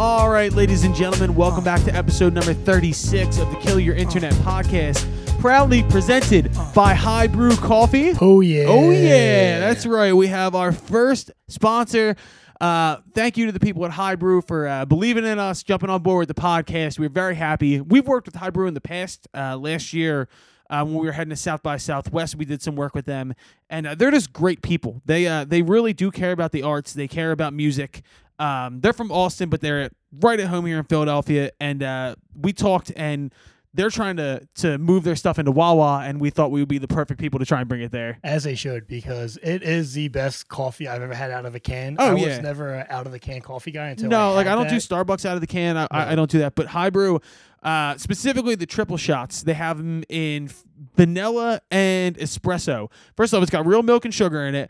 All 0.00 0.30
right, 0.30 0.50
ladies 0.50 0.84
and 0.84 0.94
gentlemen, 0.94 1.34
welcome 1.34 1.62
back 1.62 1.84
to 1.84 1.94
episode 1.94 2.32
number 2.32 2.54
36 2.54 3.36
of 3.36 3.50
the 3.50 3.56
Kill 3.56 3.78
Your 3.78 3.94
Internet 3.94 4.32
podcast, 4.36 5.06
proudly 5.40 5.82
presented 5.82 6.50
by 6.74 6.94
High 6.94 7.26
Brew 7.26 7.54
Coffee. 7.56 8.14
Oh 8.18 8.40
yeah. 8.40 8.64
Oh, 8.66 8.90
yeah, 8.90 9.60
that's 9.60 9.84
right. 9.84 10.14
We 10.14 10.28
have 10.28 10.54
our 10.54 10.72
first 10.72 11.32
sponsor. 11.48 12.16
Uh, 12.62 12.96
thank 13.12 13.36
you 13.36 13.44
to 13.44 13.52
the 13.52 13.60
people 13.60 13.84
at 13.84 13.90
High 13.90 14.14
Brew 14.14 14.40
for 14.40 14.66
uh, 14.66 14.86
believing 14.86 15.26
in 15.26 15.38
us, 15.38 15.62
jumping 15.62 15.90
on 15.90 16.02
board 16.02 16.26
with 16.26 16.34
the 16.34 16.40
podcast. 16.40 16.98
We're 16.98 17.10
very 17.10 17.34
happy. 17.34 17.82
We've 17.82 18.08
worked 18.08 18.26
with 18.26 18.36
High 18.36 18.48
Brew 18.48 18.68
in 18.68 18.72
the 18.72 18.80
past. 18.80 19.28
Uh, 19.34 19.58
last 19.58 19.92
year, 19.92 20.28
uh, 20.70 20.82
when 20.82 20.94
we 20.94 21.04
were 21.04 21.12
heading 21.12 21.28
to 21.28 21.36
South 21.36 21.62
by 21.62 21.76
Southwest, 21.76 22.36
we 22.36 22.46
did 22.46 22.62
some 22.62 22.74
work 22.74 22.94
with 22.94 23.04
them, 23.04 23.34
and 23.68 23.86
uh, 23.86 23.94
they're 23.94 24.10
just 24.10 24.32
great 24.32 24.62
people. 24.62 25.02
They 25.04 25.26
uh, 25.26 25.44
they 25.44 25.60
really 25.60 25.92
do 25.92 26.10
care 26.10 26.32
about 26.32 26.52
the 26.52 26.62
arts. 26.62 26.94
They 26.94 27.06
care 27.06 27.32
about 27.32 27.52
music. 27.52 28.02
Um, 28.40 28.80
they're 28.80 28.92
from 28.92 29.12
Austin, 29.12 29.48
but 29.50 29.60
they're 29.60 29.90
right 30.20 30.40
at 30.40 30.48
home 30.48 30.66
here 30.66 30.78
in 30.78 30.84
Philadelphia, 30.84 31.50
and 31.60 31.82
uh, 31.82 32.16
we 32.34 32.52
talked 32.52 32.90
and. 32.96 33.32
They're 33.72 33.88
trying 33.88 34.16
to 34.16 34.48
to 34.56 34.78
move 34.78 35.04
their 35.04 35.14
stuff 35.14 35.38
into 35.38 35.52
Wawa, 35.52 36.02
and 36.04 36.20
we 36.20 36.30
thought 36.30 36.50
we 36.50 36.58
would 36.60 36.68
be 36.68 36.78
the 36.78 36.88
perfect 36.88 37.20
people 37.20 37.38
to 37.38 37.46
try 37.46 37.60
and 37.60 37.68
bring 37.68 37.82
it 37.82 37.92
there. 37.92 38.18
As 38.24 38.42
they 38.42 38.56
should, 38.56 38.88
because 38.88 39.38
it 39.44 39.62
is 39.62 39.92
the 39.92 40.08
best 40.08 40.48
coffee 40.48 40.88
I've 40.88 41.02
ever 41.02 41.14
had 41.14 41.30
out 41.30 41.46
of 41.46 41.54
a 41.54 41.60
can. 41.60 41.94
Oh, 41.96 42.16
I 42.16 42.18
yeah. 42.18 42.26
was 42.26 42.40
never 42.40 42.74
an 42.74 42.86
out 42.90 43.06
of 43.06 43.12
the 43.12 43.20
can 43.20 43.40
coffee 43.40 43.70
guy 43.70 43.90
until 43.90 44.08
No, 44.08 44.32
I 44.32 44.34
like 44.34 44.48
I 44.48 44.56
don't 44.56 44.68
do. 44.68 44.74
Starbucks 44.74 45.24
out 45.24 45.36
of 45.36 45.40
the 45.40 45.46
can. 45.46 45.76
I, 45.76 45.86
I, 45.88 46.04
No. 46.04 46.10
I 46.10 46.14
don't 46.16 46.28
do 46.28 46.40
that. 46.40 46.56
But 46.56 46.66
High 46.66 46.90
Brew, 46.90 47.20
uh, 47.62 47.96
specifically 47.96 48.56
the 48.56 48.66
triple 48.66 48.96
shots, 48.96 49.44
they 49.44 49.54
have 49.54 49.78
them 49.78 50.02
in 50.08 50.50
vanilla 50.96 51.60
and 51.70 52.16
espresso. 52.18 52.90
First 53.16 53.32
off, 53.34 53.42
it's 53.42 53.52
got 53.52 53.66
real 53.66 53.84
milk 53.84 54.04
and 54.04 54.12
sugar 54.12 54.44
in 54.46 54.56
it. 54.56 54.68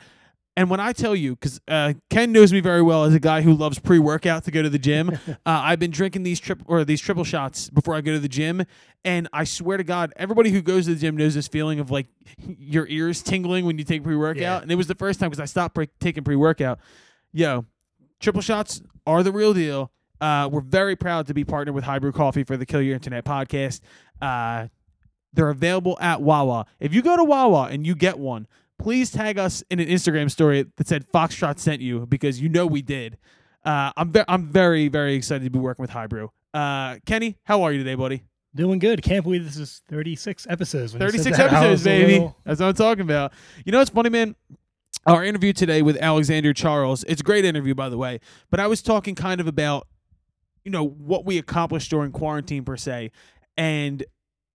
And 0.61 0.69
when 0.69 0.79
I 0.79 0.93
tell 0.93 1.17
you, 1.17 1.37
because 1.37 1.59
uh, 1.69 1.95
Ken 2.11 2.33
knows 2.33 2.53
me 2.53 2.61
very 2.61 2.83
well 2.83 3.05
as 3.05 3.15
a 3.15 3.19
guy 3.19 3.41
who 3.41 3.55
loves 3.55 3.79
pre-workout 3.79 4.45
to 4.45 4.51
go 4.51 4.61
to 4.61 4.69
the 4.69 4.79
gym, 4.79 5.09
uh, 5.27 5.35
I've 5.47 5.79
been 5.79 5.91
drinking 5.91 6.23
these 6.23 6.39
trip 6.39 6.61
or 6.67 6.85
these 6.85 7.01
triple 7.01 7.25
shots 7.25 7.71
before 7.71 7.95
I 7.95 8.03
go 8.03 8.13
to 8.13 8.19
the 8.19 8.29
gym, 8.29 8.67
and 9.03 9.27
I 9.33 9.45
swear 9.45 9.79
to 9.79 9.85
God, 9.85 10.13
everybody 10.17 10.51
who 10.51 10.61
goes 10.61 10.85
to 10.85 10.93
the 10.93 11.01
gym 11.01 11.17
knows 11.17 11.35
this 11.35 11.49
feeling 11.49 11.81
of 11.81 11.91
like 11.91 12.09
your 12.47 12.87
ears 12.89 13.23
tingling 13.23 13.65
when 13.65 13.79
you 13.79 13.85
take 13.85 14.05
pre-workout. 14.05 14.43
Yeah. 14.43 14.61
And 14.61 14.71
it 14.71 14.75
was 14.75 14.87
the 14.87 14.95
first 14.95 15.19
time 15.19 15.31
because 15.31 15.41
I 15.41 15.47
stopped 15.47 15.77
pre- 15.77 15.89
taking 15.99 16.25
pre-workout. 16.25 16.79
Yo, 17.33 17.65
triple 18.19 18.43
shots 18.43 18.83
are 19.07 19.23
the 19.23 19.33
real 19.33 19.55
deal. 19.55 19.91
Uh, 20.21 20.47
we're 20.53 20.61
very 20.61 20.95
proud 20.95 21.27
to 21.29 21.33
be 21.33 21.43
partnered 21.43 21.75
with 21.75 21.85
High 21.85 22.01
Brew 22.01 22.13
Coffee 22.13 22.45
for 22.45 22.59
the 22.59 22.67
Kill 22.67 22.83
Your 22.83 22.97
Internet 22.97 23.25
podcast. 23.25 23.81
Uh, 24.21 24.69
they're 25.33 25.49
available 25.49 25.97
at 26.03 26.21
Wawa. 26.21 26.67
If 26.81 26.93
you 26.93 27.01
go 27.01 27.17
to 27.17 27.25
Wawa 27.25 27.69
and 27.71 27.87
you 27.87 27.95
get 27.95 28.19
one, 28.19 28.47
please 28.81 29.11
tag 29.11 29.39
us 29.39 29.63
in 29.71 29.79
an 29.81 29.87
Instagram 29.89 30.31
story 30.31 30.67
that 30.77 30.89
said 30.89 31.07
Foxtrot 31.13 31.59
sent 31.59 31.81
you 31.83 32.07
because 32.07 32.41
you 32.41 32.49
know 32.49 32.67
we 32.67 32.83
did. 32.83 33.19
Uh, 33.65 33.93
I'm 33.97 34.11
ve- 34.13 34.25
I'm 34.27 34.47
very 34.47 34.89
very 34.89 35.15
excited 35.15 35.45
to 35.45 35.51
be 35.51 35.59
working 35.59 35.83
with 35.83 35.91
High 35.91 36.07
Brew. 36.07 36.31
Uh, 36.55 36.97
Kenny, 37.07 37.37
how 37.45 37.63
are 37.63 37.73
you 37.73 37.79
today, 37.79 37.95
buddy? 37.95 38.25
Doing 38.55 38.79
good. 38.81 39.03
Can't 39.03 39.23
believe 39.23 39.45
this 39.45 39.57
is 39.57 39.83
36 39.89 40.47
episodes. 40.51 40.93
When 40.93 41.01
36 41.01 41.37
that, 41.37 41.53
episodes, 41.53 41.85
baby. 41.85 42.13
little- 42.15 42.37
That's 42.45 42.59
what 42.61 42.67
I'm 42.69 42.75
talking 42.75 43.03
about. 43.03 43.33
You 43.65 43.71
know 43.73 43.79
what's 43.79 43.91
funny, 43.91 44.09
man? 44.11 44.35
Our 45.07 45.25
interview 45.25 45.53
today 45.53 45.83
with 45.83 45.97
Alexander 45.99 46.53
Charles. 46.53 47.05
It's 47.05 47.21
a 47.21 47.25
great 47.25 47.45
interview, 47.45 47.75
by 47.75 47.89
the 47.89 47.97
way. 47.97 48.19
But 48.51 48.59
I 48.61 48.67
was 48.67 48.83
talking 48.83 49.15
kind 49.15 49.41
of 49.41 49.47
about, 49.47 49.87
you 50.65 50.71
know, 50.73 50.85
what 50.85 51.25
we 51.25 51.39
accomplished 51.39 51.91
during 51.91 52.11
quarantine 52.13 52.65
per 52.65 52.77
se, 52.77 53.13
and 53.57 54.03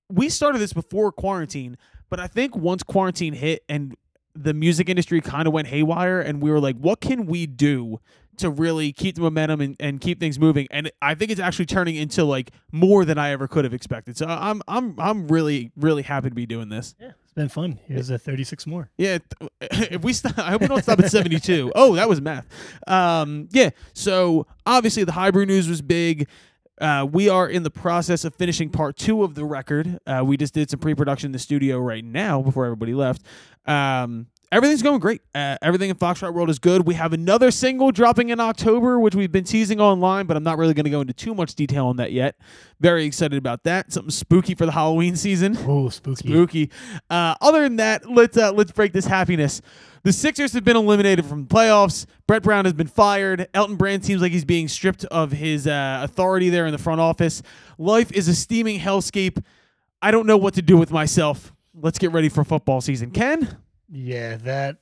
we 0.09 0.29
started 0.29 0.59
this 0.59 0.73
before 0.73 1.11
quarantine. 1.11 1.77
But 2.09 2.19
I 2.19 2.27
think 2.27 2.55
once 2.55 2.83
quarantine 2.83 3.33
hit 3.33 3.63
and 3.69 3.95
the 4.35 4.53
music 4.53 4.89
industry 4.89 5.21
kind 5.21 5.47
of 5.47 5.53
went 5.53 5.67
haywire, 5.67 6.19
and 6.21 6.41
we 6.41 6.51
were 6.51 6.59
like, 6.59 6.77
what 6.77 7.01
can 7.01 7.25
we 7.25 7.45
do? 7.45 7.99
To 8.39 8.49
really 8.49 8.91
keep 8.91 9.15
the 9.15 9.21
momentum 9.21 9.61
and, 9.61 9.77
and 9.79 10.01
keep 10.01 10.19
things 10.19 10.37
moving, 10.37 10.67
and 10.69 10.91
I 11.01 11.15
think 11.15 11.31
it's 11.31 11.39
actually 11.39 11.67
turning 11.67 11.95
into 11.95 12.25
like 12.25 12.51
more 12.69 13.05
than 13.05 13.17
I 13.17 13.29
ever 13.29 13.47
could 13.47 13.63
have 13.63 13.73
expected. 13.73 14.17
So 14.17 14.25
I'm 14.25 14.61
I'm 14.67 14.99
I'm 14.99 15.29
really 15.29 15.71
really 15.77 16.01
happy 16.01 16.27
to 16.27 16.35
be 16.35 16.45
doing 16.45 16.67
this. 16.67 16.95
Yeah, 16.99 17.11
it's 17.23 17.31
been 17.31 17.47
fun. 17.47 17.79
Here's 17.85 18.09
a 18.09 18.17
36 18.17 18.67
more. 18.67 18.89
Yeah, 18.97 19.19
if 19.61 20.03
we 20.03 20.11
stop, 20.11 20.37
I 20.37 20.51
hope 20.51 20.59
we 20.59 20.67
don't 20.67 20.83
stop 20.83 20.99
at 20.99 21.09
72. 21.09 21.71
Oh, 21.75 21.95
that 21.95 22.09
was 22.09 22.19
math. 22.19 22.45
Um, 22.87 23.47
yeah. 23.51 23.69
So 23.93 24.47
obviously 24.65 25.05
the 25.05 25.29
brew 25.31 25.45
news 25.45 25.69
was 25.69 25.81
big. 25.81 26.27
Uh, 26.79 27.07
we 27.09 27.29
are 27.29 27.47
in 27.47 27.63
the 27.63 27.71
process 27.71 28.25
of 28.25 28.35
finishing 28.35 28.69
part 28.69 28.97
two 28.97 29.23
of 29.23 29.35
the 29.35 29.45
record. 29.45 29.97
Uh, 30.05 30.23
we 30.25 30.35
just 30.35 30.53
did 30.53 30.69
some 30.69 30.79
pre-production 30.79 31.29
in 31.29 31.31
the 31.31 31.39
studio 31.39 31.77
right 31.79 32.03
now 32.03 32.41
before 32.41 32.65
everybody 32.65 32.93
left. 32.93 33.21
Um, 33.65 34.27
everything's 34.51 34.81
going 34.81 34.99
great. 34.99 35.21
Uh, 35.33 35.57
everything 35.61 35.89
in 35.89 35.95
Foxtrot 35.95 36.33
World 36.33 36.49
is 36.49 36.59
good. 36.59 36.85
We 36.85 36.93
have 36.95 37.13
another 37.13 37.51
single 37.51 37.91
dropping 37.91 38.29
in 38.29 38.39
October, 38.39 38.99
which 38.99 39.15
we've 39.15 39.31
been 39.31 39.43
teasing 39.43 39.79
online, 39.79 40.25
but 40.25 40.37
I'm 40.37 40.43
not 40.43 40.57
really 40.57 40.73
going 40.73 40.85
to 40.85 40.89
go 40.89 41.01
into 41.01 41.13
too 41.13 41.33
much 41.33 41.55
detail 41.55 41.87
on 41.87 41.97
that 41.97 42.11
yet. 42.11 42.37
Very 42.79 43.05
excited 43.05 43.37
about 43.37 43.63
that. 43.63 43.91
Something 43.91 44.11
spooky 44.11 44.55
for 44.55 44.65
the 44.65 44.71
Halloween 44.71 45.15
season. 45.15 45.57
Oh, 45.67 45.89
spooky. 45.89 46.29
Spooky. 46.29 46.71
Uh, 47.09 47.35
other 47.41 47.63
than 47.63 47.77
that, 47.77 48.09
let's 48.09 48.37
uh, 48.37 48.51
let's 48.51 48.71
break 48.71 48.93
this 48.93 49.05
happiness. 49.05 49.61
The 50.03 50.13
Sixers 50.13 50.53
have 50.53 50.63
been 50.63 50.77
eliminated 50.77 51.25
from 51.25 51.47
the 51.47 51.53
playoffs. 51.53 52.05
Brett 52.27 52.43
Brown 52.43 52.65
has 52.65 52.73
been 52.73 52.87
fired. 52.87 53.47
Elton 53.53 53.75
Brand 53.75 54.05
seems 54.05 54.21
like 54.21 54.31
he's 54.31 54.45
being 54.45 54.67
stripped 54.67 55.03
of 55.05 55.31
his 55.31 55.65
uh, 55.65 56.01
authority 56.03 56.49
there 56.49 56.67
in 56.67 56.71
the 56.71 56.77
front 56.77 57.01
office. 57.01 57.41
Life 57.79 58.11
is 58.11 58.27
a 58.27 58.35
steaming 58.35 58.79
hellscape. 58.79 59.43
I 60.01 60.11
don't 60.11 60.27
know 60.27 60.37
what 60.37 60.53
to 60.53 60.61
do 60.61 60.77
with 60.77 60.91
myself. 60.91 61.51
Let's 61.73 61.97
get 61.97 62.11
ready 62.11 62.29
for 62.29 62.43
football 62.43 62.79
season. 62.79 63.09
Ken? 63.09 63.57
Yeah, 63.89 64.37
that 64.37 64.77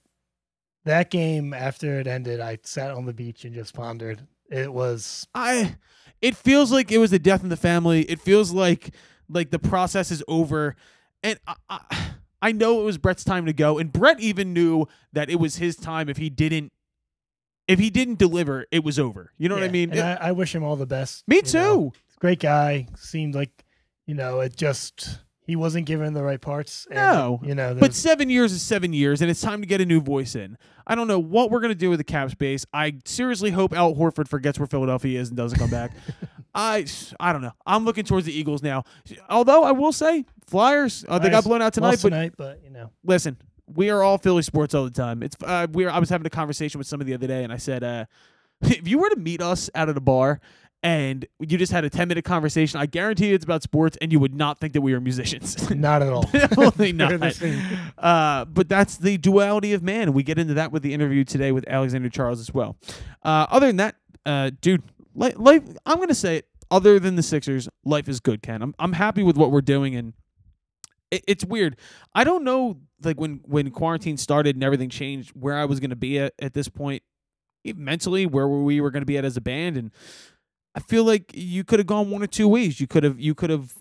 that 0.86 1.10
game 1.10 1.54
after 1.54 2.00
it 2.00 2.08
ended, 2.08 2.40
I 2.40 2.60
sat 2.64 2.92
on 2.92 3.06
the 3.06 3.14
beach 3.14 3.46
and 3.46 3.54
just 3.54 3.74
pondered. 3.74 4.26
It 4.50 4.72
was 4.72 5.28
I 5.34 5.76
it 6.22 6.36
feels 6.36 6.72
like 6.72 6.92
it 6.92 6.98
was 6.98 7.14
a 7.14 7.20
death 7.20 7.44
in 7.44 7.50
the 7.50 7.58
family. 7.58 8.02
It 8.04 8.20
feels 8.20 8.52
like 8.52 8.94
like 9.30 9.52
the 9.52 9.60
process 9.60 10.12
is 10.12 10.24
over, 10.28 10.76
and 11.22 11.40
I, 11.48 11.56
I, 11.70 12.08
I 12.42 12.52
know 12.52 12.82
it 12.82 12.84
was 12.84 12.98
Brett's 12.98 13.24
time 13.24 13.46
to 13.46 13.54
go, 13.54 13.78
and 13.78 13.92
Brett 13.92 14.20
even 14.20 14.54
knew 14.54 14.86
that 15.14 15.30
it 15.30 15.40
was 15.40 15.58
his 15.58 15.76
time. 15.76 16.10
If 16.10 16.18
he 16.18 16.30
didn't, 16.30 16.72
if 17.68 17.80
he 17.80 17.90
didn't 17.90 18.20
deliver, 18.20 18.66
it 18.72 18.84
was 18.84 19.00
over. 19.00 19.32
You 19.38 19.50
know 19.50 19.56
what 19.56 19.64
I 19.64 19.70
mean? 19.70 19.92
and 19.92 20.00
I, 20.00 20.30
I 20.30 20.32
wish 20.32 20.54
him 20.54 20.64
all 20.64 20.76
the 20.76 20.86
best. 20.86 21.24
Me 21.28 21.42
too. 21.42 21.58
know. 21.58 21.94
Great 22.20 22.40
guy. 22.40 22.88
Seemed 22.98 23.36
like 23.36 23.64
you 24.06 24.16
know 24.16 24.42
it 24.42 24.56
just 24.56 25.20
he 25.46 25.56
wasn't 25.56 25.86
given 25.86 26.14
the 26.14 26.24
right 26.24 26.40
parts. 26.40 26.88
and, 26.90 26.96
No, 26.96 27.40
you 27.44 27.54
know, 27.54 27.76
But 27.76 27.94
seven 27.94 28.30
years 28.30 28.52
is 28.54 28.62
seven 28.62 28.94
years, 28.94 29.22
and 29.22 29.30
it's 29.30 29.42
time 29.42 29.62
to 29.62 29.68
get 29.68 29.82
a 29.82 29.86
new 29.86 30.02
voice 30.02 30.36
in. 30.36 30.58
I 30.88 30.96
don't 30.96 31.08
know 31.08 31.20
what 31.20 31.52
we're 31.52 31.60
gonna 31.60 31.76
do 31.76 31.90
with 31.90 32.00
the 32.00 32.04
cap 32.04 32.32
space. 32.32 32.66
I 32.74 32.96
seriously 33.06 33.52
hope 33.52 33.74
Al 33.74 33.96
Horford 33.96 34.28
forgets 34.28 34.60
where 34.60 34.68
Philadelphia 34.68 35.20
is 35.20 35.30
and 35.30 35.38
doesn't 35.38 35.60
come 35.60 35.70
back. 35.70 35.92
I 36.56 36.86
I 37.20 37.34
don't 37.34 37.42
know. 37.42 37.54
I'm 37.66 37.86
looking 37.86 38.04
towards 38.04 38.26
the 38.26 38.34
Eagles 38.34 38.62
now. 38.62 38.84
Although 39.30 39.64
I 39.64 39.72
will 39.72 39.92
say, 39.92 40.26
Flyers 40.46 41.06
uh, 41.08 41.20
they 41.20 41.30
got 41.30 41.44
blown 41.44 41.62
out 41.62 41.74
tonight, 41.74 42.00
but 42.02 42.10
tonight, 42.10 42.34
but 42.38 42.62
you 42.64 42.70
know, 42.70 42.92
listen, 43.04 43.38
we 43.68 43.90
are 43.90 44.04
all 44.04 44.18
Philly 44.18 44.44
sports 44.44 44.74
all 44.74 44.84
the 44.84 44.92
time. 44.92 45.24
It's 45.24 45.36
uh, 45.44 45.68
we 45.72 45.86
are, 45.86 45.90
I 45.90 46.00
was 46.00 46.10
having 46.10 46.28
a 46.28 46.30
conversation 46.30 46.78
with 46.78 46.88
somebody 46.88 47.12
the 47.12 47.16
other 47.16 47.28
day, 47.28 47.44
and 47.44 47.52
I 47.52 47.58
said, 47.58 47.84
uh, 47.84 48.06
if 48.62 48.88
you 48.88 49.00
were 49.00 49.10
to 49.10 49.16
meet 49.16 49.42
us 49.42 49.70
out 49.76 49.90
at 49.90 49.98
a 49.98 50.02
bar 50.02 50.40
and 50.84 51.26
you 51.40 51.58
just 51.58 51.72
had 51.72 51.86
a 51.86 51.90
ten 51.90 52.10
minute 52.10 52.26
conversation, 52.26 52.80
I 52.80 52.86
guarantee 52.86 53.30
you 53.30 53.36
it's 53.36 53.46
about 53.46 53.64
sports, 53.64 53.98
and 54.02 54.12
you 54.12 54.20
would 54.20 54.36
not 54.36 54.60
think 54.60 54.74
that 54.74 54.82
we 54.82 54.94
were 54.94 55.00
musicians. 55.00 55.70
not 55.76 56.02
at 56.02 56.12
all. 56.12 56.24
Definitely 56.24 56.92
not. 56.94 57.42
Uh, 57.98 58.46
but 58.46 58.68
that's 58.68 58.98
the 58.98 59.18
duality 59.18 59.72
of 59.74 59.82
man. 59.82 60.12
We 60.14 60.24
get 60.24 60.38
into 60.38 60.54
that 60.56 60.74
with 60.74 60.84
the 60.84 60.94
interview 60.94 61.24
today 61.24 61.54
with 61.54 61.68
Alexander 61.68 62.10
Charles 62.10 62.42
as 62.42 62.54
well. 62.54 62.76
Uh, 63.24 63.48
other 63.50 63.68
than 63.68 63.78
that, 63.78 63.96
uh, 64.26 64.52
dude, 64.62 64.84
li- 65.16 65.34
life. 65.38 65.64
I'm 65.86 66.00
gonna 66.00 66.14
say 66.14 66.38
it. 66.38 66.48
Other 66.70 67.00
than 67.00 67.16
the 67.16 67.24
Sixers, 67.24 67.70
life 67.86 68.10
is 68.10 68.20
good, 68.20 68.42
Ken. 68.42 68.62
I'm 68.62 68.76
I'm 68.78 68.94
happy 68.94 69.24
with 69.24 69.38
what 69.38 69.52
we're 69.52 69.62
doing, 69.62 69.96
and 69.96 70.14
it, 71.12 71.24
it's 71.28 71.46
weird. 71.46 71.78
I 72.14 72.26
don't 72.26 72.44
know, 72.44 72.80
like 73.02 73.20
when 73.20 73.40
when 73.46 73.72
quarantine 73.72 74.18
started 74.18 74.58
and 74.58 74.64
everything 74.64 74.90
changed, 74.90 75.32
where 75.32 75.58
I 75.58 75.64
was 75.64 75.80
gonna 75.80 75.96
be 75.96 76.20
at 76.20 76.34
at 76.40 76.54
this 76.54 76.68
point, 76.68 77.04
mentally, 77.64 78.26
where 78.26 78.48
we 78.50 78.82
were 78.82 78.92
gonna 78.92 79.06
be 79.06 79.18
at 79.18 79.24
as 79.24 79.38
a 79.38 79.42
band, 79.42 79.78
and 79.78 79.92
I 80.76 80.80
feel 80.80 81.04
like 81.04 81.32
you 81.34 81.64
could 81.64 81.80
have 81.80 81.88
gone 81.88 82.10
one 82.10 82.24
or 82.24 82.28
two 82.28 82.48
ways. 82.48 82.80
You 82.80 82.88
could 82.88 83.04
have 83.04 83.20
you 83.20 83.36
could 83.36 83.50
have 83.50 83.74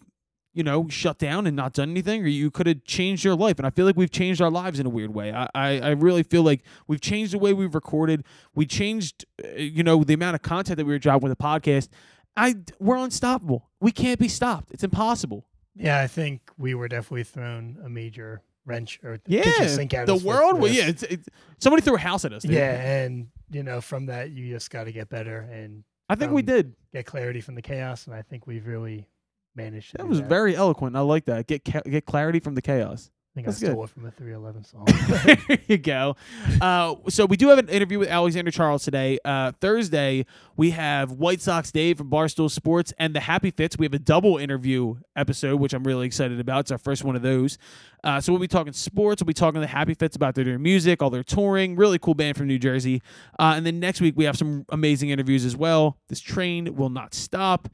you 0.55 0.63
know, 0.63 0.87
shut 0.89 1.19
down 1.19 1.47
and 1.47 1.57
not 1.57 1.73
done 1.73 1.91
anything, 1.91 2.23
or 2.23 2.27
you 2.27 2.51
could 2.51 2.67
have 2.67 2.85
changed 2.85 3.25
your 3.25 3.35
life. 3.35 3.59
And 3.59 3.67
I 3.67 3.71
feel 3.71 3.87
like 3.87 3.97
we've 3.97 4.11
changed 4.11 4.41
our 4.43 4.51
lives 4.51 4.79
in 4.79 4.85
a 4.85 4.91
weird 4.91 5.15
way. 5.15 5.33
I, 5.33 5.49
I, 5.55 5.81
I 5.81 5.89
really 5.91 6.23
feel 6.23 6.43
like 6.43 6.63
we've 6.87 7.01
changed 7.01 7.33
the 7.33 7.39
way 7.39 7.55
we've 7.55 7.75
recorded. 7.75 8.25
We 8.55 8.67
changed, 8.67 9.25
uh, 9.43 9.49
you 9.57 9.83
know, 9.83 10.05
the 10.05 10.13
amount 10.15 10.35
of 10.35 10.43
content 10.43 10.77
that 10.77 10.85
we 10.85 10.93
were 10.93 10.99
dropping 10.99 11.29
with 11.29 11.39
the 11.39 11.43
podcast. 11.43 11.89
I, 12.37 12.57
we're 12.79 12.97
unstoppable. 12.97 13.71
We 13.81 13.93
can't 13.93 14.19
be 14.21 14.29
stopped. 14.29 14.71
It's 14.73 14.85
impossible. 14.85 15.47
Yeah, 15.75 16.01
I 16.01 16.07
think 16.07 16.43
we 16.59 16.75
were 16.75 16.89
definitely 16.89 17.25
thrown 17.25 17.79
a 17.83 17.89
major 17.89 18.43
wrench 18.67 19.01
or 19.03 19.21
Yeah, 19.27 19.45
kitchen 19.45 19.69
sink 19.71 19.95
at 19.95 20.07
the 20.07 20.17
us 20.17 20.23
world. 20.23 20.61
Well, 20.61 20.71
yeah, 20.71 20.87
it's, 20.87 21.03
it's 21.03 21.29
somebody 21.61 21.83
threw 21.83 21.95
a 21.95 21.99
house 21.99 22.27
at 22.27 22.33
us. 22.35 22.43
dude. 22.43 22.53
yeah, 22.53 23.03
and 23.05 23.29
you 23.51 23.63
know, 23.63 23.81
from 23.81 24.07
that, 24.07 24.31
you 24.31 24.51
just 24.51 24.71
got 24.71 24.85
to 24.85 24.93
get 24.93 25.09
better 25.09 25.39
and 25.51 25.85
I 26.13 26.15
think 26.15 26.33
we 26.33 26.43
um, 26.43 26.47
did. 26.47 26.75
get 26.93 27.07
clarity 27.07 27.41
from 27.41 27.55
the 27.55 27.63
chaos, 27.63 28.07
and 28.07 28.15
I 28.15 28.23
think 28.23 28.47
we've 28.47 28.67
really 28.67 29.09
managed. 29.55 29.97
That 29.97 30.07
was 30.07 30.21
very 30.21 30.55
eloquent. 30.55 30.97
I 30.97 31.01
like 31.01 31.25
that. 31.27 31.47
Get 31.47 31.65
ca- 31.65 31.83
get 31.83 32.05
clarity 32.05 32.41
from 32.41 32.55
the 32.55 32.63
chaos. 32.63 33.11
Think 33.35 33.47
That's 33.47 33.63
I 33.63 33.67
good. 33.67 33.73
stole 33.73 33.85
it 33.85 33.91
from 33.91 34.07
a 34.07 34.11
311 34.11 34.65
song. 34.65 34.85
there 35.49 35.59
you 35.67 35.79
go. 35.79 36.17
Uh, 36.61 36.97
so 37.09 37.25
we 37.25 37.39
do 37.39 37.49
have 37.49 37.59
an 37.59 37.69
interview 37.71 37.99
with 37.99 38.09
Alexander 38.09 38.51
Charles 38.51 38.85
today. 38.85 39.19
Uh, 39.25 39.53
Thursday, 39.59 40.27
we 40.57 40.71
have 40.73 41.13
White 41.13 41.41
Sox 41.41 41.73
Dave 41.73 41.97
from 41.97 42.11
Barstool 42.11 42.51
Sports 42.51 42.93
and 42.99 43.15
the 43.15 43.21
Happy 43.21 43.51
Fits. 43.51 43.79
We 43.79 43.87
have 43.87 43.95
a 43.95 43.99
double 43.99 44.37
interview 44.37 44.97
episode, 45.17 45.61
which 45.61 45.73
I'm 45.73 45.85
really 45.85 46.07
excited 46.07 46.41
about. 46.41 46.61
It's 46.61 46.73
our 46.73 46.79
first 46.79 47.05
one 47.05 47.17
of 47.17 47.23
those. 47.23 47.57
Uh, 48.05 48.21
so 48.21 48.33
we'll 48.33 48.41
be 48.41 48.49
talking 48.49 48.75
sports. 48.75 49.23
We'll 49.23 49.29
be 49.29 49.33
talking 49.33 49.55
to 49.55 49.61
the 49.61 49.67
Happy 49.67 49.95
Fits 49.95 50.15
about 50.15 50.35
their, 50.35 50.45
their 50.45 50.59
music, 50.59 51.03
all 51.03 51.09
their 51.09 51.23
touring. 51.25 51.75
Really 51.77 51.99
cool 51.99 52.15
band 52.15 52.37
from 52.37 52.49
New 52.49 52.59
Jersey. 52.59 53.01
Uh, 53.39 53.55
and 53.57 53.65
then 53.65 53.81
next 53.81 54.03
week, 54.03 54.15
we 54.15 54.25
have 54.25 54.37
some 54.37 54.67
amazing 54.69 55.09
interviews 55.09 55.47
as 55.47 55.57
well. 55.57 55.97
This 56.09 56.21
train 56.21 56.77
will 56.77 56.91
not 56.91 57.15
stop. 57.15 57.69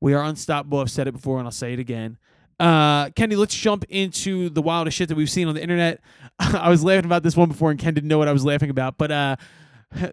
We 0.00 0.12
are 0.14 0.24
unstoppable. 0.24 0.80
I've 0.80 0.90
said 0.90 1.06
it 1.06 1.12
before, 1.12 1.38
and 1.38 1.46
I'll 1.46 1.52
say 1.52 1.72
it 1.72 1.78
again. 1.78 2.18
Uh, 2.58 3.10
Kenny, 3.10 3.36
let's 3.36 3.54
jump 3.54 3.84
into 3.88 4.48
the 4.50 4.60
wildest 4.60 4.96
shit 4.96 5.08
that 5.08 5.16
we've 5.16 5.30
seen 5.30 5.48
on 5.48 5.54
the 5.54 5.62
internet. 5.62 6.00
I 6.38 6.68
was 6.68 6.82
laughing 6.82 7.04
about 7.04 7.22
this 7.22 7.36
one 7.36 7.48
before, 7.48 7.70
and 7.70 7.78
Ken 7.78 7.94
didn't 7.94 8.08
know 8.08 8.18
what 8.18 8.28
I 8.28 8.32
was 8.32 8.44
laughing 8.44 8.70
about. 8.70 8.98
But 8.98 9.10
uh, 9.10 9.36
I, 9.94 10.10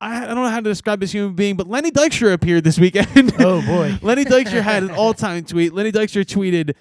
I 0.00 0.26
don't 0.26 0.36
know 0.36 0.48
how 0.48 0.60
to 0.60 0.62
describe 0.70 1.00
this 1.00 1.12
human 1.12 1.34
being, 1.34 1.56
but 1.56 1.68
Lenny 1.68 1.90
Dykstra 1.90 2.32
appeared 2.32 2.64
this 2.64 2.78
weekend. 2.78 3.34
oh 3.40 3.62
boy. 3.62 3.98
Lenny 4.02 4.24
Dykstra 4.24 4.62
had 4.62 4.82
an 4.82 4.90
all-time 4.90 5.44
tweet. 5.44 5.72
Lenny 5.72 5.92
Dykstra 5.92 6.24
tweeted, 6.24 6.74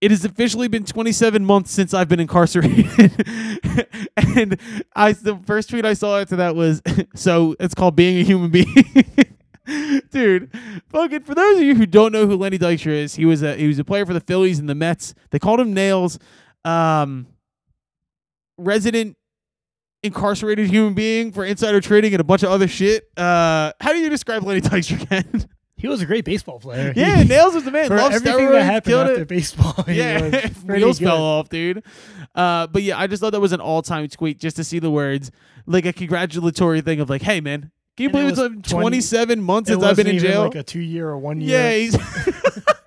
"It 0.00 0.10
has 0.10 0.24
officially 0.24 0.68
been 0.68 0.84
27 0.84 1.44
months 1.44 1.70
since 1.70 1.92
I've 1.92 2.08
been 2.08 2.20
incarcerated." 2.20 2.90
and 4.16 4.58
I, 4.94 5.12
the 5.12 5.38
first 5.46 5.70
tweet 5.70 5.84
I 5.84 5.94
saw 5.94 6.18
after 6.18 6.36
that 6.36 6.54
was, 6.56 6.82
"So 7.14 7.54
it's 7.60 7.74
called 7.74 7.96
being 7.96 8.18
a 8.18 8.24
human 8.24 8.50
being." 8.50 8.66
Dude, 10.10 10.50
fucking 10.90 11.22
for 11.22 11.34
those 11.34 11.56
of 11.58 11.62
you 11.62 11.74
who 11.74 11.86
don't 11.86 12.12
know 12.12 12.26
who 12.26 12.36
Lenny 12.36 12.58
Dykstra 12.58 12.92
is, 12.92 13.14
he 13.14 13.24
was 13.24 13.42
a 13.42 13.56
he 13.56 13.66
was 13.68 13.78
a 13.78 13.84
player 13.84 14.04
for 14.06 14.12
the 14.14 14.20
Phillies 14.20 14.58
and 14.58 14.68
the 14.68 14.74
Mets. 14.74 15.14
They 15.30 15.38
called 15.38 15.60
him 15.60 15.72
Nails. 15.74 16.18
Um, 16.64 17.26
resident 18.58 19.16
incarcerated 20.02 20.68
human 20.68 20.94
being 20.94 21.32
for 21.32 21.44
insider 21.44 21.80
trading 21.80 22.12
and 22.14 22.20
a 22.20 22.24
bunch 22.24 22.42
of 22.42 22.50
other 22.50 22.68
shit. 22.68 23.04
Uh, 23.16 23.72
how 23.80 23.92
do 23.92 23.98
you 23.98 24.08
describe 24.10 24.42
Lenny 24.44 24.60
Dykstra, 24.60 25.08
Ken? 25.08 25.48
He 25.76 25.88
was 25.88 26.00
a 26.00 26.06
great 26.06 26.24
baseball 26.24 26.60
player. 26.60 26.92
Yeah, 26.94 27.22
He- 27.22 27.28
Nails 27.28 27.54
was 27.54 27.64
the 27.64 27.70
man. 27.72 27.88
Loved 27.90 28.14
everything 28.14 28.38
steroids, 28.48 28.52
that 28.52 28.64
happened 28.64 28.94
after 28.94 29.22
it. 29.22 29.28
baseball. 29.28 29.84
Yeah, 29.88 30.48
wheels 30.64 30.98
good. 30.98 31.06
fell 31.06 31.22
off, 31.22 31.48
dude. 31.48 31.82
Uh, 32.34 32.66
but 32.68 32.82
yeah, 32.82 32.98
I 32.98 33.06
just 33.08 33.20
thought 33.20 33.30
that 33.32 33.40
was 33.40 33.52
an 33.52 33.60
all-time 33.60 34.06
tweet 34.08 34.38
just 34.38 34.56
to 34.56 34.64
see 34.64 34.78
the 34.78 34.90
words, 34.90 35.30
like 35.66 35.84
a 35.84 35.92
congratulatory 35.92 36.80
thing 36.82 37.00
of 37.00 37.10
like, 37.10 37.22
"Hey, 37.22 37.40
man, 37.40 37.72
can 37.96 38.04
you 38.04 38.08
And 38.08 38.16
it 38.16 38.20
believe 38.20 38.28
it's 38.30 38.38
like 38.38 38.62
20 38.62 38.82
27 38.82 39.42
months 39.42 39.68
since 39.68 39.82
I've 39.82 39.96
been 39.96 40.06
in 40.06 40.18
jail?" 40.18 40.44
like 40.44 40.54
a 40.54 40.62
two 40.62 40.80
year 40.80 41.08
or 41.08 41.18
one 41.18 41.40
year. 41.40 41.58
yeah, 41.58 41.76
he's 41.76 41.96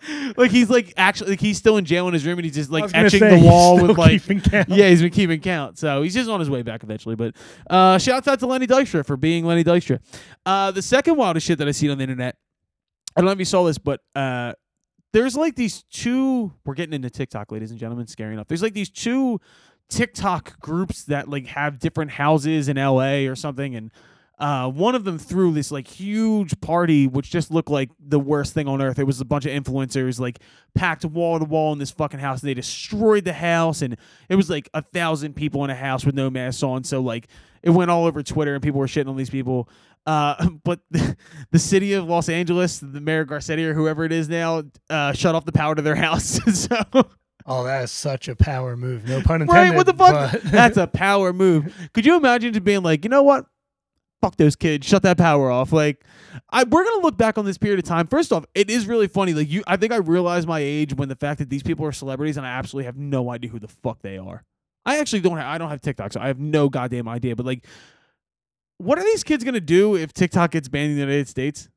like 0.38 0.52
he's 0.52 0.70
like 0.70 0.94
actually 0.98 1.32
like 1.32 1.40
he's 1.40 1.58
still 1.58 1.78
in 1.78 1.86
jail 1.86 2.08
in 2.08 2.14
his 2.14 2.26
room 2.26 2.38
and 2.40 2.46
he's 2.46 2.56
just 2.56 2.72
like 2.72 2.86
etching 2.94 3.20
say, 3.20 3.40
the 3.40 3.46
wall 3.46 3.82
with 3.82 3.98
like 3.98 4.22
yeah, 4.68 4.90
he's 4.90 5.02
been 5.02 5.12
keeping 5.12 5.40
count. 5.40 5.78
So 5.78 6.02
he's 6.02 6.14
just 6.14 6.30
on 6.30 6.40
his 6.40 6.50
way 6.50 6.62
back 6.62 6.84
eventually. 6.84 7.16
But 7.16 7.36
uh, 7.70 7.98
shouts 7.98 8.28
out 8.28 8.40
to 8.40 8.48
Lenny 8.48 8.68
Dykstra 8.68 9.06
for 9.06 9.18
being 9.18 9.46
Lenny 9.46 9.64
Dykstra. 9.64 10.00
Uh, 10.46 10.72
the 10.72 10.82
second 10.82 11.18
wildest 11.18 11.46
shit 11.46 11.58
that 11.60 11.68
I 11.68 11.72
seen 11.72 11.92
on 11.92 11.98
the 11.98 12.04
internet, 12.04 12.38
I 13.16 13.22
don't 13.22 13.26
know 13.26 13.32
if 13.32 13.40
you 13.40 13.46
saw 13.46 13.64
this, 13.64 13.78
but 13.78 14.02
uh, 14.16 14.54
there's 15.14 15.38
like 15.38 15.56
these 15.56 15.84
two. 15.92 16.52
We're 16.66 16.74
getting 16.74 16.94
into 16.94 17.10
TikTok, 17.10 17.52
ladies 17.52 17.72
and 17.72 17.80
gentlemen. 17.80 18.08
Scary 18.08 18.34
enough. 18.34 18.48
There's 18.48 18.64
like 18.64 18.74
these 18.74 18.90
two 18.90 19.40
TikTok 19.90 20.60
groups 20.60 21.04
that 21.06 21.30
like 21.30 21.48
have 21.48 21.80
different 21.80 22.12
houses 22.12 22.68
in 22.70 22.78
LA 22.78 23.28
or 23.30 23.36
something, 23.36 23.76
and 23.76 23.92
uh, 24.38 24.70
one 24.70 24.96
of 24.96 25.06
them 25.06 25.18
threw 25.18 25.54
this 25.54 25.72
like 25.72 25.88
huge 25.88 26.60
party, 26.60 27.08
which 27.08 27.30
just 27.30 27.52
looked 27.52 27.70
like 27.70 27.90
the 28.00 28.20
worst 28.20 28.54
thing 28.54 28.68
on 28.68 28.82
earth. 28.82 29.00
It 29.00 29.06
was 29.06 29.22
a 29.22 29.26
bunch 29.26 29.46
of 29.46 29.52
influencers 29.52 30.20
like 30.20 30.40
packed 30.74 31.06
wall 31.06 31.40
to 31.40 31.46
wall 31.46 31.72
in 31.72 31.80
this 31.80 31.92
fucking 31.92 32.20
house, 32.20 32.42
and 32.42 32.50
they 32.50 32.54
destroyed 32.54 33.24
the 33.24 33.34
house, 33.34 33.82
and 33.82 33.96
it 34.28 34.36
was 34.36 34.50
like 34.50 34.70
a 34.74 34.82
thousand 34.82 35.36
people 35.36 35.64
in 35.64 35.70
a 35.70 35.76
house 35.76 36.06
with 36.06 36.16
no 36.16 36.30
masks 36.30 36.64
on. 36.64 36.84
So 36.84 37.02
like 37.02 37.28
it 37.64 37.70
went 37.70 37.92
all 37.92 38.06
over 38.06 38.22
Twitter, 38.24 38.54
and 38.54 38.62
people 38.62 38.80
were 38.80 38.88
shitting 38.88 39.08
on 39.10 39.16
these 39.16 39.30
people. 39.30 39.70
Uh, 40.06 40.50
but 40.64 40.82
the, 41.52 41.60
city 41.60 41.94
of 41.94 42.06
Los 42.06 42.30
Angeles, 42.30 42.80
the 42.80 43.02
mayor 43.02 43.26
Garcetti 43.26 43.66
or 43.66 43.74
whoever 43.74 44.04
it 44.04 44.12
is 44.12 44.30
now, 44.30 44.64
uh, 44.90 45.14
shut 45.14 45.34
off 45.34 45.46
the 45.46 45.52
power 45.52 45.76
to 45.76 45.82
their 45.82 45.96
house. 46.08 46.40
so 46.54 46.78
Oh, 47.48 47.64
that 47.64 47.84
is 47.84 47.92
such 47.92 48.28
a 48.28 48.36
power 48.36 48.76
move. 48.76 49.08
No 49.08 49.22
pun 49.22 49.42
intended. 49.42 49.70
right, 49.70 49.76
what 49.76 49.86
the 49.86 49.94
fuck? 49.94 50.42
That's 50.42 50.78
a 50.78 50.88
power 50.88 51.32
move. 51.32 51.74
Could 51.94 52.06
you 52.06 52.16
imagine 52.16 52.54
just 52.54 52.64
being 52.64 52.82
like, 52.82 53.04
you 53.04 53.10
know 53.10 53.22
what? 53.22 53.46
Fuck 54.22 54.38
those 54.38 54.56
kids. 54.56 54.88
Shut 54.88 55.04
that 55.04 55.18
power 55.18 55.52
off. 55.52 55.72
Like, 55.72 56.04
I 56.50 56.64
we're 56.64 56.84
gonna 56.84 57.04
look 57.04 57.18
back 57.18 57.38
on 57.38 57.46
this 57.46 57.58
period 57.58 57.80
of 57.80 57.86
time. 57.86 58.08
First 58.08 58.32
off, 58.32 58.46
it 58.56 58.70
is 58.70 58.88
really 58.88 59.08
funny. 59.08 59.34
Like 59.34 59.50
you, 59.50 59.64
I 59.68 59.78
think 59.78 59.92
I 59.92 59.98
realized 59.98 60.48
my 60.48 60.60
age 60.60 60.94
when 60.94 61.10
the 61.10 61.16
fact 61.16 61.40
that 61.40 61.50
these 61.50 61.64
people 61.64 61.86
are 61.86 61.92
celebrities 61.92 62.38
and 62.38 62.46
I 62.46 62.52
absolutely 62.52 62.86
have 62.86 62.98
no 62.98 63.30
idea 63.30 63.50
who 63.50 63.60
the 63.60 63.68
fuck 63.68 64.02
they 64.02 64.18
are. 64.18 64.44
I 64.86 65.00
actually 65.00 65.22
don't. 65.22 65.38
Have, 65.38 65.48
I 65.48 65.58
don't 65.58 65.70
have 65.70 65.82
TikTok, 65.82 66.14
so 66.14 66.22
I 66.22 66.28
have 66.28 66.40
no 66.40 66.70
goddamn 66.70 67.08
idea. 67.08 67.36
But 67.36 67.46
like, 67.46 67.66
what 68.78 68.98
are 68.98 69.04
these 69.04 69.24
kids 69.24 69.44
gonna 69.44 69.60
do 69.60 69.96
if 69.96 70.14
TikTok 70.14 70.52
gets 70.52 70.70
banned 70.70 70.92
in 70.92 70.96
the 70.96 71.02
United 71.02 71.28
States? 71.28 71.70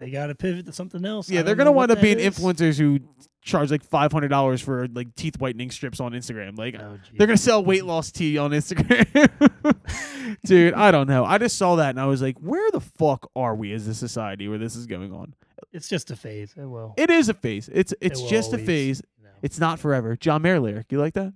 they 0.00 0.10
got 0.10 0.26
to 0.28 0.34
pivot 0.34 0.66
to 0.66 0.72
something 0.72 1.04
else. 1.04 1.30
Yeah, 1.30 1.42
they're 1.42 1.54
gonna 1.54 1.70
wind 1.70 1.92
up 1.92 2.00
being 2.00 2.18
is. 2.18 2.34
influencers 2.34 2.78
who 2.78 3.00
charge 3.42 3.70
like 3.70 3.82
five 3.84 4.12
hundred 4.12 4.28
dollars 4.28 4.60
for 4.60 4.86
like 4.88 5.14
teeth 5.14 5.38
whitening 5.40 5.70
strips 5.70 6.00
on 6.00 6.12
Instagram. 6.12 6.58
Like, 6.58 6.76
Oh, 6.78 6.98
they're 7.16 7.26
gonna 7.26 7.36
sell 7.36 7.64
weight 7.64 7.84
loss 7.84 8.10
tea 8.10 8.38
on 8.38 8.50
Instagram. 8.50 9.06
Dude, 10.44 10.74
I 10.74 10.90
don't 10.90 11.08
know. 11.08 11.24
I 11.24 11.38
just 11.38 11.56
saw 11.56 11.76
that 11.76 11.90
and 11.90 12.00
I 12.00 12.06
was 12.06 12.22
like, 12.22 12.38
where 12.38 12.70
the 12.70 12.80
fuck 12.80 13.30
are 13.34 13.54
we 13.54 13.72
as 13.72 13.86
a 13.86 13.94
society 13.94 14.48
where 14.48 14.58
this 14.58 14.76
is 14.76 14.86
going 14.86 15.12
on? 15.12 15.34
It's 15.72 15.88
just 15.88 16.10
a 16.10 16.16
phase. 16.16 16.54
It 16.56 16.66
will. 16.66 16.94
It 16.96 17.10
is 17.10 17.28
a 17.28 17.34
phase. 17.34 17.68
It's 17.72 17.94
it's 18.00 18.20
will 18.20 18.28
just 18.28 18.52
a 18.52 18.58
phase. 18.58 19.02
know. 19.22 19.28
It's 19.42 19.58
not 19.58 19.78
forever. 19.78 20.16
John 20.16 20.42
Mayer 20.42 20.60
lyric. 20.60 20.86
You 20.90 20.98
like 20.98 21.14
that? 21.14 21.32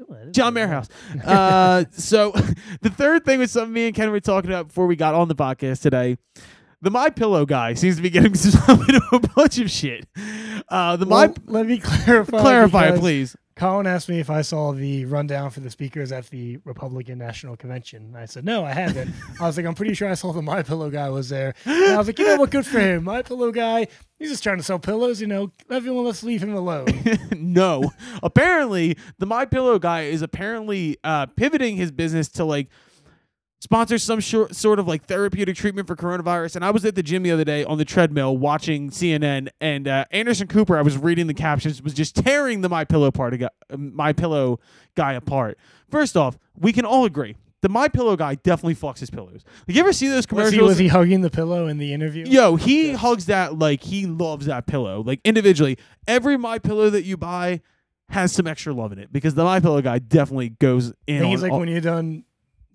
Oh, 0.00 0.14
John 0.30 0.52
pretty 0.52 0.66
Mayer 0.66 0.68
house. 0.68 0.88
Uh, 1.24 1.84
so 1.90 2.30
the 2.82 2.90
third 2.90 3.24
thing 3.24 3.38
was 3.38 3.50
something 3.50 3.72
me 3.72 3.86
and 3.86 3.94
Ken 3.96 4.10
were 4.10 4.20
talking 4.20 4.50
about 4.50 4.68
before 4.68 4.86
we 4.86 4.96
got 4.96 5.14
on 5.14 5.28
the 5.28 5.34
podcast 5.34 5.80
today. 5.82 6.18
The 6.82 6.90
My 6.90 7.10
Pillow 7.10 7.46
guy 7.46 7.74
seems 7.74 7.96
to 7.96 8.02
be 8.02 8.10
getting 8.10 8.32
himself 8.34 8.80
into 8.88 9.02
a 9.12 9.20
bunch 9.20 9.58
of 9.58 9.70
shit. 9.70 10.06
Uh, 10.68 10.96
the 10.96 11.06
Well, 11.06 11.28
My 11.28 11.34
let 11.46 11.66
me 11.66 11.78
clarify. 11.82 12.40
clarify, 12.40 12.96
please. 12.98 13.36
Colin 13.56 13.86
asked 13.86 14.10
me 14.10 14.20
if 14.20 14.28
I 14.28 14.42
saw 14.42 14.72
the 14.72 15.06
rundown 15.06 15.48
for 15.48 15.60
the 15.60 15.70
speakers 15.70 16.12
at 16.12 16.26
the 16.28 16.58
Republican 16.66 17.16
National 17.16 17.56
Convention. 17.56 18.02
And 18.04 18.16
I 18.18 18.26
said, 18.26 18.44
no, 18.44 18.66
I 18.66 18.72
haven't. 18.74 19.10
I 19.40 19.46
was 19.46 19.56
like, 19.56 19.64
I'm 19.64 19.74
pretty 19.74 19.94
sure 19.94 20.10
I 20.10 20.12
saw 20.14 20.30
the 20.34 20.42
My 20.42 20.62
Pillow 20.62 20.90
guy 20.90 21.08
was 21.08 21.30
there. 21.30 21.54
And 21.64 21.94
I 21.94 21.96
was 21.96 22.06
like, 22.06 22.18
you 22.18 22.26
know 22.26 22.36
what? 22.36 22.50
Good 22.50 22.66
for 22.66 22.78
him. 22.78 23.04
My 23.04 23.22
Pillow 23.22 23.50
guy, 23.52 23.86
he's 24.18 24.28
just 24.28 24.42
trying 24.42 24.58
to 24.58 24.62
sell 24.62 24.78
pillows. 24.78 25.22
You 25.22 25.26
know, 25.26 25.52
everyone, 25.70 26.04
let's 26.04 26.22
leave 26.22 26.42
him 26.42 26.52
alone. 26.54 26.86
no. 27.34 27.90
Apparently, 28.22 28.98
the 29.18 29.24
My 29.24 29.46
Pillow 29.46 29.78
guy 29.78 30.02
is 30.02 30.20
apparently 30.20 30.98
uh, 31.02 31.24
pivoting 31.24 31.76
his 31.78 31.90
business 31.90 32.28
to 32.32 32.44
like 32.44 32.68
sponsor 33.66 33.98
some 33.98 34.20
short, 34.20 34.54
sort 34.54 34.78
of 34.78 34.86
like 34.86 35.06
therapeutic 35.06 35.56
treatment 35.56 35.88
for 35.88 35.96
coronavirus. 35.96 36.54
And 36.54 36.64
I 36.64 36.70
was 36.70 36.84
at 36.84 36.94
the 36.94 37.02
gym 37.02 37.24
the 37.24 37.32
other 37.32 37.42
day 37.44 37.64
on 37.64 37.78
the 37.78 37.84
treadmill 37.84 38.36
watching 38.38 38.90
CNN, 38.90 39.48
and 39.60 39.88
uh, 39.88 40.04
Anderson 40.12 40.46
Cooper. 40.46 40.78
I 40.78 40.82
was 40.82 40.96
reading 40.96 41.26
the 41.26 41.34
captions, 41.34 41.82
was 41.82 41.92
just 41.92 42.14
tearing 42.14 42.60
the 42.60 42.68
My 42.68 42.84
Pillow 42.84 43.10
part, 43.10 43.42
uh, 43.42 43.48
My 43.76 44.12
Pillow 44.12 44.60
guy 44.94 45.14
apart. 45.14 45.58
First 45.90 46.16
off, 46.16 46.38
we 46.56 46.72
can 46.72 46.84
all 46.84 47.04
agree. 47.06 47.34
The 47.62 47.68
My 47.68 47.88
Pillow 47.88 48.14
guy 48.14 48.36
definitely 48.36 48.76
fucks 48.76 49.00
his 49.00 49.10
pillows. 49.10 49.42
Like, 49.66 49.74
you 49.76 49.80
ever 49.82 49.92
see 49.92 50.06
those 50.06 50.18
Was 50.18 50.26
commercials? 50.26 50.52
he, 50.54 50.60
was 50.62 50.78
he 50.78 50.86
hugging 50.86 51.22
the 51.22 51.30
pillow 51.30 51.66
in 51.66 51.78
the 51.78 51.92
interview? 51.92 52.24
Yo, 52.24 52.54
he 52.54 52.88
Yes. 52.92 53.00
hugs 53.00 53.26
that 53.26 53.58
like 53.58 53.82
he 53.82 54.06
loves 54.06 54.46
that 54.46 54.68
pillow. 54.68 55.02
Like 55.02 55.20
individually, 55.24 55.76
every 56.06 56.36
my 56.36 56.60
pillow 56.60 56.88
that 56.90 57.02
you 57.04 57.16
buy 57.16 57.62
has 58.10 58.30
some 58.32 58.46
extra 58.46 58.72
love 58.72 58.92
in 58.92 59.00
it 59.00 59.12
because 59.12 59.34
the 59.34 59.42
my 59.42 59.58
pillow 59.58 59.82
guy 59.82 59.98
definitely 59.98 60.50
goes 60.50 60.92
in. 61.08 61.24
he's 61.24 61.42
like, 61.42 61.50
all- 61.50 61.58
when 61.58 61.68
you're 61.68 61.80
done 61.80 62.22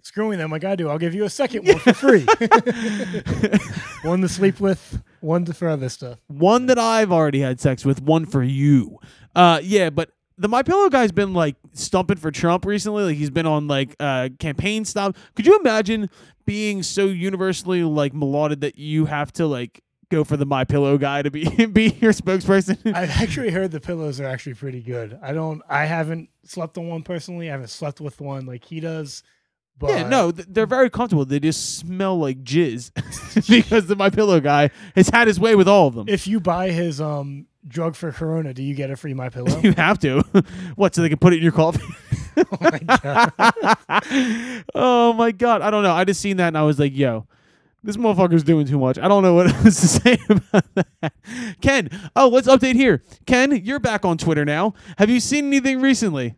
screwing 0.01 0.37
them 0.39 0.51
like 0.51 0.63
I 0.63 0.75
do, 0.75 0.89
I'll 0.89 0.97
give 0.97 1.13
you 1.13 1.25
a 1.25 1.29
second 1.29 1.67
one 1.67 1.79
for 1.79 1.93
free. 1.93 2.25
one 4.03 4.21
to 4.21 4.29
sleep 4.29 4.59
with, 4.59 5.01
one 5.19 5.45
to 5.45 5.53
for 5.53 5.69
other 5.69 5.89
stuff. 5.89 6.19
one 6.27 6.65
that 6.67 6.79
I've 6.79 7.11
already 7.11 7.39
had 7.41 7.59
sex 7.59 7.85
with, 7.85 8.01
one 8.01 8.25
for 8.25 8.43
you. 8.43 8.99
Uh, 9.35 9.59
yeah, 9.63 9.89
but 9.89 10.11
the 10.37 10.47
my 10.47 10.63
pillow 10.63 10.89
guy's 10.89 11.11
been 11.11 11.33
like 11.33 11.55
stumping 11.73 12.17
for 12.17 12.31
Trump 12.31 12.65
recently. 12.65 13.03
Like 13.03 13.17
he's 13.17 13.29
been 13.29 13.45
on 13.45 13.67
like 13.67 13.95
uh 13.99 14.29
campaign 14.39 14.85
stop. 14.85 15.15
Could 15.35 15.45
you 15.45 15.59
imagine 15.59 16.09
being 16.45 16.83
so 16.83 17.05
universally 17.05 17.83
like 17.83 18.11
lauded 18.15 18.61
that 18.61 18.77
you 18.77 19.05
have 19.05 19.31
to 19.33 19.45
like 19.45 19.83
go 20.09 20.23
for 20.23 20.35
the 20.37 20.45
my 20.45 20.63
pillow 20.65 20.97
guy 20.97 21.21
to 21.21 21.31
be 21.31 21.65
be 21.67 21.95
your 22.01 22.11
spokesperson? 22.11 22.77
I've 22.95 23.11
actually 23.11 23.51
heard 23.51 23.71
the 23.71 23.79
pillows 23.79 24.19
are 24.19 24.25
actually 24.25 24.55
pretty 24.55 24.81
good. 24.81 25.19
I 25.21 25.33
don't. 25.33 25.61
I 25.69 25.85
haven't 25.85 26.29
slept 26.43 26.77
on 26.77 26.87
one 26.87 27.03
personally. 27.03 27.47
I 27.49 27.51
haven't 27.51 27.69
slept 27.69 28.01
with 28.01 28.19
one 28.19 28.45
like 28.45 28.65
he 28.65 28.79
does. 28.79 29.23
But 29.81 29.89
yeah, 29.89 30.07
no, 30.07 30.31
th- 30.31 30.47
they're 30.49 30.67
very 30.67 30.89
comfortable. 30.91 31.25
They 31.25 31.39
just 31.39 31.77
smell 31.77 32.17
like 32.19 32.43
jizz 32.43 32.91
because 33.49 33.87
the 33.87 33.95
My 33.95 34.09
Pillow 34.11 34.39
guy 34.39 34.69
has 34.95 35.09
had 35.09 35.27
his 35.27 35.39
way 35.39 35.55
with 35.55 35.67
all 35.67 35.87
of 35.87 35.95
them. 35.95 36.07
If 36.07 36.27
you 36.27 36.39
buy 36.39 36.69
his 36.69 37.01
um 37.01 37.47
drug 37.67 37.95
for 37.95 38.11
Corona, 38.11 38.53
do 38.53 38.61
you 38.63 38.75
get 38.75 38.91
a 38.91 38.95
free 38.95 39.13
My 39.15 39.29
Pillow? 39.29 39.59
you 39.63 39.71
have 39.73 39.97
to. 39.99 40.21
what? 40.75 40.93
So 40.93 41.01
they 41.01 41.09
can 41.09 41.17
put 41.17 41.33
it 41.33 41.37
in 41.37 41.43
your 41.43 41.51
coffee? 41.51 41.81
oh 42.37 42.57
my 42.61 42.79
god! 42.79 44.63
oh 44.75 45.13
my 45.13 45.31
god! 45.31 45.61
I 45.61 45.71
don't 45.71 45.83
know. 45.83 45.93
I 45.93 46.03
just 46.05 46.21
seen 46.21 46.37
that 46.37 46.49
and 46.49 46.57
I 46.57 46.63
was 46.63 46.79
like, 46.79 46.95
yo, 46.95 47.25
This 47.83 47.97
motherfucker's 47.97 48.43
doing 48.43 48.67
too 48.67 48.77
much. 48.79 48.99
I 48.99 49.07
don't 49.07 49.23
know 49.23 49.33
what 49.33 49.47
else 49.47 49.81
to 49.81 49.87
say 49.87 50.17
about 50.29 50.65
that. 50.75 51.13
Ken, 51.61 51.89
oh, 52.15 52.29
let's 52.29 52.47
update 52.47 52.75
here. 52.75 53.03
Ken, 53.25 53.51
you're 53.63 53.79
back 53.79 54.05
on 54.05 54.17
Twitter 54.19 54.45
now. 54.45 54.73
Have 54.97 55.09
you 55.09 55.19
seen 55.19 55.47
anything 55.47 55.81
recently? 55.81 56.35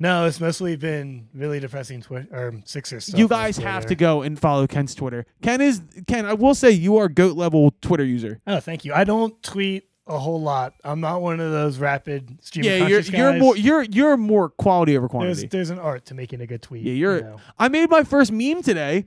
No, 0.00 0.24
it's 0.24 0.40
mostly 0.40 0.76
been 0.76 1.28
really 1.34 1.60
depressing 1.60 2.00
Twitter 2.00 2.26
or 2.32 2.54
Sixers 2.64 3.04
stuff. 3.04 3.18
you 3.20 3.28
guys 3.28 3.58
have 3.58 3.84
to 3.86 3.94
go 3.94 4.22
and 4.22 4.38
follow 4.40 4.66
Ken's 4.66 4.94
Twitter. 4.94 5.26
Ken 5.42 5.60
is 5.60 5.82
Ken. 6.06 6.24
I 6.24 6.32
will 6.32 6.54
say 6.54 6.70
you 6.70 6.96
are 6.96 7.08
goat 7.08 7.36
level 7.36 7.74
Twitter 7.82 8.04
user. 8.04 8.40
Oh, 8.46 8.60
thank 8.60 8.84
you. 8.86 8.94
I 8.94 9.04
don't 9.04 9.40
tweet 9.42 9.84
a 10.06 10.18
whole 10.18 10.40
lot. 10.40 10.72
I'm 10.82 11.00
not 11.00 11.20
one 11.20 11.38
of 11.38 11.52
those 11.52 11.78
rapid 11.78 12.38
stream 12.42 12.64
yeah, 12.64 12.86
you're 12.86 13.00
you're 13.00 13.32
guys. 13.32 13.40
more 13.40 13.56
you're 13.56 13.82
you're 13.82 14.16
more 14.16 14.48
quality 14.48 14.96
over 14.96 15.02
There's 15.06 15.10
quantity. 15.10 15.46
there's 15.48 15.70
an 15.70 15.78
art 15.78 16.06
to 16.06 16.14
making 16.14 16.40
a 16.40 16.46
good 16.46 16.62
tweet. 16.62 16.82
Yeah, 16.82 16.94
you're- 16.94 17.16
you 17.18 17.22
know. 17.24 17.36
I 17.58 17.68
made 17.68 17.90
my 17.90 18.02
first 18.02 18.32
meme 18.32 18.62
today. 18.62 19.04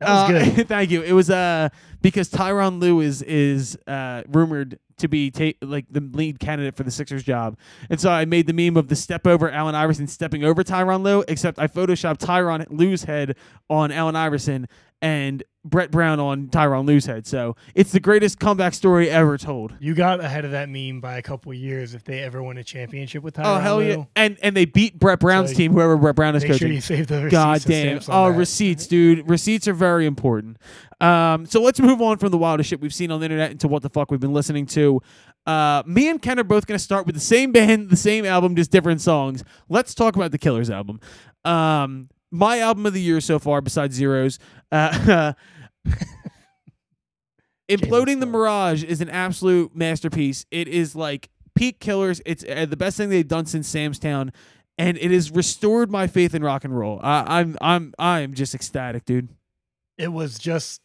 that 0.00 0.08
was 0.08 0.30
Uh, 0.30 0.54
good. 0.54 0.68
thank 0.68 0.90
you. 0.90 1.00
It 1.02 1.12
was 1.14 1.30
uh 1.30 1.70
because 2.02 2.28
Tyronn 2.28 2.78
Lue 2.80 3.00
is 3.00 3.22
is 3.22 3.76
uh 3.86 4.22
rumored 4.28 4.78
to 4.98 5.08
be 5.08 5.30
ta- 5.30 5.52
like 5.62 5.86
the 5.90 6.00
lead 6.00 6.38
candidate 6.40 6.76
for 6.76 6.82
the 6.82 6.90
Sixers 6.90 7.22
job, 7.22 7.58
and 7.90 8.00
so 8.00 8.10
I 8.10 8.24
made 8.24 8.46
the 8.46 8.52
meme 8.52 8.76
of 8.76 8.88
the 8.88 8.96
step 8.96 9.26
over 9.26 9.50
Allen 9.50 9.74
Iverson 9.74 10.06
stepping 10.06 10.44
over 10.44 10.62
Tyronn 10.62 11.02
Lue, 11.02 11.24
except 11.28 11.58
I 11.58 11.66
photoshopped 11.66 12.18
Tyronn 12.18 12.66
Lue's 12.70 13.04
head 13.04 13.36
on 13.68 13.92
Allen 13.92 14.16
Iverson 14.16 14.68
and 15.02 15.44
Brett 15.68 15.90
Brown 15.90 16.20
on 16.20 16.48
Tyronn 16.48 16.86
Lue's 16.86 17.06
head. 17.06 17.26
So 17.26 17.56
it's 17.74 17.92
the 17.92 18.00
greatest 18.00 18.38
comeback 18.38 18.74
story 18.74 19.10
ever 19.10 19.36
told. 19.36 19.74
You 19.80 19.94
got 19.94 20.20
ahead 20.20 20.44
of 20.44 20.52
that 20.52 20.68
meme 20.68 21.00
by 21.00 21.18
a 21.18 21.22
couple 21.22 21.52
of 21.52 21.58
years 21.58 21.94
if 21.94 22.04
they 22.04 22.20
ever 22.20 22.42
win 22.42 22.56
a 22.58 22.64
championship 22.64 23.22
with 23.22 23.34
Tyronn 23.34 23.56
oh 23.56 23.60
hell 23.60 23.82
yeah! 23.82 24.04
And 24.14 24.38
and 24.42 24.56
they 24.56 24.64
beat 24.64 24.98
Brett 24.98 25.20
Brown's 25.20 25.50
So 25.50 25.56
team, 25.56 25.72
whoever 25.72 25.96
Brett 25.96 26.16
Brown 26.16 26.36
is 26.36 26.42
Make 26.42 26.52
coaching. 26.52 26.68
sure 26.68 26.74
you 26.74 26.80
save 26.80 27.06
the 27.08 27.16
receipts 27.24 27.32
God 27.32 27.62
damn. 27.64 28.00
Oh, 28.08 28.30
that. 28.32 28.38
receipts, 28.38 28.86
dude. 28.86 29.28
Receipts 29.28 29.68
are 29.68 29.74
very 29.74 30.06
important. 30.06 30.58
Um, 31.00 31.44
so 31.46 31.60
let's 31.60 31.80
move 31.80 32.00
on 32.00 32.18
from 32.18 32.30
the 32.30 32.38
wildest 32.38 32.70
shit 32.70 32.80
we've 32.80 32.94
seen 32.94 33.10
on 33.10 33.20
the 33.20 33.24
internet 33.26 33.50
into 33.50 33.68
what 33.68 33.82
the 33.82 33.90
fuck 33.90 34.10
we've 34.10 34.20
been 34.20 34.32
listening 34.32 34.66
to. 34.66 35.00
Uh, 35.46 35.82
me 35.86 36.08
and 36.08 36.20
Ken 36.20 36.38
are 36.38 36.44
both 36.44 36.66
going 36.66 36.78
to 36.78 36.82
start 36.82 37.06
with 37.06 37.14
the 37.14 37.20
same 37.20 37.52
band, 37.52 37.90
the 37.90 37.96
same 37.96 38.24
album, 38.24 38.56
just 38.56 38.70
different 38.70 39.00
songs. 39.00 39.44
Let's 39.68 39.94
talk 39.94 40.16
about 40.16 40.32
the 40.32 40.38
Killers 40.38 40.70
album. 40.70 40.98
Um, 41.44 42.08
my 42.30 42.58
album 42.58 42.86
of 42.86 42.92
the 42.92 43.00
year 43.00 43.20
so 43.20 43.38
far, 43.38 43.60
besides 43.60 43.94
Zeros, 43.94 44.38
uh, 44.72 45.32
Imploding 47.68 48.20
the 48.20 48.26
Mirage 48.26 48.84
is 48.84 49.00
an 49.00 49.10
absolute 49.10 49.74
masterpiece. 49.74 50.46
It 50.52 50.68
is 50.68 50.94
like 50.94 51.30
peak 51.56 51.80
Killers. 51.80 52.20
It's 52.24 52.44
uh, 52.44 52.66
the 52.66 52.76
best 52.76 52.96
thing 52.96 53.08
they've 53.10 53.26
done 53.26 53.46
since 53.46 53.66
Sam's 53.66 53.98
Town, 53.98 54.32
and 54.78 54.96
it 54.98 55.10
has 55.10 55.32
restored 55.32 55.90
my 55.90 56.06
faith 56.06 56.32
in 56.34 56.44
rock 56.44 56.62
and 56.64 56.76
roll. 56.78 57.00
I, 57.02 57.40
I'm 57.40 57.56
I'm 57.60 57.92
I'm 57.98 58.34
just 58.34 58.54
ecstatic, 58.54 59.04
dude. 59.04 59.30
It 59.98 60.12
was 60.12 60.38
just 60.38 60.80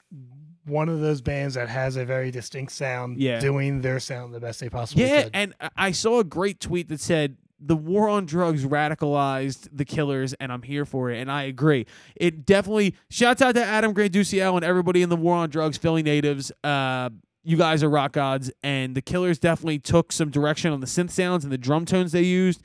one 0.65 0.89
of 0.89 1.01
those 1.01 1.21
bands 1.21 1.53
that 1.55 1.69
has 1.69 1.97
a 1.97 2.05
very 2.05 2.31
distinct 2.31 2.71
sound, 2.71 3.17
Yeah. 3.19 3.39
doing 3.39 3.81
their 3.81 3.99
sound 3.99 4.33
the 4.33 4.39
best 4.39 4.59
they 4.59 4.69
possibly 4.69 5.03
Yeah, 5.05 5.23
could. 5.23 5.31
and 5.35 5.53
I- 5.59 5.69
I 5.75 5.91
saw 5.91 6.19
a 6.19 6.23
great 6.23 6.59
tweet 6.59 6.87
that 6.89 6.99
said 6.99 7.37
the 7.63 7.75
war 7.75 8.09
on 8.09 8.25
drugs 8.25 8.65
radicalized 8.65 9.67
the 9.71 9.85
killers, 9.85 10.33
and 10.33 10.51
I'm 10.51 10.63
here 10.63 10.85
for 10.85 11.11
it. 11.11 11.19
And 11.19 11.31
I 11.31 11.43
agree. 11.43 11.85
It 12.15 12.45
definitely 12.45 12.95
shouts 13.09 13.41
out 13.41 13.55
to 13.55 13.63
Adam 13.63 13.93
Granduciel 13.93 14.55
and 14.55 14.65
everybody 14.65 15.01
in 15.01 15.09
the 15.09 15.15
war 15.15 15.35
on 15.35 15.49
drugs, 15.49 15.77
Philly 15.77 16.03
natives. 16.03 16.51
Uh, 16.63 17.09
you 17.43 17.57
guys 17.57 17.83
are 17.83 17.89
rock 17.89 18.11
gods, 18.13 18.51
and 18.63 18.95
the 18.95 19.01
killers 19.01 19.39
definitely 19.39 19.79
took 19.79 20.11
some 20.11 20.29
direction 20.29 20.71
on 20.73 20.79
the 20.79 20.87
synth 20.87 21.11
sounds 21.11 21.43
and 21.43 21.51
the 21.51 21.57
drum 21.57 21.85
tones 21.85 22.11
they 22.11 22.21
used. 22.23 22.61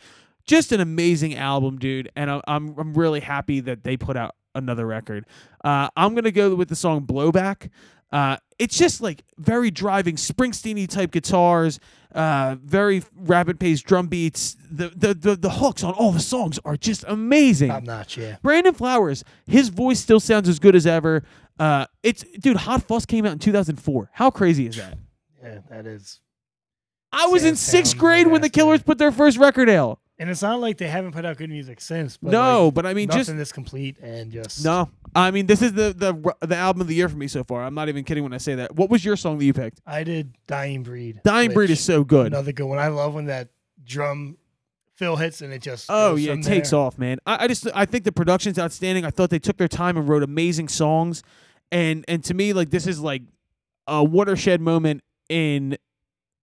Just 0.46 0.70
an 0.72 0.80
amazing 0.80 1.34
album, 1.34 1.78
dude, 1.78 2.10
and 2.14 2.30
I- 2.30 2.40
I'm 2.46 2.74
I'm 2.78 2.94
really 2.94 3.20
happy 3.20 3.60
that 3.60 3.84
they 3.84 3.96
put 3.96 4.16
out 4.16 4.34
another 4.54 4.86
record. 4.86 5.26
Uh, 5.64 5.88
I'm 5.96 6.14
gonna 6.14 6.30
go 6.30 6.54
with 6.54 6.68
the 6.68 6.76
song 6.76 7.02
"Blowback." 7.06 7.70
Uh, 8.12 8.36
it's 8.58 8.76
just 8.78 9.00
like 9.00 9.22
very 9.38 9.70
driving 9.70 10.16
Springsteen 10.16 10.88
type 10.88 11.10
guitars, 11.10 11.78
uh, 12.14 12.56
very 12.62 13.02
rapid 13.14 13.60
paced 13.60 13.84
drum 13.84 14.06
beats. 14.06 14.56
The, 14.70 14.88
the 14.88 15.14
the 15.14 15.36
the 15.36 15.50
hooks 15.50 15.84
on 15.84 15.92
all 15.94 16.12
the 16.12 16.20
songs 16.20 16.58
are 16.64 16.76
just 16.76 17.04
amazing. 17.06 17.68
Top 17.68 17.82
notch, 17.82 18.16
yeah. 18.16 18.36
Brandon 18.42 18.74
Flowers, 18.74 19.24
his 19.46 19.68
voice 19.68 20.00
still 20.00 20.20
sounds 20.20 20.48
as 20.48 20.58
good 20.58 20.74
as 20.74 20.86
ever. 20.86 21.22
Uh, 21.58 21.86
it's 22.02 22.22
dude, 22.38 22.56
Hot 22.56 22.82
Fuss 22.82 23.06
came 23.06 23.26
out 23.26 23.32
in 23.32 23.38
2004. 23.38 24.10
How 24.12 24.30
crazy 24.30 24.66
is 24.66 24.76
that? 24.76 24.98
Yeah, 25.42 25.58
that 25.70 25.86
is. 25.86 26.20
I 27.12 27.26
was 27.26 27.44
in 27.44 27.56
sixth 27.56 27.96
grade 27.96 28.26
when 28.26 28.42
the 28.42 28.50
Killers 28.50 28.82
put 28.82 28.98
their 28.98 29.12
first 29.12 29.38
record 29.38 29.68
out. 29.70 30.00
And 30.18 30.30
it's 30.30 30.40
not 30.40 30.60
like 30.60 30.78
they 30.78 30.88
haven't 30.88 31.12
put 31.12 31.26
out 31.26 31.36
good 31.36 31.50
music 31.50 31.80
since. 31.80 32.16
But 32.16 32.32
no, 32.32 32.66
like, 32.66 32.74
but 32.74 32.86
I 32.86 32.94
mean, 32.94 33.08
nothing 33.08 33.20
just 33.20 33.36
this 33.36 33.52
complete 33.52 33.98
and 33.98 34.32
just 34.32 34.64
no. 34.64 34.88
I 35.14 35.30
mean, 35.30 35.46
this 35.46 35.60
is 35.60 35.74
the 35.74 35.92
the 35.92 36.46
the 36.46 36.56
album 36.56 36.80
of 36.80 36.86
the 36.86 36.94
year 36.94 37.08
for 37.08 37.16
me 37.16 37.28
so 37.28 37.44
far. 37.44 37.62
I'm 37.62 37.74
not 37.74 37.88
even 37.90 38.02
kidding 38.02 38.22
when 38.22 38.32
I 38.32 38.38
say 38.38 38.54
that. 38.54 38.74
What 38.74 38.88
was 38.88 39.04
your 39.04 39.16
song 39.16 39.38
that 39.38 39.44
you 39.44 39.52
picked? 39.52 39.80
I 39.86 40.04
did 40.04 40.34
Dying 40.46 40.82
Breed. 40.82 41.20
Dying 41.22 41.52
Breed 41.52 41.68
is 41.70 41.80
so 41.80 42.02
good. 42.02 42.28
Another 42.28 42.52
good 42.52 42.64
one. 42.66 42.78
I 42.78 42.88
love 42.88 43.14
when 43.14 43.26
that 43.26 43.48
drum 43.84 44.38
fill 44.96 45.16
hits 45.16 45.42
and 45.42 45.52
it 45.52 45.60
just 45.60 45.86
Oh 45.90 46.14
yeah, 46.16 46.32
it 46.32 46.42
takes 46.42 46.70
there. 46.70 46.80
off, 46.80 46.98
man. 46.98 47.18
I, 47.26 47.44
I 47.44 47.48
just 47.48 47.66
I 47.74 47.84
think 47.84 48.04
the 48.04 48.12
production's 48.12 48.58
outstanding. 48.58 49.04
I 49.04 49.10
thought 49.10 49.28
they 49.28 49.38
took 49.38 49.58
their 49.58 49.68
time 49.68 49.98
and 49.98 50.08
wrote 50.08 50.22
amazing 50.22 50.68
songs, 50.68 51.22
and 51.70 52.04
and 52.08 52.24
to 52.24 52.32
me 52.34 52.54
like 52.54 52.70
this 52.70 52.86
is 52.86 53.00
like 53.00 53.22
a 53.86 54.02
watershed 54.02 54.60
moment 54.62 55.02
in 55.28 55.76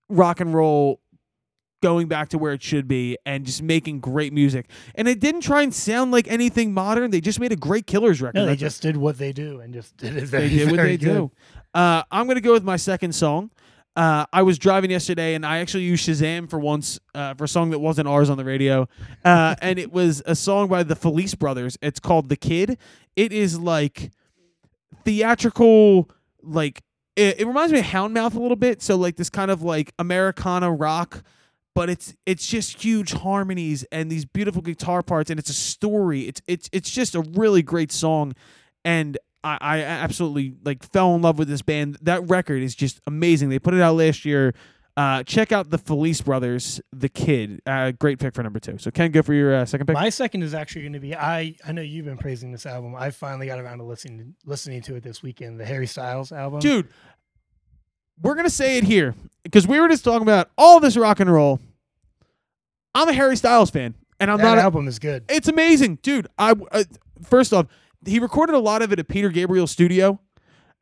rock 0.09 0.39
and 0.39 0.53
roll 0.53 0.99
going 1.83 2.07
back 2.07 2.29
to 2.29 2.37
where 2.37 2.53
it 2.53 2.63
should 2.63 2.87
be 2.87 3.17
and 3.25 3.45
just 3.45 3.61
making 3.61 3.99
great 3.99 4.31
music. 4.31 4.69
And 4.95 5.05
it 5.05 5.19
didn't 5.19 5.41
try 5.41 5.61
and 5.63 5.73
sound 5.73 6.11
like 6.11 6.29
anything 6.29 6.73
modern. 6.73 7.11
They 7.11 7.19
just 7.21 7.41
made 7.41 7.51
a 7.51 7.57
great 7.57 7.85
Killers 7.85 8.21
record. 8.21 8.39
No, 8.39 8.45
they 8.45 8.55
just 8.55 8.81
did 8.81 8.95
what 8.95 9.17
they 9.17 9.33
do 9.33 9.59
and 9.59 9.73
just 9.73 9.97
did 9.97 10.15
it 10.15 10.31
they 10.31 10.47
did 10.47 10.67
what 10.67 10.77
very 10.77 10.95
they 10.95 11.05
good. 11.05 11.13
do. 11.13 11.31
Uh, 11.73 12.03
I'm 12.09 12.27
gonna 12.27 12.39
go 12.39 12.53
with 12.53 12.63
my 12.63 12.77
second 12.77 13.13
song. 13.13 13.51
Uh, 13.95 14.25
I 14.31 14.41
was 14.43 14.57
driving 14.57 14.89
yesterday 14.91 15.35
and 15.35 15.45
I 15.45 15.59
actually 15.59 15.83
used 15.83 16.07
Shazam 16.07 16.49
for 16.49 16.57
once 16.57 16.99
uh, 17.13 17.33
for 17.33 17.43
a 17.43 17.47
song 17.47 17.71
that 17.71 17.79
wasn't 17.79 18.07
ours 18.07 18.29
on 18.29 18.37
the 18.37 18.45
radio, 18.45 18.87
uh, 19.25 19.55
and 19.61 19.77
it 19.77 19.91
was 19.91 20.23
a 20.25 20.35
song 20.35 20.69
by 20.69 20.83
the 20.83 20.95
Felice 20.95 21.35
Brothers. 21.35 21.77
It's 21.81 21.99
called 21.99 22.29
"The 22.29 22.37
Kid." 22.37 22.77
It 23.15 23.33
is 23.33 23.59
like 23.59 24.11
theatrical, 25.03 26.09
like 26.41 26.81
it, 27.15 27.41
it 27.41 27.47
reminds 27.47 27.73
me 27.73 27.79
of 27.79 27.85
Houndmouth 27.85 28.35
a 28.35 28.39
little 28.39 28.55
bit. 28.55 28.81
So 28.81 28.95
like 28.95 29.17
this 29.17 29.29
kind 29.29 29.51
of 29.51 29.61
like 29.61 29.93
Americana 29.99 30.71
rock, 30.71 31.23
but 31.75 31.89
it's 31.89 32.13
it's 32.25 32.45
just 32.45 32.83
huge 32.83 33.13
harmonies 33.13 33.83
and 33.91 34.11
these 34.11 34.25
beautiful 34.25 34.61
guitar 34.61 35.01
parts, 35.01 35.29
and 35.29 35.39
it's 35.39 35.49
a 35.49 35.53
story. 35.53 36.21
It's 36.21 36.41
it's 36.47 36.69
it's 36.71 36.89
just 36.89 37.15
a 37.15 37.21
really 37.21 37.61
great 37.61 37.91
song, 37.91 38.33
and 38.85 39.17
I, 39.43 39.57
I 39.59 39.79
absolutely 39.81 40.55
like 40.63 40.83
fell 40.83 41.15
in 41.15 41.21
love 41.21 41.37
with 41.37 41.47
this 41.47 41.61
band. 41.61 41.97
That 42.01 42.29
record 42.29 42.61
is 42.61 42.75
just 42.75 43.01
amazing. 43.07 43.49
They 43.49 43.59
put 43.59 43.73
it 43.73 43.81
out 43.81 43.95
last 43.95 44.25
year. 44.25 44.53
Uh, 44.95 45.23
check 45.23 45.51
out 45.51 45.71
the 45.71 45.79
Felice 45.79 46.21
Brothers, 46.21 46.79
The 46.91 47.09
Kid. 47.09 47.63
Uh, 47.65 47.89
great 47.91 48.19
pick 48.19 48.35
for 48.35 48.43
number 48.43 48.59
two. 48.59 48.77
So 48.77 48.91
Ken, 48.91 49.09
go 49.09 49.23
for 49.23 49.33
your 49.33 49.55
uh, 49.55 49.65
second 49.65 49.87
pick. 49.87 49.95
My 49.95 50.09
second 50.09 50.43
is 50.43 50.53
actually 50.53 50.83
going 50.83 50.93
to 50.93 50.99
be 50.99 51.15
I. 51.15 51.55
I 51.65 51.71
know 51.71 51.81
you've 51.81 52.05
been 52.05 52.19
praising 52.19 52.51
this 52.51 52.67
album. 52.67 52.95
I 52.95 53.09
finally 53.09 53.47
got 53.47 53.59
around 53.59 53.79
to 53.79 53.83
listening 53.83 54.35
listening 54.45 54.83
to 54.83 54.95
it 54.95 55.03
this 55.03 55.23
weekend. 55.23 55.59
The 55.59 55.65
Harry 55.65 55.87
Styles 55.87 56.31
album. 56.31 56.59
dude 56.59 56.89
we're 58.21 58.35
gonna 58.35 58.49
say 58.49 58.77
it 58.77 58.83
here 58.83 59.15
because 59.43 59.67
we 59.67 59.79
were 59.79 59.87
just 59.89 60.03
talking 60.03 60.21
about 60.23 60.49
all 60.57 60.79
this 60.79 60.95
rock 60.97 61.19
and 61.19 61.31
roll 61.31 61.59
i'm 62.95 63.09
a 63.09 63.13
harry 63.13 63.35
styles 63.35 63.69
fan 63.69 63.95
and 64.19 64.29
i'm 64.31 64.37
that 64.37 64.43
not 64.43 64.57
a- 64.57 64.61
album 64.61 64.87
is 64.87 64.99
good. 64.99 65.23
it's 65.29 65.47
amazing 65.47 65.95
dude 66.01 66.27
i 66.37 66.53
uh, 66.71 66.83
first 67.23 67.53
off 67.53 67.67
he 68.05 68.19
recorded 68.19 68.53
a 68.55 68.59
lot 68.59 68.81
of 68.81 68.91
it 68.91 68.99
at 68.99 69.07
peter 69.07 69.29
gabriel's 69.29 69.71
studio 69.71 70.19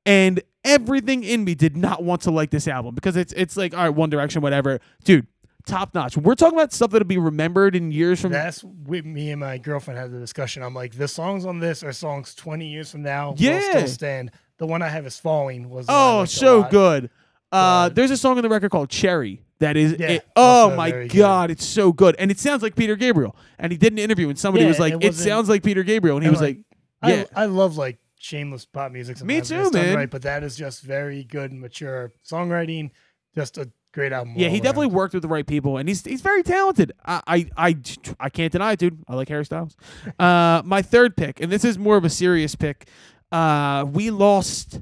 and 0.05 0.41
everything 0.63 1.23
in 1.23 1.43
me 1.43 1.55
did 1.55 1.75
not 1.77 2.03
want 2.03 2.21
to 2.21 2.31
like 2.31 2.49
this 2.51 2.67
album 2.67 2.93
because 2.95 3.15
it's 3.15 3.33
it's 3.33 3.55
like 3.57 3.73
all 3.73 3.81
right 3.83 3.89
one 3.89 4.09
direction 4.09 4.41
whatever 4.41 4.79
dude 5.03 5.25
top 5.67 5.93
notch 5.93 6.17
we're 6.17 6.33
talking 6.35 6.57
about 6.57 6.73
stuff 6.73 6.89
that'll 6.91 7.07
be 7.07 7.17
remembered 7.19 7.75
in 7.75 7.91
years 7.91 8.19
from 8.19 8.31
That's 8.31 8.63
with 8.63 9.05
me 9.05 9.29
and 9.31 9.39
my 9.39 9.59
girlfriend 9.59 9.99
had 9.99 10.11
the 10.11 10.17
discussion. 10.17 10.63
I'm 10.63 10.73
like, 10.73 10.95
the 10.97 11.07
songs 11.07 11.45
on 11.45 11.59
this 11.59 11.83
are 11.83 11.93
songs 11.93 12.33
20 12.33 12.65
years 12.67 12.89
from 12.89 13.03
now. 13.03 13.29
will 13.31 13.37
Yeah. 13.39 13.59
still 13.69 13.87
stand. 13.87 14.31
The 14.57 14.65
one 14.65 14.81
I 14.81 14.87
have 14.89 15.05
is 15.05 15.19
Falling. 15.19 15.69
Was 15.69 15.85
the 15.85 15.93
one 15.93 16.01
I 16.01 16.19
oh 16.21 16.25
so 16.25 16.63
good 16.63 17.11
uh, 17.51 17.89
there's 17.89 18.11
a 18.11 18.17
song 18.17 18.37
on 18.37 18.43
the 18.43 18.49
record 18.49 18.71
called 18.71 18.89
Cherry 18.89 19.43
that 19.59 19.77
is, 19.77 19.95
Yeah, 19.99 20.07
it- 20.11 20.25
oh 20.35 20.41
also 20.69 20.75
my 20.75 20.89
very 20.91 21.07
good. 21.07 21.17
god, 21.17 21.51
it's 21.51 21.65
so 21.65 21.91
good, 21.93 22.15
and 22.17 22.31
it 22.31 22.39
sounds 22.39 22.63
like 22.63 22.75
Peter 22.75 22.95
Gabriel. 22.95 23.35
And 23.59 23.71
he 23.71 23.77
did 23.77 23.93
an 23.93 23.99
interview, 23.99 24.29
and 24.29 24.37
somebody 24.39 24.63
Yeah, 24.63 24.69
was 24.69 24.79
like, 24.79 24.93
it 24.93 25.03
"It, 25.03 25.07
wasn't- 25.09 25.27
sounds 25.27 25.49
like 25.49 25.63
Peter 25.63 25.83
Gabriel," 25.83 26.17
and 26.17 26.23
he 26.23 26.27
and, 26.27 26.33
was 26.33 26.41
like, 26.41 26.57
"Yeah, 27.05 27.25
I, 27.35 27.43
I 27.43 27.45
love 27.45 27.77
like 27.77 27.99
shameless 28.19 28.65
pop 28.65 28.91
music. 28.91 29.21
Me 29.23 29.35
sometimes 29.43 29.49
too, 29.49 29.55
when 29.55 29.61
it's 29.65 29.71
done 29.71 29.85
man. 29.85 29.95
Right, 29.95 30.09
but 30.09 30.21
that 30.23 30.43
is 30.43 30.55
just 30.55 30.81
very 30.83 31.23
good, 31.23 31.51
mature 31.53 32.11
songwriting. 32.27 32.91
Just 33.35 33.57
a 33.57 33.69
great 33.93 34.11
album. 34.13 34.33
yeah." 34.37 34.47
all 34.47 34.53
He 34.53 34.59
definitely 34.59 34.87
worked 34.87 35.13
with 35.13 35.21
the 35.23 35.29
right 35.29 35.45
people, 35.45 35.77
and 35.77 35.87
he's 35.89 36.03
he's 36.05 36.21
very 36.21 36.41
talented. 36.43 36.91
I 37.05 37.21
I 37.27 37.49
I, 37.69 37.77
I 38.19 38.29
can't 38.29 38.51
deny 38.51 38.71
it, 38.73 38.79
dude. 38.79 39.03
I 39.07 39.15
like 39.15 39.29
Harry 39.29 39.45
Styles. 39.45 39.75
uh, 40.19 40.61
my 40.65 40.81
third 40.81 41.15
pick, 41.17 41.39
and 41.41 41.51
this 41.51 41.63
is 41.65 41.77
more 41.77 41.97
of 41.97 42.05
a 42.05 42.09
serious 42.09 42.55
pick. 42.55 42.87
Uh, 43.31 43.85
we 43.91 44.09
lost 44.09 44.81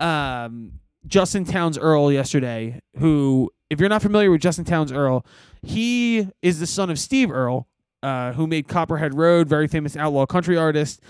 um 0.00 0.72
Justin 1.06 1.44
Townes 1.44 1.78
Earle 1.80 2.12
yesterday. 2.12 2.80
Who, 2.98 3.50
if 3.70 3.80
you're 3.80 3.88
not 3.88 4.02
familiar 4.02 4.30
with 4.30 4.40
Justin 4.40 4.64
Townes 4.64 4.92
Earle, 4.92 5.26
he 5.62 6.28
is 6.42 6.60
the 6.60 6.66
son 6.66 6.90
of 6.90 6.98
Steve 6.98 7.30
Earle, 7.30 7.68
uh, 8.02 8.32
who 8.32 8.46
made 8.46 8.68
Copperhead 8.68 9.14
Road, 9.14 9.48
very 9.48 9.68
famous 9.68 9.96
outlaw 9.96 10.26
country 10.26 10.56
artist, 10.56 11.00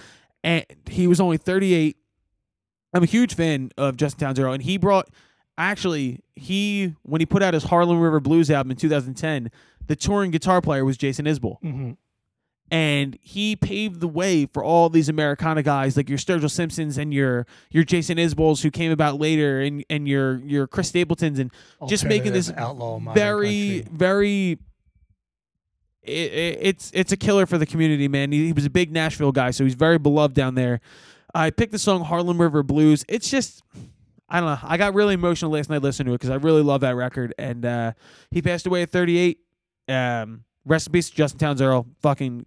and 0.42 0.64
he 0.88 1.06
was 1.06 1.20
only 1.20 1.36
38 1.36 1.96
I'm 2.94 3.02
a 3.02 3.06
huge 3.06 3.34
fan 3.34 3.70
of 3.76 3.96
Justin 3.96 4.20
Townes 4.28 4.38
Earle, 4.38 4.52
and 4.52 4.62
he 4.62 4.76
brought 4.78 5.08
actually 5.58 6.20
he 6.36 6.94
when 7.02 7.20
he 7.20 7.26
put 7.26 7.42
out 7.42 7.52
his 7.54 7.64
Harlem 7.64 8.00
River 8.00 8.20
Blues 8.20 8.50
album 8.50 8.70
in 8.70 8.76
2010, 8.76 9.50
the 9.86 9.96
touring 9.96 10.30
guitar 10.30 10.60
player 10.60 10.84
was 10.84 10.96
Jason 10.96 11.26
Isbell, 11.26 11.58
hmm 11.60 11.92
and 12.70 13.18
he 13.20 13.56
paved 13.56 14.00
the 14.00 14.08
way 14.08 14.46
for 14.46 14.64
all 14.64 14.88
these 14.88 15.08
Americana 15.08 15.62
guys 15.62 15.96
like 15.96 16.08
your 16.08 16.18
Sturgill 16.18 16.50
Simpsons 16.50 16.98
and 16.98 17.12
your 17.12 17.46
your 17.70 17.84
Jason 17.84 18.16
Isbells 18.18 18.62
who 18.62 18.70
came 18.70 18.90
about 18.90 19.20
later, 19.20 19.60
and 19.60 19.84
and 19.90 20.08
your 20.08 20.38
your 20.38 20.66
Chris 20.66 20.88
Stapletons 20.88 21.38
and 21.38 21.50
just 21.88 22.04
making 22.04 22.32
this 22.32 22.50
outlaw 22.56 22.98
very 23.12 23.82
country. 23.82 23.96
very 23.96 24.58
it, 26.02 26.32
it, 26.32 26.58
it's 26.62 26.90
it's 26.94 27.12
a 27.12 27.16
killer 27.16 27.46
for 27.46 27.58
the 27.58 27.66
community 27.66 28.08
man. 28.08 28.32
He, 28.32 28.46
he 28.46 28.52
was 28.52 28.64
a 28.64 28.70
big 28.70 28.92
nashville 28.92 29.32
guy 29.32 29.50
so 29.50 29.64
he's 29.64 29.74
very 29.74 29.98
beloved 29.98 30.34
down 30.34 30.54
there. 30.54 30.80
I 31.34 31.50
picked 31.50 31.72
the 31.72 31.78
song 31.78 32.04
harlem 32.04 32.40
river 32.40 32.62
blues. 32.62 33.04
It's 33.08 33.30
just 33.30 33.62
i 34.28 34.40
don't 34.40 34.48
know. 34.48 34.58
I 34.62 34.78
got 34.78 34.94
really 34.94 35.14
emotional 35.14 35.50
last 35.50 35.68
night 35.68 35.82
listening 35.82 36.06
to 36.06 36.12
it 36.12 36.18
because 36.20 36.30
i 36.30 36.36
really 36.36 36.62
love 36.62 36.80
that 36.80 36.96
record 36.96 37.34
and 37.38 37.64
uh 37.64 37.92
he 38.30 38.40
passed 38.40 38.66
away 38.66 38.82
at 38.82 38.90
38 38.90 39.38
um 39.88 40.44
rest 40.64 40.86
in 40.86 40.92
peace 40.92 41.10
justin 41.10 41.38
townes 41.38 41.60
earle. 41.60 41.86
Fucking 42.00 42.46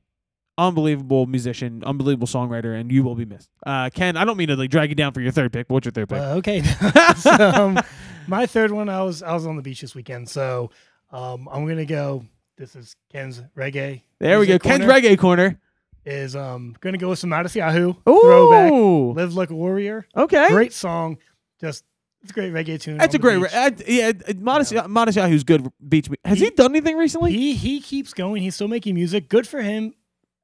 unbelievable 0.58 1.26
musician 1.28 1.84
unbelievable 1.86 2.28
songwriter 2.28 2.80
and 2.80 2.92
you 2.92 3.04
will 3.04 3.14
be 3.16 3.26
missed 3.26 3.50
uh 3.66 3.90
ken 3.94 4.18
i 4.18 4.26
don't 4.26 4.38
mean 4.38 4.48
to 4.48 4.56
like 4.56 4.70
drag 4.70 4.90
you 4.90 4.96
down 4.96 5.14
for 5.14 5.22
your 5.22 5.32
third 5.32 5.54
pick 5.54 5.68
but 5.68 5.76
what's 5.76 5.86
your 5.86 5.92
third 5.92 6.10
pick 6.10 6.18
Uh, 6.18 6.36
okay. 6.36 6.62
so, 7.18 7.32
um, 7.32 7.80
my 8.28 8.46
third 8.46 8.72
one, 8.72 8.90
I 8.90 9.04
was 9.04 9.22
I 9.24 9.34
was 9.34 9.46
on 9.46 9.56
the 9.56 9.62
beach 9.62 9.82
this 9.82 9.94
weekend, 9.96 10.28
so 10.30 10.72
um, 11.12 11.48
I'm 11.52 11.66
gonna 11.68 11.86
go. 11.86 12.26
This 12.58 12.76
is 12.76 12.96
Ken's 13.12 13.42
reggae. 13.56 14.02
there 14.20 14.40
we 14.40 14.48
go 14.48 14.54
music 14.54 14.64
ken's 14.64 14.84
reggae 14.84 15.18
corner 15.18 15.60
Is 16.06 16.36
um 16.36 16.76
gonna 16.82 16.98
go 16.98 17.10
with 17.10 17.20
some 17.20 17.30
Matisyahu 17.30 17.96
throwback. 18.04 19.16
Live 19.16 19.34
like 19.36 19.50
a 19.52 19.56
warrior. 19.56 20.08
okay 20.16 20.50
Great 20.50 20.74
song. 20.74 21.20
Just 21.62 21.86
it's 22.24 22.32
a 22.32 22.34
great 22.34 22.52
reggae 22.52 22.82
tune. 22.82 22.98
That's 22.98 23.14
a 23.16 23.20
great. 23.20 23.38
Re- 23.38 23.50
uh, 23.54 23.72
yeah, 23.88 24.12
uh, 24.28 24.34
Modest, 24.40 24.72
Yeah. 24.72 24.84
Matisyahu's 24.88 25.44
good 25.44 25.72
beach. 25.88 26.10
Has 26.26 26.40
he, 26.40 26.46
He- 26.46 26.52
done 26.52 26.72
anything 26.72 26.98
recently? 26.98 27.32
He 27.32 27.54
he 27.54 27.80
keeps 27.80 28.14
going. 28.14 28.42
He's 28.42 28.56
still 28.56 28.68
making 28.68 28.96
music. 28.96 29.30
Good 29.30 29.48
for 29.48 29.62
him. 29.62 29.94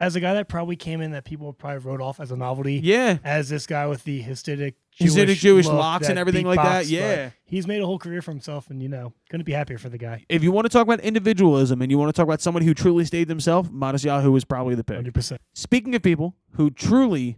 As 0.03 0.15
a 0.17 0.19
guy 0.19 0.33
that 0.33 0.49
probably 0.49 0.75
came 0.75 0.99
in 0.99 1.11
that 1.11 1.23
people 1.23 1.53
probably 1.53 1.79
wrote 1.79 2.01
off 2.01 2.19
as 2.19 2.31
a 2.31 2.35
novelty. 2.35 2.81
yeah, 2.83 3.19
As 3.23 3.47
this 3.47 3.65
guy 3.65 3.87
with 3.87 4.03
the 4.03 4.21
Hasidic 4.21 4.73
Jewish, 4.91 5.13
Hasidic 5.13 5.35
Jewish 5.35 5.65
locks 5.65 6.09
and 6.09 6.19
everything 6.19 6.45
like 6.45 6.61
that. 6.61 6.87
Yeah. 6.87 7.29
he's 7.45 7.65
made 7.67 7.81
a 7.81 7.85
whole 7.85 7.97
career 7.97 8.21
for 8.21 8.31
himself, 8.31 8.69
and 8.69 8.83
you 8.83 8.89
know, 8.89 9.13
couldn't 9.29 9.45
be 9.45 9.53
happier 9.53 9.77
for 9.77 9.87
the 9.89 9.97
guy. 9.97 10.25
If 10.27 10.43
you 10.43 10.51
want 10.51 10.65
to 10.65 10.69
talk 10.69 10.83
about 10.83 10.99
individualism 10.99 11.81
and 11.81 11.89
you 11.89 11.97
want 11.97 12.09
to 12.09 12.13
talk 12.13 12.25
about 12.25 12.41
someone 12.41 12.63
who 12.63 12.73
truly 12.73 13.05
stayed 13.05 13.27
themselves, 13.29 13.69
Matisyahu 13.69 14.35
is 14.37 14.43
probably 14.43 14.75
the 14.75 14.83
pick. 14.83 14.97
Hundred 14.97 15.13
percent. 15.13 15.39
Speaking 15.53 15.95
of 15.95 16.01
people 16.01 16.35
who 16.55 16.69
truly 16.69 17.37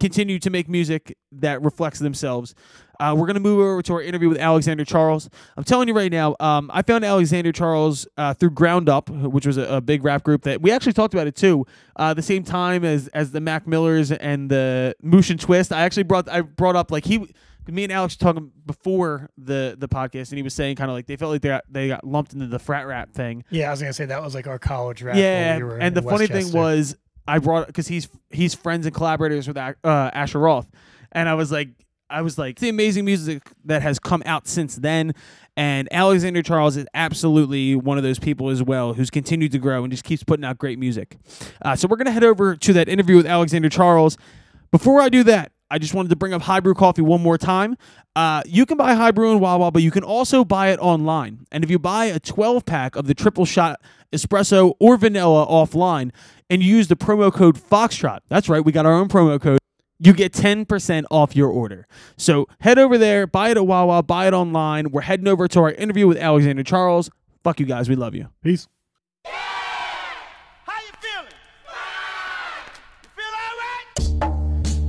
continue 0.00 0.38
to 0.38 0.50
make 0.50 0.68
music 0.68 1.16
that 1.32 1.62
reflects 1.62 1.98
themselves, 1.98 2.54
uh, 3.00 3.14
we're 3.16 3.26
going 3.26 3.34
to 3.34 3.40
move 3.40 3.58
over 3.60 3.82
to 3.82 3.92
our 3.94 4.02
interview 4.02 4.28
with 4.28 4.38
Alexander 4.38 4.84
Charles. 4.84 5.28
I'm 5.56 5.64
telling 5.64 5.88
you 5.88 5.94
right 5.94 6.12
now, 6.12 6.36
um, 6.40 6.70
I 6.72 6.82
found 6.82 7.04
Alexander 7.04 7.52
Charles 7.52 8.06
uh, 8.16 8.34
through 8.34 8.50
Ground 8.50 8.88
Up, 8.88 9.10
which 9.10 9.46
was 9.46 9.56
a, 9.56 9.64
a 9.64 9.80
big 9.80 10.04
rap 10.04 10.22
group 10.22 10.42
that 10.42 10.62
we 10.62 10.70
actually 10.70 10.92
talked 10.92 11.14
about 11.14 11.26
it 11.26 11.34
too. 11.36 11.66
Uh, 11.96 12.14
the 12.14 12.22
same 12.22 12.44
time 12.44 12.84
as 12.84 13.08
as 13.08 13.32
the 13.32 13.40
Mac 13.40 13.66
Millers 13.66 14.12
and 14.12 14.50
the 14.50 14.94
Moosh 15.02 15.30
and 15.30 15.40
Twist. 15.40 15.72
I 15.72 15.82
actually 15.82 16.04
brought 16.04 16.28
I 16.28 16.42
brought 16.42 16.76
up 16.76 16.90
like 16.90 17.04
he. 17.04 17.32
Me 17.66 17.82
and 17.82 17.90
Alex 17.90 18.14
were 18.20 18.22
talking 18.26 18.52
before 18.66 19.30
the 19.38 19.74
the 19.78 19.88
podcast, 19.88 20.28
and 20.28 20.36
he 20.36 20.42
was 20.42 20.52
saying 20.52 20.76
kind 20.76 20.90
of 20.90 20.94
like 20.94 21.06
they 21.06 21.16
felt 21.16 21.32
like 21.32 21.40
they 21.40 21.48
got, 21.48 21.64
they 21.70 21.88
got 21.88 22.06
lumped 22.06 22.34
into 22.34 22.46
the 22.46 22.58
frat 22.58 22.86
rap 22.86 23.14
thing, 23.14 23.42
Yeah, 23.48 23.68
I 23.68 23.70
was 23.70 23.80
gonna 23.80 23.94
say 23.94 24.04
that 24.04 24.22
was 24.22 24.34
like 24.34 24.46
our 24.46 24.58
college 24.58 25.02
rap. 25.02 25.14
when 25.14 25.24
yeah, 25.24 25.56
we 25.56 25.62
were 25.64 25.78
and 25.78 25.96
the 25.96 26.02
funny 26.02 26.26
thing 26.26 26.52
was, 26.52 26.94
I 27.26 27.38
brought 27.38 27.66
because 27.66 27.88
he's 27.88 28.08
he's 28.30 28.54
friends 28.54 28.86
and 28.86 28.94
collaborators 28.94 29.48
with 29.48 29.56
uh, 29.56 29.74
Asher 29.84 30.40
Roth, 30.40 30.70
and 31.12 31.28
I 31.28 31.34
was 31.34 31.50
like, 31.50 31.70
I 32.10 32.22
was 32.22 32.38
like, 32.38 32.58
the 32.58 32.68
amazing 32.68 33.04
music 33.04 33.42
that 33.64 33.82
has 33.82 33.98
come 33.98 34.22
out 34.26 34.46
since 34.46 34.76
then, 34.76 35.14
and 35.56 35.88
Alexander 35.90 36.42
Charles 36.42 36.76
is 36.76 36.86
absolutely 36.94 37.74
one 37.74 37.96
of 37.96 38.04
those 38.04 38.18
people 38.18 38.50
as 38.50 38.62
well 38.62 38.94
who's 38.94 39.10
continued 39.10 39.52
to 39.52 39.58
grow 39.58 39.84
and 39.84 39.90
just 39.90 40.04
keeps 40.04 40.22
putting 40.22 40.44
out 40.44 40.58
great 40.58 40.78
music. 40.78 41.16
Uh, 41.62 41.74
so 41.74 41.88
we're 41.88 41.96
gonna 41.96 42.10
head 42.10 42.24
over 42.24 42.56
to 42.56 42.72
that 42.74 42.88
interview 42.88 43.16
with 43.16 43.26
Alexander 43.26 43.68
Charles. 43.68 44.18
Before 44.70 45.00
I 45.00 45.08
do 45.08 45.22
that, 45.24 45.52
I 45.70 45.78
just 45.78 45.94
wanted 45.94 46.10
to 46.10 46.16
bring 46.16 46.32
up 46.32 46.42
High 46.42 46.60
Brew 46.60 46.74
Coffee 46.74 47.02
one 47.02 47.22
more 47.22 47.38
time. 47.38 47.76
Uh, 48.14 48.42
you 48.46 48.66
can 48.66 48.76
buy 48.76 48.94
High 48.94 49.10
Brew 49.10 49.32
in 49.32 49.40
Wawa, 49.40 49.70
but 49.70 49.82
you 49.82 49.90
can 49.90 50.04
also 50.04 50.44
buy 50.44 50.68
it 50.68 50.78
online. 50.78 51.46
And 51.50 51.64
if 51.64 51.70
you 51.70 51.78
buy 51.78 52.04
a 52.04 52.20
12 52.20 52.64
pack 52.64 52.94
of 52.96 53.06
the 53.06 53.14
triple 53.14 53.44
shot 53.44 53.80
espresso 54.12 54.74
or 54.78 54.96
vanilla 54.96 55.46
offline 55.46 56.12
and 56.50 56.62
you 56.62 56.76
use 56.76 56.88
the 56.88 56.96
promo 56.96 57.32
code 57.32 57.56
Foxtrot, 57.58 58.20
that's 58.28 58.48
right, 58.48 58.64
we 58.64 58.72
got 58.72 58.86
our 58.86 58.94
own 58.94 59.08
promo 59.08 59.40
code, 59.40 59.58
you 59.98 60.12
get 60.12 60.32
10% 60.32 61.04
off 61.10 61.34
your 61.36 61.48
order. 61.50 61.86
So 62.16 62.46
head 62.60 62.78
over 62.78 62.98
there, 62.98 63.26
buy 63.26 63.50
it 63.50 63.56
at 63.56 63.66
Wawa, 63.66 64.02
buy 64.02 64.26
it 64.26 64.34
online. 64.34 64.90
We're 64.90 65.02
heading 65.02 65.28
over 65.28 65.48
to 65.48 65.60
our 65.60 65.72
interview 65.72 66.06
with 66.06 66.18
Alexander 66.18 66.62
Charles. 66.62 67.10
Fuck 67.42 67.60
you 67.60 67.66
guys, 67.66 67.88
we 67.88 67.96
love 67.96 68.14
you. 68.14 68.28
peace. 68.42 68.66
How 69.24 70.80
you 70.80 70.92
feeling? 71.00 71.32
Feel 73.16 73.24
all 73.40 74.30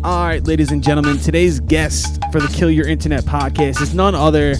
right? 0.02 0.06
All 0.06 0.26
right, 0.26 0.44
ladies 0.46 0.72
and 0.72 0.84
gentlemen, 0.84 1.18
today's 1.18 1.60
guest 1.60 2.20
for 2.32 2.40
the 2.40 2.48
Kill 2.48 2.72
Your 2.72 2.88
Internet 2.88 3.24
podcast 3.26 3.82
is 3.82 3.94
none 3.94 4.16
other. 4.16 4.56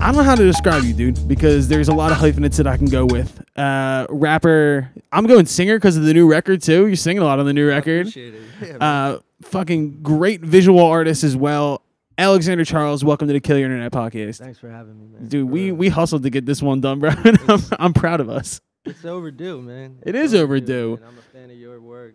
I 0.00 0.06
don't 0.12 0.16
know 0.16 0.22
how 0.22 0.36
to 0.36 0.44
describe 0.44 0.84
you, 0.84 0.94
dude, 0.94 1.26
because 1.26 1.66
there's 1.68 1.88
a 1.88 1.92
lot 1.94 2.12
of 2.12 2.18
hyphenates 2.18 2.56
that 2.58 2.66
I 2.68 2.76
can 2.76 2.86
go 2.86 3.04
with. 3.04 3.42
Uh, 3.58 4.06
rapper, 4.10 4.90
I'm 5.10 5.26
going 5.26 5.44
singer 5.46 5.76
because 5.76 5.96
of 5.96 6.04
the 6.04 6.14
new 6.14 6.30
record 6.30 6.62
too. 6.62 6.86
You're 6.86 6.94
singing 6.96 7.20
a 7.22 7.24
lot 7.24 7.40
on 7.40 7.46
the 7.46 7.52
new 7.52 7.66
record. 7.66 8.02
Appreciate 8.08 8.34
it. 8.34 8.42
Yeah. 8.62 8.76
Uh, 8.76 9.18
fucking 9.42 10.02
great 10.02 10.40
visual 10.40 10.80
artist 10.80 11.24
as 11.24 11.36
well. 11.36 11.82
Alexander 12.16 12.64
Charles, 12.64 13.04
welcome 13.04 13.26
to 13.26 13.32
the 13.34 13.40
Kill 13.40 13.58
Your 13.58 13.66
Internet 13.66 13.90
podcast, 13.92 14.38
Thanks 14.38 14.58
for 14.58 14.70
having 14.70 14.98
me, 14.98 15.06
man. 15.08 15.26
dude. 15.28 15.48
We 15.50 15.72
we 15.72 15.88
hustled 15.88 16.22
to 16.24 16.30
get 16.30 16.46
this 16.46 16.62
one 16.62 16.80
done, 16.80 17.00
bro. 17.00 17.10
I'm, 17.48 17.60
I'm 17.78 17.92
proud 17.92 18.20
of 18.20 18.28
us. 18.28 18.60
it's 18.84 19.04
overdue, 19.04 19.60
man. 19.62 19.98
It 20.06 20.14
It's 20.14 20.32
is 20.32 20.34
overdue. 20.40 20.98
man. 21.00 21.08
I'm 21.08 21.18
a 21.18 21.22
fan 21.22 21.50
of 21.50 21.56
your 21.56 21.80
work. 21.80 22.14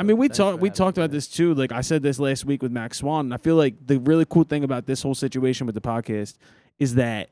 I 0.00 0.02
mean, 0.02 0.16
we 0.16 0.30
talked 0.30 0.60
we 0.60 0.70
talked 0.70 0.96
about 0.96 1.10
this 1.10 1.28
too. 1.28 1.52
Like 1.52 1.72
I 1.72 1.82
said 1.82 2.02
this 2.02 2.18
last 2.18 2.46
week 2.46 2.62
with 2.62 2.72
Max 2.72 2.98
Swan, 2.98 3.26
and 3.26 3.34
I 3.34 3.36
feel 3.36 3.56
like 3.56 3.74
the 3.86 3.98
really 3.98 4.24
cool 4.24 4.44
thing 4.44 4.64
about 4.64 4.86
this 4.86 5.02
whole 5.02 5.14
situation 5.14 5.66
with 5.66 5.74
the 5.74 5.80
podcast 5.82 6.38
is 6.78 6.94
that 6.94 7.28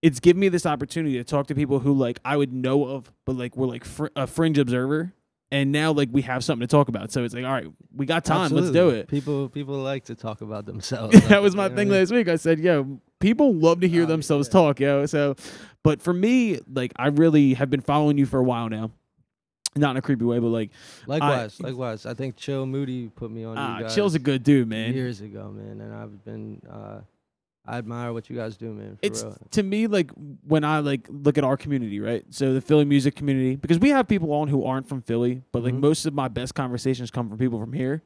it's 0.00 0.20
given 0.20 0.38
me 0.38 0.48
this 0.48 0.66
opportunity 0.66 1.16
to 1.18 1.24
talk 1.24 1.48
to 1.48 1.54
people 1.56 1.80
who 1.80 1.92
like 1.92 2.20
I 2.24 2.36
would 2.36 2.52
know 2.52 2.84
of, 2.84 3.10
but 3.24 3.34
like 3.36 3.56
we're 3.56 3.66
like 3.66 3.84
fr- 3.84 4.06
a 4.14 4.28
fringe 4.28 4.56
observer, 4.56 5.12
and 5.50 5.72
now 5.72 5.90
like 5.90 6.10
we 6.12 6.22
have 6.22 6.44
something 6.44 6.66
to 6.66 6.70
talk 6.70 6.86
about. 6.86 7.10
So 7.10 7.24
it's 7.24 7.34
like, 7.34 7.44
all 7.44 7.52
right, 7.52 7.66
we 7.96 8.06
got 8.06 8.24
time, 8.24 8.52
let's 8.52 8.70
do 8.70 8.90
it. 8.90 9.08
People 9.08 9.48
people 9.48 9.74
like 9.74 10.04
to 10.04 10.14
talk 10.14 10.42
about 10.42 10.66
themselves. 10.66 11.20
that 11.28 11.42
was 11.42 11.56
my 11.56 11.66
thing 11.68 11.74
what 11.74 11.80
I 11.80 11.84
mean? 11.86 11.92
last 12.02 12.12
week. 12.12 12.28
I 12.28 12.36
said, 12.36 12.60
yo, 12.60 13.00
people 13.18 13.52
love 13.52 13.80
to 13.80 13.88
hear 13.88 14.04
Oh, 14.04 14.06
themselves 14.06 14.46
yeah. 14.46 14.52
talk, 14.52 14.78
yo. 14.78 15.06
So, 15.06 15.34
but 15.82 16.00
for 16.00 16.12
me, 16.12 16.60
like 16.72 16.92
I 16.94 17.08
really 17.08 17.54
have 17.54 17.68
been 17.68 17.80
following 17.80 18.16
you 18.16 18.26
for 18.26 18.38
a 18.38 18.44
while 18.44 18.68
now. 18.68 18.92
Not 19.76 19.92
in 19.92 19.96
a 19.98 20.02
creepy 20.02 20.24
way, 20.24 20.38
but 20.40 20.48
like, 20.48 20.70
Likewise, 21.06 21.60
likewise. 21.60 22.04
I 22.06 22.14
think 22.14 22.36
Chill 22.36 22.66
Moody 22.66 23.08
put 23.08 23.30
me 23.30 23.44
on 23.44 23.56
ah, 23.56 23.78
you 23.78 23.84
guys 23.84 23.94
Chill's 23.94 24.14
a 24.16 24.18
good 24.18 24.42
dude, 24.42 24.68
man. 24.68 24.92
years 24.94 25.20
ago, 25.20 25.50
man, 25.54 25.80
and 25.80 25.94
I've 25.94 26.24
been. 26.24 26.60
Uh, 26.68 27.00
I 27.66 27.78
admire 27.78 28.12
what 28.12 28.28
you 28.28 28.34
guys 28.36 28.56
do, 28.56 28.72
man. 28.72 28.94
For 28.96 29.00
it's 29.06 29.22
real. 29.22 29.36
to 29.52 29.62
me 29.62 29.86
like 29.86 30.10
when 30.46 30.64
I 30.64 30.80
like 30.80 31.06
look 31.08 31.38
at 31.38 31.44
our 31.44 31.56
community, 31.56 32.00
right? 32.00 32.24
So 32.30 32.54
the 32.54 32.60
Philly 32.60 32.84
music 32.84 33.14
community, 33.14 33.54
because 33.54 33.78
we 33.78 33.90
have 33.90 34.08
people 34.08 34.32
on 34.32 34.48
who 34.48 34.64
aren't 34.64 34.88
from 34.88 35.02
Philly, 35.02 35.42
but 35.52 35.62
like 35.62 35.74
Mhm. 35.74 35.80
most 35.80 36.04
of 36.06 36.14
my 36.14 36.26
best 36.26 36.54
conversations 36.56 37.10
come 37.12 37.28
from 37.28 37.38
people 37.38 37.60
from 37.60 37.72
here, 37.72 38.02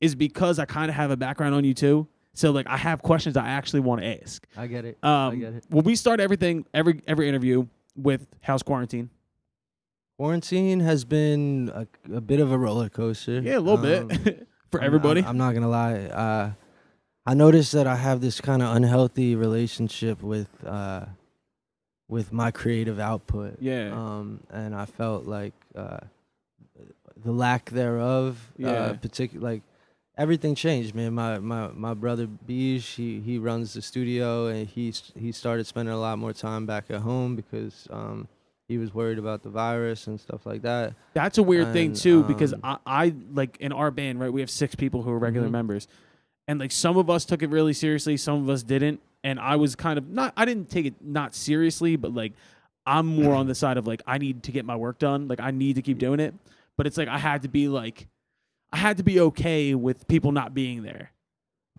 is 0.00 0.14
because 0.14 0.58
I 0.58 0.64
kind 0.64 0.88
of 0.88 0.94
have 0.94 1.10
a 1.10 1.16
background 1.18 1.54
on 1.54 1.64
you 1.64 1.74
too. 1.74 2.06
So 2.32 2.50
like 2.50 2.66
I 2.66 2.78
have 2.78 3.02
questions 3.02 3.36
I 3.36 3.48
actually 3.48 3.80
want 3.80 4.00
to 4.00 4.22
ask. 4.22 4.46
I 4.56 4.68
get 4.68 4.84
it. 4.86 4.96
I 5.02 5.26
Um, 5.26 5.38
get 5.38 5.52
it. 5.54 5.64
well, 5.70 5.82
we 5.82 5.96
start 5.96 6.18
everything 6.20 6.64
every 6.72 7.02
every 7.06 7.28
interview 7.28 7.66
with 7.96 8.26
house 8.40 8.62
quarantine. 8.62 9.10
Quarantine 10.18 10.80
has 10.80 11.04
been 11.04 11.70
a, 11.74 11.86
a 12.14 12.20
bit 12.20 12.40
of 12.40 12.52
a 12.52 12.58
roller 12.58 12.88
coaster. 12.88 13.40
Yeah, 13.40 13.58
a 13.58 13.60
little 13.60 13.84
Um, 13.84 14.08
bit 14.08 14.46
for 14.70 14.80
I'm- 14.80 14.86
everybody. 14.86 15.20
I'm, 15.20 15.28
I'm 15.30 15.38
not 15.38 15.54
gonna 15.54 15.68
lie. 15.68 15.94
Uh, 16.04 16.52
I 17.26 17.34
noticed 17.34 17.72
that 17.72 17.86
I 17.86 17.96
have 17.96 18.20
this 18.20 18.40
kind 18.40 18.62
of 18.62 18.76
unhealthy 18.76 19.34
relationship 19.34 20.22
with 20.22 20.48
uh, 20.64 21.06
with 22.08 22.32
my 22.32 22.50
creative 22.50 23.00
output. 23.00 23.56
yeah, 23.60 23.90
Um, 23.92 24.40
and 24.50 24.74
I 24.74 24.84
felt 24.84 25.24
like 25.24 25.54
uh, 25.74 26.00
the 27.24 27.32
lack 27.32 27.70
thereof. 27.70 28.52
Yeah. 28.56 28.68
Uh, 28.70 28.94
particular 28.94 29.42
like 29.52 29.62
everything 30.16 30.54
changed, 30.54 30.94
man. 30.94 31.14
My 31.14 31.38
my 31.40 31.68
my 31.68 31.94
brother 31.94 32.28
Beej, 32.28 32.94
he 32.94 33.20
he 33.20 33.38
runs 33.38 33.72
the 33.72 33.82
studio, 33.82 34.46
and 34.46 34.68
he 34.68 34.92
he 35.18 35.32
started 35.32 35.66
spending 35.66 35.94
a 35.94 35.98
lot 35.98 36.18
more 36.18 36.32
time 36.34 36.66
back 36.66 36.84
at 36.90 37.00
home 37.00 37.34
because 37.36 37.88
um, 37.90 38.28
he 38.68 38.78
was 38.78 38.94
worried 38.94 39.18
about 39.18 39.42
the 39.42 39.50
virus 39.50 40.06
and 40.06 40.18
stuff 40.18 40.46
like 40.46 40.62
that. 40.62 40.94
That's 41.12 41.38
a 41.38 41.42
weird 41.42 41.72
thing 41.72 41.88
and, 41.88 41.96
too 41.96 42.22
because 42.24 42.54
um, 42.54 42.60
I, 42.64 42.78
I 42.86 43.14
like 43.32 43.56
in 43.58 43.72
our 43.72 43.90
band, 43.90 44.20
right? 44.20 44.32
We 44.32 44.40
have 44.40 44.50
six 44.50 44.74
people 44.74 45.02
who 45.02 45.10
are 45.10 45.18
regular 45.18 45.48
Mhm. 45.48 45.52
members, 45.52 45.88
and 46.48 46.58
like 46.58 46.72
some 46.72 46.96
of 46.96 47.10
us 47.10 47.24
took 47.24 47.42
it 47.42 47.50
really 47.50 47.72
seriously, 47.72 48.16
some 48.16 48.42
of 48.42 48.48
us 48.48 48.62
didn't, 48.62 49.00
and 49.22 49.38
I 49.38 49.56
was 49.56 49.76
kind 49.76 49.98
of 49.98 50.08
not. 50.08 50.32
I 50.36 50.44
didn't 50.44 50.70
take 50.70 50.86
it 50.86 50.94
not 51.02 51.34
seriously, 51.34 51.96
but 51.96 52.14
like 52.14 52.32
I'm 52.86 53.06
more 53.06 53.34
on 53.34 53.46
the 53.46 53.54
side 53.54 53.76
of 53.76 53.86
like 53.86 54.02
I 54.06 54.18
need 54.18 54.42
to 54.44 54.52
get 54.52 54.64
my 54.64 54.76
work 54.76 54.98
done, 54.98 55.28
like 55.28 55.40
I 55.40 55.50
need 55.50 55.76
to 55.76 55.82
keep 55.82 55.98
doing 55.98 56.20
it, 56.20 56.34
but 56.76 56.86
it's 56.86 56.96
like 56.96 57.08
I 57.08 57.18
had 57.18 57.42
to 57.42 57.48
be 57.48 57.68
like. 57.68 58.08
I 58.72 58.78
had 58.78 58.96
to 58.96 59.04
be 59.04 59.20
okay 59.20 59.72
with 59.76 60.08
people 60.08 60.32
not 60.32 60.52
being 60.52 60.82
there. 60.82 61.12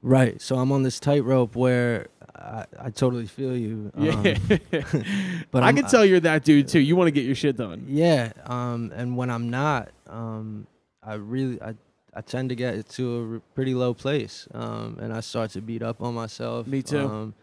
Right. 0.02 0.42
So 0.42 0.56
I'm 0.56 0.72
on 0.72 0.84
this 0.84 0.98
tightrope 0.98 1.54
where 1.54 2.08
I, 2.36 2.66
I 2.80 2.90
totally 2.90 3.28
feel 3.28 3.56
you. 3.56 3.92
Yeah, 3.98 4.12
um, 4.12 4.24
but 5.52 5.64
I 5.64 5.68
I'm- 5.68 5.76
can 5.76 5.86
tell 5.86 6.06
you're 6.06 6.20
that 6.22 6.44
dude 6.44 6.68
too. 6.68 6.80
You 6.80 6.96
want 6.96 7.08
to 7.08 7.12
get 7.12 7.24
your 7.26 7.36
shit 7.36 7.56
done. 7.58 7.86
Yeah, 7.88 8.32
um, 8.46 8.92
and 8.96 9.16
when 9.18 9.30
I'm 9.30 9.50
not, 9.50 9.90
um, 10.08 10.68
I 11.02 11.14
really 11.16 11.62
I, 11.62 11.76
I 12.14 12.22
tend 12.22 12.50
to 12.50 12.56
get 12.56 12.90
to 12.90 13.16
a 13.16 13.34
r- 13.36 13.42
pretty 13.54 13.74
low 13.74 13.94
place, 13.94 14.48
um, 14.54 14.98
and 15.02 15.14
I 15.14 15.22
start 15.22 15.52
to 15.52 15.62
beat 15.62 15.82
up 15.82 16.02
on 16.02 16.14
myself. 16.14 16.68
Me 16.68 16.82
too. 16.82 17.00
Um, 17.00 17.34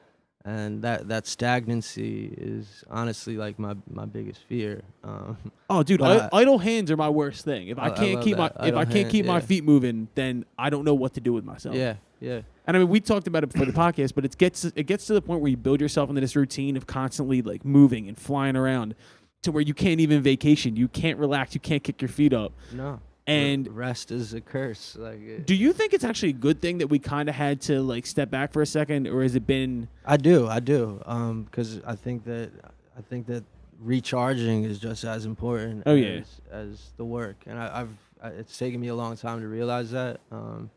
and 0.45 0.83
that 0.83 1.07
that 1.09 1.27
stagnancy 1.27 2.35
is 2.37 2.83
honestly 2.91 3.37
like 3.37 3.59
my 3.59 3.77
my 3.91 4.05
biggest 4.05 4.41
fear. 4.49 4.83
Um, 5.05 5.37
Oh, 5.71 5.83
dude, 5.83 6.03
I, 6.03 6.29
idle 6.33 6.59
hands 6.59 6.91
are 6.91 6.97
my 6.97 7.09
worst 7.09 7.45
thing. 7.45 7.69
If 7.69 7.79
I, 7.79 7.85
I- 7.85 7.87
I 7.87 7.91
can't 7.91 8.23
keep 8.23 8.37
my 8.37 8.49
that. 8.49 8.67
if 8.67 8.75
I 8.75 8.85
can't 8.85 8.97
hand, 8.97 9.11
keep 9.11 9.25
my 9.27 9.41
feet 9.41 9.65
moving, 9.65 10.09
then 10.17 10.45
I 10.59 10.69
don't 10.69 10.85
know 10.85 10.95
what 10.95 11.15
to 11.15 11.21
do 11.21 11.33
with 11.33 11.45
myself. 11.45 11.77
yeah, 11.77 11.95
yeah, 12.23 12.41
And 12.67 12.77
I 12.77 12.81
mean, 12.81 12.89
we 12.89 13.01
talked 13.01 13.27
about 13.27 13.43
it 13.43 13.53
before 13.53 13.67
the 13.67 13.73
podcast, 13.73 14.15
but 14.15 14.25
it 14.25 14.39
gets 14.39 14.65
it 14.65 14.85
gets 14.85 15.07
to 15.07 15.15
the 15.15 15.23
point 15.23 15.41
where 15.41 15.51
you 15.51 15.57
build 15.57 15.81
yourself 15.81 16.09
into 16.09 16.21
this 16.21 16.37
routine 16.37 16.77
of 16.77 16.87
constantly 16.87 17.43
like 17.43 17.65
moving 17.65 18.09
and 18.09 18.17
flying 18.17 18.57
around, 18.57 18.95
to 19.43 19.51
where 19.53 19.63
you 19.63 19.75
can't 19.75 20.01
even 20.01 20.23
vacation, 20.23 20.77
you 20.77 20.89
can't 20.89 21.19
relax, 21.19 21.55
you 21.55 21.61
can't 21.61 21.83
kick 21.83 22.01
your 22.01 22.09
feet 22.09 22.33
up. 22.33 22.53
no. 22.73 23.01
And 23.25 23.69
rest 23.69 24.11
is 24.11 24.35
a 24.35 24.41
curse. 24.41 24.97
Like 24.99 25.21
it, 25.21 25.47
do 25.47 25.55
you 25.55 25.73
think 25.73 25.93
it's 25.95 26.03
actually 26.03 26.31
a 26.31 26.33
good 26.35 26.61
thing 26.61 26.79
that 26.79 26.89
we 26.89 26.99
kind 26.99 27.29
of 27.29 27.37
had 27.37 27.61
to 27.63 27.81
like 27.81 28.05
step 28.05 28.33
back 28.33 28.53
for 28.53 28.63
a 28.63 28.67
second, 28.67 29.07
or 29.07 29.23
has 29.23 29.37
it 29.37 29.47
been? 29.47 29.87
I 30.05 30.17
do, 30.17 30.49
I 30.49 30.59
do, 30.59 31.01
um, 31.07 31.45
because 31.45 31.81
I 31.87 31.95
think 31.95 32.25
that 32.25 32.51
I 32.99 33.01
think 33.01 33.27
that 33.29 33.45
recharging 33.81 34.65
is 34.65 34.81
just 34.81 35.05
as 35.05 35.25
important. 35.25 35.85
Oh, 35.87 35.95
as, 35.95 36.01
yeah. 36.01 36.21
as 36.51 36.93
the 36.97 37.05
work, 37.05 37.37
and 37.47 37.61
I, 37.61 37.83
I've 37.83 37.97
I, 38.21 38.29
it's 38.31 38.59
taken 38.59 38.81
me 38.81 38.89
a 38.89 38.95
long 38.95 39.17
time 39.17 39.41
to 39.41 39.47
realize 39.47 39.93
that. 39.93 40.21
Um, 40.33 40.71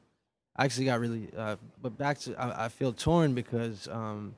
I 0.55 0.65
actually 0.65 0.85
got 0.85 0.99
really, 0.99 1.29
uh, 1.35 1.57
but 1.81 1.97
back 1.97 2.19
to 2.19 2.35
I, 2.35 2.65
I 2.65 2.69
feel 2.69 2.93
torn 2.93 3.33
because, 3.33 3.87
um, 3.89 4.35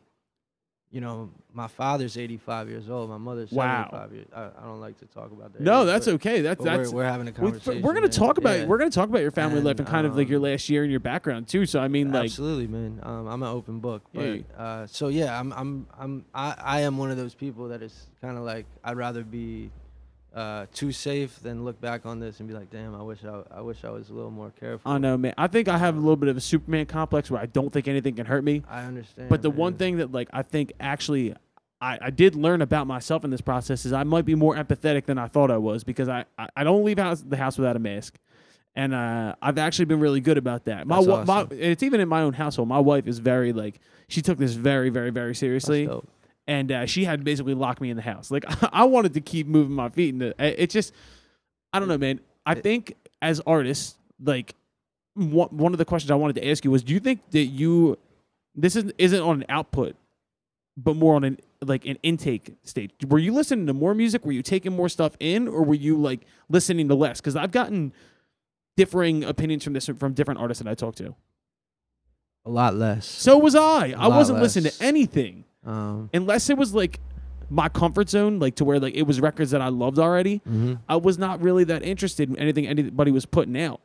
you 0.90 1.02
know, 1.02 1.30
my 1.54 1.68
father's 1.68 2.18
85 2.18 2.70
years 2.70 2.90
old, 2.90 3.10
my 3.10 3.18
mother's 3.18 3.52
Wow. 3.52 3.90
75 3.92 4.14
years. 4.14 4.28
I, 4.34 4.44
I 4.46 4.66
don't 4.66 4.80
like 4.80 4.98
to 5.00 5.06
talk 5.06 5.32
about 5.32 5.52
that. 5.54 5.62
No, 5.62 5.82
age, 5.82 5.86
that's 5.88 6.06
but- 6.06 6.14
okay. 6.16 6.42
That's 6.42 6.58
but 6.58 6.64
that's. 6.64 6.90
we're, 6.90 7.04
we're 7.04 7.10
having 7.10 7.28
a 7.28 7.32
conversation. 7.34 7.82
we're 7.84 7.94
gonna 7.94 8.08
talk 8.10 8.38
about 8.38 8.60
Yeah. 8.60 8.66
we're 8.66 8.78
gonna 8.78 8.90
talk 8.90 9.10
about 9.10 9.22
your 9.22 9.32
family 9.32 9.60
life 9.62 9.72
and 9.80 9.82
And, 9.82 9.88
kind 9.90 10.08
of 10.08 10.16
like 10.16 10.30
your 10.30 10.38
um, 10.38 10.44
last 10.46 10.70
year 10.70 10.84
and 10.84 10.90
your 10.92 11.02
background 11.02 11.48
too. 11.50 11.66
So 11.66 11.80
I 11.82 11.88
mean, 11.90 12.12
like, 12.12 12.24
Absolutely, 12.26 12.68
man. 12.68 13.00
Um, 13.04 13.28
I'm 13.28 13.44
an 13.44 13.50
open 13.50 13.80
book. 13.80 14.02
But 14.14 14.22
Yeah. 14.22 14.42
uh, 14.58 14.88
so 14.88 15.10
yeah, 15.10 15.38
I'm 15.38 15.52
I'm 15.54 15.88
I'm 16.00 16.26
I, 16.34 16.56
I 16.58 16.80
am 16.82 16.98
one 16.98 17.12
of 17.12 17.18
those 17.18 17.36
people 17.36 17.68
that 17.68 17.82
is 17.84 18.08
kind 18.22 18.38
of 18.38 18.44
like 18.44 18.66
I'd 18.84 18.98
rather 18.98 19.24
be 19.24 19.70
uh, 20.38 20.68
too 20.72 20.92
safe 20.92 21.40
then 21.42 21.66
look 21.66 21.82
back 21.82 22.06
on 22.06 22.20
this 22.20 22.40
and 22.40 22.48
be 22.48 22.54
like, 22.54 22.70
damn, 22.70 22.94
I 22.94 23.02
wish 23.02 23.26
I 23.26 23.42
I 23.52 23.62
wish 23.62 23.84
I 23.84 23.90
was 23.90 24.10
a 24.10 24.14
little 24.14 24.30
more 24.30 24.52
careful. 24.60 24.92
I 24.92 25.00
know, 25.00 25.18
man. 25.18 25.34
I 25.36 25.48
think 25.48 25.68
I 25.68 25.80
have 25.80 25.96
a 25.96 26.00
little 26.00 26.16
bit 26.16 26.30
of 26.30 26.38
a 26.38 26.42
Superman 26.42 26.86
complex 26.86 27.32
where 27.32 27.42
I 27.42 27.48
don't 27.48 27.74
think 27.74 27.88
anything 27.88 28.16
can 28.16 28.28
hurt 28.28 28.44
me. 28.44 28.64
I 28.70 28.84
understand. 28.84 29.30
But 29.30 29.42
the 29.42 29.50
one 29.50 29.74
thing 29.74 29.98
that 29.98 30.12
like 30.12 30.30
I 30.32 30.44
think 30.44 30.74
actually 30.80 31.34
I, 31.82 31.98
I 32.02 32.10
did 32.12 32.36
learn 32.36 32.62
about 32.62 32.86
myself 32.86 33.24
in 33.24 33.32
this 33.32 33.42
process 33.42 33.84
is 33.86 33.94
I 33.94 34.04
might 34.04 34.26
be 34.26 34.36
more 34.36 34.56
empathetic 34.56 35.06
than 35.06 35.18
I 35.18 35.28
thought 35.28 35.50
I 35.50 35.58
was 35.58 35.84
because 35.84 36.08
I, 36.08 36.26
I, 36.38 36.48
I 36.56 36.64
don't 36.64 36.84
leave 36.84 37.00
house, 37.00 37.24
the 37.26 37.38
house 37.38 37.58
without 37.58 37.76
a 37.76 37.80
mask. 37.80 38.18
And 38.76 38.94
uh, 38.94 39.34
I've 39.42 39.58
actually 39.58 39.86
been 39.86 40.00
really 40.00 40.20
good 40.20 40.38
about 40.38 40.66
that. 40.66 40.86
My, 40.86 40.98
That's 40.98 41.08
wa- 41.08 41.24
my 41.26 41.48
it's 41.50 41.82
even 41.82 42.00
in 42.00 42.08
my 42.08 42.22
own 42.22 42.34
household. 42.34 42.68
My 42.68 42.80
wife 42.80 43.08
is 43.08 43.18
very 43.18 43.54
like 43.54 43.80
she 44.08 44.22
took 44.22 44.38
this 44.38 44.54
very 44.54 44.90
very 44.90 45.10
very 45.10 45.34
seriously. 45.34 45.90
And 46.48 46.72
uh, 46.72 46.86
she 46.86 47.04
had 47.04 47.24
basically 47.24 47.54
locked 47.54 47.82
me 47.82 47.90
in 47.90 47.98
the 47.98 48.04
house. 48.04 48.32
Like 48.32 48.46
I 48.74 48.86
wanted 48.86 49.14
to 49.16 49.22
keep 49.22 49.48
moving 49.48 49.76
my 49.76 49.90
feet, 49.90 50.14
and 50.14 50.24
it, 50.24 50.36
it 50.40 50.70
just 50.70 50.94
I 51.74 51.80
don't 51.80 51.88
know, 51.88 51.98
man. 51.98 52.20
I 52.46 52.56
think 52.56 52.96
as 53.22 53.42
artists, 53.46 53.96
like 54.24 54.56
one 55.16 55.74
of 55.74 55.78
the 55.78 55.86
questions 55.86 56.12
I 56.12 56.16
wanted 56.16 56.36
to 56.38 56.48
ask 56.48 56.64
you 56.64 56.72
was, 56.72 56.84
do 56.84 56.94
you 56.94 57.00
think 57.00 57.22
that 57.32 57.46
you 57.46 57.98
this 58.56 58.76
isn't 58.76 58.94
isn't 58.98 59.22
on 59.22 59.42
an 59.42 59.46
output, 59.50 59.96
but 60.78 60.96
more 60.96 61.16
on 61.16 61.24
an 61.24 61.40
like 61.62 61.86
an 61.86 61.98
intake 62.04 62.56
stage? 62.64 62.92
Were 63.08 63.20
you 63.20 63.34
listening 63.34 63.68
to 63.68 63.74
more 63.74 63.94
music? 63.94 64.26
Were 64.26 64.32
you 64.32 64.44
taking 64.44 64.76
more 64.76 64.90
stuff 64.90 65.18
in, 65.20 65.48
or 65.48 65.64
were 65.64 65.76
you 65.76 65.98
like 65.98 66.22
listening 66.50 66.88
to 66.88 66.96
less? 66.96 67.20
Because 67.20 67.36
I've 67.36 67.52
gotten 67.52 67.92
differing 68.78 69.24
opinions 69.24 69.64
from 69.64 69.74
this 69.74 69.88
from 69.88 70.14
different 70.14 70.40
artists 70.40 70.64
that 70.64 70.70
I 70.70 70.76
talked 70.76 71.00
to. 71.00 71.16
a 72.46 72.50
lot 72.50 72.76
less. 72.76 73.06
So 73.06 73.38
was 73.38 73.56
I. 73.56 73.94
I 73.98 74.08
wasn't 74.08 74.40
listening 74.40 74.72
to 74.72 74.84
anything 74.84 75.44
um, 75.66 76.10
unless 76.14 76.50
it 76.50 76.58
was 76.58 76.74
like 76.74 77.00
my 77.50 77.70
comfort 77.70 78.10
zone, 78.10 78.40
like 78.40 78.56
to 78.56 78.66
where 78.66 78.80
like 78.80 78.96
it 78.96 79.04
was 79.04 79.20
records 79.22 79.52
that 79.52 79.62
I 79.62 79.70
loved 79.70 80.00
already. 80.00 80.42
mhm. 80.48 80.80
I 80.90 80.98
was 80.98 81.18
not 81.18 81.42
really 81.42 81.64
that 81.66 81.84
interested 81.84 82.30
in 82.30 82.38
anything 82.38 82.68
anybody 82.68 83.12
was 83.12 83.26
putting 83.26 83.58
out. 83.60 83.80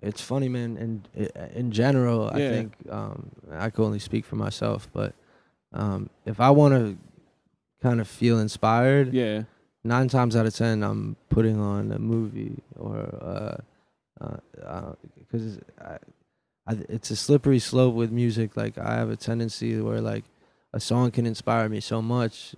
it's 0.00 0.20
funny, 0.22 0.48
man. 0.48 0.76
And 0.76 1.08
i- 1.18 1.48
in 1.56 1.72
general, 1.72 2.30
I 2.32 2.38
Yeah. 2.38 2.50
think 2.50 2.72
um, 2.88 3.30
I 3.50 3.68
can 3.70 3.82
only 3.84 3.98
speak 3.98 4.24
for 4.24 4.36
myself, 4.36 4.88
but 4.92 5.12
um, 5.72 6.08
if 6.24 6.38
I 6.40 6.50
want 6.50 6.72
to 6.74 6.96
kind 7.82 8.00
of 8.00 8.06
feel 8.06 8.38
inspired, 8.38 9.12
Yeah. 9.12 9.42
nine 9.82 10.06
times 10.08 10.36
out 10.36 10.46
of 10.46 10.54
ten, 10.54 10.84
I'm 10.84 11.16
putting 11.30 11.58
on 11.60 11.90
a 11.90 11.98
movie 11.98 12.62
or 12.76 12.96
uh, 14.20 14.36
uh, 14.64 14.92
because 15.18 15.58
I, 15.80 15.98
I, 16.66 16.72
it's 16.88 17.10
a 17.10 17.16
slippery 17.16 17.58
slope 17.58 17.94
with 17.94 18.12
music. 18.12 18.56
Like 18.56 18.78
I 18.78 18.94
have 18.94 19.10
a 19.10 19.16
tendency 19.16 19.80
where 19.80 20.00
like 20.00 20.24
a 20.72 20.80
song 20.80 21.10
can 21.10 21.26
inspire 21.26 21.68
me 21.68 21.80
so 21.80 22.02
much. 22.02 22.54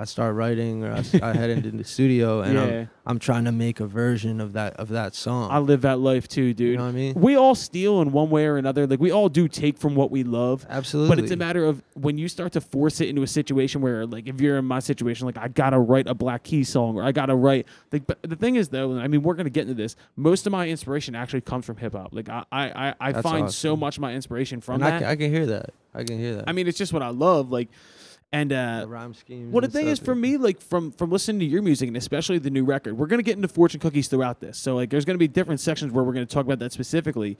I 0.00 0.04
start 0.04 0.34
writing 0.34 0.82
or 0.82 0.94
I 1.22 1.34
head 1.34 1.50
into 1.50 1.70
the 1.72 1.84
studio 1.84 2.40
and 2.42 2.54
yeah. 2.54 2.62
I'm, 2.62 2.88
I'm 3.04 3.18
trying 3.18 3.44
to 3.44 3.52
make 3.52 3.80
a 3.80 3.86
version 3.86 4.40
of 4.40 4.54
that 4.54 4.74
of 4.76 4.88
that 4.88 5.14
song. 5.14 5.50
I 5.50 5.58
live 5.58 5.82
that 5.82 5.98
life 5.98 6.26
too, 6.26 6.54
dude. 6.54 6.70
you 6.70 6.76
know 6.78 6.84
what 6.84 6.88
I 6.88 6.92
mean? 6.92 7.14
we 7.14 7.36
all 7.36 7.54
steal 7.54 8.00
in 8.00 8.10
one 8.10 8.30
way 8.30 8.46
or 8.46 8.56
another. 8.56 8.86
Like 8.86 8.98
we 8.98 9.10
all 9.10 9.28
do 9.28 9.46
take 9.46 9.76
from 9.76 9.94
what 9.94 10.10
we 10.10 10.24
love. 10.24 10.64
Absolutely. 10.70 11.14
But 11.14 11.22
it's 11.22 11.32
a 11.32 11.36
matter 11.36 11.66
of 11.66 11.82
when 11.94 12.16
you 12.16 12.28
start 12.28 12.52
to 12.52 12.62
force 12.62 13.02
it 13.02 13.10
into 13.10 13.22
a 13.22 13.26
situation 13.26 13.82
where, 13.82 14.06
like, 14.06 14.26
if 14.26 14.40
you're 14.40 14.56
in 14.56 14.64
my 14.64 14.78
situation, 14.78 15.26
like, 15.26 15.36
I 15.36 15.48
gotta 15.48 15.78
write 15.78 16.06
a 16.08 16.14
Black 16.14 16.44
Key 16.44 16.64
song 16.64 16.96
or 16.96 17.02
I 17.02 17.12
gotta 17.12 17.34
write. 17.34 17.66
Like, 17.92 18.06
but 18.06 18.18
the 18.22 18.36
thing 18.36 18.56
is, 18.56 18.70
though, 18.70 18.98
I 18.98 19.06
mean, 19.06 19.22
we're 19.22 19.34
gonna 19.34 19.50
get 19.50 19.62
into 19.62 19.74
this. 19.74 19.96
Most 20.16 20.46
of 20.46 20.52
my 20.52 20.68
inspiration 20.68 21.14
actually 21.14 21.42
comes 21.42 21.66
from 21.66 21.76
hip 21.76 21.92
hop. 21.92 22.14
Like, 22.14 22.28
I, 22.30 22.44
I, 22.50 22.70
I, 22.70 22.94
I 23.00 23.12
That's 23.12 23.22
find 23.22 23.52
so 23.52 23.72
awesome. 23.72 23.80
much 23.80 23.96
of 23.98 24.00
my 24.00 24.14
inspiration 24.14 24.60
from 24.60 24.76
and 24.76 24.84
I 24.84 24.90
that. 24.90 24.98
can, 25.00 25.08
I 25.08 25.16
can 25.16 25.30
hear 25.30 25.46
that. 25.46 25.70
I 25.94 26.04
can 26.04 26.18
hear 26.18 26.36
that. 26.36 26.44
I 26.46 26.52
mean, 26.52 26.68
it's 26.68 26.78
just 26.78 26.92
what 26.92 27.02
I 27.02 27.10
love. 27.10 27.50
Like, 27.50 27.68
and 28.32 28.52
uh, 28.52 28.80
the 28.82 28.86
rhyme 28.88 29.14
schemes. 29.14 29.52
Well, 29.52 29.60
the 29.62 29.68
thing 29.68 29.88
is, 29.88 29.98
for 29.98 30.14
me, 30.14 30.36
like 30.36 30.60
from 30.60 30.92
from 30.92 31.10
listening 31.10 31.40
to 31.40 31.44
your 31.46 31.62
music 31.62 31.88
and 31.88 31.96
especially 31.96 32.38
the 32.38 32.50
new 32.50 32.64
record, 32.64 32.96
we're 32.96 33.06
gonna 33.06 33.22
get 33.22 33.36
into 33.36 33.48
fortune 33.48 33.80
cookies 33.80 34.08
throughout 34.08 34.40
this. 34.40 34.58
So 34.58 34.74
like, 34.76 34.90
there's 34.90 35.04
gonna 35.04 35.18
be 35.18 35.28
different 35.28 35.60
sections 35.60 35.92
where 35.92 36.04
we're 36.04 36.12
gonna 36.12 36.26
talk 36.26 36.46
about 36.46 36.58
that 36.60 36.72
specifically. 36.72 37.36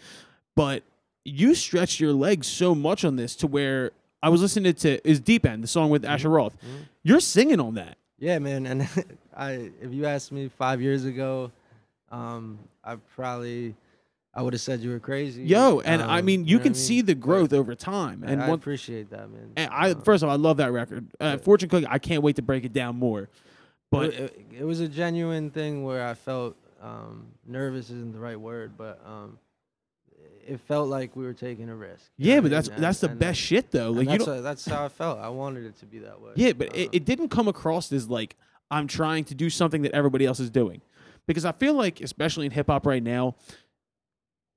But 0.57 0.83
you 1.25 1.55
stretched 1.55 2.01
your 2.01 2.13
legs 2.13 2.47
so 2.47 2.75
much 2.75 3.05
on 3.05 3.17
this 3.17 3.37
to 3.37 3.47
where 3.47 3.93
I 4.23 4.29
was 4.31 4.41
listening 4.43 4.73
to 4.75 5.09
is 5.09 5.21
Deep 5.21 5.47
End, 5.47 5.63
the 5.63 5.69
song 5.69 5.91
with 5.91 6.05
Asher 6.05 6.29
Roth. 6.31 6.55
Mhm. 6.61 6.87
You're 7.03 7.21
singing 7.21 7.61
on 7.61 7.75
that. 7.75 7.97
Yeah, 8.19 8.39
man. 8.39 8.67
And 8.67 8.89
I, 9.37 9.71
if 9.81 9.93
you 9.93 10.07
asked 10.07 10.33
me 10.33 10.49
five 10.59 10.83
years 10.83 11.05
ago, 11.05 11.53
um, 12.11 12.59
I 12.85 12.97
probably, 13.15 13.75
I 14.33 14.43
would 14.43 14.53
have 14.53 14.61
said 14.61 14.81
you 14.81 14.91
were 14.91 15.01
crazy. 15.01 15.43
Yo, 15.43 15.81
and 15.81 16.01
I 16.01 16.21
Um, 16.21 16.25
mean, 16.25 16.45
you 16.45 16.59
know 16.59 16.63
can 16.63 16.73
I 16.73 16.77
see 16.77 17.01
the 17.01 17.17
growth 17.17 17.53
over 17.53 17.75
time. 17.75 18.23
I, 18.25 18.31
And 18.33 18.43
I 18.43 18.49
one, 18.49 18.59
appreciate 18.59 19.11
that, 19.11 19.29
man. 19.31 19.53
and 19.57 19.71
I 19.73 19.91
Um, 19.91 20.03
first 20.03 20.23
of 20.23 20.29
all, 20.29 20.33
I 20.33 20.39
love 20.39 20.59
that 20.59 20.71
record. 20.73 21.09
Uh. 21.19 21.37
Fortune 21.39 21.69
cookie, 21.69 21.87
I 21.89 21.99
can't 21.99 22.23
wait 22.23 22.37
to 22.37 22.43
break 22.43 22.65
it 22.65 22.73
down 22.73 22.97
more. 22.97 23.29
But 23.91 24.11
it, 24.11 24.15
it, 24.21 24.47
it 24.61 24.65
was 24.65 24.79
a 24.79 24.87
genuine 24.87 25.51
thing 25.51 25.83
where 25.83 26.07
I 26.07 26.15
felt 26.15 26.57
um, 26.81 27.27
nervous 27.45 27.87
isn't 27.91 28.13
the 28.13 28.21
right 28.21 28.39
word, 28.41 28.73
but 28.79 29.01
um, 29.05 29.37
it 30.47 30.61
felt 30.61 30.89
like 30.89 31.17
we 31.17 31.25
were 31.25 31.35
taking 31.35 31.69
a 31.69 31.75
risk. 31.75 32.05
yeah, 32.17 32.41
but 32.41 32.51
that's? 32.53 32.69
And- 32.69 32.83
that's 32.83 33.01
the 33.01 33.09
best 33.09 33.39
shit 33.41 33.71
though. 33.73 33.91
Like 33.91 34.05
you 34.05 34.11
that's, 34.19 34.27
how- 34.27 34.41
that's 34.41 34.65
how 34.65 34.85
I 34.85 34.89
felt. 34.89 35.19
I 35.19 35.29
wanted 35.29 35.65
it 35.67 35.77
to 35.81 35.87
be 35.87 35.99
that 35.99 36.21
way. 36.21 36.31
Yeah, 36.37 36.53
but 36.53 36.69
it, 36.77 36.85
Um, 36.87 36.91
it 36.93 37.05
didn't 37.05 37.29
come 37.31 37.49
across 37.49 37.93
as 37.93 38.09
like 38.09 38.37
I'm 38.71 38.87
trying 38.87 39.25
to 39.25 39.35
do 39.35 39.51
something 39.51 39.83
that 39.83 39.91
everybody 39.93 40.25
else 40.25 40.39
is 40.39 40.51
doing. 40.51 40.83
Because 41.27 41.45
I 41.45 41.53
feel 41.53 41.75
like, 41.75 42.01
especially 42.01 42.47
in 42.47 42.53
hip 42.53 42.69
hop 42.69 42.87
right 42.87 43.03
now, 43.03 43.35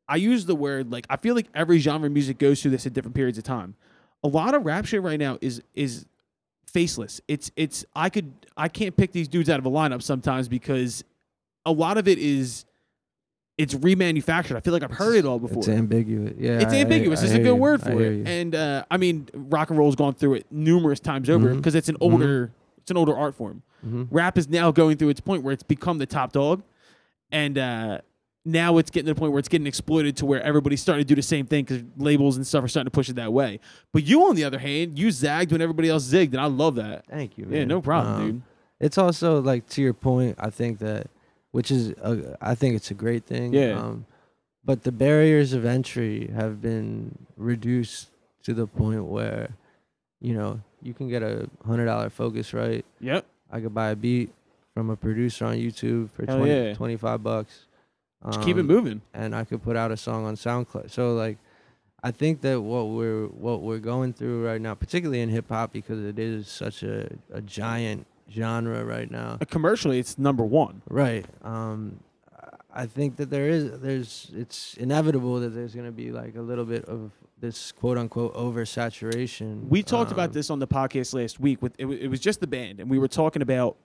I 0.08 0.18
use 0.18 0.46
the 0.46 0.56
word 0.56 0.92
like 0.92 1.06
I 1.10 1.18
feel 1.18 1.36
like 1.36 1.48
every 1.56 1.80
genre 1.80 2.08
of 2.08 2.12
music 2.14 2.38
goes 2.38 2.62
through 2.62 2.72
this 2.72 2.86
at 2.86 2.94
different 2.94 3.16
periods 3.16 3.38
of 3.38 3.44
time. 3.44 3.76
A 4.24 4.28
lot 4.28 4.54
of 4.54 4.66
rap 4.66 4.86
shit 4.86 5.02
right 5.02 5.20
now 5.20 5.38
is 5.42 5.62
is 5.76 6.06
faceless. 6.68 7.22
It's 7.28 7.52
it's 7.56 7.86
I 7.96 8.10
could 8.10 8.34
I 8.58 8.68
can't 8.68 8.96
pick 8.98 9.12
these 9.12 9.28
dudes 9.28 9.50
out 9.50 9.60
of 9.60 9.66
a 9.66 9.70
lineup 9.72 10.02
sometimes 10.02 10.48
because 10.48 11.04
a 11.66 11.72
lot 11.72 11.98
of 11.98 12.08
it 12.08 12.18
is 12.20 12.66
it's 13.58 13.76
remanufactured. 13.76 14.56
I 14.56 14.62
feel 14.62 14.74
like 14.74 14.82
I've 14.84 14.92
heard 14.92 15.16
it 15.16 15.26
all 15.26 15.38
before. 15.40 15.60
It's 15.60 15.70
ambiguous. 15.70 16.34
Yeah, 16.40 16.60
It's 16.60 16.74
I- 16.74 16.78
ambiguous. 16.78 17.22
I 17.22 17.26
is 17.26 17.34
a 17.34 17.38
good 17.38 17.46
you. 17.46 17.56
word 17.56 17.82
for 17.84 18.02
it. 18.02 18.28
And 18.28 18.56
uh, 18.56 18.84
I 18.90 18.98
mean, 18.98 19.28
rock 19.34 19.70
and 19.70 19.78
roll's 19.78 19.96
gone 19.96 20.16
through 20.16 20.36
it 20.36 20.48
numerous 20.52 21.00
times 21.00 21.30
over 21.30 21.54
because 21.54 21.76
it's 21.76 21.88
an 21.90 21.98
older, 22.02 22.52
it's 22.80 22.90
an 22.92 22.98
older 22.98 23.16
art 23.16 23.36
form. 23.36 23.62
Mhm. 23.86 24.08
Rap 24.10 24.38
is 24.40 24.50
now 24.50 24.72
going 24.72 24.98
through 24.98 25.10
its 25.10 25.20
point 25.22 25.44
where 25.44 25.54
it's 25.54 25.62
become 25.64 25.98
the 26.00 26.06
top 26.08 26.32
dog, 26.32 26.64
and 27.32 27.58
uh, 27.58 28.00
now 28.46 28.78
it's 28.78 28.92
getting 28.92 29.08
to 29.08 29.14
the 29.14 29.20
point 29.20 29.32
where 29.32 29.40
it's 29.40 29.48
getting 29.48 29.68
exploited 29.68 30.18
to 30.18 30.26
where 30.26 30.42
everybody's 30.44 30.82
starting 30.82 31.04
to 31.04 31.08
do 31.08 31.16
the 31.16 31.22
same 31.22 31.46
thing 31.46 31.64
because 31.64 31.84
labels 31.98 32.36
and 32.36 32.46
stuff 32.46 32.64
are 32.64 32.68
starting 32.68 32.88
to 32.88 32.92
push 32.92 33.08
it 33.10 33.16
that 33.16 33.32
way. 33.32 33.60
But 33.94 34.04
you, 34.04 34.26
on 34.28 34.36
the 34.36 34.44
other 34.44 34.60
hand, 34.60 35.00
you 35.00 35.12
zagged 35.12 35.52
when 35.52 35.62
everybody 35.62 35.90
else 35.90 36.06
zigged, 36.06 36.32
and 36.32 36.42
I 36.42 36.46
love 36.48 36.76
that. 36.76 37.06
Thank 37.08 37.38
you. 37.38 37.46
Man. 37.46 37.54
Yeah, 37.60 37.66
no 37.66 37.82
problem, 37.82 38.14
Um, 38.16 38.26
dude. 38.32 38.42
It's 38.80 38.98
also 38.98 39.42
like 39.42 39.68
to 39.70 39.82
your 39.82 39.94
point. 39.94 40.36
I 40.40 40.50
think 40.50 40.80
that, 40.80 41.08
which 41.52 41.72
is, 41.72 41.92
a, 42.02 42.36
I 42.42 42.54
think 42.56 42.76
it's 42.76 42.92
a 42.92 42.94
great 42.96 43.26
thing. 43.26 43.54
Yeah. 43.54 43.80
Um, 43.80 44.06
but 44.66 44.84
the 44.84 44.92
barriers 44.92 45.54
of 45.54 45.64
entry 45.66 46.30
have 46.36 46.62
been 46.62 47.18
reduced 47.38 48.10
to 48.44 48.54
the 48.54 48.68
point 48.68 49.06
where, 49.06 49.52
you 50.20 50.34
know, 50.34 50.60
you 50.82 50.94
can 50.94 51.08
get 51.08 51.24
a 51.24 51.50
hundred 51.66 51.86
dollar 51.86 52.10
Focusrite. 52.10 52.84
Yep. 53.00 53.26
I 53.52 53.62
could 53.62 53.74
buy 53.74 53.92
a 53.92 53.96
beat 53.96 54.32
from 54.74 54.90
a 54.90 54.98
producer 54.98 55.46
on 55.46 55.56
YouTube 55.56 56.10
for 56.12 56.26
Hell 56.26 56.40
20, 56.40 56.52
yeah. 56.52 56.74
25 56.74 57.24
bucks. 57.24 57.68
Just 58.26 58.42
keep 58.42 58.58
it 58.58 58.62
Um, 58.62 58.68
moving. 58.68 59.02
and 59.14 59.36
I 59.36 59.44
could 59.44 59.62
put 59.64 59.76
out 59.76 59.92
a 59.92 59.98
song 59.98 60.26
on 60.26 60.36
SoundCloud. 60.36 60.90
So 60.92 61.14
like, 61.14 61.38
I 62.04 62.12
think 62.12 62.42
that 62.42 62.62
what 62.62 62.86
we're 62.90 63.28
what 63.28 63.62
we're 63.62 63.80
going 63.80 64.14
through 64.14 64.46
right 64.46 64.60
now, 64.62 64.76
particularly 64.76 65.22
in 65.22 65.30
hip 65.30 65.50
hop, 65.50 65.72
because 65.74 66.04
it 66.04 66.20
is 66.20 66.48
such 66.48 66.84
a, 66.84 67.10
a 67.32 67.42
giant 67.42 68.06
genre 68.32 68.84
right 68.86 69.10
now. 69.12 69.38
Uh, 69.42 69.46
Commercially, 69.46 70.00
it's 70.00 70.18
number 70.18 70.44
one. 70.44 70.82
Right. 70.90 71.26
Um, 71.44 72.00
I- 72.74 72.86
think 72.88 73.18
that 73.18 73.30
there 73.30 73.48
is 73.48 73.80
there's 73.82 74.32
it's 74.36 74.74
inevitable 74.78 75.40
that 75.42 75.50
there's 75.50 75.76
gonna 75.76 75.92
be 75.92 76.12
like 76.12 76.36
a 76.36 76.42
little 76.42 76.66
bit 76.66 76.84
of 76.86 77.12
this 77.40 77.72
quote 77.72 77.98
unquote 77.98 78.34
oversaturation. 78.36 79.68
We 79.70 79.84
talked 79.84 80.12
about 80.12 80.30
Um, 80.30 80.34
this 80.34 80.50
on 80.50 80.60
the 80.60 80.68
podcast 80.68 81.14
last 81.14 81.40
week. 81.40 81.62
With 81.62 81.74
it, 81.78 81.86
wa- 81.86 81.94
it 82.00 82.08
was 82.08 82.20
just 82.20 82.40
the 82.40 82.48
band, 82.48 82.80
and 82.80 82.90
we 82.90 82.98
were 83.00 83.08
talking 83.08 83.42
about 83.42 83.78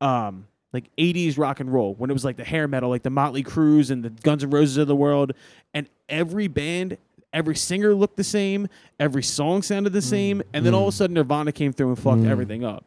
um 0.00 0.46
like 0.74 0.90
80s 0.98 1.38
rock 1.38 1.60
and 1.60 1.72
roll 1.72 1.94
when 1.94 2.10
it 2.10 2.12
was 2.12 2.24
like 2.24 2.36
the 2.36 2.44
hair 2.44 2.68
metal, 2.68 2.90
like 2.90 3.04
the 3.04 3.10
Motley 3.10 3.42
Crues 3.42 3.90
and 3.90 4.02
the 4.02 4.10
Guns 4.10 4.44
N' 4.44 4.50
Roses 4.50 4.76
of 4.76 4.88
the 4.88 4.96
world, 4.96 5.32
and 5.72 5.88
every 6.08 6.48
band. 6.48 6.98
Every 7.32 7.56
singer 7.56 7.94
looked 7.94 8.16
the 8.16 8.22
same. 8.22 8.68
Every 9.00 9.22
song 9.24 9.62
sounded 9.62 9.92
the 9.92 10.00
same, 10.02 10.40
and 10.52 10.64
then 10.64 10.72
all 10.72 10.86
of 10.86 10.94
a 10.94 10.94
mm. 10.94 10.98
sudden 10.98 11.14
Nirvana 11.14 11.50
came 11.50 11.72
through 11.72 11.88
and 11.88 11.98
fucked 11.98 12.22
Mm. 12.22 12.28
everything 12.28 12.64
up. 12.64 12.84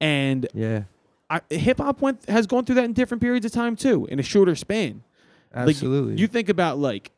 And 0.00 0.46
Yeah, 0.54 0.84
hip 1.50 1.78
hop 1.78 2.00
went 2.00 2.24
has 2.28 2.46
gone 2.46 2.64
through 2.64 2.76
that 2.76 2.84
in 2.84 2.92
different 2.92 3.20
periods 3.20 3.46
of 3.46 3.50
time 3.50 3.74
too, 3.74 4.06
in 4.06 4.20
a 4.20 4.22
shorter 4.22 4.54
span. 4.54 5.02
absolutely. 5.52 6.20
You 6.20 6.28
think 6.28 6.48
about 6.48 6.78
like, 6.78 7.10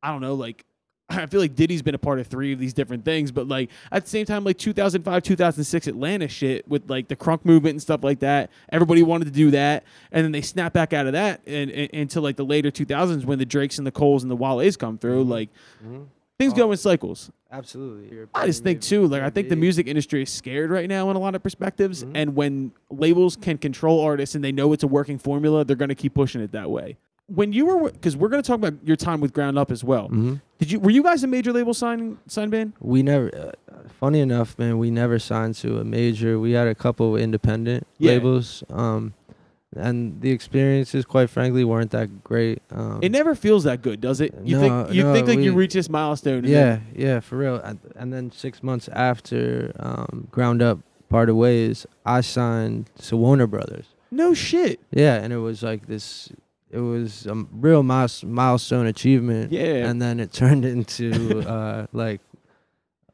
I 0.00 0.12
don't 0.12 0.20
know, 0.20 0.34
like 0.34 0.64
I 1.10 1.26
feel 1.26 1.40
like 1.40 1.54
Diddy's 1.54 1.82
been 1.82 1.94
a 1.94 1.98
part 1.98 2.18
of 2.20 2.26
three 2.26 2.52
of 2.52 2.58
these 2.58 2.74
different 2.74 3.04
things, 3.04 3.32
but 3.32 3.48
like 3.48 3.70
at 3.90 4.04
the 4.04 4.10
same 4.10 4.26
time, 4.26 4.44
like 4.44 4.58
2005, 4.58 5.22
2006 5.22 5.86
Atlanta 5.86 6.28
shit 6.28 6.68
with 6.68 6.88
like 6.90 7.08
the 7.08 7.16
crunk 7.16 7.44
movement 7.44 7.72
and 7.74 7.82
stuff 7.82 8.04
like 8.04 8.20
that. 8.20 8.50
Everybody 8.70 9.02
wanted 9.02 9.24
to 9.26 9.30
do 9.30 9.50
that, 9.52 9.84
and 10.12 10.24
then 10.24 10.32
they 10.32 10.42
snap 10.42 10.72
back 10.72 10.92
out 10.92 11.06
of 11.06 11.12
that 11.12 11.40
and, 11.46 11.70
and 11.70 11.90
until 11.94 12.22
like 12.22 12.36
the 12.36 12.44
later 12.44 12.70
2000s 12.70 13.24
when 13.24 13.38
the 13.38 13.46
Drakes 13.46 13.78
and 13.78 13.86
the 13.86 13.90
Coles 13.92 14.22
and 14.22 14.30
the 14.30 14.36
Wale's 14.36 14.76
come 14.76 14.98
through. 14.98 15.24
Mhm. 15.24 15.28
Like 15.30 15.48
Mhm. 15.86 16.06
things 16.38 16.52
Oh. 16.52 16.56
go 16.56 16.72
in 16.72 16.76
cycles. 16.78 17.30
Absolutely. 17.50 18.14
You're 18.14 18.28
I 18.34 18.44
just 18.46 18.62
think 18.62 18.82
too, 18.82 19.06
like 19.06 19.22
I 19.22 19.30
think 19.30 19.48
the 19.48 19.56
music 19.56 19.86
industry 19.86 20.22
is 20.22 20.28
scared 20.30 20.70
right 20.70 20.88
now 20.88 21.08
in 21.10 21.16
a 21.16 21.18
lot 21.18 21.34
of 21.34 21.42
perspectives, 21.42 22.04
Mhm. 22.04 22.10
and 22.14 22.36
when 22.36 22.72
labels 22.90 23.36
can 23.36 23.56
control 23.56 24.00
artists 24.02 24.34
and 24.34 24.44
they 24.44 24.52
know 24.52 24.74
it's 24.74 24.82
a 24.84 24.86
working 24.88 25.16
formula, 25.16 25.64
they're 25.64 25.74
going 25.76 25.88
to 25.88 25.94
keep 25.94 26.12
pushing 26.12 26.42
it 26.42 26.52
that 26.52 26.70
way. 26.70 26.98
When 27.28 27.52
you 27.54 27.64
were, 27.66 27.90
because 27.90 28.16
we're 28.16 28.28
going 28.28 28.42
to 28.42 28.46
talk 28.46 28.56
about 28.58 28.74
your 28.86 28.96
time 28.96 29.20
with 29.22 29.32
Ground 29.32 29.58
Up 29.58 29.70
as 29.70 29.82
well. 29.82 30.08
Mhm. 30.10 30.40
Did 30.58 30.72
you 30.72 30.80
were 30.80 30.90
you 30.90 31.02
guys 31.02 31.22
a 31.22 31.26
major 31.26 31.52
label 31.52 31.74
sign 31.74 32.18
sign 32.26 32.50
band? 32.50 32.72
We 32.80 33.02
never. 33.02 33.30
Uh, 33.34 33.52
funny 34.00 34.20
enough, 34.20 34.58
man, 34.58 34.78
we 34.78 34.90
never 34.90 35.18
signed 35.18 35.54
to 35.56 35.78
a 35.78 35.84
major. 35.84 36.38
We 36.38 36.52
had 36.52 36.66
a 36.68 36.74
couple 36.74 37.14
of 37.14 37.20
independent 37.20 37.86
Yeah. 37.98 38.12
labels, 38.12 38.64
um, 38.70 39.14
and 39.76 40.20
the 40.20 40.30
experiences, 40.30 41.04
quite 41.04 41.30
frankly, 41.30 41.62
weren't 41.64 41.90
that 41.92 42.24
great. 42.24 42.60
Um, 42.70 42.98
It 43.02 43.12
never 43.12 43.34
feels 43.34 43.64
that 43.64 43.82
good, 43.82 44.00
does 44.00 44.20
it? 44.20 44.34
You 44.44 44.56
No, 44.56 44.60
think 44.62 44.94
you 44.96 45.02
no, 45.04 45.12
think 45.14 45.28
like 45.28 45.38
you 45.40 45.52
reach 45.54 45.74
this 45.74 45.88
milestone. 45.88 46.44
yeah, 46.44 46.80
yeah, 46.94 47.20
for 47.20 47.36
real. 47.38 47.56
And, 47.56 47.78
and 47.94 48.12
then 48.12 48.30
six 48.32 48.62
months 48.62 48.88
after 48.92 49.72
um, 49.78 50.26
Ground 50.32 50.60
Up 50.62 50.80
parted 51.08 51.34
ways, 51.34 51.86
I 52.04 52.20
signed 52.20 52.90
to 53.06 53.16
Warner 53.16 53.46
Brothers. 53.46 53.86
no 54.10 54.34
shit. 54.34 54.80
Yeah, 54.90 55.14
and 55.22 55.32
it 55.32 55.38
was 55.38 55.62
like 55.62 55.86
this. 55.86 56.30
It 56.70 56.80
was 56.80 57.26
a 57.26 57.34
real 57.52 57.82
miles- 57.82 58.24
milestone 58.24 58.86
achievement. 58.86 59.52
Yeah. 59.52 59.88
and 59.88 60.00
then 60.02 60.20
it 60.20 60.32
turned 60.42 60.64
into 60.64 61.40
uh, 61.48 61.86
like 61.92 62.20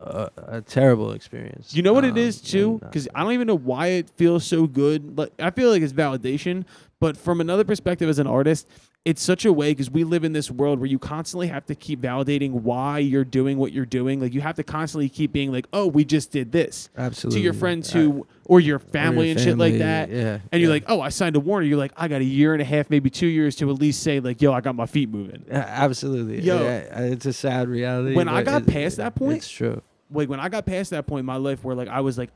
a, 0.00 0.30
a 0.36 0.60
terrible 0.60 1.12
experience. 1.12 1.74
You 1.74 1.82
know 1.82 1.92
what 1.92 2.04
it 2.04 2.12
Um, 2.12 2.18
is 2.18 2.40
too, 2.40 2.72
and, 2.72 2.82
uh, 2.84 2.86
because 2.88 3.08
I 3.14 3.22
don't 3.22 3.32
even 3.32 3.46
know 3.46 3.56
why 3.56 3.86
it 3.88 4.10
feels 4.16 4.44
so 4.44 4.66
good. 4.66 5.16
Like 5.16 5.32
I 5.38 5.50
feel 5.50 5.70
like 5.70 5.82
it's 5.82 5.92
validation, 5.92 6.64
but 7.00 7.16
from 7.16 7.40
another 7.40 7.64
perspective, 7.64 8.08
as 8.08 8.18
an 8.18 8.26
artist, 8.26 8.68
it's 9.04 9.22
such 9.22 9.44
a 9.44 9.52
way 9.52 9.70
because 9.72 9.90
we 9.90 10.02
live 10.02 10.24
in 10.24 10.32
this 10.32 10.50
world 10.50 10.80
where 10.80 10.86
you 10.88 10.98
constantly 10.98 11.46
have 11.48 11.66
to 11.66 11.74
keep 11.74 12.00
validating 12.00 12.50
why 12.52 12.98
you're 12.98 13.22
doing 13.24 13.58
what 13.58 13.70
you're 13.70 13.84
doing. 13.84 14.18
Like 14.18 14.32
you 14.32 14.40
have 14.40 14.56
to 14.56 14.62
constantly 14.62 15.10
keep 15.10 15.30
being 15.30 15.52
like, 15.52 15.66
"Oh, 15.74 15.86
we 15.86 16.06
just 16.06 16.30
did 16.30 16.52
this." 16.52 16.88
absolutely 16.96 17.40
To 17.40 17.44
your 17.44 17.52
friends 17.52 17.94
Uh, 17.94 17.98
who, 17.98 18.08
or 18.08 18.14
your 18.14 18.26
or 18.46 18.60
your 18.60 18.78
family 18.78 19.30
and 19.30 19.38
shit 19.38 19.58
like 19.58 19.76
that, 19.78 20.08
Yeah, 20.10 20.38
and 20.50 20.60
you're 20.62 20.70
yeah. 20.70 20.74
like, 20.76 20.84
"Oh, 20.88 21.02
I 21.02 21.10
signed 21.10 21.36
a 21.36 21.40
Warner." 21.40 21.66
You're 21.66 21.76
like, 21.76 21.92
"I 21.98 22.08
got 22.08 22.22
a 22.22 22.24
year 22.24 22.54
and 22.54 22.62
a 22.62 22.64
half, 22.64 22.88
maybe 22.88 23.10
two 23.10 23.26
years 23.26 23.56
to 23.56 23.68
at 23.70 23.76
least 23.78 24.02
say 24.02 24.20
like, 24.20 24.40
yo, 24.40 24.52
I 24.54 24.62
got 24.62 24.74
my 24.74 24.86
feet 24.86 25.10
moving." 25.10 25.44
Yeah, 25.48 25.58
absolutely. 25.68 26.40
Yo. 26.40 26.62
Yeah, 26.62 26.98
it's 27.00 27.26
a 27.26 27.32
sad 27.34 27.68
reality. 27.68 28.14
When 28.16 28.28
I 28.28 28.42
got 28.42 28.62
it- 28.62 28.68
past 28.68 28.96
that 28.96 29.14
point- 29.14 29.36
it's 29.36 29.50
true. 29.50 29.82
like 30.10 30.28
when 30.30 30.40
I 30.40 30.48
got 30.48 30.64
past 30.64 30.90
that 30.92 31.06
point 31.06 31.20
in 31.20 31.26
my 31.26 31.36
life 31.36 31.62
where 31.62 31.74
like 31.76 31.88
I 31.88 32.00
was 32.00 32.16
like, 32.16 32.30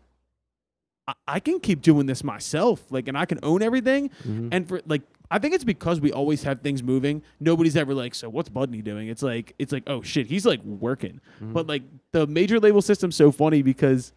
I, 1.07 1.15
I 1.27 1.41
can 1.41 1.61
keep 1.61 1.81
doing 1.81 2.05
this 2.07 2.23
myself, 2.23 2.85
like, 2.91 3.09
and 3.09 3.17
I 3.17 3.25
can 3.25 3.39
own 3.43 3.63
everything. 3.63 4.11
Mhm. 4.27 4.49
And 4.53 4.69
for 4.69 4.83
like, 4.87 5.01
I 5.31 5.39
think 5.39 5.55
it's 5.55 5.65
because 5.65 6.01
we 6.01 6.11
always 6.13 6.43
have 6.45 6.61
things 6.63 6.83
moving. 6.83 7.23
Nobody's 7.39 7.77
ever 7.77 7.93
like, 7.95 8.15
so 8.15 8.29
what's 8.31 8.49
Budney 8.49 8.83
doing? 8.83 9.09
It's 9.09 9.23
like, 9.23 9.55
it's 9.59 9.73
like, 9.73 9.83
oh 9.87 10.01
shit, 10.03 10.27
he's 10.27 10.47
like 10.47 10.63
working. 10.65 11.21
Mhm. 11.43 11.53
But 11.53 11.67
like 11.67 11.83
the 12.13 12.27
major 12.27 12.59
label 12.59 12.81
system's 12.83 13.17
so 13.17 13.31
funny 13.31 13.63
because 13.63 14.13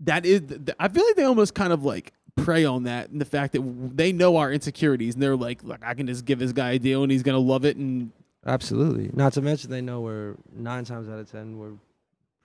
that 0.00 0.24
is, 0.24 0.42
I 0.78 0.88
feel 0.88 1.04
like 1.04 1.16
they 1.16 1.24
almost 1.24 1.54
kind 1.54 1.72
of 1.72 1.84
like 1.84 2.12
prey 2.36 2.64
on 2.64 2.84
that 2.84 3.10
and 3.10 3.20
the 3.20 3.24
fact 3.24 3.52
that 3.52 3.96
they 3.96 4.12
know 4.12 4.36
our 4.36 4.52
insecurities 4.52 5.14
and 5.14 5.22
they're 5.22 5.36
like, 5.36 5.62
look, 5.64 5.80
I 5.82 5.94
can 5.94 6.06
just 6.06 6.24
give 6.24 6.38
this 6.38 6.52
guy 6.52 6.72
a 6.72 6.78
deal 6.78 7.02
and 7.02 7.10
he's 7.12 7.22
gonna 7.22 7.38
love 7.38 7.64
it 7.64 7.76
and 7.76 8.12
Absolutely. 8.46 9.10
Not 9.12 9.32
to 9.34 9.42
mention 9.42 9.70
they 9.70 9.80
know 9.82 10.00
we're 10.00 10.36
nine 10.54 10.84
times 10.84 11.08
out 11.08 11.18
of 11.18 11.30
ten 11.30 11.58
we're 11.58 11.72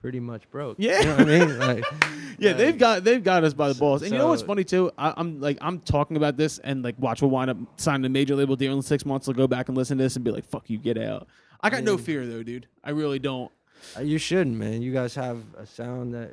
pretty 0.04 0.20
much 0.20 0.50
broke. 0.50 0.76
Yeah. 0.78 0.98
You 1.00 1.06
know 1.06 1.16
what 1.16 1.20
I 1.20 1.24
mean? 1.24 1.58
Like 1.58 1.84
Yeah, 2.38 2.50
like, 2.50 2.58
they've 2.58 2.78
got 2.78 3.04
they've 3.04 3.24
got 3.24 3.42
us 3.42 3.54
by 3.54 3.68
the 3.68 3.74
balls. 3.74 4.02
And 4.02 4.12
you 4.12 4.18
know 4.18 4.28
what's 4.28 4.42
funny 4.42 4.62
too? 4.62 4.92
I, 4.98 5.14
I'm 5.16 5.40
like 5.40 5.56
I'm 5.62 5.80
talking 5.80 6.18
about 6.18 6.36
this 6.36 6.58
and 6.58 6.84
like 6.84 6.94
watch 6.98 7.22
we'll 7.22 7.30
wind 7.30 7.48
up 7.48 7.56
signing 7.76 8.04
a 8.04 8.10
major 8.10 8.36
label 8.36 8.54
deal 8.54 8.74
in 8.74 8.82
six 8.82 9.06
months. 9.06 9.28
I'll 9.28 9.34
go 9.34 9.46
back 9.46 9.68
and 9.68 9.78
listen 9.78 9.96
to 9.96 10.04
this 10.04 10.16
and 10.16 10.24
be 10.24 10.30
like, 10.30 10.44
"Fuck 10.44 10.68
you, 10.68 10.76
get 10.76 10.98
out." 10.98 11.26
I 11.62 11.70
got 11.70 11.84
no 11.84 11.96
fear 11.96 12.26
though, 12.26 12.42
dude. 12.42 12.66
I 12.82 12.90
really 12.90 13.18
don't. 13.18 13.50
Uh, 13.96 14.02
You 14.02 14.18
shouldn't, 14.18 14.56
man. 14.58 14.82
You 14.82 14.92
guys 14.92 15.14
have 15.14 15.38
a 15.56 15.64
sound 15.64 16.12
that, 16.12 16.32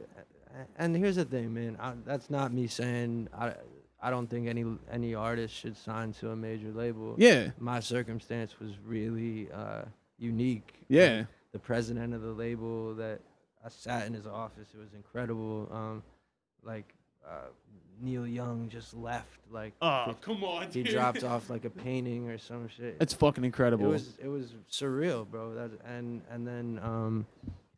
and 0.77 0.93
here's 0.93 1.15
the 1.15 1.23
thing, 1.23 1.53
man. 1.53 1.77
I, 1.79 1.93
that's 2.05 2.29
not 2.29 2.51
me 2.51 2.67
saying 2.67 3.29
I, 3.33 3.53
I 4.01 4.09
don't 4.09 4.29
think 4.29 4.49
any 4.49 4.65
any 4.91 5.15
artist 5.15 5.53
should 5.55 5.77
sign 5.77 6.11
to 6.13 6.31
a 6.31 6.35
major 6.35 6.71
label. 6.73 7.15
Yeah, 7.17 7.51
My 7.57 7.79
circumstance 7.79 8.59
was 8.59 8.71
really 8.85 9.49
uh, 9.49 9.83
unique. 10.17 10.73
yeah, 10.89 11.19
Like, 11.19 11.27
the 11.53 11.59
president 11.59 12.13
of 12.13 12.21
the 12.21 12.33
label 12.33 12.95
that 12.95 13.21
I 13.65 13.69
sat 13.69 14.07
in 14.07 14.13
his 14.13 14.25
office. 14.27 14.67
It 14.73 14.79
was 14.79 14.93
incredible. 14.93 15.69
Um, 15.71 16.03
like 16.63 16.93
uh, 17.27 17.49
Neil 18.01 18.25
Young 18.27 18.69
just 18.69 18.93
left. 18.95 19.39
Like 19.51 19.73
Oh, 19.81 20.05
he- 20.07 20.13
come 20.21 20.43
on, 20.43 20.63
he 20.71 20.83
dude. 20.83 20.87
dropped 20.93 21.23
off 21.23 21.49
like 21.49 21.65
a 21.65 21.69
painting 21.85 22.29
or 22.29 22.37
some 22.37 22.67
shit. 22.67 22.97
It's 22.99 23.13
fucking 23.13 23.43
it 23.43 23.47
incredible. 23.47 23.87
was 23.89 24.17
it 24.21 24.27
was 24.27 24.53
surreal, 24.71 25.27
bro. 25.29 25.53
That 25.53 25.71
and 25.85 26.21
and 26.31 26.47
then 26.47 26.79
um, 26.83 27.25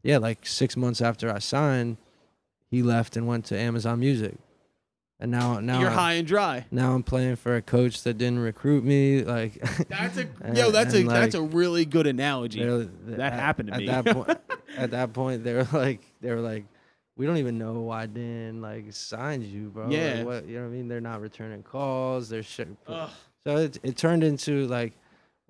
yeah, 0.04 0.18
like 0.18 0.46
six 0.46 0.76
months 0.78 1.02
after 1.02 1.30
I 1.34 1.40
signed, 1.40 1.98
he 2.70 2.82
left 2.84 3.16
and 3.18 3.28
went 3.28 3.46
to 3.46 3.58
Amazon 3.58 4.00
Music, 4.00 4.36
and 5.20 5.32
now 5.32 5.60
now 5.60 5.80
You're 5.80 5.90
I'm, 5.90 5.96
high 5.96 6.14
and 6.14 6.28
dry. 6.28 6.66
now 6.72 6.94
I'm 6.94 7.04
playing 7.04 7.38
for 7.38 7.56
a 7.56 7.62
coach 7.62 8.04
that 8.04 8.18
didn't 8.18 8.40
recruit 8.40 8.84
me. 8.84 9.24
Like 9.24 9.54
That's 9.88 10.18
a 10.18 10.28
And- 10.42 10.58
yo. 10.58 10.72
That's 10.72 10.94
a 10.94 11.00
and, 11.02 11.10
that's 11.10 11.36
a 11.36 11.42
really 11.42 11.86
good 11.86 12.08
analogy. 12.08 12.60
they're- 12.64 12.90
That 13.18 13.34
at- 13.34 13.40
happened 13.40 13.70
to 13.70 13.76
at 13.76 13.80
me. 13.80 13.86
That 13.88 14.06
point, 14.06 14.38
at 14.78 14.92
that 14.92 15.14
point, 15.14 15.44
they 15.44 15.54
were 15.54 15.68
like, 15.72 16.02
they 16.22 16.32
were 16.32 16.42
like, 16.42 16.66
we 17.16 17.26
don't 17.28 17.38
even 17.38 17.58
know 17.60 17.82
why 17.82 18.08
Dan 18.08 18.60
like 18.62 18.86
signed 18.92 19.44
you, 19.44 19.70
bro. 19.70 19.84
Like, 19.86 19.94
Yeah. 19.94 20.24
what 20.24 20.46
you 20.48 20.56
know 20.56 20.62
what 20.64 20.68
I 20.70 20.72
mean? 20.72 20.88
They're 20.88 21.00
not 21.02 21.22
returning 21.22 21.62
calls. 21.64 22.28
They're 22.30 22.42
shit. 22.44 22.68
Ugh. 22.88 23.10
So 23.46 23.58
it 23.58 23.78
it 23.84 23.98
turned 23.98 24.24
into 24.24 24.66
like 24.68 24.94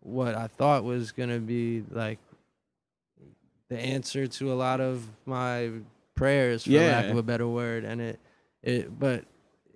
what 0.01 0.35
I 0.35 0.47
thought 0.47 0.83
was 0.83 1.11
gonna 1.13 1.39
be 1.39 1.83
like 1.89 2.19
the 3.69 3.79
answer 3.79 4.27
to 4.27 4.51
a 4.51 4.55
lot 4.55 4.81
of 4.81 5.07
my 5.25 5.69
prayers, 6.15 6.65
for 6.65 6.71
lack 6.71 7.05
of 7.05 7.17
a 7.17 7.23
better 7.23 7.47
word, 7.47 7.85
and 7.85 8.01
it 8.01 8.19
it 8.61 8.99
but 8.99 9.23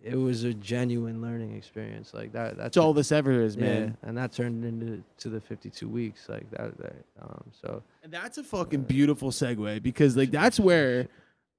it 0.07 0.15
was 0.15 0.43
a 0.43 0.53
genuine 0.53 1.21
learning 1.21 1.55
experience 1.55 2.13
like 2.13 2.31
that. 2.31 2.57
That's 2.57 2.77
all 2.77 2.93
this 2.93 3.11
ever 3.11 3.31
is, 3.41 3.55
yeah, 3.55 3.61
man. 3.61 3.97
and 4.03 4.17
that 4.17 4.31
turned 4.31 4.63
into 4.63 5.03
to 5.19 5.29
the 5.29 5.41
52 5.41 5.87
weeks 5.87 6.29
like 6.29 6.49
that. 6.51 6.77
that 6.77 6.95
um, 7.21 7.43
so 7.61 7.83
And 8.03 8.11
that's 8.11 8.37
a 8.37 8.43
fucking 8.43 8.83
beautiful 8.83 9.31
segue 9.31 9.83
because 9.83 10.15
like 10.15 10.31
that's 10.31 10.59
where 10.59 11.07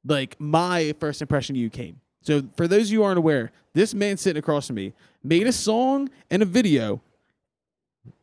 like 0.06 0.36
my 0.40 0.94
first 0.98 1.20
impression 1.20 1.56
of 1.56 1.60
you 1.60 1.68
came. 1.68 2.00
So 2.22 2.42
for 2.56 2.66
those 2.66 2.86
of 2.88 2.92
you 2.92 3.00
who 3.00 3.04
aren't 3.04 3.18
aware, 3.18 3.52
this 3.74 3.94
man 3.94 4.16
sitting 4.16 4.38
across 4.38 4.68
from 4.68 4.76
me 4.76 4.94
made 5.22 5.46
a 5.46 5.52
song 5.52 6.08
and 6.30 6.42
a 6.42 6.46
video 6.46 7.02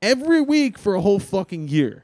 every 0.02 0.42
week 0.42 0.80
for 0.80 0.96
a 0.96 1.02
whole 1.02 1.20
fucking 1.20 1.68
year. 1.68 2.04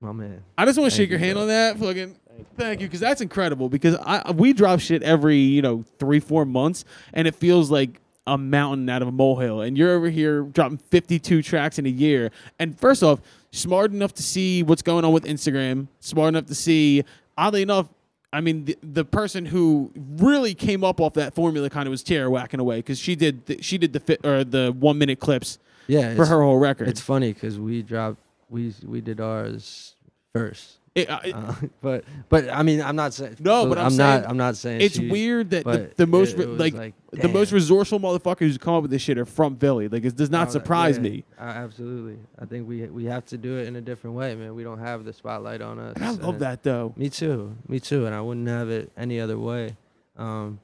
my 0.00 0.12
man, 0.12 0.42
I 0.58 0.64
just 0.64 0.78
want 0.78 0.90
to 0.90 0.96
shake 0.96 1.10
your 1.10 1.18
hand 1.20 1.34
bro. 1.34 1.42
on 1.42 1.48
that. 1.48 1.78
Fucking 1.78 2.16
thank 2.56 2.80
you, 2.80 2.86
because 2.86 3.00
that's 3.00 3.20
incredible. 3.20 3.68
Because 3.68 3.96
I 4.04 4.30
we 4.32 4.52
drop 4.52 4.80
shit 4.80 5.02
every 5.02 5.36
you 5.38 5.62
know 5.62 5.84
three 5.98 6.20
four 6.20 6.44
months, 6.44 6.84
and 7.12 7.26
it 7.28 7.34
feels 7.34 7.70
like 7.70 8.00
a 8.26 8.38
mountain 8.38 8.88
out 8.88 9.02
of 9.02 9.08
a 9.08 9.12
molehill, 9.12 9.62
and 9.62 9.76
you're 9.76 9.90
over 9.90 10.08
here 10.08 10.42
dropping 10.42 10.78
52 10.78 11.42
tracks 11.42 11.78
in 11.78 11.86
a 11.86 11.90
year. 11.90 12.30
And 12.60 12.78
first 12.78 13.02
off, 13.02 13.20
smart 13.50 13.90
enough 13.90 14.14
to 14.14 14.22
see 14.22 14.62
what's 14.62 14.82
going 14.82 15.04
on 15.04 15.12
with 15.12 15.24
Instagram, 15.24 15.88
smart 15.98 16.28
enough 16.28 16.46
to 16.46 16.54
see, 16.54 17.02
oddly 17.36 17.62
enough, 17.62 17.88
I 18.32 18.40
mean, 18.40 18.64
the, 18.66 18.78
the 18.80 19.04
person 19.04 19.44
who 19.44 19.90
really 20.18 20.54
came 20.54 20.84
up 20.84 21.00
off 21.00 21.14
that 21.14 21.34
formula 21.34 21.68
kind 21.68 21.88
of 21.88 21.90
was 21.90 22.04
Tierra 22.04 22.30
whacking 22.30 22.60
away 22.60 22.76
because 22.76 22.96
she 23.00 23.16
did 23.16 23.44
the, 23.46 23.60
she 23.60 23.76
did 23.76 23.92
the 23.92 23.98
fit 24.00 24.24
or 24.24 24.44
the 24.44 24.72
one 24.78 24.98
minute 24.98 25.18
clips 25.18 25.58
Yeah, 25.88 26.14
for 26.14 26.24
her 26.24 26.42
whole 26.42 26.58
record. 26.58 26.86
it's 26.86 27.00
funny 27.00 27.32
because 27.32 27.58
we 27.58 27.82
dropped 27.82 28.18
we 28.48 28.72
we 28.86 29.00
did 29.00 29.20
ours 29.20 29.96
first. 30.32 30.78
It- 30.94 31.08
uh, 31.08 31.20
it- 31.24 31.34
Uh, 31.34 31.54
but 31.80 32.04
but 32.28 32.50
I 32.50 32.62
mean 32.62 32.82
I'm 32.82 32.96
not 32.96 33.14
saying 33.14 33.36
No, 33.40 33.66
but 33.66 33.78
I'm 33.78 33.86
I'm 33.86 33.90
saying 33.92 34.20
not 34.22 34.30
I'm 34.30 34.36
not 34.36 34.56
saying 34.56 34.80
it's 34.82 34.96
she- 34.96 35.08
weird 35.10 35.50
that 35.50 35.64
the, 35.64 35.90
the 35.96 36.06
most 36.06 36.36
it- 36.38 36.48
like, 36.48 36.74
like, 36.74 36.94
the 37.12 37.28
most 37.28 37.50
resourceful 37.52 37.98
motherfuckers 37.98 38.52
who 38.52 38.58
come 38.58 38.74
up 38.74 38.82
with 38.82 38.90
this 38.90 39.00
shit 39.02 39.16
are 39.16 39.24
from 39.24 39.56
Philly. 39.56 39.88
Like 39.88 40.04
it 40.04 40.16
does 40.16 40.28
not 40.30 40.52
surprise 40.52 40.96
yeah, 40.96 41.02
me. 41.02 41.24
a- 41.38 41.42
absolutely. 41.42 42.18
I 42.38 42.44
think 42.44 42.68
we 42.68 42.82
we 42.88 43.04
have 43.06 43.24
to 43.26 43.38
do 43.38 43.56
it 43.58 43.68
in 43.68 43.76
a 43.76 43.80
different 43.80 44.16
way, 44.16 44.34
man. 44.34 44.54
We 44.54 44.64
don't 44.64 44.80
have 44.80 45.04
the 45.04 45.12
spotlight 45.14 45.62
on 45.62 45.78
us. 45.78 45.94
And 45.96 46.04
I 46.04 46.10
love 46.10 46.38
that 46.40 46.62
though. 46.62 46.92
Me 46.96 47.08
too. 47.08 47.56
Me 47.68 47.80
too. 47.80 48.04
And 48.06 48.14
I 48.14 48.20
wouldn't 48.20 48.48
have 48.48 48.68
it 48.68 48.92
any 48.96 49.18
other 49.18 49.38
way. 49.38 49.76
Um, 50.18 50.60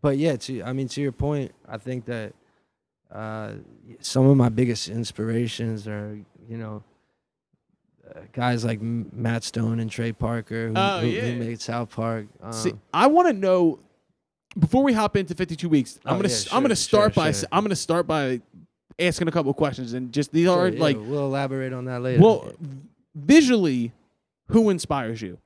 but 0.00 0.16
yeah, 0.16 0.36
to 0.36 0.62
I 0.62 0.72
mean 0.72 0.86
to 0.88 1.00
your 1.00 1.12
point, 1.12 1.52
I 1.68 1.78
think 1.78 2.04
that 2.04 2.34
uh, 3.12 3.52
some 4.00 4.26
of 4.26 4.36
my 4.36 4.48
biggest 4.48 4.88
inspirations 4.88 5.88
are 5.88 6.18
you 6.48 6.56
know 6.56 6.84
guys 8.32 8.64
like 8.64 8.80
Matt 8.80 9.44
Stone 9.44 9.80
and 9.80 9.90
Trey 9.90 10.12
Parker 10.12 10.68
who, 10.68 10.74
Oh, 10.76 11.00
who, 11.00 11.06
yeah. 11.08 11.20
who 11.22 11.36
made 11.36 11.60
South 11.60 11.90
Park. 11.90 12.26
Um, 12.42 12.52
See, 12.52 12.72
I 12.92 13.06
want 13.06 13.28
to 13.28 13.32
know 13.32 13.78
before 14.58 14.82
we 14.82 14.92
hop 14.92 15.16
into 15.16 15.34
52 15.34 15.68
weeks. 15.68 15.98
I'm 16.04 16.14
Oh, 16.14 16.16
gonna 16.18 16.28
yeah, 16.28 16.34
s- 16.34 16.48
I'm 16.52 16.62
gonna 16.62 16.76
start 16.76 17.14
sure, 17.14 17.24
by 17.24 17.32
sure. 17.32 17.48
I'm 17.52 17.62
gonna 17.64 17.76
start 17.76 18.06
by 18.06 18.40
asking 18.98 19.28
a 19.28 19.30
couple 19.30 19.50
of 19.50 19.56
questions 19.56 19.92
and 19.92 20.12
just 20.12 20.32
these 20.32 20.46
sure, 20.46 20.58
are 20.58 20.68
yeah, 20.68 20.80
like 20.80 20.96
we'll 20.98 21.26
elaborate 21.26 21.72
on 21.72 21.84
that 21.86 22.00
later. 22.02 22.22
well 22.22 22.52
visually 23.14 23.92
who 24.48 24.70
inspires 24.70 25.20
you 25.22 25.38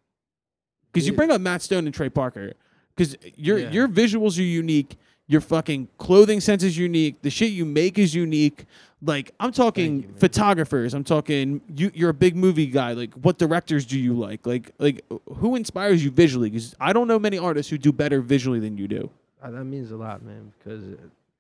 because 0.93 1.07
you 1.07 1.13
bring 1.13 1.31
up 1.31 1.41
Matt 1.41 1.63
Stone 1.63 1.87
and 1.87 1.95
Trey 1.95 2.09
Parker 2.09 2.53
because 2.95 3.17
your 3.37 3.59
your 3.59 3.89
visuals 3.89 4.39
are 4.39 4.43
unique. 4.43 4.97
Your 5.31 5.41
fucking 5.41 5.87
clothing 5.99 6.41
sense 6.41 6.65
is 6.65 6.77
unique. 6.77 7.23
The 7.23 7.31
shit 7.31 7.53
you 7.53 7.65
make 7.65 7.99
is 8.01 8.17
unique. 8.17 8.65
Like 9.01 9.31
I'm 9.39 9.53
talking 9.53 10.03
you, 10.03 10.15
photographers. 10.19 10.93
I'm 10.93 11.05
talking 11.05 11.61
you. 11.75 11.93
You're 11.95 12.11
a 12.11 12.15
big 12.15 12.35
movie 12.35 12.67
guy. 12.67 12.95
Like 12.95 13.15
what 13.15 13.39
directors 13.39 13.87
do 13.87 13.97
you 13.97 14.13
like? 14.15 14.45
Like 14.45 14.73
like 14.79 15.05
who 15.37 15.55
inspires 15.55 16.03
you 16.05 16.11
visually? 16.11 16.51
Because 16.51 16.75
I 16.81 16.93
don't 16.93 17.07
know 17.07 17.19
many 17.21 17.39
artists 17.39 17.71
who 17.71 17.79
do 17.79 17.93
better 17.93 18.21
visually 18.21 18.59
than 18.59 18.77
you 18.77 18.89
do. 18.89 19.09
Uh, 19.41 19.53
that 19.53 19.65
means 19.65 19.93
a 19.93 19.97
lot, 19.97 20.21
man, 20.23 20.53
because 20.59 20.83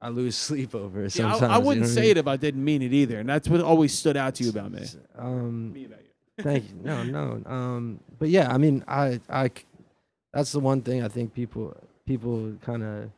I 0.00 0.08
lose 0.10 0.36
sleep 0.48 0.72
over 0.72 1.04
it 1.04 1.16
Yeah, 1.16 1.34
I- 1.34 1.56
I, 1.56 1.58
wouldn't 1.58 1.82
know 1.82 1.88
what 1.88 1.90
I 1.90 1.94
say 1.94 2.00
mean? 2.02 2.10
it 2.12 2.16
if 2.18 2.26
I 2.28 2.36
didn't 2.36 2.64
mean 2.64 2.82
it 2.82 2.92
either, 2.92 3.18
and 3.18 3.28
that's 3.28 3.48
what 3.48 3.60
always 3.60 3.92
stood 3.92 4.16
out 4.16 4.36
to 4.36 4.44
you 4.44 4.50
about 4.50 4.70
me. 4.70 4.86
Um, 5.18 5.72
Me 5.74 5.84
about 5.86 5.98
you. 6.00 6.10
Thank 6.44 6.70
you. 6.70 6.76
No, 6.82 7.02
no. 7.02 7.42
Um, 7.44 7.98
but 8.20 8.28
yeah, 8.28 8.54
I 8.54 8.56
mean, 8.56 8.84
I, 8.86 9.20
I, 9.28 9.50
that's 10.32 10.52
the 10.52 10.60
one 10.60 10.80
thing 10.80 11.02
I 11.02 11.08
think 11.08 11.34
people, 11.34 11.76
people 12.06 12.54
kind 12.62 12.82
of 12.84 13.10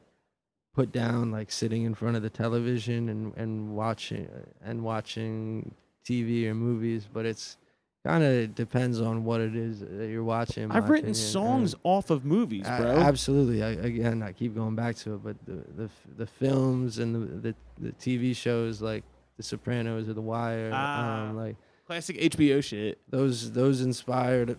put 0.74 0.92
down, 0.92 1.30
like 1.30 1.50
sitting 1.50 1.82
in 1.84 1.94
front 1.94 2.16
of 2.16 2.22
the 2.22 2.30
television 2.30 3.08
and 3.08 3.32
and 3.36 3.74
watching 3.76 4.28
and 4.64 4.82
watching 4.82 5.74
TV 6.06 6.46
or 6.46 6.54
movies. 6.54 7.08
But 7.12 7.26
it's 7.26 7.56
kind 8.04 8.24
of 8.24 8.54
depends 8.54 9.00
on 9.00 9.24
what 9.24 9.40
it 9.40 9.54
is 9.54 9.80
that 9.80 10.08
you're 10.10 10.24
watching. 10.24 10.70
I've 10.72 10.88
written 10.88 11.10
opinion, 11.10 11.14
songs 11.14 11.72
and- 11.74 11.80
off 11.84 12.10
of 12.10 12.24
movies, 12.24 12.66
a- 12.66 12.76
bro. 12.78 12.90
absolutely. 12.96 13.62
I, 13.62 13.70
again, 13.70 14.22
I 14.22 14.32
keep 14.32 14.54
going 14.54 14.74
back 14.74 14.96
to 14.96 15.14
it, 15.14 15.22
but 15.22 15.36
the 15.46 15.62
the, 15.76 15.90
the 16.16 16.26
films 16.26 16.98
and 16.98 17.14
the, 17.14 17.50
the 17.50 17.54
the 17.78 17.92
TV 17.92 18.34
shows 18.34 18.80
like 18.82 19.04
The 19.36 19.42
Sopranos 19.42 20.08
or 20.08 20.14
The 20.14 20.20
Wire, 20.20 20.70
Ah. 20.72 21.28
um, 21.28 21.36
like 21.36 21.56
Classic 21.86 22.16
HBO 22.16 22.62
shit. 22.64 22.98
those 23.10 23.52
those 23.52 23.82
inspired 23.82 24.56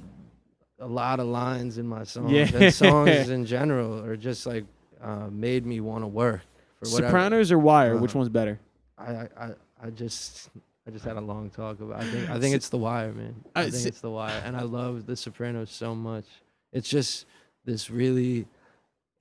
a 0.80 0.88
lot 0.88 1.20
of 1.20 1.28
lines 1.28 1.78
in 1.78 1.88
my 1.88 2.04
songs 2.04 2.32
Yeah. 2.32 2.50
and 2.54 2.74
songs 2.74 3.30
in 3.38 3.46
general 3.46 4.04
are 4.06 4.16
just 4.18 4.46
like 4.46 4.66
uh, 5.04 5.28
made 5.30 5.66
me 5.66 5.80
want 5.82 6.04
to 6.04 6.08
work 6.08 6.42
for 6.82 6.90
whatever. 6.90 7.08
Sopranos 7.12 7.52
or 7.52 7.60
Wire? 7.60 7.98
Which 7.98 8.16
Uh, 8.16 8.20
one's 8.20 8.30
better? 8.30 8.60
I, 8.98 9.28
I 9.38 9.50
I 9.84 9.90
just 9.90 10.50
I 10.88 10.92
just 10.92 11.04
had 11.06 11.18
a 11.18 11.22
long 11.22 11.50
talk 11.50 11.80
about. 11.82 12.02
I 12.02 12.06
think 12.10 12.30
I 12.30 12.40
think 12.40 12.56
it's 12.56 12.70
The 12.70 12.78
Wire, 12.78 13.12
man. 13.14 13.36
I 13.56 13.64
I 13.64 13.70
think 13.70 13.86
it's 13.88 14.02
The 14.02 14.10
Wire, 14.12 14.42
and 14.46 14.56
I 14.56 14.62
love 14.64 15.06
The 15.06 15.16
Sopranos 15.16 15.70
so 15.72 15.94
much. 15.96 16.26
It's 16.72 16.90
just 16.90 17.26
this 17.66 17.90
really 17.90 18.48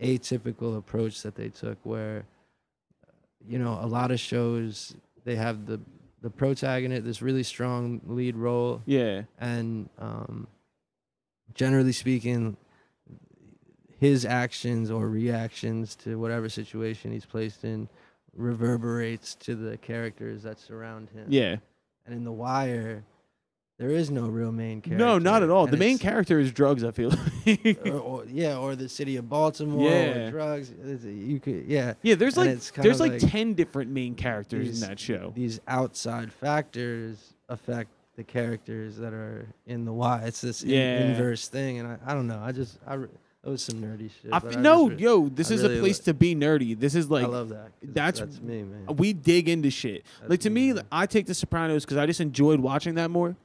atypical 0.01 0.77
approach 0.79 1.23
that 1.23 1.35
they 1.35 1.49
took, 1.49 1.79
where 1.85 2.25
you 3.47 3.59
know 3.59 3.79
a 3.81 3.87
lot 3.87 4.11
of 4.11 4.21
shows 4.21 4.95
they 5.25 5.37
have 5.37 5.67
the 5.67 5.81
the 6.23 6.31
protagonist, 6.31 7.05
this 7.05 7.21
really 7.23 7.43
strong 7.43 8.01
lead 8.07 8.37
role, 8.37 8.81
Yeah. 8.87 9.23
and 9.41 9.89
um, 9.99 10.47
generally 11.55 11.91
speaking, 11.93 12.57
his 14.03 14.25
actions 14.25 14.91
or 14.91 15.09
reactions 15.09 15.95
to 15.95 16.19
whatever 16.19 16.49
situation 16.49 17.13
he's 17.13 17.25
placed 17.25 17.63
in 17.63 17.89
reverberates 18.35 19.37
to 19.37 19.55
the 19.55 19.77
characters 19.79 20.43
that 20.43 20.59
surround 20.59 21.09
him. 21.11 21.27
Yeah. 21.29 21.57
And 22.05 22.13
in 22.17 22.25
The 22.25 22.33
Wire, 22.33 23.05
there 23.79 23.91
is 23.91 24.11
no 24.11 24.27
real 24.27 24.51
main 24.51 24.81
character. 24.81 25.05
No, 25.05 25.19
not 25.19 25.45
at 25.45 25.51
all. 25.51 25.65
and 25.65 25.73
The 25.73 25.77
main 25.77 25.99
character 25.99 26.41
is 26.41 26.51
drugs. 26.51 26.83
I 26.83 26.91
feel. 26.91 27.11
like. 27.47 27.79
or, 27.87 27.93
or, 28.01 28.25
yeah, 28.27 28.57
or 28.59 28.75
the 28.75 28.89
city 28.89 29.15
of 29.19 29.29
Baltimore, 29.29 29.89
Yeah. 29.89 30.27
or 30.27 30.31
drugs. 30.33 30.73
You 31.05 31.39
could, 31.39 31.67
yeah. 31.69 31.95
yeah, 32.03 32.17
there's 32.17 32.37
and 32.37 32.59
like 32.61 32.73
there's 32.83 32.99
like, 32.99 33.23
like 33.23 33.31
ten 33.31 33.55
different 33.55 33.93
main 33.93 34.17
characters 34.17 34.67
these- 34.67 34.83
in 34.83 34.89
that 34.89 34.99
show. 34.99 35.33
These 35.37 35.61
outside 35.69 36.33
factors 36.33 37.35
affect 37.49 37.91
the 38.17 38.25
characters 38.25 38.97
that 38.97 39.13
are 39.13 39.47
in 39.67 39.85
the 39.85 39.93
why. 39.93 40.23
It's 40.25 40.41
this 40.41 40.65
in- 40.65 40.71
inverse 40.73 41.47
thing, 41.47 41.79
and 41.79 41.87
I, 41.87 41.99
I 42.05 42.15
don't 42.15 42.27
know. 42.27 42.41
I 42.43 42.51
just 42.51 42.81
I 42.85 42.97
that 43.43 43.51
was 43.51 43.63
some 43.63 43.77
nerdy 43.81 44.11
shit. 44.23 44.33
I 44.33 44.39
but 44.39 44.53
fe- 44.53 44.59
I 44.59 44.63
no, 44.63 44.89
just 44.89 45.01
re- 45.01 45.05
yo, 45.05 45.29
this 45.29 45.51
I 45.51 45.55
is 45.55 45.63
really 45.63 45.77
a 45.79 45.81
place 45.81 45.99
li- 45.99 46.05
to 46.05 46.15
be 46.15 46.35
nerdy. 46.37 46.79
This 46.79 46.95
is 46.95 47.11
like 47.11 47.25
I 47.25 47.29
love 47.29 47.49
that. 47.51 47.73
'cause 47.81 47.91
that's- 47.93 48.21
that's 48.21 48.41
me, 48.41 48.63
man. 48.63 48.97
we 48.97 49.13
dig 49.13 49.49
into 49.49 49.71
shit. 49.71 50.05
like 50.29 50.41
to 50.41 50.51
me, 50.51 50.69
me, 50.69 50.73
like. 50.75 50.87
I 50.93 51.07
take 51.07 51.27
The 51.27 51.35
Sopranos 51.35 51.85
because 51.85 51.97
I 51.97 52.07
just 52.07 52.21
enjoyed 52.21 52.61
watching 52.61 52.95
that 52.95 53.11
more, 53.11 53.37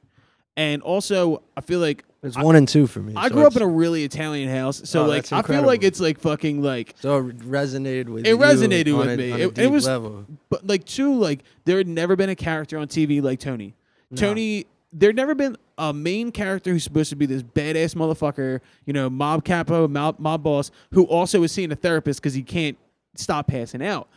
and 0.56 0.82
also 0.82 1.42
I 1.56 1.62
feel 1.62 1.80
like 1.80 2.04
It's 2.22 2.38
I- 2.38 2.44
one 2.44 2.56
and 2.56 2.68
two 2.68 2.86
for 2.88 3.00
me. 3.00 3.14
I 3.16 3.28
so 3.28 3.34
grew 3.36 3.42
up 3.44 3.54
it's- 3.54 3.62
in 3.62 3.68
a 3.68 3.72
really 3.72 4.04
Italian 4.04 4.50
house, 4.50 4.82
so 4.86 5.04
Oh, 5.04 5.08
like 5.08 5.24
that's 5.24 5.34
I 5.34 5.42
feel 5.42 5.56
like 5.64 5.82
incredible. 5.84 5.86
it's 5.88 6.00
like 6.00 6.20
fucking 6.20 6.62
like 6.62 6.94
so 7.00 7.18
it 7.30 7.38
resonated 7.40 8.10
with 8.10 8.26
It 8.26 8.30
you 8.30 8.38
resonated 8.38 8.94
on 8.94 9.00
with 9.00 9.10
a- 9.10 9.18
me. 9.18 9.32
on 9.32 9.40
It- 9.40 9.44
a 9.44 9.48
it 9.48 9.56
deep 9.56 9.72
was- 9.72 9.88
level. 9.88 10.26
But 10.50 10.68
like 10.68 10.86
two, 10.86 11.16
like 11.16 11.40
there 11.66 11.78
had 11.78 11.88
never 11.88 12.16
been 12.16 12.30
a 12.30 12.36
character 12.36 12.78
on 12.78 12.88
TV 12.88 13.20
like 13.22 13.40
Tony. 13.40 13.74
Tony, 14.16 14.66
there'd 14.94 15.16
never 15.16 15.36
been 15.36 15.58
a 15.78 15.94
main 15.94 16.32
character 16.32 16.72
who's 16.72 16.84
supposed 16.84 17.10
to 17.10 17.16
be 17.16 17.26
this 17.26 17.44
badass 17.44 17.94
motherfucker, 17.96 18.62
you 18.86 18.94
know, 18.94 19.10
mob 19.10 19.44
capo, 19.46 19.88
mob, 19.88 20.18
mob 20.20 20.44
boss, 20.44 20.72
who 20.92 21.04
also 21.06 21.44
is 21.44 21.52
seeing 21.52 21.72
a 21.72 21.76
therapist 21.76 22.22
because 22.22 22.34
he 22.34 22.44
can't 22.44 22.78
stop 23.16 23.48
passing 23.48 23.84
out. 23.84 24.08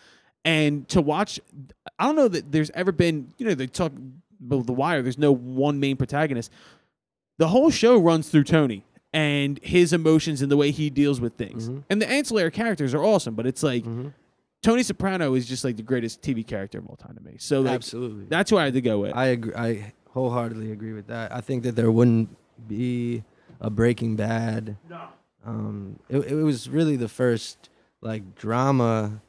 And 0.44 0.88
to 0.88 1.00
watch, 1.02 1.38
I 1.98 2.06
don't 2.06 2.16
know 2.16 2.28
that 2.28 2.50
there's 2.52 2.70
ever 2.70 2.92
been, 2.92 3.32
you 3.36 3.46
know, 3.46 3.54
they 3.54 3.66
talk 3.66 3.92
about 4.44 4.66
The 4.66 4.72
Wire. 4.72 5.02
There's 5.02 5.18
no 5.18 5.32
one 5.32 5.80
main 5.80 5.96
protagonist. 5.96 6.50
The 7.38 7.48
whole 7.48 7.70
show 7.70 7.98
runs 7.98 8.28
through 8.30 8.44
Tony 8.44 8.84
and 9.12 9.58
his 9.62 9.92
emotions 9.92 10.40
and 10.40 10.50
the 10.50 10.56
way 10.56 10.70
he 10.70 10.88
deals 10.88 11.20
with 11.20 11.34
things. 11.34 11.68
Mhm. 11.68 11.82
And 11.90 12.00
the 12.00 12.08
ancillary 12.08 12.50
characters 12.52 12.94
are 12.94 13.04
awesome, 13.04 13.34
but 13.34 13.46
it's 13.46 13.62
like 13.62 13.84
Mhm. 13.84 14.14
Tony 14.62 14.82
Soprano 14.82 15.34
is 15.34 15.46
just 15.46 15.64
like 15.64 15.76
the 15.76 15.82
greatest 15.82 16.22
TV 16.22 16.42
character 16.46 16.78
of 16.78 16.86
all 16.86 16.96
time 16.96 17.16
to 17.16 17.22
me. 17.22 17.34
So 17.38 17.60
like 17.60 17.74
Absolutely. 17.74 18.26
that's 18.28 18.50
who 18.50 18.56
I 18.56 18.64
had 18.66 18.74
to 18.74 18.80
go 18.80 19.00
with. 19.00 19.12
I 19.14 19.26
agree. 19.26 19.54
I 19.54 19.92
wholeheartedly 20.12 20.72
agree 20.72 20.92
with 20.92 21.06
that. 21.08 21.32
I 21.32 21.40
think 21.40 21.62
that 21.62 21.76
there 21.76 21.90
wouldn't 21.90 22.36
be 22.68 23.24
a 23.60 23.70
Breaking 23.70 24.16
Bad. 24.16 24.76
No. 24.88 25.02
Um, 25.44 25.98
it, 26.08 26.18
it 26.18 26.34
was 26.34 26.68
really 26.68 26.96
the 26.96 27.08
first 27.08 27.70
like 28.00 28.34
drama 28.34 29.22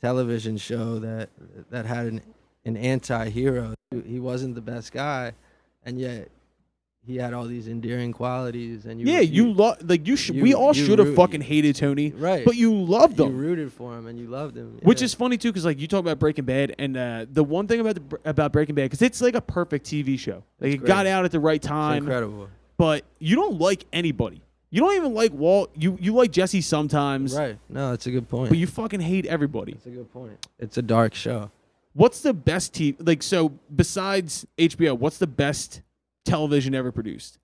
television 0.00 0.56
show 0.56 0.98
that 0.98 1.30
that 1.70 1.86
had 1.86 2.06
an 2.06 2.20
an 2.64 2.76
anti-hero. 2.76 3.74
He 4.06 4.20
wasn't 4.20 4.54
the 4.54 4.60
best 4.60 4.92
guy, 4.92 5.32
and 5.84 5.98
yet 5.98 6.28
he 7.08 7.16
had 7.16 7.32
all 7.32 7.46
these 7.46 7.68
endearing 7.68 8.12
qualities. 8.12 8.84
And 8.84 9.00
you, 9.00 9.06
yeah, 9.06 9.20
you, 9.20 9.50
love 9.50 9.78
like 9.88 10.06
you 10.06 10.14
should. 10.14 10.40
we 10.40 10.52
all 10.52 10.74
should 10.74 10.98
have 10.98 11.14
fucking 11.14 11.40
hated 11.40 11.74
Tony, 11.74 12.10
right, 12.10 12.44
but 12.44 12.54
you 12.54 12.72
loved 12.72 13.18
him. 13.18 13.30
you 13.30 13.36
rooted 13.36 13.72
for 13.72 13.96
him 13.96 14.06
and 14.06 14.18
you 14.18 14.26
loved 14.26 14.56
him, 14.56 14.78
Which 14.82 15.00
yeah. 15.00 15.06
is 15.06 15.14
funny 15.14 15.38
too, 15.38 15.48
because 15.50 15.64
like 15.64 15.80
you 15.80 15.88
talk 15.88 16.00
about 16.00 16.18
Breaking 16.18 16.44
Bad, 16.44 16.74
and 16.78 16.96
uh, 16.98 17.24
the 17.32 17.42
one 17.42 17.66
thing 17.66 17.80
about 17.80 17.94
the, 17.94 18.18
about 18.26 18.52
Breaking 18.52 18.74
Bad, 18.74 18.84
because 18.84 19.00
it's 19.00 19.22
like 19.22 19.34
a 19.34 19.40
perfect 19.40 19.86
TV 19.86 20.18
show. 20.18 20.44
Like 20.60 20.74
It's 20.74 20.82
it 20.82 20.86
got 20.86 21.06
out 21.06 21.24
at 21.24 21.30
the 21.32 21.40
right 21.40 21.56
It's 21.56 21.66
time, 21.66 22.02
incredible. 22.04 22.50
but 22.76 23.04
you 23.18 23.36
don't 23.36 23.58
like 23.58 23.86
anybody. 23.90 24.42
You 24.70 24.82
don't 24.82 24.94
even 24.96 25.14
like 25.14 25.32
Walt. 25.32 25.70
You 25.74 25.96
you 25.98 26.12
like 26.14 26.30
Jesse 26.30 26.60
sometimes, 26.60 27.34
Right? 27.34 27.58
No, 27.70 27.88
that's 27.90 28.06
a 28.06 28.10
good 28.10 28.28
point. 28.28 28.50
but 28.50 28.58
you 28.58 28.66
fucking 28.66 29.00
hate 29.00 29.24
everybody. 29.24 29.72
That's 29.72 29.86
a 29.86 29.90
good 29.90 30.12
point. 30.12 30.46
It's 30.58 30.76
a 30.76 30.82
dark 30.82 31.14
show. 31.14 31.50
What's 31.94 32.20
the 32.20 32.34
best 32.34 32.74
TV? 32.74 32.94
Like 32.98 33.22
so, 33.22 33.48
besides 33.74 34.46
HBO, 34.58 34.98
what's 34.98 35.16
the 35.16 35.26
best 35.26 35.80
television 36.28 36.74
ever 36.74 36.92
produced? 36.92 37.38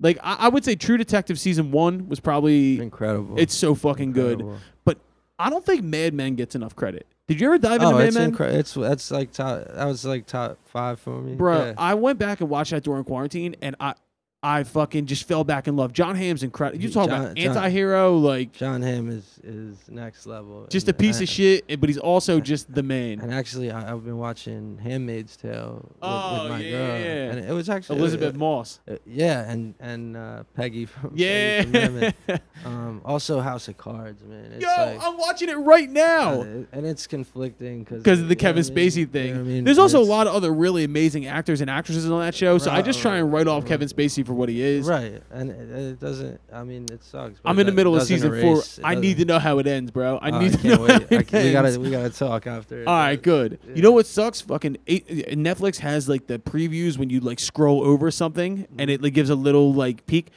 Like 0.00 0.18
I, 0.22 0.34
I 0.40 0.48
would 0.48 0.64
say, 0.64 0.76
True 0.76 0.96
Detective 0.96 1.40
season 1.40 1.70
one 1.72 2.08
was 2.08 2.20
probably 2.20 2.80
Incredible. 2.80 3.38
it's 3.38 3.54
so 3.54 3.74
fucking 3.74 4.12
good. 4.12 4.44
But 4.84 4.98
I 5.38 5.50
don't 5.50 5.64
think 5.66 5.82
Mad 5.82 6.14
Men 6.14 6.34
gets 6.36 6.54
enough 6.54 6.76
credit. 6.76 7.06
Did 7.26 7.40
you 7.40 7.48
ever 7.48 7.58
dive 7.58 7.74
into 7.82 7.86
Oh, 7.86 7.98
Man 7.98 8.06
it's 8.06 8.16
Men? 8.16 8.28
incredible. 8.30 8.58
It's 8.60 8.74
that's 8.74 9.10
like 9.10 9.32
top. 9.32 9.64
That 9.74 9.84
was 9.86 10.04
like 10.04 10.26
top 10.26 10.58
five 10.66 10.98
for 11.00 11.20
me, 11.20 11.34
Bro, 11.34 11.58
Yeah. 11.66 11.74
I 11.76 11.94
went 11.94 12.18
back 12.18 12.40
and 12.40 12.48
watched 12.48 12.70
that 12.70 12.84
during 12.84 13.04
quarantine, 13.04 13.54
and 13.60 13.76
I, 13.80 13.94
I 14.40 14.62
fucking 14.62 15.06
just 15.06 15.26
fell 15.26 15.42
back 15.42 15.66
in 15.66 15.74
love. 15.74 15.92
Jon 15.92 16.14
Hamm's 16.14 16.44
incredible. 16.44 16.80
You 16.80 16.90
talk 16.92 17.06
about 17.08 17.34
John- 17.34 17.36
John- 17.36 17.56
anti-hero, 17.56 18.16
like 18.18 18.52
Jon 18.52 18.82
Hamm 18.82 19.08
is 19.10 19.24
is 19.42 19.76
next 19.88 20.26
level. 20.26 20.66
just 20.70 20.86
a 20.86 20.90
and 20.90 20.98
piece 20.98 21.18
I- 21.18 21.22
of 21.24 21.28
shit, 21.28 21.80
but 21.80 21.88
he's 21.88 21.98
also 21.98 22.38
just 22.38 22.72
the 22.72 22.84
man. 22.84 23.18
And 23.20 23.34
actually, 23.34 23.72
I, 23.72 23.90
I've 23.92 24.04
been 24.04 24.16
watching 24.18 24.78
*Handmaid's 24.80 25.36
Tale* 25.36 25.80
with, 25.82 25.96
Oh, 26.02 26.42
with 26.44 26.52
my 26.52 26.60
yeah, 26.60 26.70
girl, 26.70 26.98
yeah, 27.00 27.30
and 27.32 27.50
it 27.50 27.52
was 27.52 27.68
actually 27.68 27.98
Elisabeth 27.98 28.36
Moss. 28.36 28.78
uh, 28.88 28.94
yeah, 29.04 29.50
and 29.50 29.74
and 29.80 30.16
uh, 30.16 30.44
Peggy 30.54 30.84
from 30.86 31.14
Yeah. 31.16 31.64
Peggy 31.64 32.14
from 32.22 32.38
Um, 32.64 33.00
also, 33.04 33.40
*House 33.40 33.66
of 33.66 33.76
Cards*, 33.76 34.22
man. 34.22 34.52
It's 34.52 34.62
Yo, 34.62 34.68
like, 34.68 34.98
I'm 35.02 35.16
watching 35.18 35.48
it 35.48 35.54
right 35.56 35.90
now. 35.90 36.42
uh, 36.42 36.44
and 36.72 36.86
it's 36.86 37.06
conflicting 37.08 37.80
because 37.82 38.02
because 38.04 38.20
of 38.20 38.28
the 38.28 38.36
Kevin 38.36 38.62
Spacey 38.62 39.08
thing. 39.10 39.64
There's 39.64 39.78
also 39.78 40.00
a 40.00 40.04
lot 40.04 40.28
of 40.28 40.34
other 40.34 40.52
really 40.52 40.84
amazing 40.84 41.26
actors 41.26 41.60
and 41.60 41.68
actresses 41.68 42.08
on 42.08 42.20
that 42.20 42.36
show, 42.36 42.58
so 42.58 42.70
I 42.70 42.82
just 42.82 43.00
try 43.00 43.16
and 43.16 43.32
write 43.32 43.48
off 43.48 43.62
right, 43.64 43.68
Kevin 43.68 43.88
Spacey 43.88 44.27
for 44.28 44.34
what 44.34 44.48
he 44.48 44.62
is. 44.62 44.86
right, 44.86 45.20
and 45.32 45.50
it, 45.50 45.70
it 45.70 46.00
doesn't. 46.00 46.40
I 46.52 46.62
mean, 46.62 46.86
it 46.92 47.02
sucks. 47.02 47.40
but 47.42 47.50
I'm 47.50 47.58
it 47.58 47.62
in 47.62 47.66
the 47.66 47.72
middle 47.72 47.94
of 47.94 48.00
doesn't 48.02 48.16
season 48.16 48.30
erase- 48.32 48.42
four. 48.42 48.58
it 48.84 48.86
I 48.86 48.94
need 48.94 49.14
to 49.18 49.24
doesn't- 49.24 49.26
know 49.26 49.38
how 49.40 49.58
it 49.58 49.66
ends, 49.66 49.90
bro. 49.90 50.18
I 50.22 50.30
Oh, 50.30 50.38
need 50.38 50.52
to 50.52 50.58
can't 50.58 50.80
know. 50.80 50.86
wait. 50.86 50.90
How 50.90 51.16
I 51.16 51.20
it 51.20 51.26
can- 51.28 51.44
we 51.44 51.52
gotta 51.52 51.80
we 51.80 51.90
gotta 51.90 52.10
talk 52.10 52.46
after. 52.46 52.84
All 52.86 52.94
right, 52.96 53.20
good. 53.20 53.58
You 53.74 53.82
know 53.82 53.90
what 53.92 54.06
sucks? 54.06 54.40
Fucking 54.42 54.76
eight, 54.86 55.08
Netflix 55.08 55.78
has 55.78 56.08
like 56.08 56.28
the 56.28 56.38
previews 56.38 56.96
when 56.98 57.10
you 57.10 57.18
like 57.20 57.40
scroll 57.40 57.82
over 57.82 58.10
something 58.12 58.66
and 58.78 58.78
mm-hmm. 58.78 58.90
it 58.90 59.02
like 59.02 59.14
gives 59.14 59.30
a 59.30 59.34
little 59.34 59.72
like 59.74 60.06
peek, 60.06 60.28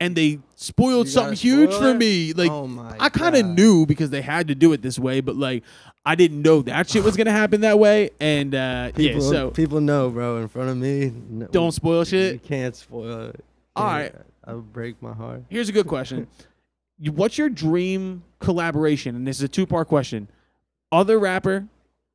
and 0.00 0.14
they 0.14 0.38
spoiled 0.56 1.06
You 1.06 1.12
something 1.12 1.36
huge 1.36 1.70
spoil 1.70 1.92
for 1.92 1.94
me. 1.94 2.32
Like 2.32 2.50
oh 2.50 2.96
I 3.00 3.08
kind 3.08 3.36
of 3.36 3.46
knew 3.46 3.86
because 3.86 4.10
they 4.10 4.22
had 4.22 4.48
to 4.48 4.54
do 4.54 4.72
it 4.72 4.82
this 4.82 4.98
way, 4.98 5.20
but 5.20 5.36
like 5.36 5.62
I 6.04 6.14
didn't 6.14 6.42
know 6.42 6.62
that 6.62 6.88
shit 6.88 7.02
was 7.04 7.16
gonna 7.16 7.32
happen 7.32 7.62
that 7.62 7.78
way. 7.78 8.10
And 8.20 8.54
uh, 8.54 8.92
People, 8.94 9.22
yeah, 9.22 9.30
so 9.30 9.50
people 9.50 9.80
know, 9.80 10.10
bro. 10.10 10.38
In 10.38 10.48
front 10.48 10.70
of 10.70 10.76
me, 10.76 11.12
no, 11.28 11.46
don't 11.48 11.72
spoil 11.72 12.04
shit. 12.04 12.34
You 12.34 12.38
can't 12.40 12.76
spoil 12.76 13.26
it. 13.30 13.44
All 13.74 13.84
right. 13.84 14.14
I'll 14.44 14.60
break 14.60 15.02
my 15.02 15.12
heart. 15.12 15.42
Here's 15.48 15.68
a 15.68 15.72
good 15.72 15.88
question. 15.88 16.28
What's 16.98 17.36
your 17.36 17.48
dream 17.48 18.22
collaboration? 18.38 19.16
And 19.16 19.26
this 19.26 19.38
is 19.38 19.42
a 19.42 19.48
two 19.48 19.66
part 19.66 19.88
question. 19.88 20.28
Other 20.92 21.18
rapper, 21.18 21.66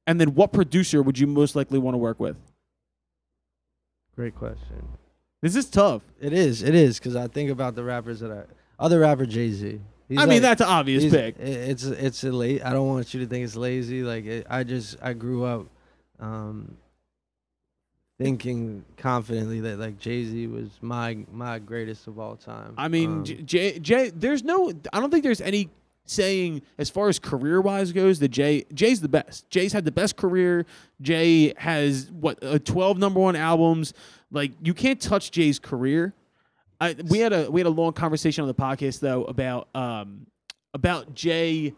and 0.08 0.20
then 0.20 0.34
what 0.34 0.54
producer 0.54 1.02
would 1.04 1.20
you 1.20 1.28
most 1.28 1.56
likely 1.56 1.78
want 1.78 1.94
to 1.94 1.98
work 2.00 2.20
with? 2.20 2.38
Great 4.16 4.36
question. 4.36 4.88
This 5.42 5.56
is 5.56 5.66
tough. 5.66 6.02
It 6.20 6.34
is. 6.34 6.62
It 6.64 6.76
is 6.76 7.00
because 7.00 7.16
I 7.16 7.28
think 7.28 7.50
about 7.50 7.76
the 7.76 7.84
rappers 7.84 8.20
that 8.20 8.32
I 8.32 8.44
other 8.84 9.00
rapper 9.00 9.26
Jay 9.26 9.52
Z. 9.52 9.80
I 10.18 10.26
mean, 10.26 10.42
that's 10.42 10.60
an 10.62 10.68
obvious 10.68 11.10
pick. 11.10 11.36
It's 11.40 11.84
it's 11.84 12.24
a 12.24 12.32
late. 12.32 12.64
I 12.66 12.74
don't 12.74 12.88
want 12.88 13.14
you 13.14 13.22
to 13.22 13.26
think 13.26 13.46
it's 13.46 13.56
lazy. 13.56 14.04
Like 14.04 14.26
it, 14.26 14.48
I 14.50 14.64
just 14.64 14.98
I 15.02 15.14
grew 15.14 15.46
up, 15.46 15.68
um, 16.20 16.76
thinking 18.20 18.84
confidently 18.98 19.62
that 19.62 19.80
like 19.80 19.98
Jay 20.00 20.26
Z 20.26 20.48
was 20.48 20.70
my 20.82 21.18
my 21.32 21.60
greatest 21.60 22.08
of 22.08 22.20
all 22.20 22.36
time. 22.36 22.74
I 22.78 22.88
mean, 22.88 23.10
Um, 23.20 23.24
J- 23.24 23.42
Jay, 23.44 23.80
Jay, 23.80 24.10
there's 24.10 24.44
no, 24.44 24.72
I 24.94 25.00
don't 25.00 25.10
think 25.12 25.24
there's 25.24 25.42
any 25.42 25.70
saying 26.12 26.62
as 26.78 26.90
far 26.90 27.08
as 27.10 27.18
career 27.20 27.62
wise 27.62 27.92
goes 27.92 28.20
the 28.20 28.28
Jay, 28.28 28.66
Jay's 28.74 29.02
the 29.02 29.08
best. 29.10 29.50
Jay's 29.50 29.74
had 29.74 29.86
the 29.86 29.92
best 29.92 30.18
career. 30.18 30.66
Jay 31.02 31.54
has 31.58 32.12
what, 32.12 32.44
uh, 32.44 32.60
12 32.60 32.98
number 32.98 33.20
one 33.20 33.36
albums. 33.36 33.94
Like 34.32 34.52
you 34.62 34.74
can't 34.74 35.02
touch 35.02 35.32
Jay's 35.32 35.60
career. 35.60 36.14
I, 36.80 36.96
we 37.08 37.20
had 37.20 37.32
a 37.32 37.50
we 37.50 37.60
had 37.60 37.68
a 37.68 37.72
long 37.72 37.94
conversation 37.94 38.42
on 38.42 38.48
the 38.48 38.56
podcast 38.56 39.00
though 39.00 39.24
about 39.26 39.68
um 39.76 40.26
about 40.74 41.14
Jay. 41.14 41.74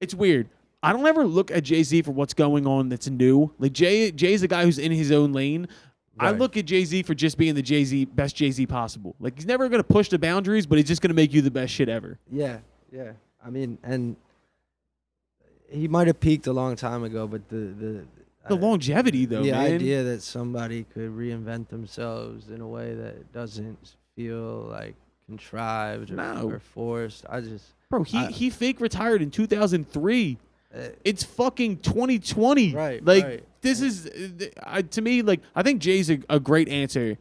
It's 0.00 0.14
weird. 0.14 0.48
I 0.82 0.92
don't 0.92 1.06
ever 1.06 1.24
look 1.26 1.50
at 1.50 1.62
Jay 1.64 1.82
Z 1.82 2.02
for 2.02 2.10
what's 2.12 2.34
going 2.34 2.66
on 2.66 2.88
that's 2.88 3.08
new. 3.08 3.52
Like 3.58 3.72
Jay 3.72 4.10
Jay's 4.10 4.42
a 4.42 4.48
guy 4.48 4.64
who's 4.64 4.78
in 4.78 4.92
his 4.92 5.10
own 5.10 5.32
lane. 5.32 5.68
I 6.18 6.32
look 6.32 6.58
at 6.58 6.66
Jay 6.66 6.84
Z 6.84 7.04
for 7.04 7.14
just 7.14 7.38
being 7.38 7.54
the 7.54 7.62
Jay 7.62 7.82
Z 7.82 8.04
best 8.06 8.36
Jay 8.36 8.50
Z 8.50 8.66
possible. 8.66 9.16
Like 9.20 9.36
he's 9.36 9.46
never 9.46 9.68
gonna 9.70 9.82
push 9.82 10.10
the 10.10 10.18
boundaries, 10.18 10.66
but 10.66 10.76
he's 10.76 10.86
just 10.88 11.00
gonna 11.00 11.14
make 11.14 11.32
you 11.32 11.40
the 11.40 11.50
best 11.50 11.72
shit 11.72 11.88
ever. 11.88 12.18
yeah, 12.30 12.58
yeah. 12.92 13.12
I 13.44 13.50
mean, 13.50 13.78
and 13.82 14.16
he 15.68 15.88
might 15.88 16.06
have 16.06 16.20
peaked 16.20 16.46
a 16.46 16.52
long 16.52 16.76
time 16.76 17.04
ago, 17.04 17.26
but 17.26 17.48
the 17.48 17.56
the 17.56 18.04
The 18.48 18.54
longevity 18.56 19.26
though, 19.26 19.42
the 19.42 19.52
man. 19.52 19.74
idea 19.74 20.02
that 20.02 20.22
somebody 20.22 20.84
could 20.84 21.10
reinvent 21.10 21.68
themselves 21.68 22.48
in 22.50 22.60
a 22.60 22.66
way 22.68 22.94
that 22.94 23.32
doesn't 23.32 23.96
feel 24.16 24.66
like 24.70 24.94
contrived 25.26 26.10
or, 26.10 26.16
No. 26.16 26.50
or 26.50 26.58
forced. 26.58 27.24
I 27.28 27.40
just 27.40 27.66
Bro, 27.88 28.04
he 28.04 28.18
I- 28.18 28.30
he 28.30 28.50
fake 28.50 28.80
retired 28.80 29.22
in 29.22 29.30
2003. 29.30 30.38
uh, 30.74 30.78
It's 31.04 31.22
fucking 31.24 31.78
2020. 31.78 32.72
Right, 32.74 33.04
Like 33.04 33.24
right. 33.24 33.44
this 33.60 33.80
is 33.80 34.06
uh, 34.06 34.28
th- 34.38 34.52
I, 34.64 34.82
to 34.82 35.00
me 35.02 35.22
like 35.22 35.40
I 35.54 35.62
think 35.62 35.80
Jay's 35.80 36.10
a, 36.10 36.18
a 36.28 36.40
great 36.40 36.68
answer. 36.68 37.16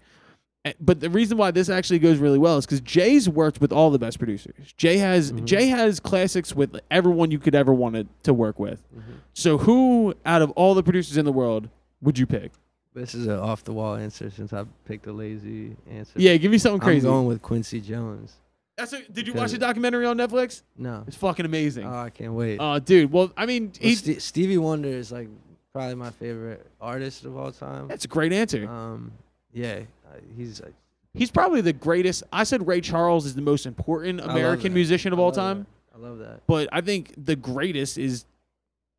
Uh, 0.69 0.73
But 0.79 0.99
the 0.99 1.09
reason 1.09 1.37
why 1.37 1.51
this 1.51 1.69
actually 1.69 1.99
goes 1.99 2.17
really 2.17 2.37
well 2.39 2.57
is 2.57 2.65
because 2.65 2.81
Jay's 2.81 3.27
worked 3.29 3.61
with 3.61 3.71
all 3.71 3.89
the 3.91 3.99
best 3.99 4.17
producers. 4.19 4.73
Jay 4.77 4.97
has 4.97 5.31
Mhm. 5.31 5.45
Jay 5.45 5.67
has 5.67 5.99
classics 5.99 6.55
with 6.55 6.79
everyone 6.91 7.31
you 7.31 7.39
could 7.39 7.55
ever 7.55 7.73
want 7.73 7.95
to, 7.95 8.07
to 8.23 8.33
work 8.33 8.59
with. 8.59 8.81
Mm-hmm. 8.95 9.11
So 9.33 9.57
who 9.59 10.13
out 10.25 10.41
of 10.41 10.51
all 10.51 10.73
the 10.73 10.83
producers 10.83 11.17
in 11.17 11.25
the 11.25 11.31
world 11.31 11.69
would 12.01 12.17
you 12.19 12.25
pick? 12.25 12.51
this 12.95 13.13
is 13.15 13.27
an 13.27 13.39
off 13.39 13.63
the 13.63 13.71
wall 13.71 13.95
answer 13.95 14.29
since 14.29 14.51
I 14.51 14.65
picked 14.83 15.07
a 15.07 15.13
lazy 15.13 15.77
answer. 15.89 16.11
Yeah, 16.17 16.35
give 16.35 16.51
me 16.51 16.57
something 16.57 16.81
crazy. 16.81 17.07
I'm 17.07 17.13
going 17.13 17.27
with 17.27 17.41
Quincy 17.41 17.79
Jones. 17.79 18.33
That's 18.77 18.91
a, 18.93 19.01
did 19.11 19.25
you 19.27 19.33
watch 19.33 19.51
the 19.51 19.57
documentary 19.57 20.05
on 20.05 20.17
Netflix? 20.17 20.63
No, 20.77 21.03
It's 21.07 21.15
fucking 21.15 21.45
amazing. 21.45 21.85
oh, 21.85 21.93
I 21.95 22.09
can't 22.09 22.33
wait. 22.33 22.57
Oh, 22.59 22.79
dude. 22.79 23.11
Well, 23.11 23.31
I 23.37 23.45
mean, 23.45 23.71
Well, 23.79 23.89
he, 23.89 23.95
Ste- 23.95 24.21
Stevie 24.21 24.57
Wonder 24.57 24.89
is 24.89 25.11
like 25.11 25.29
probably 25.71 25.95
my 25.95 26.09
favorite 26.11 26.65
artist 26.81 27.23
of 27.25 27.37
all 27.37 27.51
time. 27.53 27.87
that's 27.87 28.03
a 28.05 28.07
great 28.09 28.33
answer. 28.33 28.67
Um, 28.67 29.11
yeah, 29.53 29.81
uh, 29.98 29.98
he's 30.35 30.61
like, 30.61 30.73
He's 31.13 31.31
probably 31.31 31.61
the 31.61 31.73
greatest. 31.73 32.23
I 32.31 32.43
said 32.43 32.67
Ray 32.67 32.81
Charles 32.81 33.25
is 33.25 33.33
the 33.35 33.41
most 33.41 33.65
important 33.65 34.21
American 34.21 34.73
musician 34.73 35.11
of 35.11 35.19
all 35.19 35.31
time, 35.31 35.65
that. 35.91 35.97
I 35.99 36.07
love 36.07 36.19
that. 36.19 36.41
but 36.45 36.69
I 36.71 36.81
think 36.81 37.13
the 37.17 37.35
greatest 37.35 37.97
is 37.97 38.25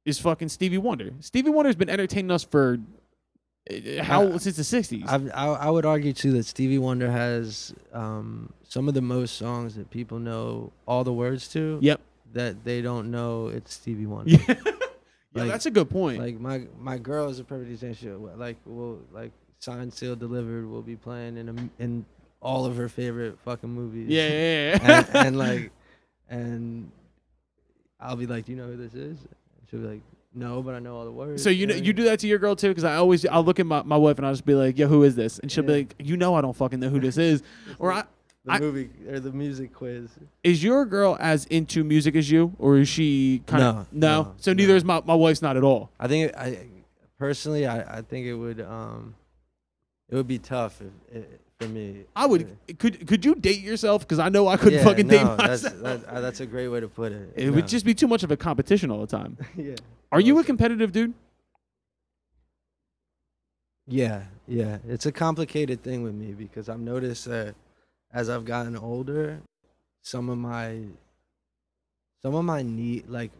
is 0.04 0.18
fucking 0.18 0.48
Stevie 0.48 0.78
Wonder. 0.78 1.10
Stevie 1.20 1.50
Wonder's 1.50 1.76
been 1.76 1.88
entertaining 1.90 2.30
us 2.32 2.42
for 2.42 2.78
uh, 3.70 4.02
how 4.02 4.26
I- 4.32 4.36
since 4.38 4.56
the 4.56 4.62
'60s. 4.62 5.04
I've, 5.08 5.30
I 5.32 5.46
I 5.46 5.70
would 5.70 5.86
argue 5.86 6.12
too 6.12 6.32
that 6.32 6.46
Stevie 6.46 6.78
Wonder 6.78 7.10
has 7.10 7.72
um, 7.92 8.52
some 8.68 8.88
of 8.88 8.94
the 8.94 9.02
most 9.02 9.36
songs 9.36 9.76
that 9.76 9.88
people 9.90 10.18
know 10.18 10.72
all 10.86 11.04
the 11.04 11.12
words 11.12 11.46
to. 11.48 11.78
yep. 11.80 12.00
That 12.32 12.64
they 12.64 12.80
don't 12.82 13.10
know 13.10 13.48
it's 13.48 13.74
Stevie 13.74 14.06
Wonder. 14.06 14.36
Yeah. 14.48 14.54
yeah, 15.36 15.42
Like- 15.44 15.50
that's 15.52 15.66
a 15.66 15.70
good 15.70 15.88
point. 15.88 16.20
Like 16.20 16.40
my 16.40 16.66
my 16.80 16.98
girl 16.98 17.28
is 17.28 17.38
a 17.38 17.44
perfect 17.44 17.70
example. 17.70 18.32
Like 18.36 18.56
will 18.66 18.98
like 19.12 19.30
signed, 19.60 19.92
sealed, 19.94 20.18
delivered 20.18 20.68
will 20.68 20.82
be 20.82 20.96
playing 20.96 21.36
in 21.36 21.48
a, 21.48 21.82
in 21.82 22.04
all 22.40 22.64
of 22.66 22.76
her 22.76 22.88
favorite 22.88 23.38
fucking 23.44 23.70
movies. 23.70 24.08
yeah, 24.08 24.28
yeah, 24.28 24.78
yeah. 24.82 25.04
and, 25.14 25.26
and 25.26 25.38
like 25.46 25.70
and 26.28 26.90
I'll 28.00 28.16
be 28.16 28.26
like, 28.26 28.46
do 28.46 28.52
you 28.52 28.58
know 28.58 28.66
who 28.66 28.76
this 28.76 28.94
is? 28.94 29.18
She'll 29.70 29.80
be 29.80 29.86
like, 29.86 30.00
no, 30.34 30.62
but 30.62 30.74
I 30.74 30.78
know 30.78 30.96
all 30.96 31.04
the 31.04 31.10
words. 31.10 31.42
So 31.42 31.50
you 31.50 31.66
know 31.66 31.74
you 31.74 31.92
do 31.92 32.04
that 32.04 32.18
to 32.20 32.26
your 32.28 32.38
girl 32.38 32.56
too, 32.56 32.68
because 32.68 32.84
I 32.84 32.96
always 32.96 33.26
I'll 33.26 33.44
look 33.44 33.60
at 33.60 33.66
my, 33.66 33.82
my 33.82 33.96
wife 33.96 34.16
and 34.18 34.26
I'll 34.26 34.32
just 34.32 34.46
be 34.46 34.54
like, 34.54 34.78
"Yo, 34.78 34.86
who 34.86 35.02
is 35.02 35.16
this?" 35.16 35.38
And 35.40 35.50
she'll 35.50 35.64
be 35.64 35.72
like, 35.78 35.94
"You 35.98 36.16
know, 36.16 36.34
I 36.34 36.40
don't 36.40 36.54
fucking 36.56 36.78
know 36.80 36.88
who 36.88 37.00
this 37.00 37.18
is." 37.18 37.42
or 37.78 37.92
I, 37.92 38.04
the 38.44 38.52
I- 38.52 38.60
movie 38.60 38.90
or 39.08 39.18
the 39.20 39.32
music 39.32 39.74
quiz. 39.74 40.08
is 40.44 40.62
your 40.62 40.86
girl 40.86 41.16
as 41.20 41.44
into 41.46 41.82
music 41.84 42.14
as 42.14 42.30
you, 42.30 42.54
or 42.58 42.78
is 42.78 42.88
she 42.88 43.42
kind 43.46 43.62
of 43.62 43.92
No, 43.92 44.08
no? 44.08 44.22
no, 44.22 44.34
So 44.38 44.52
neither 44.52 44.72
no. 44.72 44.76
is 44.76 44.84
my 44.84 45.02
my 45.04 45.14
wife's 45.14 45.42
not 45.42 45.56
at 45.56 45.64
all. 45.64 45.90
I 45.98 46.06
think 46.08 46.32
I 46.36 46.58
personally 47.18 47.66
I, 47.66 47.98
I 47.98 48.02
think 48.02 48.26
it 48.26 48.34
would 48.34 48.60
um 48.60 49.16
it 50.10 50.14
would 50.14 50.26
be 50.28 50.38
tough 50.38 50.80
if, 50.80 51.16
if, 51.16 51.24
for 51.58 51.68
me. 51.68 52.04
I 52.16 52.26
would 52.26 52.56
could 52.78 53.06
could 53.06 53.24
you 53.24 53.34
date 53.34 53.60
yourself? 53.60 54.02
Because 54.02 54.18
I 54.18 54.28
know 54.28 54.48
I 54.48 54.56
couldn't 54.56 54.78
Yeah, 54.80 54.84
fucking 54.84 55.08
date 55.08 55.22
no, 55.22 55.36
that's 55.36 55.62
myself. 55.64 55.82
that, 55.82 56.04
uh, 56.06 56.20
that's 56.20 56.40
a 56.40 56.46
great 56.46 56.68
way 56.68 56.80
to 56.80 56.88
put 56.88 57.12
it. 57.12 57.32
it 57.36 57.46
No. 57.46 57.52
would 57.52 57.68
just 57.68 57.84
be 57.84 57.94
too 57.94 58.08
much 58.08 58.22
of 58.22 58.30
a 58.30 58.36
competition 58.36 58.90
all 58.90 59.00
the 59.00 59.06
time. 59.06 59.36
yeah. 59.56 59.74
Are 60.12 60.20
you 60.20 60.38
a 60.38 60.44
competitive 60.44 60.90
dude? 60.92 61.14
Yeah, 63.86 64.24
yeah. 64.46 64.78
It's 64.88 65.06
a 65.06 65.12
complicated 65.12 65.82
thing 65.82 66.02
with 66.02 66.14
me 66.14 66.32
because 66.32 66.68
I've 66.68 66.80
noticed 66.80 67.24
that 67.26 67.54
as 68.12 68.28
I've 68.28 68.44
gotten 68.44 68.76
older, 68.76 69.40
some 70.02 70.28
of 70.28 70.38
my 70.38 70.80
some 72.22 72.34
of 72.34 72.44
my 72.44 72.62
need 72.62 73.08
like 73.08 73.30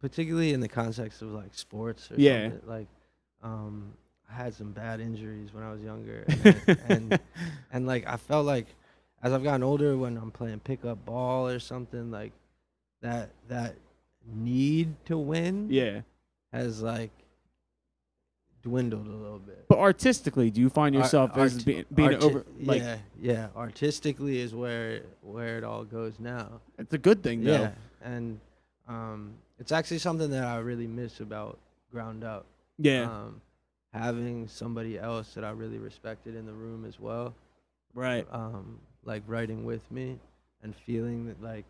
particularly 0.00 0.52
in 0.52 0.60
the 0.60 0.68
context 0.68 1.22
of 1.22 1.28
like 1.32 1.54
sports 1.54 2.10
or 2.10 2.14
Yeah. 2.16 2.50
like 2.66 2.86
um 3.42 3.94
I 4.30 4.34
had 4.34 4.54
some 4.54 4.72
bad 4.72 5.00
injuries 5.00 5.52
when 5.52 5.64
I 5.64 5.72
was 5.72 5.80
younger 5.82 6.24
and, 6.44 6.80
and 6.88 7.20
and 7.72 7.86
like 7.86 8.06
I 8.06 8.16
felt 8.16 8.44
like 8.46 8.66
as 9.22 9.32
I've 9.32 9.42
gotten 9.42 9.62
older 9.62 9.96
when 9.96 10.16
I'm 10.16 10.30
playing 10.30 10.60
pickup 10.60 11.04
ball 11.04 11.48
or 11.48 11.58
something 11.58 12.10
like 12.10 12.32
that 13.02 13.30
that 13.48 13.74
need 14.30 14.94
to 15.06 15.16
win 15.16 15.68
Yeah. 15.70 16.02
has 16.52 16.82
like 16.82 17.10
dwindled 18.62 19.06
a 19.06 19.10
little 19.10 19.38
bit. 19.38 19.64
But 19.68 19.78
artistically, 19.78 20.50
do 20.50 20.60
you 20.60 20.68
find 20.68 20.94
Ar- 20.96 21.02
yourself 21.02 21.30
as 21.36 21.54
arti- 21.54 21.64
being, 21.64 21.84
being 21.94 22.14
arti- 22.14 22.26
over 22.26 22.44
like 22.60 22.82
yeah, 22.82 22.96
yeah. 23.20 23.46
Artistically 23.56 24.40
is 24.40 24.54
where 24.54 25.02
where 25.22 25.58
it 25.58 25.64
all 25.64 25.84
goes 25.84 26.14
now. 26.18 26.60
it's 26.78 26.92
a 26.92 26.98
good 26.98 27.22
thing 27.22 27.44
though. 27.44 27.52
Yeah, 27.52 27.70
and 28.02 28.40
Um, 28.88 29.34
it's 29.58 29.72
actually 29.72 29.98
something 29.98 30.30
that 30.30 30.44
I 30.44 30.58
really 30.58 30.86
miss 30.86 31.20
about 31.20 31.58
Ground 31.92 32.24
Up. 32.24 32.46
Yeah. 32.78 33.02
Um, 33.02 33.40
having 33.92 34.46
somebody 34.48 34.98
else 34.98 35.34
that 35.34 35.44
I 35.44 35.50
really 35.50 35.78
respected 35.78 36.34
in 36.36 36.46
the 36.46 36.52
room 36.52 36.84
as 36.84 37.00
well. 37.00 37.34
right. 37.94 38.26
um, 38.30 38.78
like 39.04 39.22
writing 39.26 39.64
with 39.64 39.90
me 39.90 40.18
and 40.62 40.74
feeling 40.74 41.26
that 41.26 41.42
like 41.42 41.64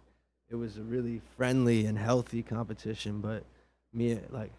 it 0.50 0.56
was 0.56 0.76
a 0.78 0.82
really 0.82 1.20
friendly 1.36 1.86
and 1.86 1.96
healthy 1.96 2.42
competition. 2.42 3.20
But 3.20 3.44
me, 3.92 4.18
like 4.30 4.50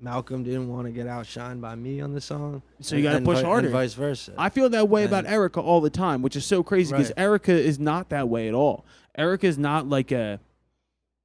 Malcolm, 0.00 0.42
didn't 0.42 0.68
want 0.68 0.86
to 0.86 0.90
get 0.92 1.06
outshined 1.06 1.60
by 1.60 1.74
me 1.76 2.00
on 2.00 2.12
the 2.12 2.20
song. 2.20 2.62
So 2.80 2.96
you 2.96 3.02
got 3.02 3.12
to 3.18 3.24
push 3.24 3.34
vi- 3.34 3.40
and 3.40 3.46
harder. 3.46 3.68
vice 3.68 3.94
versa. 3.94 4.32
I 4.36 4.48
feel 4.48 4.68
that 4.70 4.88
way 4.88 5.04
about 5.04 5.26
Erica 5.26 5.60
all 5.60 5.80
the 5.80 5.90
time, 5.90 6.22
which 6.22 6.34
is 6.34 6.44
so 6.44 6.62
crazy 6.62 6.92
because 6.92 7.08
Right. 7.10 7.18
Erica 7.22 7.52
is 7.52 7.78
not 7.78 8.08
that 8.08 8.28
way 8.28 8.48
at 8.48 8.54
all. 8.54 8.84
Erica 9.16 9.46
is 9.46 9.58
not 9.58 9.88
like 9.88 10.10
a 10.12 10.40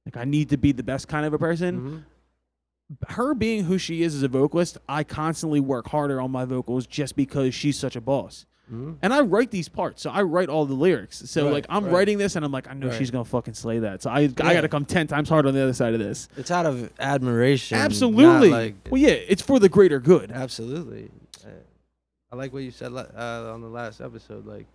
like 0.06 0.16
I 0.16 0.24
need 0.24 0.50
to 0.50 0.56
be 0.56 0.72
the 0.72 0.82
best 0.82 1.08
kind 1.08 1.26
of 1.26 1.32
a 1.32 1.38
person. 1.38 1.80
Mhm. 1.80 2.04
Her 3.08 3.34
being 3.34 3.64
who 3.64 3.78
she 3.78 4.02
is 4.02 4.14
as 4.14 4.22
a 4.22 4.28
vocalist, 4.28 4.78
I 4.88 5.04
constantly 5.04 5.60
work 5.60 5.88
harder 5.88 6.20
on 6.20 6.30
my 6.30 6.44
vocals 6.44 6.86
just 6.86 7.16
because 7.16 7.54
she's 7.54 7.78
such 7.78 7.96
a 7.96 8.00
boss. 8.00 8.46
Mhm. 8.72 8.96
And 9.02 9.12
I 9.12 9.20
write 9.20 9.50
these 9.50 9.68
parts, 9.68 10.00
so 10.02 10.10
I 10.10 10.22
write 10.22 10.48
all 10.48 10.64
the 10.66 10.74
lyrics. 10.74 11.28
So 11.28 11.44
Right, 11.46 11.52
like 11.52 11.66
I'm 11.68 11.84
right. 11.84 11.92
writing 11.92 12.16
this, 12.18 12.36
and 12.36 12.44
I'm 12.44 12.52
like, 12.52 12.68
I 12.70 12.74
know 12.74 12.88
Right. 12.88 12.96
she's 12.96 13.10
gonna 13.10 13.24
fucking 13.24 13.54
slay 13.54 13.80
that. 13.80 14.02
So 14.02 14.10
I 14.10 14.20
I 14.20 14.26
got 14.28 14.60
to 14.62 14.68
come 14.68 14.84
ten 14.84 15.06
times 15.06 15.28
harder 15.28 15.48
on 15.48 15.54
the 15.54 15.62
other 15.62 15.72
side 15.74 15.92
of 15.94 16.00
this. 16.00 16.28
It's 16.36 16.50
out 16.50 16.64
of 16.64 16.90
admiration. 16.98 17.76
Absolutely. 17.76 18.50
like 18.50 18.74
well, 18.90 19.00
yeah, 19.00 19.10
it's 19.10 19.42
for 19.42 19.58
the 19.58 19.68
greater 19.68 20.00
good. 20.00 20.30
Absolutely. 20.30 21.10
I 22.30 22.36
like 22.36 22.52
what 22.54 22.62
you 22.62 22.70
said 22.70 22.92
uh, 22.94 23.52
on 23.52 23.60
the 23.60 23.68
last 23.68 24.00
episode. 24.00 24.46
Like, 24.46 24.66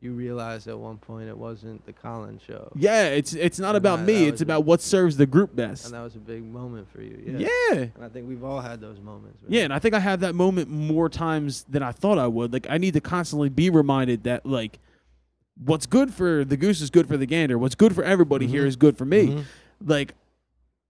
you 0.00 0.12
realized 0.12 0.68
at 0.68 0.78
one 0.78 0.98
point 0.98 1.28
it 1.28 1.36
wasn't 1.38 1.84
the 1.86 1.92
Collins 1.92 2.42
show. 2.46 2.70
Yeah, 2.76 3.06
it's 3.06 3.32
it's 3.32 3.58
not 3.58 3.70
And 3.70 3.78
about 3.78 4.00
that- 4.00 4.06
me. 4.06 4.12
that 4.20 4.22
It's 4.28 4.32
was 4.32 4.40
a- 4.42 4.44
about 4.44 4.64
what 4.64 4.80
serves 4.82 5.16
the 5.16 5.26
group 5.26 5.56
best. 5.56 5.86
And 5.86 5.94
that 5.94 6.02
was 6.02 6.14
a 6.14 6.18
big 6.18 6.44
moment 6.44 6.88
for 6.90 7.00
you. 7.00 7.22
Yeah. 7.38 7.48
yeah. 7.72 7.86
And 7.94 8.04
I 8.04 8.08
think 8.08 8.28
we've 8.28 8.44
all 8.44 8.60
had 8.60 8.80
those 8.80 9.00
moments. 9.00 9.40
man. 9.42 9.52
Yeah, 9.52 9.62
and 9.64 9.72
I 9.72 9.78
think 9.78 9.94
I 9.94 10.00
have 10.00 10.20
that 10.20 10.34
moment 10.34 10.68
more 10.68 11.08
times 11.08 11.64
than 11.68 11.82
I 11.82 11.92
thought 11.92 12.18
I 12.18 12.26
would. 12.26 12.52
Like 12.52 12.66
I 12.68 12.76
need 12.78 12.92
to 12.94 13.00
constantly 13.00 13.48
be 13.48 13.70
reminded 13.70 14.24
that 14.24 14.44
like 14.44 14.78
what's 15.64 15.86
good 15.86 16.12
for 16.12 16.44
the 16.44 16.56
goose 16.56 16.80
is 16.80 16.90
good 16.90 17.06
for 17.08 17.16
the 17.16 17.26
gander. 17.26 17.56
What's 17.56 17.74
good 17.76 17.94
for 17.94 18.04
everybody 18.04 18.46
here 18.46 18.64
Mhm. 18.64 18.68
is 18.68 18.76
good 18.76 18.98
for 18.98 19.04
me. 19.06 19.28
Mhm. 19.28 19.44
Like 19.86 20.14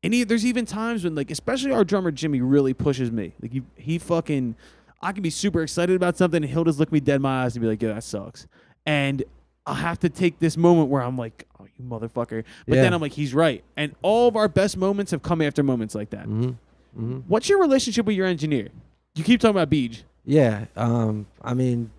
and 0.02 0.12
he, 0.12 0.22
there's 0.24 0.44
even 0.44 0.66
times 0.66 1.04
when 1.04 1.14
like 1.14 1.30
especially 1.30 1.70
our 1.72 1.84
drummer 1.84 2.10
Jimmy 2.10 2.40
really 2.40 2.74
pushes 2.74 3.12
me. 3.12 3.34
Like 3.40 3.52
he 3.52 3.62
he 3.76 3.98
fucking 3.98 4.56
I 5.00 5.12
can 5.12 5.22
be 5.22 5.30
super 5.30 5.62
excited 5.62 5.94
about 5.94 6.16
something 6.16 6.42
and 6.42 6.50
he'll 6.50 6.64
just 6.64 6.80
look 6.80 6.90
me 6.90 6.98
dead 6.98 7.16
in 7.16 7.22
my 7.22 7.44
eyes 7.44 7.54
and 7.54 7.62
be 7.62 7.68
like, 7.68 7.80
"Yeah, 7.82 7.92
that 7.94 8.02
sucks." 8.04 8.46
And 8.86 9.22
I'll 9.66 9.74
have 9.74 9.98
to 10.00 10.08
take 10.10 10.38
this 10.40 10.56
moment 10.56 10.90
where 10.90 11.02
I'm 11.02 11.16
like, 11.16 11.46
"Oh, 11.58 11.66
you 11.78 11.84
motherfucker." 11.84 12.44
But 12.68 12.74
then 12.76 12.92
I'm 12.92 13.00
like, 13.00 13.12
"He's 13.12 13.32
right." 13.34 13.64
And 13.76 13.94
all 14.02 14.28
of 14.28 14.36
our 14.36 14.48
best 14.48 14.76
moments 14.76 15.10
have 15.12 15.22
come 15.22 15.40
after 15.40 15.62
moments 15.62 15.94
like 15.94 16.10
that. 16.10 16.26
Mhm. 16.26 16.56
Mhm. 16.98 17.22
What's 17.26 17.48
your 17.48 17.60
relationship 17.60 18.04
with 18.06 18.14
your 18.16 18.26
engineer? 18.26 18.68
You 19.14 19.24
keep 19.24 19.40
talking 19.40 19.56
about 19.56 19.70
Beej. 19.70 20.02
Yeah. 20.26 20.66
Um. 20.76 21.26
I 21.42 21.54
mean, 21.54 21.90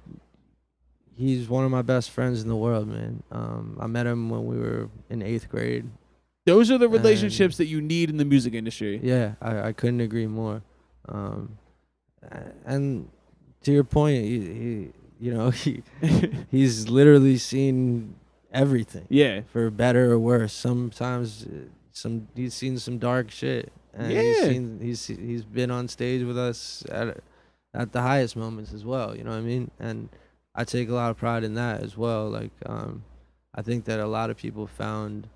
he's 1.15 1.47
one 1.49 1.65
of 1.65 1.71
my 1.71 1.81
best 1.81 2.11
friends 2.11 2.41
in 2.43 2.49
the 2.49 2.55
world, 2.55 2.87
man. 2.87 3.23
Um. 3.31 3.77
I 3.79 3.87
met 3.87 4.05
him 4.05 4.29
when 4.29 4.45
we 4.45 4.57
were 4.57 4.89
in 5.09 5.21
eighth 5.23 5.49
grade. 5.49 5.85
Those 6.45 6.69
are 6.69 6.77
the 6.77 6.87
relationships 6.89 7.57
that 7.57 7.65
you 7.65 7.81
need 7.81 8.11
in 8.11 8.17
the 8.17 8.25
music 8.25 8.53
industry. 8.53 8.99
Yeah. 9.01 9.33
I, 9.41 9.69
I 9.69 9.73
couldn't 9.73 10.01
agree 10.01 10.27
more. 10.27 10.61
Um. 11.09 11.57
And 12.65 13.09
to 13.63 13.71
your 13.71 13.83
point, 13.83 14.23
he, 14.23 14.39
he 14.39 14.87
you 15.19 15.33
know, 15.33 15.49
he 15.63 15.83
he's 16.51 16.89
literally 16.89 17.37
seen 17.37 18.15
everything. 18.51 19.05
yeah. 19.09 19.41
for 19.51 19.69
better 19.69 20.11
or 20.13 20.19
worse. 20.19 20.53
Sometimes 20.53 21.45
uh, 21.45 21.49
some 21.91 22.27
he's 22.35 22.53
seen 22.53 22.77
some 22.77 22.97
dark 22.97 23.31
shit, 23.31 23.71
and 23.93 24.11
Yeah. 24.11 24.21
he's 24.21 24.41
seen 24.41 24.79
he's 24.81 25.07
he's 25.07 25.43
been 25.43 25.71
on 25.71 25.87
stage 25.87 26.23
with 26.23 26.37
us 26.37 26.83
at 26.89 27.17
at 27.73 27.91
the 27.91 28.01
highest 28.01 28.35
moments 28.35 28.73
as 28.73 28.83
well. 28.85 29.15
You 29.15 29.23
know 29.23 29.31
what 29.31 29.37
I 29.37 29.41
mean? 29.41 29.71
And 29.79 30.09
I 30.53 30.63
take 30.63 30.87
a 30.89 30.93
lot 30.93 31.11
of 31.11 31.17
pride 31.17 31.43
in 31.43 31.55
that 31.55 31.81
as 31.83 31.97
well. 31.97 32.29
Like 32.29 32.51
um, 32.65 33.03
I 33.53 33.61
think 33.61 33.85
that 33.85 33.99
a 33.99 34.07
lot 34.07 34.29
of 34.29 34.37
people 34.37 34.67
found, 34.67 35.27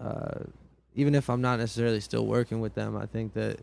uh, 0.00 0.44
even 0.94 1.14
if 1.14 1.28
I'm 1.28 1.40
not 1.40 1.58
necessarily 1.58 2.00
still 2.00 2.26
working 2.26 2.60
with 2.60 2.74
them, 2.74 2.96
I 2.96 3.06
think 3.06 3.34
that. 3.34 3.58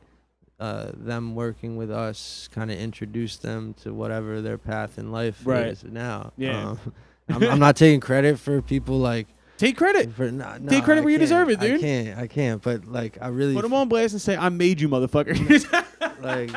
Uh, 0.58 0.92
them 0.94 1.36
working 1.36 1.76
with 1.76 1.92
us 1.92 2.48
kind 2.54 2.72
of 2.72 2.78
introduced 2.80 3.42
them 3.42 3.74
to 3.74 3.94
whatever 3.94 4.40
their 4.42 4.58
path 4.58 4.98
in 4.98 5.12
life 5.12 5.42
Right. 5.44 5.68
is 5.68 5.84
now. 5.84 6.32
Yeah. 6.38 6.70
Um, 6.70 6.80
I'm, 7.30 7.44
I'm 7.44 7.60
not 7.60 7.76
taking 7.76 8.00
credit 8.00 8.40
for 8.40 8.62
people 8.62 8.98
like 9.00 9.28
Take 9.58 9.76
credit. 9.78 10.14
for, 10.14 10.32
nah, 10.32 10.58
Take 10.60 10.84
credit 10.86 11.02
I 11.02 11.04
where 11.04 11.12
you 11.14 11.18
deserve 11.20 11.50
it, 11.50 11.60
dude. 11.60 11.80
I 11.80 11.82
can't. 11.82 12.18
I 12.20 12.28
can't. 12.28 12.62
But 12.62 12.86
like, 12.86 13.18
I 13.22 13.28
really 13.30 13.54
Put 13.54 13.64
them 13.64 13.74
on 13.74 13.90
blast 13.90 14.14
and 14.14 14.22
say, 14.22 14.38
I 14.38 14.48
made 14.50 14.80
you, 14.80 14.88
motherfucker. 14.88 15.36
like, 16.22 16.52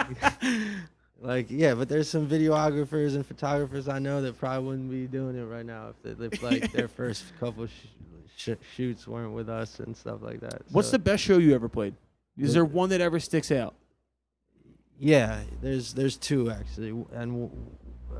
like, 1.20 1.46
yeah. 1.50 1.74
But 1.74 1.88
there's 1.88 2.08
some 2.08 2.28
videographers 2.28 3.14
and 3.16 3.26
photographers 3.26 3.88
I 3.88 3.98
know 3.98 4.22
that 4.22 4.38
probably 4.38 4.66
wouldn't 4.68 4.90
be 4.90 5.06
doing 5.06 5.36
it 5.36 5.44
right 5.44 5.66
now 5.66 5.88
if, 6.04 6.18
they, 6.18 6.24
if 6.26 6.42
like 6.42 6.70
their 6.72 6.88
first 6.88 7.24
couple 7.40 7.66
sh- 7.66 7.70
sh- 8.36 8.50
shoots 8.76 9.06
weren't 9.08 9.32
with 9.32 9.48
us 9.48 9.80
and 9.80 9.96
stuff 9.96 10.18
like 10.22 10.40
that. 10.40 10.62
What's 10.70 10.88
So, 10.88 10.92
the 10.92 10.98
best 11.00 11.22
show 11.22 11.38
you 11.38 11.54
ever 11.54 11.68
played? 11.68 11.94
Is 12.36 12.48
The- 12.50 12.54
there 12.54 12.64
one 12.64 12.90
that 12.90 13.00
ever 13.00 13.18
sticks 13.20 13.50
out? 13.50 13.74
Yeah, 14.98 15.40
there's 15.60 15.94
there's 15.94 16.16
two 16.16 16.50
actually, 16.50 16.88
and 17.12 17.50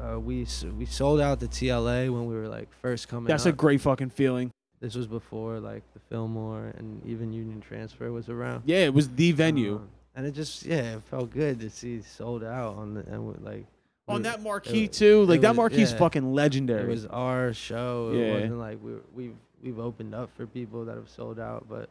uh, 0.00 0.18
we 0.20 0.46
we 0.76 0.86
sold 0.86 1.20
out 1.20 1.40
the 1.40 1.48
TLA 1.48 2.10
when 2.12 2.26
we 2.26 2.34
were 2.34 2.48
like 2.48 2.68
first 2.80 3.08
coming. 3.08 3.26
That's 3.26 3.46
a 3.46 3.52
great 3.52 3.80
fucking 3.80 4.10
feeling. 4.10 4.50
This 4.80 4.94
was 4.94 5.08
before 5.08 5.58
like 5.58 5.82
the 5.92 6.00
Fillmore 6.08 6.72
and 6.78 7.04
even 7.04 7.32
Union 7.32 7.60
Transfer 7.60 8.12
was 8.12 8.28
around. 8.28 8.62
Yeah, 8.66 8.84
it 8.84 8.94
was 8.94 9.08
the 9.10 9.32
venue. 9.32 9.76
Um, 9.76 9.88
and 10.14 10.26
it 10.26 10.32
just 10.32 10.64
yeah, 10.64 10.96
it 10.96 11.02
felt 11.04 11.30
good 11.30 11.58
to 11.60 11.70
see 11.70 12.00
sold 12.02 12.44
out 12.44 12.76
on 12.76 12.94
the 12.94 13.00
and 13.00 13.26
we- 13.26 13.34
like 13.44 13.66
On 14.06 14.16
we- 14.18 14.22
that 14.22 14.40
marquee, 14.40 14.82
wa- 14.86 14.92
too. 14.92 15.24
Like, 15.24 15.40
that 15.40 15.48
was- 15.50 15.56
marquee's 15.56 15.90
yeah, 15.92 15.98
fucking 15.98 16.32
legendary. 16.32 16.84
It 16.84 16.88
was 16.88 17.06
our 17.06 17.52
show. 17.52 18.12
Yeah. 18.14 18.34
Wasn't 18.34 18.58
like 18.58 18.78
we 18.82 18.92
were, 18.92 19.02
we've 19.14 19.34
we've 19.62 19.78
opened 19.80 20.14
up 20.14 20.30
for 20.36 20.46
people 20.46 20.84
that 20.84 20.94
have 20.96 21.08
sold 21.08 21.40
out, 21.40 21.66
but 21.68 21.88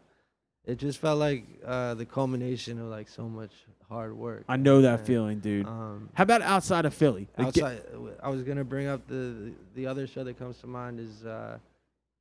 it 0.68 0.78
just 0.78 1.00
felt 1.00 1.18
like 1.18 1.46
uh, 1.66 1.94
the 1.96 2.06
culmination 2.06 2.80
of 2.80 2.88
like 2.88 3.08
so 3.08 3.28
much 3.28 3.52
hard 3.90 4.16
work. 4.16 4.44
I 4.50 4.58
know 4.58 4.82
that 4.82 5.00
And, 5.00 5.08
feeling, 5.08 5.40
dude. 5.40 5.66
Um, 5.66 6.10
How 6.14 6.24
about 6.24 6.42
outside 6.42 6.86
of 6.86 6.94
Philly? 6.94 7.28
Like, 7.38 7.48
outside, 7.48 7.82
I 8.22 8.30
was 8.30 8.44
gonna 8.44 8.66
bring 8.66 8.88
up 8.88 9.08
the 9.08 9.54
the 9.76 9.88
other 9.88 10.06
show 10.06 10.24
that 10.26 10.38
comes 10.38 10.58
to 10.60 10.68
mind 10.68 11.00
is 11.00 11.26
uh, 11.26 11.58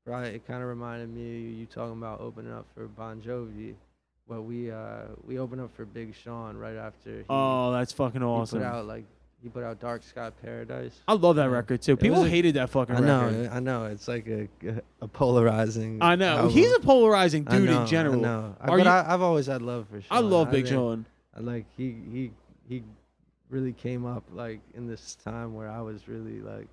probably 0.04 0.30
it 0.30 0.46
kind 0.46 0.62
of 0.62 0.68
reminded 0.68 1.08
me 1.12 1.36
of 1.36 1.58
you 1.58 1.66
talking 1.66 1.98
about 1.98 2.20
opening 2.20 2.52
up 2.52 2.66
for 2.74 2.86
Bon 2.86 3.20
Jovi. 3.20 3.74
Well, 4.28 4.42
we 4.42 4.70
uh 4.70 5.02
we 5.26 5.38
opened 5.38 5.60
up 5.60 5.74
for 5.76 5.84
Big 5.84 6.14
Sean 6.14 6.56
right 6.56 6.76
after 6.76 7.18
he, 7.18 7.24
oh, 7.28 7.72
that's 7.72 7.92
fucking 7.92 8.22
awesome. 8.22 8.60
put 8.60 8.66
out 8.66 8.86
like 8.86 9.04
he 9.42 9.48
put 9.48 9.62
out 9.62 9.80
Dark 9.80 10.02
Sky 10.02 10.30
Paradise. 10.42 11.00
I 11.06 11.12
love 11.12 11.36
that 11.36 11.50
record, 11.50 11.82
too. 11.82 11.96
People 11.96 12.18
was 12.18 12.26
a- 12.26 12.30
hated 12.30 12.54
that 12.54 12.70
fucking 12.70 12.96
I 12.96 13.00
know. 13.00 13.48
I 13.52 13.60
know. 13.60 13.84
It's 13.86 14.08
like 14.08 14.26
a 14.28 14.48
a 15.00 15.08
polarizing. 15.08 15.98
I 16.00 16.16
know. 16.16 16.36
album. 16.36 16.50
He's 16.52 16.72
a 16.74 16.80
polarizing 16.80 17.46
I 17.48 17.58
dude 17.58 17.68
know, 17.70 17.82
in 17.82 17.86
general. 17.86 18.18
I 18.20 18.22
know. 18.22 18.56
I- 18.60 18.64
Are 18.64 18.78
but 18.78 18.84
you- 18.84 18.90
I, 18.90 19.14
I've 19.14 19.22
always 19.22 19.46
had 19.46 19.62
love 19.62 19.86
for 19.88 20.00
Sean. 20.00 20.16
I 20.16 20.20
love 20.20 20.50
Big 20.50 20.64
think- 20.64 20.74
Sean. 20.74 21.06
I 21.36 21.40
like 21.40 21.66
he 21.76 21.94
he 22.10 22.30
he 22.68 22.82
really 23.50 23.72
came 23.74 24.06
up 24.06 24.24
like 24.32 24.60
in 24.74 24.86
this 24.88 25.16
time 25.22 25.54
where 25.54 25.68
I 25.68 25.82
was 25.82 26.08
really 26.08 26.40
like 26.40 26.66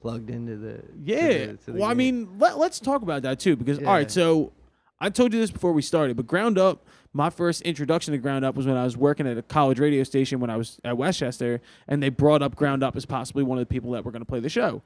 plugged 0.00 0.30
into 0.30 0.56
the 0.56 0.74
to 0.74 0.82
Yeah. 1.02 1.16
the- 1.46 1.56
to 1.56 1.72
the 1.72 1.72
well, 1.72 1.84
I 1.84 1.88
game. 1.90 1.96
mean, 1.98 2.38
let, 2.38 2.56
let's 2.56 2.78
talk 2.78 3.02
about 3.02 3.22
that 3.22 3.40
too 3.40 3.56
because 3.56 3.78
all 3.78 3.84
right, 3.86 4.02
Yeah. 4.02 4.08
so 4.08 4.52
I 5.00 5.10
told 5.10 5.34
you 5.34 5.40
this 5.40 5.50
before 5.50 5.72
we 5.72 5.82
started, 5.82 6.16
but 6.16 6.26
Ground 6.26 6.56
Up, 6.56 6.86
my 7.16 7.30
first 7.30 7.62
introduction 7.62 8.12
to 8.12 8.18
Ground 8.18 8.44
Up 8.44 8.54
was 8.56 8.66
when 8.66 8.76
I 8.76 8.84
was 8.84 8.94
working 8.94 9.26
at 9.26 9.38
a 9.38 9.42
college 9.42 9.78
radio 9.78 10.04
station 10.04 10.38
when 10.38 10.50
I 10.50 10.56
was 10.56 10.78
at 10.84 10.98
West 10.98 11.18
Chester, 11.18 11.62
and 11.88 12.02
they 12.02 12.10
brought 12.10 12.42
up 12.42 12.54
Ground 12.54 12.82
Up 12.82 12.94
as 12.94 13.06
possibly 13.06 13.42
one 13.42 13.56
of 13.56 13.62
the 13.62 13.74
people 13.74 13.92
that 13.92 14.04
were 14.04 14.12
going 14.12 14.20
to 14.20 14.26
play 14.26 14.38
the 14.38 14.50
show, 14.50 14.82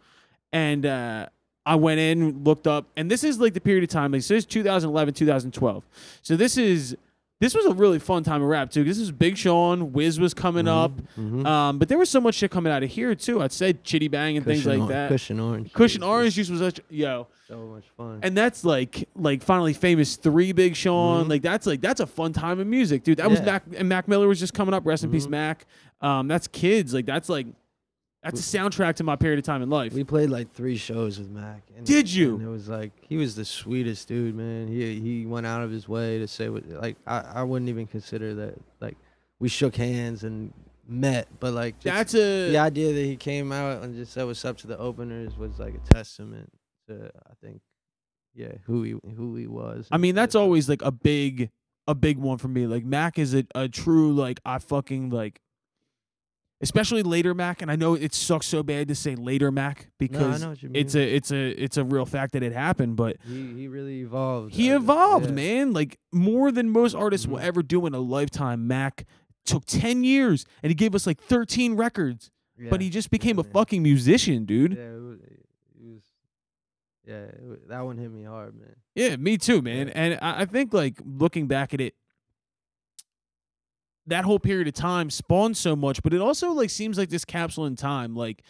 and 0.53 0.87
uh, 0.87 1.27
I 1.67 1.75
went 1.75 1.99
in, 1.99 2.45
looked 2.45 2.69
up, 2.69 2.87
and 2.97 3.11
this 3.11 3.25
is 3.25 3.41
like 3.41 3.55
the 3.55 3.61
period 3.61 3.83
of 3.83 3.91
time. 3.91 4.13
Like, 4.13 4.23
so 4.23 4.35
this 4.35 4.45
is 4.45 4.47
2011, 4.47 5.15
2012. 5.15 5.85
So 6.23 6.37
this 6.37 6.57
is 6.57 6.97
this 7.41 7.55
was 7.55 7.65
a 7.67 7.73
really 7.73 7.99
fun 7.99 8.23
time 8.23 8.43
of 8.43 8.49
rap 8.49 8.71
too. 8.71 8.85
This 8.85 8.99
is 8.99 9.11
Big 9.11 9.37
Sean, 9.37 9.93
Wiz 9.93 10.21
was 10.21 10.35
coming 10.35 10.69
up, 10.69 10.93
Mhm. 11.19 11.45
um, 11.47 11.79
but 11.79 11.89
there 11.89 11.99
was 11.99 12.09
so 12.11 12.21
much 12.21 12.35
shit 12.37 12.51
coming 12.51 12.73
out 12.73 12.83
of 12.83 12.91
here 12.91 13.15
too. 13.15 13.43
I'd 13.43 13.51
say 13.53 13.73
Chiddy 13.73 14.11
Bang 14.11 14.37
and 14.37 14.45
things 14.47 14.67
like 14.67 14.81
Or- 14.81 14.89
that. 14.89 15.09
Cushion 15.09 15.41
orange. 15.41 15.73
Cushion 15.73 16.03
juice 16.03 16.07
Orange 16.09 16.35
Juice 16.35 16.51
was 16.51 16.61
such 16.61 16.81
yo, 16.91 17.27
so 17.49 17.59
much 17.75 17.85
fun. 17.97 18.19
and 18.23 18.37
that's 18.37 18.65
like 18.65 19.09
like 19.17 19.43
finally 19.43 19.73
famous 19.73 20.17
three 20.17 20.53
Big 20.53 20.77
Sean. 20.77 21.25
Mhm. 21.25 21.31
Like 21.31 21.43
that's 21.43 21.67
like 21.67 21.81
that's 21.81 22.01
a 22.01 22.07
fun 22.07 22.33
time 22.33 22.61
of 22.61 22.67
music, 22.67 23.03
dude. 23.05 23.19
That 23.19 23.31
was 23.31 23.41
Mac 23.43 23.65
and 23.77 23.89
Mac 23.89 24.07
Miller 24.07 24.29
was 24.29 24.39
just 24.39 24.55
coming 24.55 24.75
up. 24.75 24.87
Rest 24.87 25.03
in 25.05 25.11
peace, 25.11 25.27
Mhm. 25.27 25.31
Mac. 25.31 25.67
Um, 26.03 26.29
that's 26.29 26.47
kids. 26.47 26.93
Like 26.95 27.07
that's 27.07 27.29
like 27.29 27.47
that's 28.23 28.41
a 28.41 28.59
soundtrack 28.59 28.97
to 28.97 29.05
my 29.05 29.17
period 29.17 29.39
of 29.39 29.45
time 29.45 29.63
in 29.63 29.71
life. 29.71 29.93
we 29.95 30.05
played 30.05 30.31
like 30.31 30.53
three 30.53 30.77
shows 30.77 31.19
with 31.19 31.31
Mac. 31.31 31.63
And, 31.77 31.87
Did 31.87 32.13
you? 32.13 32.35
And 32.35 32.43
it 32.43 32.51
was 32.51 32.69
like 32.69 32.93
he 33.01 33.17
was 33.17 33.35
the 33.35 33.45
sweetest 33.45 34.09
dude, 34.09 34.35
man. 34.35 34.69
He 34.69 35.01
he 35.01 35.27
went 35.27 35.47
out 35.47 35.63
of 35.63 35.71
his 35.71 35.89
way 35.89 36.19
to 36.19 36.29
say 36.29 36.49
what 36.49 36.69
like 36.69 36.97
I 37.07 37.21
I 37.21 37.43
wouldn't 37.43 37.69
even 37.69 37.87
consider 37.87 38.35
that 38.35 38.55
like 38.81 38.97
we 39.39 39.49
shook 39.49 39.77
hands 39.77 40.25
and 40.25 40.53
met, 40.87 41.29
but 41.39 41.55
like 41.55 41.81
just 41.81 41.95
that's 41.95 42.15
a 42.15 42.51
the 42.51 42.59
idea 42.59 42.93
that 42.93 43.05
he 43.05 43.17
came 43.17 43.53
out 43.53 43.83
and 43.83 43.95
just 43.95 44.13
said 44.13 44.25
what's 44.25 44.45
up 44.45 44.59
to 44.59 44.67
the 44.67 44.77
openers 44.79 45.37
was 45.37 45.59
like 45.59 45.75
a 45.75 45.95
testament 45.95 46.53
to 46.89 47.11
I 47.29 47.35
think 47.43 47.63
yeah 48.35 48.53
who 48.65 48.83
he 48.83 48.91
who 49.17 49.37
he 49.37 49.47
was. 49.47 49.89
I 49.91 49.97
mean, 49.97 50.15
that's 50.15 50.35
always 50.35 50.69
like 50.69 50.83
a 50.83 50.93
big 50.93 51.51
a 51.87 51.95
big 51.95 52.19
one 52.19 52.39
for 52.39 52.49
me. 52.49 52.67
Like 52.67 52.85
Mac 52.85 53.19
is 53.19 53.35
a, 53.35 53.45
a 53.55 53.69
true 53.69 54.13
like 54.13 54.41
I 54.45 54.59
fucking 54.59 55.11
like 55.11 55.41
especially 56.61 57.03
later 57.03 57.35
Mac 57.35 57.63
and 57.63 57.71
I 57.71 57.77
know 57.77 57.95
it 57.95 58.15
sucks 58.15 58.47
so 58.47 58.63
bad 58.63 58.89
to 58.89 58.95
say 58.95 59.15
later 59.15 59.51
Mac 59.51 59.89
because 59.99 60.63
you 60.63 60.71
it's 60.75 60.95
a 60.95 61.15
it's 61.15 61.31
a 61.31 61.49
it's 61.63 61.77
a 61.77 61.85
real 61.85 62.07
fact 62.07 62.33
that 62.33 62.43
it 62.43 62.53
happened, 62.53 62.97
but 62.97 63.17
he 63.27 63.53
he 63.55 63.69
really 63.69 64.01
evolved. 64.01 64.55
he 64.55 64.71
evolved, 64.71 65.27
yeah. 65.27 65.33
man. 65.33 65.73
Like 65.73 65.99
more 66.13 66.51
than 66.53 66.71
most 66.71 66.95
artists 66.95 67.27
will 67.27 67.39
Mhm. 67.39 67.45
ever 67.45 67.63
do 67.63 67.87
in 67.87 67.95
a 67.95 67.99
lifetime. 68.01 68.67
Mac 68.67 69.05
took 69.47 69.65
10 69.65 70.05
years 70.05 70.45
and 70.63 70.71
he 70.71 70.75
gave 70.75 70.95
us 70.95 71.07
like 71.07 71.21
13 71.21 71.75
records, 71.75 72.31
but 72.69 72.81
he 72.81 72.91
just 72.91 73.11
became 73.11 73.39
a 73.39 73.43
yeah. 73.43 73.53
fucking 73.53 73.83
musician, 73.83 74.45
dude. 74.45 74.75
Yeah, 74.77 74.83
it 74.83 75.01
was, 75.01 75.21
it 75.21 75.83
was 75.83 76.03
yeah, 77.07 77.25
that 77.69 77.81
one 77.81 77.97
hit 77.97 78.11
me 78.13 78.23
hard, 78.25 78.55
man. 78.55 78.77
Yeah, 78.95 79.17
me 79.17 79.39
too, 79.39 79.63
man. 79.63 79.89
Yeah. 79.89 79.93
And 79.97 80.19
I, 80.21 80.43
I 80.43 80.45
think 80.45 80.75
like 80.75 81.01
looking 81.05 81.47
back 81.47 81.73
at 81.73 81.81
it, 81.81 81.95
that 84.11 84.25
whole 84.25 84.39
period 84.39 84.69
of 84.69 84.75
time 84.75 85.11
spawned 85.11 85.57
so 85.57 85.75
much, 85.75 86.03
but 86.03 86.13
it 86.15 86.21
also 86.21 86.51
like 86.53 86.71
seems 86.71 86.99
like 86.99 87.09
this 87.09 87.25
capsule 87.25 87.67
in 87.67 87.75
time, 87.77 88.15
like 88.15 88.43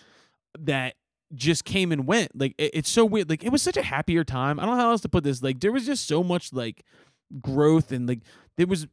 that 0.58 0.94
just 1.34 1.64
came 1.64 1.92
and 1.92 2.06
went. 2.06 2.38
Like 2.38 2.54
it, 2.58 2.72
it's 2.74 2.90
so 2.90 3.04
weird. 3.04 3.30
Like 3.30 3.44
it 3.44 3.50
was 3.50 3.62
such 3.62 3.76
a 3.76 3.82
happier 3.82 4.24
time. 4.24 4.58
I 4.61 4.66
don't 4.66 4.76
know 4.76 4.82
how 4.82 4.90
else 4.90 5.00
to 5.02 5.08
put 5.08 5.24
this. 5.24 5.42
Like 5.42 5.61
there 5.61 5.72
was 5.72 5.86
just 5.86 6.06
so 6.08 6.22
much 6.24 6.52
like 6.52 6.84
growth 7.40 7.92
and 7.92 8.08
like 8.08 8.20
there 8.56 8.66
was 8.66 8.86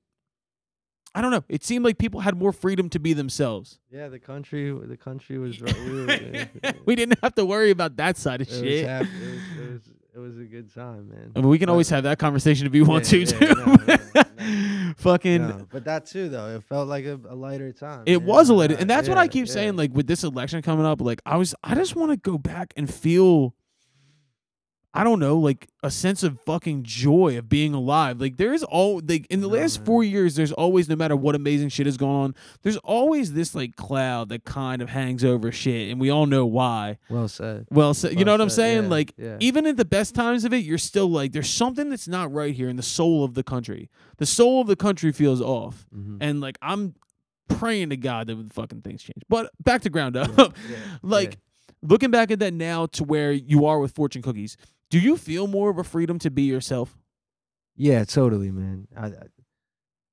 I 1.16 1.22
don't 1.22 1.32
know. 1.32 1.44
It 1.50 1.64
seemed 1.64 1.84
like 1.84 1.98
people 1.98 2.20
had 2.20 2.38
more 2.38 2.52
freedom 2.52 2.90
to 2.90 3.00
be 3.00 3.14
themselves. 3.14 3.80
Yeah, 3.90 4.08
the 4.08 4.20
country, 4.20 4.72
the 4.72 4.98
country 4.98 5.40
was. 5.40 5.60
We, 5.62 6.06
were, 6.06 6.44
we 6.86 6.96
didn't 6.96 7.18
have 7.24 7.34
to 7.36 7.46
worry 7.46 7.72
about 7.72 7.96
that 7.98 8.18
side 8.18 8.42
of 8.42 8.48
it 8.48 8.52
was 8.52 8.60
shit. 8.60 8.84
it, 8.86 9.00
was, 9.00 9.10
it 9.10 9.72
was 9.72 9.82
it 10.16 10.20
was 10.20 10.38
a 10.38 10.44
good 10.44 10.72
time, 10.74 11.10
man. 11.10 11.32
I 11.36 11.40
mean, 11.40 11.50
we 11.50 11.58
can 11.58 11.68
But- 11.68 11.72
always 11.72 11.90
have 11.90 12.04
that 12.04 12.20
conversation 12.20 12.68
if 12.68 12.76
you 12.76 12.86
want 12.86 13.12
Yeah, 13.12 13.26
to, 13.26 13.46
yeah, 13.46 13.54
too. 13.54 13.56
no. 13.88 13.97
Fucking 14.98 15.42
No, 15.48 15.68
but 15.72 15.86
that 15.86 16.06
too, 16.06 16.30
though, 16.30 16.56
it 16.56 16.64
felt 16.64 16.88
like 16.88 17.06
a, 17.06 17.20
a 17.30 17.36
lighter 17.36 17.72
time. 17.72 18.04
It 18.06 18.20
man. 18.20 18.28
was 18.28 18.50
a 18.50 18.54
Uh, 18.54 18.78
and 18.80 18.90
that's 18.90 19.08
what 19.10 19.18
I 19.18 19.28
keep 19.28 19.48
yeah. 19.48 19.54
saying. 19.54 19.76
Like 19.76 19.94
with 19.94 20.08
this 20.08 20.24
election 20.24 20.62
coming 20.62 20.86
up, 20.86 21.02
like 21.02 21.22
I 21.26 21.38
was, 21.38 21.54
I 21.64 21.76
just 21.76 21.96
want 21.96 22.12
to 22.12 22.18
go 22.18 22.38
back 22.38 22.74
and 22.76 22.92
feel, 22.92 23.54
I 24.98 25.04
don't 25.04 25.20
know, 25.20 25.38
like 25.38 25.68
a 25.84 25.92
sense 25.92 26.24
of 26.24 26.40
fucking 26.46 26.82
joy 26.84 27.38
of 27.38 27.48
being 27.48 27.74
alive. 27.74 28.20
Like 28.20 28.38
there 28.38 28.52
is 28.54 28.64
all, 28.64 29.00
like 29.08 29.28
in 29.28 29.42
the 29.42 29.48
last 29.48 29.86
four 29.86 30.04
years, 30.04 30.36
there's 30.36 30.52
always, 30.52 30.90
no 30.90 30.96
matter 30.96 31.16
what 31.16 31.36
amazing 31.36 31.70
shit 31.70 31.86
has 31.86 31.98
gone 31.98 32.10
on, 32.26 32.36
there's 32.64 32.78
always 32.78 33.34
this 33.34 33.54
like 33.54 33.76
cloud 33.76 34.30
that 34.30 34.44
kind 34.44 34.82
of 34.82 34.90
hangs 34.90 35.24
over 35.24 35.52
shit, 35.52 35.92
and 35.92 36.02
we 36.02 36.10
all 36.10 36.26
know 36.26 36.46
why. 36.46 36.98
Well 37.10 37.28
said. 37.28 37.68
Well, 37.70 37.94
so, 37.94 38.10
you 38.10 38.26
know 38.26 38.32
Well 38.32 38.40
what 38.40 38.42
I'm 38.42 38.50
saying? 38.50 38.84
yeah, 38.86 38.90
like 38.90 39.14
yeah. 39.18 39.38
even 39.40 39.68
at 39.68 39.78
the 39.78 39.86
best 39.86 40.16
times 40.16 40.44
of 40.46 40.54
it, 40.54 40.58
you're 40.66 40.78
still 40.80 41.10
like, 41.10 41.32
there's 41.32 41.50
something 41.50 41.90
that's 41.90 42.08
not 42.08 42.34
right 42.34 42.54
here 42.56 42.68
in 42.68 42.76
the 42.76 42.84
soul 42.84 43.24
of 43.24 43.36
the 43.36 43.44
country. 43.44 43.90
The 44.18 44.26
soul 44.26 44.62
of 44.62 44.68
the 44.68 44.76
country 44.76 45.12
feels 45.12 45.42
off. 45.42 45.86
Mhm. 45.96 46.18
And 46.22 46.42
like 46.42 46.58
I'm 46.62 46.96
praying 47.50 47.92
to 47.92 47.98
God 47.98 48.28
that 48.28 48.36
the 48.36 48.54
fucking 48.54 48.82
things 48.82 49.04
change. 49.04 49.22
But 49.30 49.52
back 49.64 49.84
to 49.84 49.90
ground 49.90 50.18
up. 50.18 50.32
yeah, 50.70 50.78
like 51.02 51.38
looking 51.84 52.10
back 52.12 52.32
at 52.32 52.40
that 52.40 52.54
now 52.54 52.88
to 52.88 53.04
where 53.04 53.32
you 53.32 53.66
are 53.68 53.80
with 53.80 53.92
fortune 53.94 54.22
cookies, 54.22 54.58
do 54.90 55.00
you 55.00 55.18
feel 55.18 55.48
more 55.48 55.70
of 55.70 55.78
a 55.78 55.84
freedom 55.84 56.20
to 56.20 56.30
be 56.32 56.44
yourself? 56.44 56.98
Yeah, 57.76 58.04
totally, 58.06 58.52
man. 58.52 58.88
I, 58.96 59.08
I, 59.08 59.12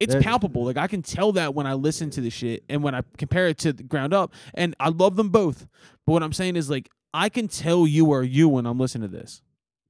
It's 0.01 0.15
palpable. 0.23 0.65
Like 0.65 0.77
I 0.77 0.87
can 0.87 1.03
tell 1.03 1.33
that 1.33 1.55
when 1.55 1.67
I 1.67 1.75
listen 1.75 2.11
to 2.11 2.21
the 2.21 2.31
shit 2.31 2.65
and 2.69 2.83
when 2.83 2.95
I 2.95 3.03
compare 3.17 3.49
it 3.49 3.59
to 3.59 3.73
the 3.73 3.83
ground 3.83 4.13
up. 4.13 4.35
And 4.53 4.75
I 4.79 4.91
love 4.91 5.17
them 5.17 5.31
both. 5.31 5.67
But 6.07 6.13
what 6.13 6.23
I'm 6.23 6.33
saying 6.33 6.57
is 6.57 6.69
like 6.69 6.91
I 7.15 7.29
can 7.29 7.49
tell 7.49 7.87
you 7.87 8.13
are 8.13 8.23
you 8.23 8.49
when 8.49 8.67
I'm 8.67 8.79
listening 8.79 9.09
to 9.11 9.17
this. 9.17 9.41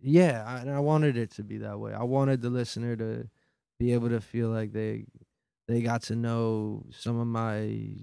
yeah, 0.01 0.45
I, 0.47 0.59
and 0.59 0.71
I 0.71 0.81
wanted 0.81 1.17
it 1.17 1.31
to 1.33 1.43
be 1.43 1.59
that 1.59 1.79
way. 1.81 1.93
I 1.95 2.05
wanted 2.05 2.43
the 2.43 2.51
listener 2.51 2.95
to 2.97 3.29
be 3.81 3.93
able 3.95 4.11
to 4.11 4.21
feel 4.21 4.51
like 4.51 4.73
they 4.73 5.07
they 5.67 5.81
got 5.81 6.03
to 6.03 6.15
know 6.15 6.85
some 6.91 7.19
of 7.19 7.27
my 7.27 7.97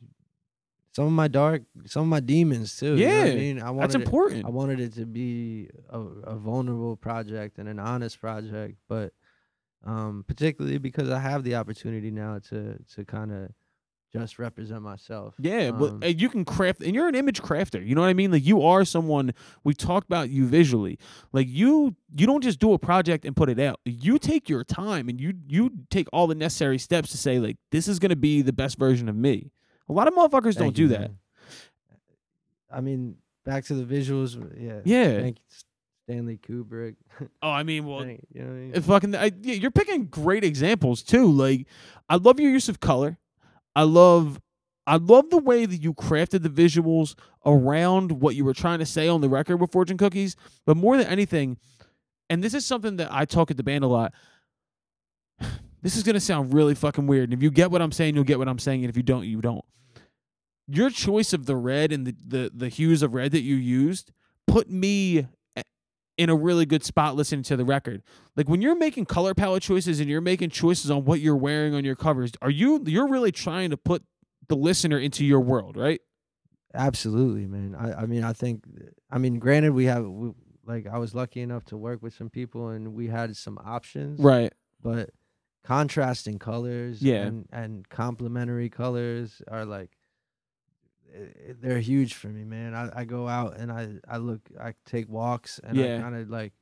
some 0.94 1.06
of 1.06 1.12
my 1.14 1.28
dark, 1.28 1.64
some 1.86 2.04
of 2.04 2.08
my 2.10 2.20
demons 2.20 2.78
too. 2.78 2.96
you 2.98 3.08
know 3.08 3.18
what 3.20 3.28
I 3.30 3.36
mean, 3.36 3.62
I 3.62 3.70
wanted 3.72 3.82
That's 3.84 3.96
it- 3.96 4.02
important. 4.02 4.46
I 4.46 4.50
wanted 4.50 4.80
it 4.80 4.94
to 4.96 5.06
be 5.06 5.70
a, 5.90 6.00
a 6.00 6.36
vulnerable 6.36 6.96
project 6.98 7.58
and 7.60 7.70
an 7.70 7.80
honest 7.80 8.20
project, 8.20 8.78
but 8.90 9.14
um, 9.86 10.24
particularly 10.28 10.78
because 10.78 11.10
I 11.10 11.20
have 11.20 11.44
the 11.44 11.56
opportunity 11.56 12.12
now 12.12 12.40
to 12.50 12.78
to 12.96 13.06
kind 13.06 13.32
of 13.32 13.50
just 14.14 14.38
represent 14.40 14.82
myself. 14.82 15.36
Yeah, 15.40 15.72
but 15.72 15.90
Um, 15.92 16.00
uh, 16.04 16.08
you 16.08 16.28
can 16.28 16.44
craft, 16.44 16.82
and 16.82 16.94
you're 16.94 17.08
an 17.08 17.16
image 17.16 17.42
crafter. 17.42 17.84
You 17.88 17.96
know 17.96 18.02
what 18.02 18.10
I 18.10 18.14
mean? 18.14 18.30
Like 18.30 18.46
you 18.46 18.62
are 18.62 18.84
someone. 18.84 19.34
We've 19.64 19.78
talked 19.78 20.06
about 20.06 20.30
you 20.30 20.46
visually. 20.46 21.00
Like 21.32 21.48
you, 21.48 21.96
you 22.14 22.28
don't 22.28 22.44
just 22.44 22.60
do 22.60 22.74
a 22.74 22.78
project 22.78 23.24
and 23.24 23.34
put 23.38 23.48
it 23.50 23.58
out. 23.58 23.80
You 23.86 24.20
take 24.20 24.50
your 24.50 24.66
time 24.66 25.08
and 25.08 25.20
you 25.22 25.34
you 25.48 25.72
take 25.90 26.08
all 26.12 26.28
the 26.28 26.36
necessary 26.36 26.78
steps 26.78 27.10
to 27.12 27.18
say 27.18 27.40
like 27.40 27.56
this 27.72 27.88
is 27.88 28.00
gonna 28.00 28.18
be 28.18 28.42
the 28.42 28.52
best 28.54 28.78
version 28.78 29.08
of 29.08 29.16
me. 29.16 29.52
A 29.90 29.94
lot 29.94 30.08
of 30.08 30.14
motherfuckers 30.14 30.56
don't 30.56 30.66
thank 30.66 30.76
do 30.76 30.88
that. 30.90 31.00
man. 31.02 31.18
I 32.72 32.82
mean, 32.82 33.16
back 33.46 33.66
to 33.66 33.74
the 33.74 33.84
visuals. 33.84 34.36
Yeah. 34.60 34.80
Yeah. 34.86 35.20
Thank 35.22 35.38
you, 35.40 35.46
Stanley 36.08 36.38
Kubrick. 36.38 36.96
Oh, 37.44 37.50
I 37.50 37.64
mean, 37.64 37.86
well, 37.86 38.00
Thank- 38.02 38.26
you 38.34 38.42
know 38.42 38.48
what 38.48 38.54
I 38.56 38.60
mean? 38.60 38.82
Fucking, 38.82 39.16
I, 39.16 39.32
yeah, 39.42 39.56
you're 39.56 39.72
picking 39.72 40.06
great 40.06 40.44
examples 40.44 41.04
too. 41.04 41.30
Like, 41.32 41.68
I 42.10 42.16
love 42.16 42.40
your 42.40 42.50
use 42.52 42.70
of 42.70 42.80
color. 42.80 43.18
I 43.76 43.84
love, 43.84 44.40
I 44.88 44.96
love 44.98 45.30
the 45.30 45.38
way 45.38 45.66
that 45.66 45.78
you 45.78 45.94
crafted 45.94 46.42
the 46.44 46.50
visuals 46.50 47.16
around 47.46 48.12
what 48.22 48.36
you 48.36 48.44
were 48.46 48.54
trying 48.54 48.80
to 48.80 48.86
say 48.86 49.08
on 49.08 49.22
the 49.22 49.30
record 49.30 49.58
with 49.58 49.72
Fortune 49.72 49.98
Cookies. 49.98 50.36
But 50.66 50.78
more 50.78 50.98
than 50.98 51.08
anything, 51.08 51.58
and 52.30 52.44
this 52.44 52.54
is 52.54 52.66
something 52.66 52.96
that 52.98 53.12
I 53.12 53.26
talk 53.26 53.52
at 53.52 53.58
the 53.58 53.64
band 53.64 53.84
a 53.84 53.88
lot. 53.88 54.14
This 55.82 55.96
is 55.96 56.04
gonna 56.04 56.20
sound 56.20 56.54
really 56.54 56.76
fucking 56.76 57.08
weird, 57.08 57.26
and 57.26 57.34
if 57.34 57.44
you 57.44 57.52
get 57.52 57.72
what 57.72 57.82
I'm 57.82 57.92
saying, 57.92 58.16
you'll 58.16 58.24
get 58.24 58.40
what 58.40 58.48
I'm 58.48 58.60
saying, 58.60 58.84
and 58.84 58.90
if 58.90 58.98
you 58.98 59.04
don't, 59.04 59.26
you 59.26 59.42
don't. 59.42 59.66
Your 60.68 60.90
choice 60.90 61.34
of 61.34 61.46
the 61.46 61.56
red 61.56 61.92
and 61.92 62.06
the 62.06 62.16
the, 62.26 62.52
the 62.54 62.70
hues 62.70 63.02
of 63.02 63.14
red 63.14 63.32
that 63.32 63.42
you 63.42 63.56
used 63.56 64.12
put 64.48 64.70
me 64.70 65.28
eh, 65.56 65.62
in 66.18 66.30
a 66.30 66.36
really 66.36 66.66
good 66.66 66.84
spot 66.84 67.16
listening 67.16 67.44
to 67.44 67.56
the 67.56 67.64
record 67.66 68.02
like 68.36 68.50
when 68.50 68.62
you're 68.62 68.76
making 68.76 69.06
color 69.06 69.34
palette 69.34 69.64
choices 69.64 70.00
and 70.00 70.10
you're 70.10 70.20
making 70.20 70.50
choices 70.50 70.92
on 70.92 71.06
what 71.06 71.20
you're 71.20 71.38
wearing 71.38 71.74
on 71.74 71.86
your 71.86 71.96
covers 71.96 72.32
are 72.42 72.50
you 72.50 72.84
you're 72.86 73.08
really 73.08 73.32
trying 73.32 73.70
to 73.70 73.78
put 73.78 74.04
the 74.48 74.56
listener 74.56 74.98
into 74.98 75.24
your 75.24 75.40
world 75.40 75.78
right 75.78 76.02
Absolutely, 76.74 77.48
man. 77.48 77.76
I, 77.76 78.04
I 78.04 78.06
mean, 78.06 78.24
I 78.24 78.34
think, 78.34 78.64
I 79.10 79.18
mean, 79.18 79.40
granted, 79.40 79.74
we 79.74 79.86
have, 79.86 80.06
we, 80.06 80.32
like, 80.66 80.88
I 80.88 80.98
was 80.98 81.14
lucky 81.14 81.42
enough 81.42 81.66
to 81.66 81.78
work 81.78 82.02
with 82.02 82.14
some 82.14 82.30
people 82.30 82.70
and 82.70 82.94
we 82.94 83.08
had 83.08 83.36
some 83.36 83.58
options. 83.64 84.20
right 84.20 84.54
But 84.82 85.10
contrasting 85.64 86.40
colors 86.40 87.02
Yeah. 87.02 87.24
and, 87.24 87.48
and 87.52 87.88
complementary 87.90 88.70
colors 88.70 89.42
are 89.48 89.66
like, 89.66 89.92
they're 91.62 91.80
huge 91.80 92.14
for 92.14 92.28
me, 92.28 92.44
man. 92.46 92.74
I, 92.74 93.02
I 93.02 93.06
go 93.06 93.28
out 93.28 93.58
and 93.58 93.72
I, 93.72 93.90
I 94.08 94.18
look, 94.18 94.42
I 94.60 94.74
take 94.86 95.10
walks 95.10 95.60
and 95.64 95.78
Yeah. 95.78 95.98
I 95.98 96.02
kind 96.02 96.16
of 96.16 96.30
like, 96.30 96.54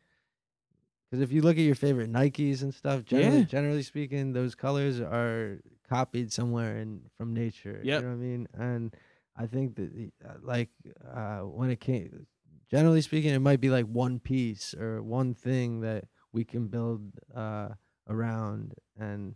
because 1.10 1.22
if 1.22 1.32
you 1.32 1.42
look 1.42 1.58
at 1.58 1.64
your 1.64 1.76
favorite 1.76 2.12
Nikes 2.12 2.62
and 2.62 2.74
stuff, 2.74 3.04
generally, 3.06 3.40
Yeah. 3.40 3.44
generally 3.46 3.84
speaking, 3.84 4.34
those 4.34 4.56
colors 4.56 5.00
are 5.00 5.60
copied 5.88 6.32
somewhere 6.32 6.78
in 6.78 7.02
from 7.18 7.34
nature. 7.34 7.80
Yep. 7.84 8.02
You 8.02 8.08
know 8.08 8.14
what 8.16 8.22
I 8.24 8.28
mean? 8.28 8.48
And 8.54 8.96
I 9.36 9.46
think 9.48 9.76
that 9.76 9.96
the- 9.96 10.12
uh, 10.28 10.34
like 10.42 10.70
uh, 11.16 11.40
when 11.42 11.70
it 11.70 11.80
came, 11.80 12.26
generally 12.70 13.02
speaking, 13.02 13.34
it 13.34 13.40
might 13.40 13.62
be 13.62 13.70
like 13.70 13.86
one 13.86 14.20
piece 14.20 14.74
or 14.74 15.02
one 15.02 15.34
thing 15.34 15.82
that 15.82 16.06
we 16.32 16.44
can 16.44 16.68
build 16.68 17.02
uh, 17.36 17.70
around. 18.10 18.74
And 19.00 19.36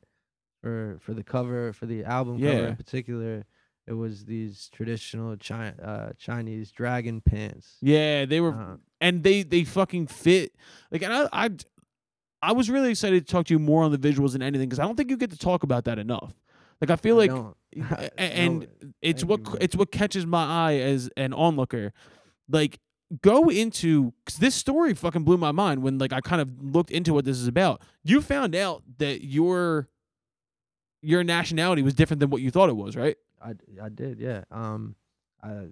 for 0.61 0.97
for 1.01 1.13
the 1.13 1.23
cover, 1.23 1.73
for 1.73 1.85
the 1.85 2.03
album 2.03 2.39
cover 2.41 2.51
Yeah. 2.53 2.67
in 2.69 2.75
particular, 2.75 3.45
it 3.87 3.93
was 3.93 4.25
these 4.25 4.69
traditional 4.73 5.35
Chi- 5.37 5.73
uh, 5.81 6.13
Chinese 6.17 6.71
dragon 6.71 7.21
pants. 7.21 7.77
yeah 7.81 8.25
they 8.25 8.39
were 8.41 8.53
Uh, 8.53 8.77
and 9.01 9.23
they 9.23 9.43
they 9.43 9.63
fucking 9.65 10.07
fit 10.07 10.53
like 10.89 11.01
and 11.01 11.11
i 11.11 11.27
i 11.33 11.49
i 12.41 12.51
was 12.53 12.69
really 12.69 12.89
excited 12.91 13.27
to 13.27 13.29
talk 13.29 13.45
to 13.47 13.53
you 13.53 13.59
more 13.59 13.83
on 13.83 13.91
the 13.91 13.97
visuals 13.97 14.31
than 14.31 14.41
anything 14.41 14.69
because 14.69 14.79
i 14.79 14.83
don't 14.83 14.95
think 14.95 15.09
you 15.09 15.17
get 15.17 15.31
to 15.31 15.37
talk 15.37 15.63
about 15.63 15.83
that 15.83 15.99
enough 15.99 16.33
like 16.79 16.89
i 16.89 16.95
feel 16.95 17.15
I 17.15 17.25
like 17.25 17.31
don't- 17.31 17.57
a- 18.17 18.21
and 18.21 18.61
don't- 18.61 18.95
it's 19.01 19.23
thank 19.23 19.29
what 19.31 19.39
you, 19.41 19.45
c- 19.47 19.51
man. 19.51 19.61
it's 19.63 19.75
what 19.75 19.91
catches 19.91 20.25
my 20.25 20.45
eye 20.69 20.75
as 20.77 21.09
an 21.17 21.33
onlooker 21.33 21.91
like 22.47 22.79
go 23.21 23.49
into 23.49 24.13
because 24.25 24.39
this 24.39 24.55
story 24.55 24.93
fucking 24.93 25.23
blew 25.23 25.37
my 25.37 25.51
mind 25.51 25.83
when 25.83 25.97
like 25.97 26.11
i 26.13 26.19
kind 26.19 26.41
of 26.41 26.49
looked 26.61 26.89
into 26.89 27.13
what 27.13 27.25
this 27.25 27.37
is 27.37 27.47
about 27.47 27.81
you 28.03 28.21
found 28.21 28.55
out 28.55 28.81
that 28.97 29.23
your 29.23 29.87
your 31.01 31.23
nationality 31.23 31.81
was 31.81 31.93
different 31.93 32.19
than 32.19 32.29
what 32.29 32.41
you 32.41 32.49
thought 32.49 32.69
it 32.69 32.75
was 32.75 32.95
right 32.95 33.17
I, 33.43 33.53
I 33.81 33.89
did, 33.89 34.19
yeah. 34.19 34.43
Um, 34.51 34.95
I 35.41 35.67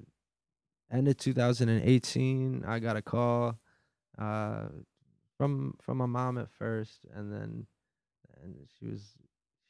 ended 0.91 1.17
2018. 1.19 2.65
I 2.67 2.79
got 2.79 2.97
a 2.97 3.01
call, 3.01 3.57
uh, 4.19 4.63
from 5.37 5.75
from 5.81 5.97
my 5.97 6.05
mom 6.05 6.37
at 6.37 6.51
first, 6.51 6.99
and 7.15 7.31
then 7.31 7.65
and 8.43 8.55
she 8.77 8.87
was 8.87 9.13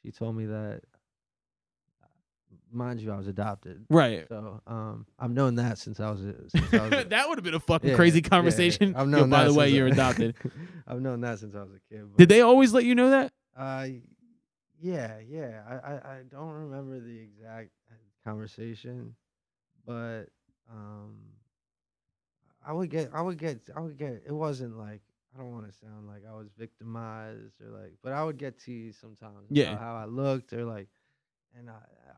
she 0.02 0.10
told 0.10 0.36
me 0.36 0.46
that 0.46 0.82
mind 2.72 3.00
you, 3.00 3.12
I 3.12 3.16
was 3.16 3.26
adopted. 3.26 3.84
Right. 3.90 4.26
So 4.28 4.60
um, 4.66 5.06
I've 5.18 5.30
known 5.30 5.56
that 5.56 5.78
since 5.78 6.00
I 6.00 6.10
was 6.10 6.20
since 6.48 6.74
I 6.74 6.88
was 6.88 6.92
a, 6.92 7.04
that 7.08 7.28
would 7.28 7.38
have 7.38 7.44
been 7.44 7.54
a 7.54 7.60
fucking 7.60 7.90
Yeah, 7.90 7.96
crazy 7.96 8.20
yeah, 8.22 8.28
conversation. 8.28 8.94
I've 8.96 9.10
Yo, 9.10 9.18
known 9.18 9.30
by 9.30 9.44
the 9.44 9.54
way, 9.54 9.70
you're 9.70 9.86
adopted. 9.88 10.34
I've 10.86 11.00
known 11.00 11.20
that 11.22 11.38
since 11.38 11.54
I 11.54 11.60
was 11.62 11.72
a 11.72 11.80
kid. 11.94 12.16
Did 12.16 12.28
they 12.28 12.40
always 12.40 12.72
let 12.72 12.84
you 12.84 12.94
know 12.94 13.10
that? 13.10 13.32
Uh, 13.56 13.86
yeah, 14.80 15.18
yeah. 15.28 15.62
I, 15.68 15.74
I, 15.74 15.92
I 15.94 16.20
don't 16.28 16.50
remember 16.50 16.98
the 17.00 17.18
exact 17.18 17.70
conversation, 18.24 19.14
but 19.86 20.24
um, 20.70 21.16
I 22.66 22.72
would 22.72 22.90
get, 22.90 23.10
I 23.14 23.22
would 23.22 23.38
get, 23.38 23.60
I 23.76 23.80
would 23.80 23.96
get. 23.96 24.22
It 24.26 24.32
wasn't 24.32 24.76
like 24.76 25.02
I 25.34 25.38
don't 25.38 25.52
want 25.52 25.70
to 25.70 25.78
sound 25.78 26.06
like 26.06 26.22
I 26.28 26.34
was 26.34 26.48
victimized 26.58 27.60
or 27.62 27.68
like, 27.70 27.94
but 28.02 28.12
I 28.12 28.22
would 28.22 28.36
get 28.38 28.58
teased 28.58 29.00
sometimes. 29.00 29.46
Yeah. 29.50 29.72
about 29.72 29.80
how 29.80 29.96
I 29.96 30.04
looked 30.04 30.52
or 30.52 30.64
like, 30.64 30.88
and 31.58 31.70
I, 31.70 31.74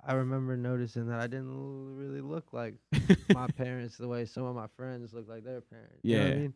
I 0.07 0.14
remember 0.14 0.57
noticing 0.57 1.07
that 1.09 1.20
I 1.20 1.26
didn't 1.26 1.50
l- 1.50 1.94
really 1.94 2.20
look 2.20 2.52
like 2.52 2.74
my 3.34 3.46
parents 3.48 3.96
the 3.96 4.09
way 4.09 4.24
some 4.26 4.44
of 4.44 4.55
my 4.55 4.66
friends 4.76 5.12
look 5.12 5.28
like 5.28 5.44
their 5.44 5.61
parents. 5.61 6.00
You 6.02 6.16
know 6.16 6.22
what 6.24 6.28
Yeah. 6.28 6.34
I 6.34 6.38
mean? 6.38 6.55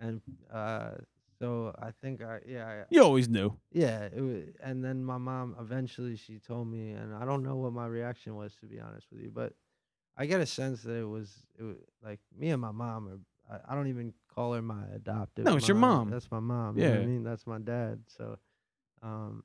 And 0.00 0.20
uh, 0.52 0.90
so 1.38 1.74
I 1.80 1.90
think 2.00 2.22
I, 2.22 2.40
yeah, 2.46 2.66
I, 2.66 2.84
You 2.90 3.02
always 3.02 3.28
knew. 3.28 3.56
yeah, 3.72 4.02
it 4.12 4.56
and 4.62 4.84
then 4.84 5.04
my 5.04 5.18
mom 5.18 5.56
eventually 5.60 6.16
she 6.16 6.38
told 6.38 6.68
me, 6.68 6.90
and 6.92 7.14
I 7.14 7.24
don't 7.24 7.42
know 7.42 7.56
what 7.56 7.72
my 7.72 7.86
reaction 7.86 8.34
was 8.36 8.54
to 8.60 8.66
be 8.66 8.80
honest 8.80 9.06
with 9.12 9.20
you, 9.22 9.30
but 9.32 9.54
I 10.16 10.26
get 10.26 10.40
a 10.40 10.46
sense 10.46 10.82
that 10.82 10.94
it 10.96 11.08
was 11.08 11.30
it 11.58 11.62
was 11.62 11.76
like 12.02 12.20
me 12.36 12.50
and 12.50 12.60
my 12.60 12.72
mom 12.72 13.08
are. 13.08 13.18
I, 13.50 13.72
I 13.72 13.74
don't 13.74 13.86
even 13.88 14.12
call 14.34 14.52
her 14.52 14.60
my 14.62 14.82
adoptive. 14.94 15.44
No, 15.46 15.56
it's 15.56 15.66
your 15.68 15.76
mom. 15.76 16.10
That's 16.10 16.30
my 16.30 16.40
mom. 16.40 16.76
You 16.76 16.84
know 16.84 16.90
what 16.90 17.02
I 17.02 17.06
mean, 17.06 17.22
that's 17.24 17.46
my 17.46 17.58
dad. 17.58 18.00
So, 18.08 18.38
um, 19.02 19.42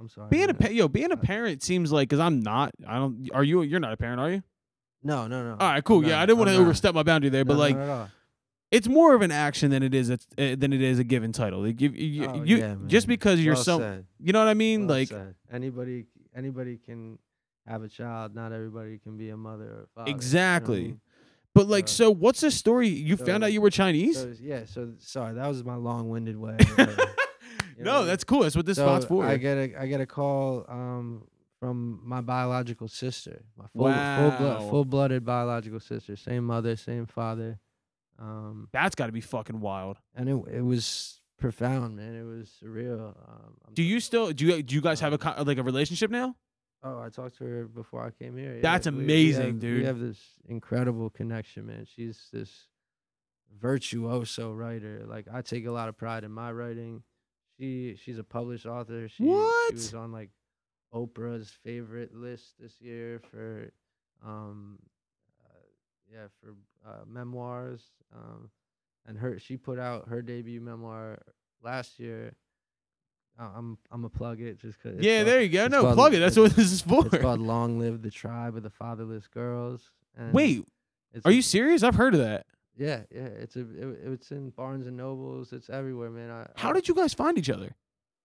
I'm 0.00 0.08
sorry. 0.08 0.28
Being 0.30 0.50
a 0.50 0.54
pa- 0.54 0.68
yo, 0.68 0.88
being 0.88 1.12
a 1.12 1.16
parent 1.16 1.62
seems 1.62 1.92
like 1.92 2.08
because 2.08 2.20
I'm 2.20 2.40
not. 2.40 2.72
I 2.86 2.94
don't. 2.96 3.28
Are 3.34 3.44
you? 3.44 3.62
You're 3.62 3.80
not 3.80 3.92
a 3.92 3.96
parent, 3.96 4.18
are 4.20 4.30
you? 4.30 4.42
no, 5.02 5.26
no, 5.26 5.42
no. 5.44 5.50
All 5.60 5.70
right, 5.70 5.84
cool. 5.84 6.04
Yeah, 6.04 6.20
I 6.20 6.26
didn't 6.26 6.38
want 6.38 6.50
to 6.50 6.56
overstep 6.56 6.94
my 6.94 7.02
boundary 7.02 7.30
there, 7.30 7.44
but 7.44 7.54
No, 7.54 7.58
like 7.60 7.76
not 7.76 8.10
it's 8.70 8.86
more 8.86 9.14
of 9.16 9.22
an 9.22 9.32
action 9.32 9.70
than 9.72 9.82
it 9.82 9.92
is 9.94 10.10
a, 10.10 10.14
uh, 10.38 10.54
than 10.56 10.72
it 10.72 10.80
is 10.80 10.98
a 11.00 11.04
given 11.04 11.32
title. 11.32 11.60
Like 11.66 11.80
you, 11.80 11.90
you, 11.90 12.24
Oh, 12.26 12.42
you 12.44 12.56
yeah, 12.58 12.76
just 12.86 13.06
because 13.08 13.40
you're 13.40 13.54
Well 13.54 13.62
some, 13.64 13.80
said. 13.80 14.06
you 14.20 14.32
know 14.32 14.38
what 14.38 14.48
I 14.48 14.54
mean? 14.54 14.86
Well 14.86 14.96
like 14.98 15.08
said. 15.08 15.34
anybody, 15.52 16.06
anybody 16.36 16.76
can 16.78 17.18
have 17.66 17.82
a 17.82 17.88
child. 17.88 18.34
Not 18.34 18.52
everybody 18.52 18.98
can 18.98 19.16
be 19.16 19.30
a 19.30 19.36
mother 19.36 19.64
or 19.64 19.82
a 19.82 19.86
father. 19.88 19.88
you 19.96 20.04
know 20.04 20.06
I 20.06 20.10
Exactly. 20.16 20.82
mean? 20.84 21.00
But 21.52 21.66
like, 21.68 21.88
So- 21.88 21.94
so 22.04 22.10
what's 22.12 22.40
the 22.42 22.50
story? 22.52 22.88
You 22.88 23.16
found 23.16 23.42
out 23.42 23.52
you 23.52 23.60
were 23.60 23.70
Chinese? 23.70 24.18
So 24.18 24.32
yeah, 24.40 24.66
so 24.66 24.92
sorry, 24.98 25.34
that 25.34 25.48
was 25.48 25.64
my 25.64 25.74
long-winded 25.74 26.36
way. 26.36 26.56
you 27.80 27.84
know 27.84 28.00
no, 28.00 28.04
that's 28.06 28.24
cool. 28.24 28.42
That's 28.42 28.56
what 28.56 28.66
this 28.66 28.76
So 28.76 28.86
spot's 28.86 29.06
for. 29.06 29.24
I 29.24 29.36
get 29.36 29.56
a 29.58 29.80
I 29.82 29.86
get 29.86 30.00
a 30.00 30.06
call 30.06 30.64
um 30.68 31.24
from 31.58 32.00
my 32.04 32.20
biological 32.20 32.88
sister, 32.88 33.42
my 33.56 33.66
full 33.66 33.82
full 33.84 33.90
Wow. 33.92 34.36
blood 34.38 34.70
full 34.70 34.84
blooded 34.84 35.24
biological 35.24 35.80
sister, 35.80 36.16
same 36.16 36.44
mother, 36.44 36.74
same 36.76 37.06
father, 37.06 37.58
um, 38.18 38.68
That's 38.72 38.94
got 38.94 39.06
to 39.06 39.12
be 39.12 39.20
fucking 39.20 39.60
wild. 39.60 39.98
and 40.14 40.28
it 40.28 40.36
it 40.52 40.62
was 40.62 41.20
profound, 41.38 41.96
man. 41.96 42.14
It 42.14 42.24
was 42.24 42.50
surreal. 42.62 43.08
Um, 43.08 43.54
I'm 43.66 43.74
Do 43.74 43.82
you 43.82 43.98
still 44.00 44.30
do 44.32 44.44
you 44.46 44.62
do 44.62 44.74
you 44.74 44.80
guys 44.80 45.00
have 45.00 45.12
a 45.12 45.18
co- 45.18 45.42
like 45.42 45.58
a 45.58 45.62
relationship 45.62 46.10
now? 46.10 46.36
Oh, 46.82 46.98
I 46.98 47.10
talked 47.10 47.36
to 47.38 47.44
her 47.44 47.64
before 47.66 48.06
I 48.06 48.10
came 48.10 48.36
here. 48.38 48.58
That's 48.62 48.86
we- 48.86 48.92
we 48.96 49.04
amazing, 49.04 49.46
have- 49.46 49.60
dude. 49.60 49.80
We 49.80 49.84
have 49.86 49.98
this 50.00 50.18
incredible 50.48 51.10
connection, 51.10 51.66
man. 51.66 51.84
She's 51.84 52.28
this 52.32 52.68
virtuoso 53.60 54.52
writer. 54.52 55.04
Like 55.06 55.26
I 55.32 55.42
take 55.42 55.66
a 55.66 55.70
lot 55.70 55.88
of 55.88 55.96
pride 55.96 56.24
in 56.24 56.30
my 56.30 56.50
writing. 56.52 57.02
She 57.60 57.94
she's 58.02 58.18
a 58.18 58.24
published 58.24 58.64
author. 58.66 59.06
She, 59.08 59.24
What? 59.24 59.68
she 59.72 59.74
was 59.74 59.94
on 59.94 60.12
like 60.12 60.30
Oprah's 60.94 61.50
favorite 61.62 62.14
list 62.14 62.54
this 62.58 62.80
year 62.80 63.20
for 63.30 63.70
um 64.26 64.78
uh, 65.44 65.52
yeah, 66.12 66.26
for 66.40 66.54
uh, 66.88 67.04
memoirs. 67.06 67.82
Um 68.14 68.50
and 69.06 69.18
her 69.18 69.38
she 69.38 69.56
put 69.58 69.78
out 69.78 70.08
her 70.08 70.22
debut 70.22 70.60
memoir 70.60 71.18
last 71.62 71.98
year. 71.98 72.32
Uh, 73.38 73.48
I'm 73.54 73.78
I'm 73.90 74.04
a 74.04 74.08
plug 74.10 74.40
it 74.40 74.58
just 74.58 74.80
cuz 74.80 74.96
yeah, 75.00 75.22
there 75.22 75.42
you 75.42 75.50
go. 75.50 75.68
No, 75.68 75.82
called- 75.82 75.96
plug 75.96 76.14
it. 76.14 76.20
That's 76.20 76.36
what 76.38 76.52
this 76.52 76.72
is 76.72 76.80
for. 76.80 77.06
it's 77.06 77.18
called 77.18 77.40
Long 77.40 77.78
Live 77.78 78.00
the 78.00 78.10
Tribe 78.10 78.56
of 78.56 78.62
the 78.62 78.70
Fatherless 78.70 79.26
Girls. 79.28 79.90
And 80.16 80.32
Wait, 80.34 80.66
are 81.24 81.30
you 81.30 81.40
serious? 81.40 81.84
I've 81.84 81.94
heard 81.94 82.14
of 82.14 82.20
that. 82.20 82.44
Yeah, 82.80 83.02
yeah. 83.14 83.26
It's 83.26 83.56
a 83.56 83.60
it, 83.60 83.98
it's 84.12 84.30
in 84.32 84.50
Barnes 84.50 84.86
and 84.86 84.96
Nobles. 84.96 85.52
It's 85.52 85.68
everywhere, 85.68 86.08
man. 86.10 86.30
I, 86.30 86.46
How 86.56 86.70
I- 86.70 86.72
did 86.72 86.88
you 86.88 86.94
guys 86.94 87.14
find 87.14 87.38
each 87.38 87.50
other? 87.50 87.76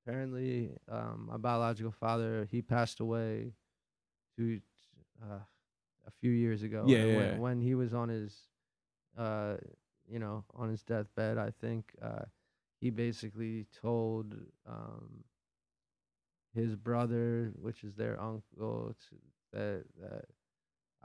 apparently 0.08 0.70
um, 0.88 1.28
my 1.32 1.38
biological 1.38 1.91
father 1.91 2.47
he 2.51 2.62
passed 2.62 2.99
away 2.99 3.51
to 4.38 4.62
uh, 5.24 5.39
a 6.08 6.12
few 6.22 6.30
years 6.30 6.62
ago. 6.62 6.84
Yeah, 6.88 6.99
yeah, 7.06 7.16
when, 7.16 7.26
yeah. 7.26 7.38
when 7.39 7.60
he 7.62 7.74
was 7.76 7.93
on 7.93 8.10
his 8.10 8.34
uh, 9.18 9.56
you 10.08 10.20
know 10.20 10.45
on 10.56 10.70
his 10.70 10.84
deathbed, 10.84 11.38
I 11.38 11.51
think 11.60 11.91
uh, 12.01 12.26
he 12.80 12.91
basically 12.91 13.66
told 13.82 14.36
um, 14.70 15.24
his 16.53 16.76
brother, 16.76 17.51
which 17.60 17.84
is 17.84 17.95
their 17.95 18.22
uncle, 18.22 18.95
to, 19.10 19.16
that 19.53 19.84
that 20.01 20.26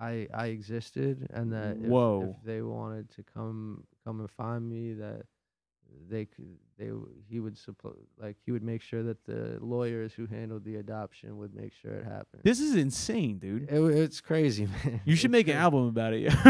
I 0.01 0.27
I 0.35 0.47
existed 0.47 1.29
and 1.33 1.53
that 1.53 1.77
if, 1.77 1.89
Whoa. 1.89 2.37
if 2.39 2.45
they 2.45 2.63
wanted 2.63 3.11
to 3.17 3.23
come 3.23 3.85
come 4.05 4.21
and 4.21 4.31
find 4.31 4.69
me, 4.69 4.95
that 4.95 5.27
they 6.09 6.25
could 6.25 6.57
they 6.79 6.91
he 7.29 7.41
would 7.41 7.59
suppose 7.59 8.07
like 8.19 8.37
he 8.47 8.53
would 8.53 8.63
make 8.63 8.81
sure 8.81 9.03
that 9.03 9.25
the 9.27 9.59
lawyers 9.61 10.13
who 10.15 10.27
handled 10.27 10.65
the 10.65 10.77
adoption 10.77 11.37
would 11.37 11.55
make 11.55 11.73
sure 11.75 11.93
it 11.93 12.05
happened. 12.05 12.43
This 12.43 12.61
is 12.61 12.77
insane, 12.77 13.39
dude. 13.39 13.69
It, 13.71 13.81
it's 13.97 14.21
crazy, 14.21 14.67
man. 14.85 15.01
You 15.05 15.17
should 15.17 15.31
It's 15.31 15.33
make 15.33 15.49
an 15.49 15.57
album 15.57 15.89
about 15.89 16.15
it. 16.15 16.33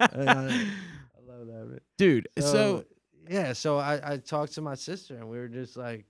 I 0.00 1.20
love 1.26 1.46
that. 1.70 1.80
Dude. 1.98 2.28
So, 2.38 2.44
So, 2.44 2.84
yeah, 3.28 3.52
so 3.52 3.78
I 3.78 4.12
I 4.12 4.16
talked 4.18 4.54
to 4.54 4.60
my 4.60 4.74
sister 4.74 5.16
and 5.16 5.28
we 5.28 5.38
were 5.38 5.48
just 5.48 5.76
like, 5.76 6.06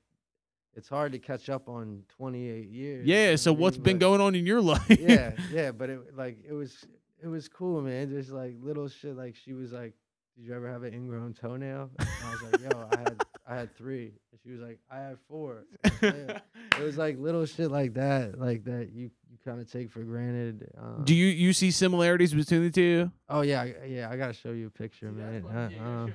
it's 0.77 0.89
hard 0.89 1.13
to 1.13 1.19
catch 1.19 1.49
up 1.49 1.69
on 1.69 2.03
28 2.17 2.69
years. 2.69 3.07
you 3.07 3.15
know 3.15 3.21
yeah. 3.21 3.31
what 3.33 3.41
So 3.41 3.53
I 3.53 3.57
what's 3.57 3.77
mean? 3.77 3.83
been 3.85 3.97
But- 3.99 4.07
going 4.07 4.21
on 4.21 4.35
in 4.35 4.47
your 4.47 4.61
life? 4.73 4.83
yeah, 4.89 5.33
yeah, 5.53 5.71
but 5.73 5.91
it 5.91 6.17
like 6.17 6.39
it 6.49 6.53
was 6.53 6.85
it 7.23 7.29
was 7.29 7.49
cool, 7.49 7.81
man. 7.83 8.11
Just 8.11 8.31
like 8.31 8.57
little 8.61 8.89
shit. 8.89 9.17
Like 9.17 9.35
she 9.37 9.53
was 9.55 9.73
like, 9.73 9.95
"Did 10.37 10.45
you 10.47 10.55
ever 10.55 10.71
have 10.71 10.83
an 10.83 10.93
ingrown 10.93 11.33
toenail?" 11.35 11.91
And 11.99 12.09
I 12.25 12.31
was 12.31 12.43
like, 12.53 12.61
"Yo, 12.63 12.89
I 12.93 12.97
had 12.99 13.23
I 13.47 13.55
had 13.57 13.77
three. 13.77 14.13
And 14.33 14.41
she 14.43 14.51
was 14.51 14.61
like, 14.61 14.79
"I 14.91 14.97
had 14.99 15.19
four. 15.29 15.65
Yeah. 16.03 16.41
It 16.79 16.83
was 16.83 16.99
like 16.99 17.19
little 17.19 17.47
shit 17.47 17.71
like 17.71 17.95
that, 17.95 18.39
like 18.39 18.65
that 18.65 18.91
you 18.93 19.11
you 19.31 19.39
kind 19.45 19.61
of 19.61 19.71
take 19.71 19.91
for 19.91 20.03
granted. 20.03 20.69
Um, 20.77 21.05
Do 21.05 21.15
you 21.15 21.27
you 21.27 21.53
see 21.55 21.71
similarities 21.71 22.35
between 22.35 22.63
the 22.63 22.71
two? 22.71 23.11
Oh 23.29 23.41
yeah, 23.43 23.65
yeah. 23.87 24.11
I 24.11 24.17
gotta 24.17 24.33
show 24.35 24.51
you 24.51 24.67
a 24.67 24.71
picture, 24.71 25.11
man. 25.13 25.45
Uh, 25.47 25.71
uh, 25.83 26.07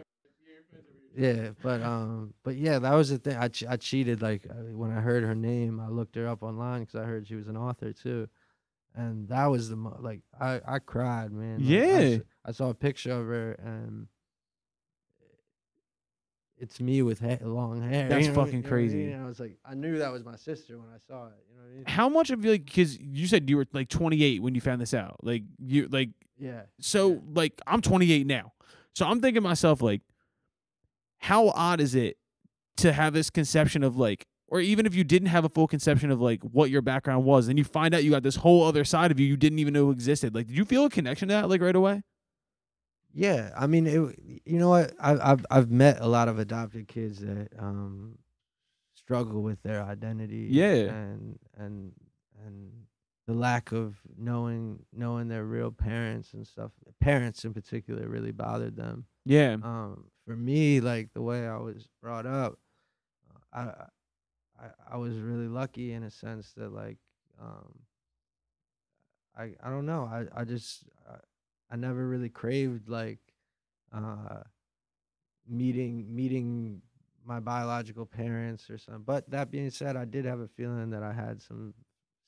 yeah, 1.20 1.50
but 1.62 1.82
um, 1.84 2.34
but 2.44 2.56
yeah, 2.56 2.80
that 2.80 2.94
was 2.94 3.10
the 3.10 3.18
thing. 3.18 3.36
I 3.38 3.48
che- 3.50 3.68
I 3.68 3.76
cheated. 3.78 4.22
Like 4.22 4.46
uh, 4.50 4.54
when 4.74 4.92
I 4.92 5.02
heard 5.02 5.24
her 5.24 5.36
name, 5.36 5.80
I 5.80 5.90
looked 5.90 6.16
her 6.16 6.28
up 6.28 6.42
online 6.44 6.82
because 6.82 6.96
I 6.96 7.04
heard 7.04 7.28
she 7.28 7.36
was 7.36 7.48
an 7.48 7.58
author 7.58 7.92
too, 7.94 8.28
and 8.96 9.28
that 9.30 9.46
was 9.48 9.70
the 9.70 9.76
mo- 9.76 9.98
like 10.00 10.22
I 10.40 10.62
I 10.66 10.80
cried, 10.80 11.32
man. 11.32 11.60
Like, 11.60 11.68
I 11.68 11.72
Yeah. 11.72 12.16
s- 12.16 12.22
I, 12.46 12.52
saw 12.54 12.70
a 12.70 12.74
picture 12.74 13.12
of 13.12 13.26
her 13.28 13.52
and. 13.54 14.08
It's 16.62 16.82
me 16.82 17.02
with 17.02 17.22
ha- 17.22 17.38
long 17.42 17.82
hair. 17.82 18.10
That's 18.10 18.24
you 18.28 18.34
know 18.34 18.36
fucking 18.36 18.64
you 18.64 18.70
know 18.70 18.76
I 18.76 18.80
mean? 18.82 18.90
crazy. 18.90 19.14
I 19.14 19.26
was 19.26 19.40
like, 19.40 19.58
I 19.64 19.76
knew 19.76 19.98
that 20.00 20.12
was 20.12 20.26
my 20.26 20.36
sister 20.36 20.78
when 20.78 20.88
I 20.94 20.98
saw 20.98 21.28
it. 21.28 21.34
You 21.50 21.56
know 21.56 21.64
what 21.64 21.72
I 21.72 21.76
mean? 21.76 21.84
How 21.88 22.10
much 22.10 22.32
of 22.32 22.44
you 22.44 22.52
like 22.52 22.66
because 22.66 23.00
you 23.00 23.28
said 23.28 23.50
you 23.50 23.56
were 23.58 23.66
like 23.72 23.88
28 23.88 24.42
when 24.42 24.56
you 24.56 24.62
found 24.62 24.82
this 24.82 24.94
out? 24.94 25.18
Like 25.24 25.44
you 25.58 25.88
like 25.90 26.10
Yeah. 26.38 26.64
so 26.82 27.12
Yeah. 27.14 27.18
like 27.34 27.62
I'm 27.66 27.82
28 27.82 28.28
now, 28.28 28.52
so 28.94 29.06
I'm 29.06 29.22
thinking 29.22 29.42
to 29.42 29.48
myself 29.48 29.82
like, 29.82 30.02
how 31.20 31.50
odd 31.50 31.80
is 31.80 31.96
it 31.96 32.18
to 32.78 32.94
have 32.94 33.14
this 33.14 33.30
conception 33.30 33.84
of 33.84 33.98
like, 33.98 34.26
or 34.48 34.60
even 34.60 34.86
if 34.86 34.96
you 34.96 35.04
didn't 35.04 35.28
have 35.28 35.46
a 35.46 35.50
full 35.50 35.68
conception 35.68 36.12
of 36.12 36.20
like 36.20 36.42
what 36.42 36.70
your 36.70 36.82
background 36.82 37.26
was, 37.26 37.48
and 37.48 37.58
you 37.58 37.64
find 37.64 37.94
out 37.94 38.04
you 38.04 38.12
got 38.12 38.24
this 38.24 38.38
whole 38.38 38.64
other 38.64 38.84
side 38.84 39.12
of 39.12 39.20
you 39.20 39.28
you 39.28 39.38
didn't 39.38 39.60
even 39.60 39.74
know 39.74 39.92
existed. 39.92 40.34
Like, 40.34 40.48
did 40.48 40.58
you 40.58 40.66
feel 40.66 40.86
a 40.86 40.90
connection 40.90 41.28
to 41.28 41.34
that 41.36 41.50
like 41.50 41.62
right 41.62 41.76
away? 41.76 42.02
Yeah, 43.14 43.52
I 43.58 43.68
mean, 43.68 43.88
it, 43.88 44.42
you 44.46 44.60
know 44.60 44.70
what? 44.70 44.94
I, 45.00 45.32
I've 45.32 45.46
I've 45.50 45.72
met 45.72 45.98
a 46.00 46.08
lot 46.08 46.28
of 46.28 46.40
adopted 46.40 46.88
kids 46.88 47.20
that 47.20 47.50
um 47.58 48.20
struggle 48.96 49.42
with 49.42 49.62
their 49.64 49.84
identity. 49.84 50.48
Yeah. 50.52 50.74
and 50.74 51.40
and 51.58 51.92
and 52.46 52.72
the 53.30 53.36
lack 53.36 53.72
of 53.72 54.02
knowing 54.18 54.84
knowing 54.92 55.28
their 55.28 55.46
real 55.46 55.72
parents 55.72 56.34
and 56.34 56.48
stuff. 56.48 56.72
Parents 57.00 57.46
in 57.46 57.54
particular 57.54 58.10
really 58.10 58.32
bothered 58.32 58.76
them. 58.76 59.06
Yeah, 59.24 59.58
Um, 59.62 60.06
for 60.26 60.36
me, 60.36 60.82
like 60.82 61.14
the 61.14 61.22
way 61.22 61.48
I 61.48 61.58
was 61.58 61.88
brought 62.02 62.26
up, 62.26 62.58
I 63.54 63.62
I 64.60 64.70
I 64.94 64.98
was 64.98 65.20
really 65.20 65.48
lucky 65.48 65.94
in 65.94 66.02
a 66.02 66.10
sense 66.10 66.54
that 66.54 66.74
like 66.74 66.98
um 67.40 67.82
I 69.38 69.54
I 69.62 69.70
don't 69.70 69.86
know 69.86 70.06
I 70.06 70.26
I 70.42 70.44
just 70.44 70.86
I, 71.08 71.18
I 71.70 71.76
never 71.76 72.08
really 72.08 72.30
craved 72.30 72.90
like 72.90 73.20
uh 73.94 74.42
meeting 75.48 76.16
meeting 76.16 76.82
my 77.24 77.40
biological 77.40 78.08
parents 78.08 78.72
or 78.72 78.80
something. 78.80 79.04
But 79.04 79.30
that 79.30 79.52
being 79.52 79.70
said, 79.70 79.96
I 79.96 80.06
did 80.06 80.26
have 80.26 80.40
a 80.40 80.48
feeling 80.48 80.90
that 80.90 81.04
I 81.04 81.14
had 81.14 81.44
some 81.44 81.76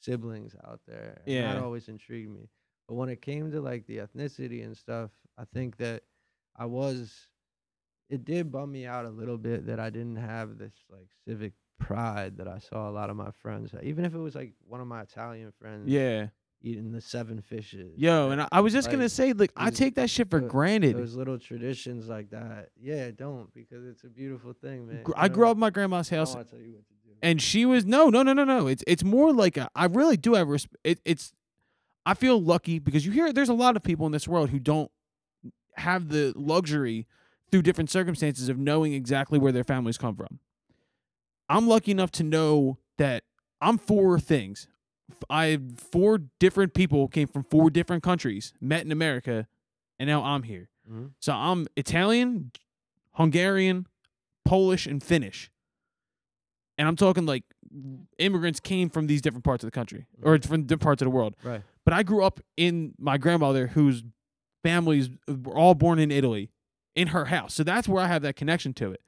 siblings 0.01 0.55
out 0.67 0.81
there. 0.87 1.21
and 1.25 1.33
Yeah. 1.33 1.53
that 1.53 1.61
always 1.63 1.87
intrigued 1.87 2.31
me. 2.31 2.49
But 2.87 2.95
when 2.95 3.09
it 3.09 3.21
came 3.21 3.51
to 3.51 3.61
like 3.61 3.85
the 3.85 3.97
ethnicity 3.99 4.63
and 4.65 4.75
stuff, 4.75 5.11
I 5.37 5.45
think 5.45 5.77
that 5.77 6.03
I 6.55 6.65
was. 6.65 7.27
It 8.09 8.25
did 8.25 8.51
bum 8.51 8.73
me 8.73 8.85
out 8.85 9.05
a 9.05 9.09
little 9.09 9.37
bit 9.37 9.67
that 9.67 9.79
I 9.79 9.89
didn't 9.89 10.17
have 10.17 10.57
this 10.57 10.73
like 10.89 11.07
civic 11.25 11.53
pride 11.79 12.37
that 12.37 12.47
I 12.47 12.59
saw 12.59 12.89
a 12.89 12.91
lot 12.91 13.09
of 13.09 13.15
my 13.15 13.31
friends, 13.31 13.73
even 13.81 14.03
if 14.03 14.13
it 14.13 14.17
was 14.19 14.35
like 14.35 14.53
one 14.67 14.81
of 14.81 14.87
my 14.87 15.01
Italian 15.01 15.53
friends, 15.53 15.87
Yeah. 15.89 16.27
eating 16.61 16.91
the 16.91 16.99
seven 16.99 17.41
fishes. 17.41 17.97
Yo, 17.97 18.29
and 18.31 18.41
I, 18.41 18.47
I 18.51 18.59
was 18.59 18.73
just 18.73 18.91
gonna 18.91 19.07
say, 19.07 19.31
like, 19.31 19.53
I 19.55 19.69
take 19.69 19.95
that 19.95 20.09
shit 20.09 20.29
for 20.29 20.41
granted. 20.41 20.97
those 20.97 21.15
little 21.15 21.39
traditions 21.39 22.09
like 22.09 22.31
that. 22.31 22.71
Yeah, 22.75 23.11
don't 23.11 23.51
because 23.53 23.85
it's 23.85 24.03
a 24.03 24.09
beautiful 24.09 24.51
thing, 24.53 24.87
man. 24.87 25.05
You 25.07 25.13
I 25.15 25.29
know? 25.29 25.33
grew 25.33 25.47
up 25.47 25.55
my 25.57 25.69
grandma's 25.69 26.11
I 26.11 26.17
house, 26.17 26.35
don't 27.21 27.29
wanna 27.29 27.39
tell 27.41 27.59
you 27.59 27.67
what 27.67 27.73
to 27.75 27.85
do. 27.85 27.85
and 27.85 27.85
she 27.85 27.85
was 27.85 27.85
no, 27.85 28.09
no, 28.09 28.23
no, 28.23 28.33
no, 28.33 28.43
no. 28.43 28.67
It's 28.67 28.83
it's 28.87 29.03
more 29.03 29.33
like 29.33 29.57
a, 29.57 29.69
I 29.75 29.85
really 29.85 30.17
do 30.17 30.33
have 30.33 30.47
resp- 30.47 30.75
it, 30.83 30.99
It's 31.05 31.33
I 32.05 32.13
feel 32.15 32.41
lucky 32.41 32.79
because 32.79 33.05
you 33.05 33.11
hear 33.11 33.31
there's 33.31 33.49
a 33.49 33.53
lot 33.53 33.75
of 33.75 33.83
people 33.83 34.05
in 34.05 34.11
this 34.11 34.27
world 34.27 34.49
who 34.49 34.59
don't 34.59 34.91
have 35.77 36.09
the 36.09 36.33
luxury 36.35 37.07
through 37.51 37.61
different 37.61 37.89
circumstances 37.89 38.49
of 38.49 38.57
knowing 38.57 38.93
exactly 38.93 39.37
where 39.39 39.51
their 39.51 39.63
families 39.63 39.97
come 39.97 40.15
from. 40.15 40.39
I'm 41.49 41.67
lucky 41.67 41.91
enough 41.91 42.11
to 42.11 42.23
know 42.23 42.77
that 42.97 43.23
I'm 43.59 43.77
four 43.77 44.19
things. 44.19 44.67
I 45.29 45.59
four 45.75 46.19
different 46.39 46.73
people 46.73 47.07
came 47.07 47.27
from 47.27 47.43
four 47.43 47.69
different 47.69 48.03
countries, 48.03 48.53
met 48.61 48.85
in 48.85 48.91
America, 48.91 49.47
and 49.99 50.07
now 50.07 50.23
I'm 50.23 50.43
here. 50.43 50.69
Mhm. 50.89 51.11
So 51.19 51.33
I'm 51.33 51.67
Italian, 51.75 52.51
Hungarian, 53.13 53.87
Polish, 54.45 54.87
and 54.87 55.03
Finnish. 55.03 55.51
And 56.81 56.87
I'm 56.87 56.95
talking 56.95 57.27
like 57.27 57.43
immigrants 58.17 58.59
came 58.59 58.89
from 58.89 59.05
these 59.05 59.21
different 59.21 59.43
parts 59.43 59.63
of 59.63 59.67
the 59.67 59.71
country 59.71 60.07
or 60.23 60.39
from 60.39 60.63
different 60.63 60.81
parts 60.81 61.03
of 61.03 61.05
the 61.05 61.11
world. 61.11 61.35
Right. 61.43 61.61
But 61.85 61.93
I 61.93 62.01
grew 62.01 62.23
up 62.23 62.39
in 62.57 62.95
my 62.97 63.19
grandmother, 63.19 63.67
whose 63.67 64.03
families 64.63 65.11
were 65.27 65.55
all 65.55 65.75
born 65.75 65.99
in 65.99 66.09
Italy, 66.09 66.49
in 66.95 67.09
her 67.09 67.25
house. 67.25 67.53
So 67.53 67.63
that's 67.63 67.87
where 67.87 68.03
I 68.03 68.07
have 68.07 68.23
that 68.23 68.35
connection 68.35 68.73
to 68.73 68.91
it. 68.91 69.01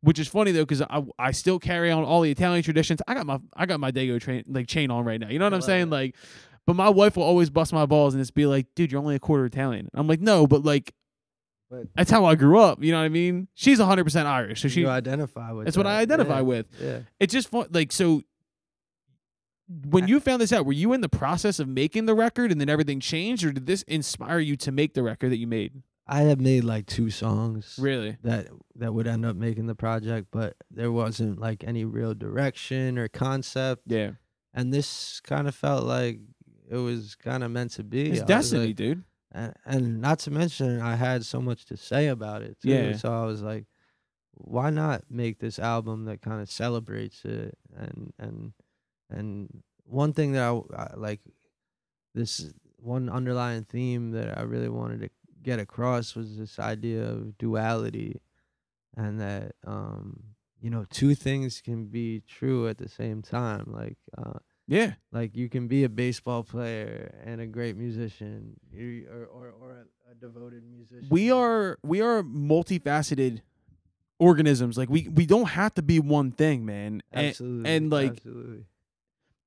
Which 0.00 0.18
is 0.18 0.26
funny 0.26 0.52
though, 0.52 0.62
because 0.62 0.80
I 0.80 1.04
I 1.18 1.32
still 1.32 1.58
carry 1.58 1.90
on 1.90 2.02
all 2.02 2.22
the 2.22 2.30
Italian 2.30 2.62
traditions. 2.62 3.02
I 3.06 3.12
got 3.12 3.26
my 3.26 3.40
I 3.54 3.66
got 3.66 3.78
my 3.78 3.92
Dago 3.92 4.18
train 4.18 4.44
like 4.48 4.66
chain 4.66 4.90
on 4.90 5.04
right 5.04 5.20
now. 5.20 5.28
You 5.28 5.38
know 5.38 5.44
what 5.44 5.52
I 5.52 5.56
I'm 5.56 5.62
saying? 5.62 5.90
Like, 5.90 6.16
but 6.66 6.76
my 6.76 6.88
wife 6.88 7.18
will 7.18 7.24
always 7.24 7.50
bust 7.50 7.74
my 7.74 7.84
balls 7.84 8.14
and 8.14 8.22
just 8.22 8.32
be 8.34 8.46
like, 8.46 8.68
"Dude, 8.74 8.90
you're 8.90 9.02
only 9.02 9.16
a 9.16 9.20
quarter 9.20 9.44
Italian." 9.44 9.90
I'm 9.92 10.08
like, 10.08 10.22
"No, 10.22 10.46
but 10.46 10.64
like, 10.64 10.94
But 11.72 11.86
that's 11.96 12.10
how 12.10 12.26
I 12.26 12.34
grew 12.34 12.58
up." 12.60 12.84
You 12.84 12.92
know 12.92 12.98
what 12.98 13.04
I 13.06 13.08
mean? 13.08 13.48
She's 13.54 13.78
100 13.78 14.04
percent 14.04 14.28
Irish, 14.28 14.60
so 14.60 14.68
she. 14.68 14.80
you 14.80 14.88
identify 14.90 15.50
with 15.52 15.64
That's 15.64 15.76
what 15.76 15.86
I 15.86 15.98
identify 16.00 16.36
Yeah, 16.36 16.40
with. 16.42 16.66
Yeah. 16.80 16.98
It's 17.18 17.32
just 17.32 17.48
fun. 17.48 17.66
Like 17.70 17.90
so. 17.92 18.22
When 19.88 20.06
you 20.06 20.20
found 20.20 20.42
this 20.42 20.52
out, 20.52 20.66
were 20.66 20.72
you 20.74 20.92
in 20.92 21.00
the 21.00 21.08
process 21.08 21.58
of 21.58 21.66
making 21.66 22.04
the 22.04 22.14
record 22.14 22.52
and 22.52 22.60
then 22.60 22.68
everything 22.68 23.00
changed, 23.00 23.42
or 23.44 23.52
did 23.52 23.64
this 23.66 23.82
inspire 23.84 24.38
you 24.38 24.54
to 24.56 24.70
make 24.72 24.92
the 24.92 25.02
record 25.02 25.30
that 25.32 25.38
you 25.38 25.46
made? 25.46 25.82
I 26.06 26.22
had 26.22 26.40
made 26.42 26.64
like 26.64 26.86
two 26.86 27.08
songs 27.10 27.78
Really? 27.80 28.18
that 28.22 28.48
that 28.74 28.92
would 28.92 29.06
end 29.06 29.24
up 29.24 29.34
making 29.36 29.66
the 29.68 29.74
project, 29.74 30.28
but 30.30 30.56
there 30.70 30.92
wasn't 30.92 31.38
like 31.40 31.64
any 31.64 31.84
real 31.86 32.12
direction 32.12 32.98
or 32.98 33.08
concept. 33.08 33.82
Yeah. 33.86 34.10
And 34.52 34.74
this 34.74 35.20
kind 35.20 35.48
of 35.48 35.54
felt 35.54 35.84
like 35.84 36.18
it 36.70 36.76
was 36.76 37.14
kind 37.14 37.42
of 37.42 37.50
meant 37.50 37.70
to 37.72 37.84
be. 37.84 38.10
It's 38.10 38.20
I 38.22 38.26
destiny, 38.26 38.66
like- 38.68 38.76
dude. 38.76 39.04
And, 39.32 39.54
and 39.64 40.00
not 40.00 40.18
to 40.20 40.30
mention 40.30 40.80
I 40.80 40.96
had 40.96 41.24
so 41.24 41.40
much 41.40 41.64
to 41.66 41.76
say 41.76 42.08
about 42.08 42.42
it 42.42 42.60
too. 42.60 42.68
Yeah. 42.68 42.96
So 42.96 43.12
I 43.12 43.24
was 43.24 43.42
like, 43.42 43.66
why 44.34 44.70
not 44.70 45.04
make 45.10 45.38
this 45.38 45.58
album 45.58 46.04
that 46.06 46.22
kind 46.22 46.40
of 46.40 46.50
celebrates 46.50 47.24
it 47.24 47.56
and 47.76 48.12
and 48.18 48.52
and 49.10 49.62
one 49.84 50.12
thing 50.12 50.32
that 50.32 50.42
I, 50.42 50.82
I 50.82 50.94
like 50.96 51.20
this 52.14 52.52
one 52.76 53.08
underlying 53.08 53.64
theme 53.64 54.10
that 54.12 54.38
I 54.38 54.42
really 54.42 54.68
wanted 54.68 55.00
to 55.00 55.10
get 55.42 55.58
across 55.58 56.14
was 56.14 56.38
this 56.38 56.58
idea 56.58 57.02
of 57.04 57.36
duality 57.38 58.20
and 58.96 59.20
that 59.20 59.52
um 59.66 60.22
you 60.60 60.70
know 60.70 60.86
two 60.90 61.14
things 61.14 61.60
can 61.60 61.86
be 61.86 62.22
true 62.26 62.68
at 62.68 62.78
the 62.78 62.88
same 62.88 63.22
time 63.22 63.64
like 63.66 63.98
uh 64.16 64.38
Yeah. 64.68 64.94
like 65.10 65.36
you 65.36 65.48
can 65.48 65.68
be 65.68 65.84
a 65.84 65.88
baseball 65.88 66.44
player 66.44 67.14
and 67.24 67.40
a 67.40 67.46
great 67.46 67.76
musician, 67.76 68.56
or 68.74 69.24
or, 69.24 69.54
or 69.60 69.70
a, 69.72 70.12
a 70.12 70.14
devoted 70.14 70.62
musician. 70.64 71.08
We 71.10 71.30
are 71.30 71.78
we 71.82 72.00
are 72.00 72.22
multifaceted 72.22 73.40
organisms. 74.22 74.78
Like 74.78 74.88
we 74.88 75.08
we 75.08 75.26
don't 75.26 75.48
have 75.48 75.74
to 75.74 75.82
be 75.82 75.98
one 75.98 76.30
thing, 76.30 76.64
man. 76.64 77.02
And 77.10 77.26
absolutely 77.26 77.70
and, 77.70 77.90
like, 77.90 78.12
absolutely. 78.12 78.64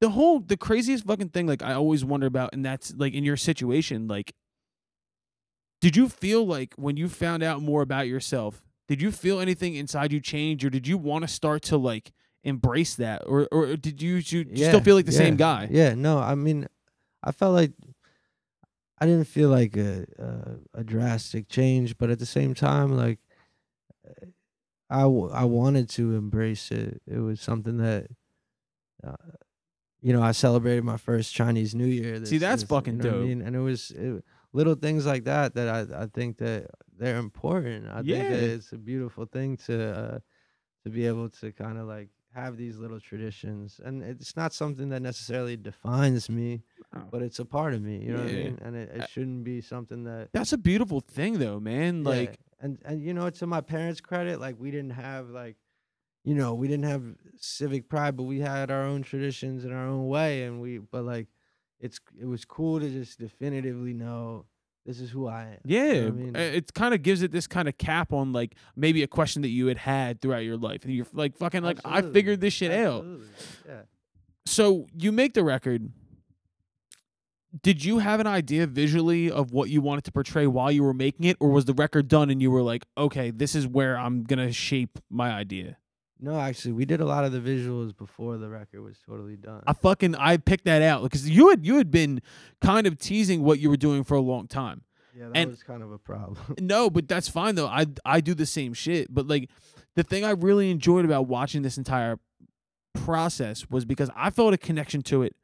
the 0.01 0.09
whole 0.09 0.39
the 0.41 0.57
craziest 0.57 1.05
fucking 1.05 1.30
thing 1.30 1.47
like 1.47 1.63
I 1.63 1.74
always 1.74 2.03
wonder 2.03 2.28
about 2.28 2.51
and 2.53 2.63
that's 2.63 2.93
like 2.95 3.13
in 3.13 3.24
your 3.24 3.38
situation 3.38 4.07
like 4.07 4.34
did 5.82 5.95
you 5.95 6.09
feel 6.09 6.45
like 6.45 6.74
when 6.76 6.97
you 6.97 7.07
found 7.07 7.41
out 7.41 7.61
more 7.61 7.82
about 7.82 8.07
yourself 8.07 8.61
did 8.88 9.01
you 9.01 9.11
feel 9.11 9.39
anything 9.39 9.76
inside 9.76 10.11
you 10.11 10.20
change 10.20 10.63
or 10.66 10.70
did 10.70 10.88
you 10.88 10.97
want 10.97 11.24
to 11.24 11.28
start 11.28 11.61
to 11.63 11.78
like 11.78 12.11
embrace 12.46 12.96
that 12.96 13.24
or 13.26 13.48
or 13.52 13.76
did 13.76 14.02
you, 14.02 14.16
you, 14.16 14.39
you 14.39 14.46
yeah, 14.54 14.68
still 14.70 14.80
feel 14.82 14.96
like 14.96 15.06
the 15.06 15.12
same 15.12 15.36
guy 15.36 15.68
Yeah, 15.70 15.93
no, 15.96 16.20
I 16.20 16.36
mean, 16.36 16.68
I 17.24 17.32
felt 17.32 17.54
like 17.54 17.74
I 19.02 19.06
didn't 19.06 19.26
feel 19.28 19.50
like 19.50 19.76
a 19.76 20.06
a, 20.18 20.80
a 20.80 20.84
drastic 20.84 21.50
change, 21.50 21.98
but 21.98 22.10
at 22.10 22.20
the 22.20 22.26
same 22.26 22.54
time, 22.54 22.96
like 22.96 23.20
I 24.89 25.02
w- 25.02 25.32
I 25.32 25.43
wanted 25.46 25.89
to 25.89 26.16
embrace 26.16 26.72
it. 26.72 27.02
It 27.08 27.20
was 27.20 27.41
something 27.41 27.78
that. 27.78 28.08
Uh, 29.04 29.16
you 30.02 30.14
know, 30.14 30.22
I 30.22 30.34
celebrated 30.34 30.84
my 30.84 30.98
first 30.98 31.34
Chinese 31.34 31.74
New 31.74 31.88
Year. 31.88 32.24
See, 32.26 32.38
that's 32.38 32.62
this- 32.62 32.70
fucking 32.70 32.98
you 32.98 33.00
know 33.04 33.10
what 33.10 33.16
I 33.16 33.18
dope. 33.20 33.28
mean? 33.28 33.41
And 33.41 33.56
it 33.56 33.60
was 33.60 33.91
it, 33.91 34.24
little 34.54 34.76
things 34.76 35.06
like 35.06 35.24
that 35.24 35.56
that 35.56 35.68
I 35.68 36.04
I 36.04 36.06
think 36.08 36.38
that 36.38 36.68
they're 36.96 37.18
important. 37.18 37.88
I 37.88 38.02
think 38.04 38.08
that 38.30 38.43
it's 38.56 38.72
a 38.72 38.78
beautiful 38.78 39.26
thing 39.26 39.58
to 39.66 39.76
uh, 39.98 40.20
to 40.84 40.89
be 40.91 41.08
able 41.08 41.30
to 41.41 41.52
kind 41.52 41.78
of 41.80 41.88
like 41.88 42.10
have 42.36 42.58
these 42.58 42.78
little 42.78 43.00
traditions, 43.00 43.80
and 43.84 44.04
it's 44.04 44.36
not 44.36 44.54
something 44.54 44.90
that 44.90 45.02
necessarily 45.02 45.56
defines 45.58 46.30
me, 46.30 46.62
Oh. 46.94 47.02
but 47.12 47.22
it's 47.22 47.40
a 47.40 47.46
part 47.46 47.74
of 47.74 47.82
me. 47.82 47.98
You 48.04 48.14
know 48.14 48.20
what 48.24 48.30
I 48.30 48.34
mean? 48.34 48.60
And 48.62 48.76
it, 48.76 48.90
it 48.94 49.10
shouldn't 49.10 49.44
be 49.44 49.62
something 49.62 50.04
that 50.04 50.30
that's 50.34 50.54
a 50.54 50.58
beautiful 50.58 51.00
thing 51.02 51.40
though 51.40 51.60
man 51.60 52.04
yeah, 52.04 52.10
like 52.10 52.40
and 52.62 52.78
and 52.86 53.02
you 53.02 53.14
know 53.14 53.30
to 53.30 53.48
my 53.48 53.62
parents' 53.62 54.02
credit, 54.02 54.40
like 54.40 54.56
we 54.60 54.72
didn't 54.72 54.92
have 54.92 55.30
like. 55.30 55.56
You 56.28 56.34
know, 56.34 56.56
we 56.56 56.68
didn't 56.68 56.86
have 56.86 57.04
civic 57.38 57.88
pride, 57.88 58.18
but 58.18 58.24
we 58.24 58.40
had 58.40 58.72
our 58.72 58.82
own 58.82 59.04
traditions 59.04 59.64
in 59.64 59.72
our 59.72 59.86
own 59.86 60.08
way, 60.08 60.42
and 60.42 60.60
we. 60.60 60.80
But 60.80 61.04
like, 61.06 61.28
it's 61.80 62.00
it 62.20 62.26
was 62.26 62.46
cool 62.46 62.80
to 62.80 62.90
just 62.90 63.20
definitively 63.20 63.94
know 63.94 64.46
this 64.86 65.00
is 65.00 65.10
who 65.10 65.28
I 65.28 65.44
am. 65.44 65.58
you 65.64 65.80
know 65.80 65.86
Yeah, 65.94 66.08
I 66.08 66.10
mean? 66.12 66.36
it 66.36 66.74
kind 66.74 66.94
of 66.94 67.02
gives 67.02 67.22
it 67.24 67.32
this 67.32 67.48
kind 67.48 67.68
of 67.68 67.78
cap 67.78 68.14
on 68.14 68.34
like 68.34 68.56
maybe 68.76 69.02
a 69.04 69.08
question 69.08 69.42
that 69.42 69.50
you 69.50 69.68
had 69.68 69.78
had 69.78 70.22
throughout 70.22 70.44
your 70.44 70.58
life, 70.58 70.84
and 70.86 70.94
you're 70.94 71.08
like 71.14 71.36
fucking 71.38 71.64
like 71.64 71.80
I 71.84 72.02
figured 72.02 72.40
this 72.42 72.54
shit 72.54 72.72
out. 72.72 73.06
Yeah. 73.68 73.82
So 74.46 74.88
you 74.96 75.12
make 75.12 75.34
the 75.34 75.44
record. 75.44 75.92
Did 77.64 77.86
you 77.86 78.00
have 78.00 78.20
an 78.20 78.28
idea 78.28 78.68
visually 78.68 79.32
of 79.32 79.54
what 79.54 79.70
you 79.70 79.80
wanted 79.82 80.04
to 80.04 80.12
portray 80.12 80.46
while 80.46 80.70
you 80.72 80.84
were 80.84 80.94
making 80.94 81.26
it, 81.26 81.38
or 81.40 81.50
was 81.50 81.64
the 81.66 81.74
record 81.74 82.08
done 82.10 82.30
and 82.30 82.42
you 82.42 82.52
were 82.52 82.62
like, 82.62 82.84
okay, 82.98 83.32
this 83.32 83.56
is 83.56 83.66
where 83.66 83.98
I'm 83.98 84.24
gonna 84.24 84.52
shape 84.52 85.00
my 85.10 85.32
idea? 85.32 85.78
No, 86.20 86.39
actually, 86.39 86.72
we 86.72 86.86
did 86.86 87.01
a 87.01 87.05
lot 87.05 87.26
of 87.26 87.32
the 87.34 87.39
visuals 87.39 87.95
before 87.95 88.38
the 88.38 88.47
record 88.49 88.82
was 88.82 88.97
totally 89.05 89.36
done. 89.36 89.61
I 89.68 89.74
fucking 89.74 90.16
I 90.16 90.38
picked 90.38 90.66
that 90.66 90.82
out 90.82 91.03
because 91.03 91.30
you 91.30 91.49
had 91.49 91.66
you 91.66 91.76
had 91.78 91.91
been 91.91 92.22
kind 92.61 92.88
of 92.88 92.97
teasing 92.97 93.43
what 93.43 93.59
you 93.59 93.70
were 93.70 93.78
doing 93.78 94.03
for 94.03 94.16
a 94.16 94.22
long 94.22 94.47
time. 94.47 94.84
yeah, 95.13 95.26
that 95.28 95.38
and- 95.38 95.51
was 95.51 95.61
kind 95.63 95.84
of 95.84 95.91
a 95.91 95.97
problem. 95.97 96.38
No, 96.61 96.89
but 96.89 97.07
that's 97.07 97.28
fine 97.28 97.55
though. 97.55 97.68
I 97.68 97.86
I 98.05 98.22
do 98.22 98.34
the 98.34 98.45
same 98.45 98.74
shit. 98.74 99.13
But 99.13 99.28
like 99.28 99.49
the 99.95 100.03
thing 100.03 100.24
I 100.24 100.32
really 100.32 100.72
enjoyed 100.72 101.03
about 101.05 101.28
watching 101.28 101.61
this 101.63 101.78
entire 101.78 102.18
process 102.93 103.70
was 103.70 103.86
because 103.86 104.09
I 104.16 104.30
felt 104.30 104.53
a 104.53 104.57
connection 104.57 105.01
to 105.03 105.24
it 105.24 105.36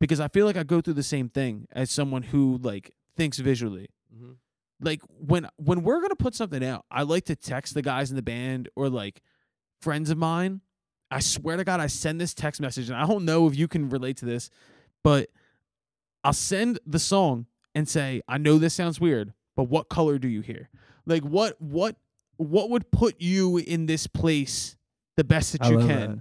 because 0.00 0.20
I 0.20 0.28
feel 0.28 0.46
like 0.46 0.56
I 0.56 0.62
go 0.64 0.80
through 0.80 0.94
the 0.94 1.02
same 1.02 1.28
thing 1.28 1.66
as 1.72 1.90
someone 1.90 2.22
who 2.24 2.58
like 2.62 2.92
thinks 3.16 3.38
visually. 3.38 3.88
hmm 4.12 4.32
Like 4.80 5.00
when 5.20 5.48
when 5.56 5.82
we're 5.82 5.98
going 5.98 6.10
to 6.10 6.16
put 6.16 6.34
something 6.34 6.64
out, 6.64 6.84
I 6.90 7.02
like 7.02 7.24
to 7.26 7.36
text 7.36 7.74
the 7.74 7.82
guys 7.82 8.10
in 8.10 8.16
the 8.16 8.22
band 8.22 8.68
or 8.76 8.88
like 8.88 9.22
friends 9.80 10.10
of 10.10 10.18
mine. 10.18 10.60
I 11.10 11.20
swear 11.20 11.56
to 11.56 11.64
God, 11.64 11.80
I 11.80 11.86
send 11.86 12.20
this 12.20 12.34
text 12.34 12.60
message, 12.60 12.88
and 12.88 12.98
I 12.98 13.06
don't 13.06 13.24
know 13.24 13.46
if 13.46 13.56
you 13.56 13.68
can 13.68 13.88
relate 13.88 14.16
to 14.18 14.24
this, 14.24 14.50
but 15.04 15.30
I'll 16.24 16.32
send 16.32 16.80
the 16.84 16.98
song 16.98 17.46
and 17.74 17.88
say, 17.88 18.22
"I 18.26 18.38
know 18.38 18.58
this 18.58 18.74
sounds 18.74 19.00
weird, 19.00 19.32
but 19.54 19.64
what 19.64 19.88
color 19.88 20.18
do 20.18 20.28
you 20.28 20.40
hear? 20.40 20.68
Like 21.06 21.22
what 21.22 21.60
what 21.60 21.96
what 22.38 22.70
would 22.70 22.90
put 22.90 23.20
you 23.20 23.58
in 23.58 23.86
this 23.86 24.06
place 24.06 24.76
the 25.16 25.24
best 25.24 25.52
that 25.52 25.62
I 25.62 25.70
you 25.70 25.78
can?" 25.78 25.86
that. 25.86 26.20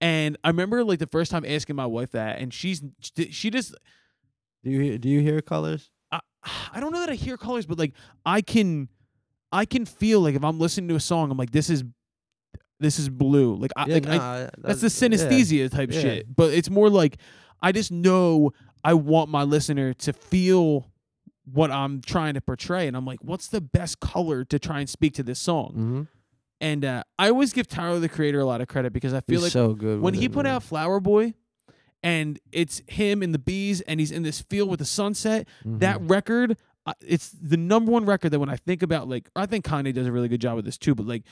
And 0.00 0.36
I 0.42 0.48
remember 0.48 0.84
like 0.84 0.98
the 0.98 1.06
first 1.06 1.30
time 1.30 1.44
asking 1.46 1.76
my 1.76 1.86
wife 1.86 2.12
that, 2.12 2.38
and 2.38 2.52
she's 2.52 2.82
she 3.30 3.50
just 3.50 3.74
Do 4.62 4.70
you 4.70 4.80
hear, 4.80 4.98
do 4.98 5.08
you 5.08 5.20
hear 5.20 5.40
colors? 5.42 5.90
I, 6.10 6.20
I 6.72 6.80
don't 6.80 6.92
know 6.92 7.00
that 7.00 7.10
I 7.10 7.14
hear 7.14 7.36
colors, 7.36 7.66
but 7.66 7.78
like 7.78 7.92
I 8.24 8.40
can 8.40 8.88
I 9.52 9.66
can 9.66 9.84
feel 9.84 10.20
like 10.20 10.34
if 10.34 10.42
I'm 10.42 10.58
listening 10.58 10.88
to 10.88 10.96
a 10.96 11.00
song, 11.00 11.30
I'm 11.30 11.36
like, 11.36 11.52
this 11.52 11.70
is 11.70 11.84
this 12.84 12.98
is 12.98 13.08
blue. 13.08 13.56
Like 13.56 13.70
I 13.76 13.86
yeah, 13.86 13.94
like 13.94 14.06
I, 14.06 14.16
nah, 14.16 14.50
that's 14.58 14.80
the 14.80 14.88
synesthesia 14.88 15.70
type 15.70 15.90
yeah. 15.92 16.00
shit. 16.00 16.36
But 16.36 16.52
it's 16.52 16.70
more 16.70 16.88
like 16.90 17.16
I 17.62 17.72
just 17.72 17.90
know 17.90 18.52
I 18.84 18.94
want 18.94 19.30
my 19.30 19.42
listener 19.42 19.94
to 19.94 20.12
feel 20.12 20.90
what 21.50 21.70
I'm 21.70 22.00
trying 22.00 22.34
to 22.34 22.40
portray, 22.40 22.86
and 22.86 22.96
I'm 22.96 23.04
like, 23.04 23.18
what's 23.22 23.48
the 23.48 23.60
best 23.60 24.00
color 24.00 24.44
to 24.44 24.58
try 24.58 24.80
and 24.80 24.88
speak 24.88 25.14
to 25.14 25.22
this 25.22 25.38
song? 25.38 25.68
Mm-hmm. 25.70 26.02
And 26.60 26.84
uh, 26.84 27.02
I 27.18 27.28
always 27.28 27.52
give 27.52 27.66
Tyler 27.66 27.98
the 27.98 28.08
Creator 28.08 28.40
a 28.40 28.44
lot 28.46 28.60
of 28.60 28.68
credit 28.68 28.92
because 28.92 29.12
I 29.12 29.20
feel 29.20 29.36
He's 29.40 29.42
like 29.44 29.52
so 29.52 29.74
good. 29.74 30.00
when 30.00 30.12
with 30.12 30.20
he 30.20 30.26
it, 30.26 30.32
put 30.32 30.44
man. 30.44 30.54
out 30.54 30.62
Flower 30.62 31.00
Boy, 31.00 31.34
and 32.02 32.38
it's 32.52 32.80
him 32.86 33.22
and 33.22 33.34
the 33.34 33.38
bees, 33.38 33.80
and 33.82 34.00
he's 34.00 34.10
in 34.10 34.22
this 34.22 34.40
field 34.42 34.70
with 34.70 34.78
the 34.78 34.84
sunset. 34.86 35.46
That 35.64 36.00
Mhm. 36.00 36.10
record, 36.10 36.56
uh, 36.86 36.92
it's 37.06 37.30
the 37.30 37.56
number 37.56 37.90
one 37.92 38.04
record 38.06 38.30
that 38.30 38.38
when 38.40 38.48
I 38.50 38.56
think 38.56 38.82
about 38.82 39.08
like, 39.08 39.28
I 39.36 39.46
think 39.46 39.64
Kanye 39.64 39.92
does 39.92 40.06
a 40.06 40.12
really 40.12 40.28
good 40.28 40.40
job 40.40 40.56
with 40.56 40.64
this 40.64 40.78
too, 40.78 40.94
but 40.94 41.06
like, 41.06 41.24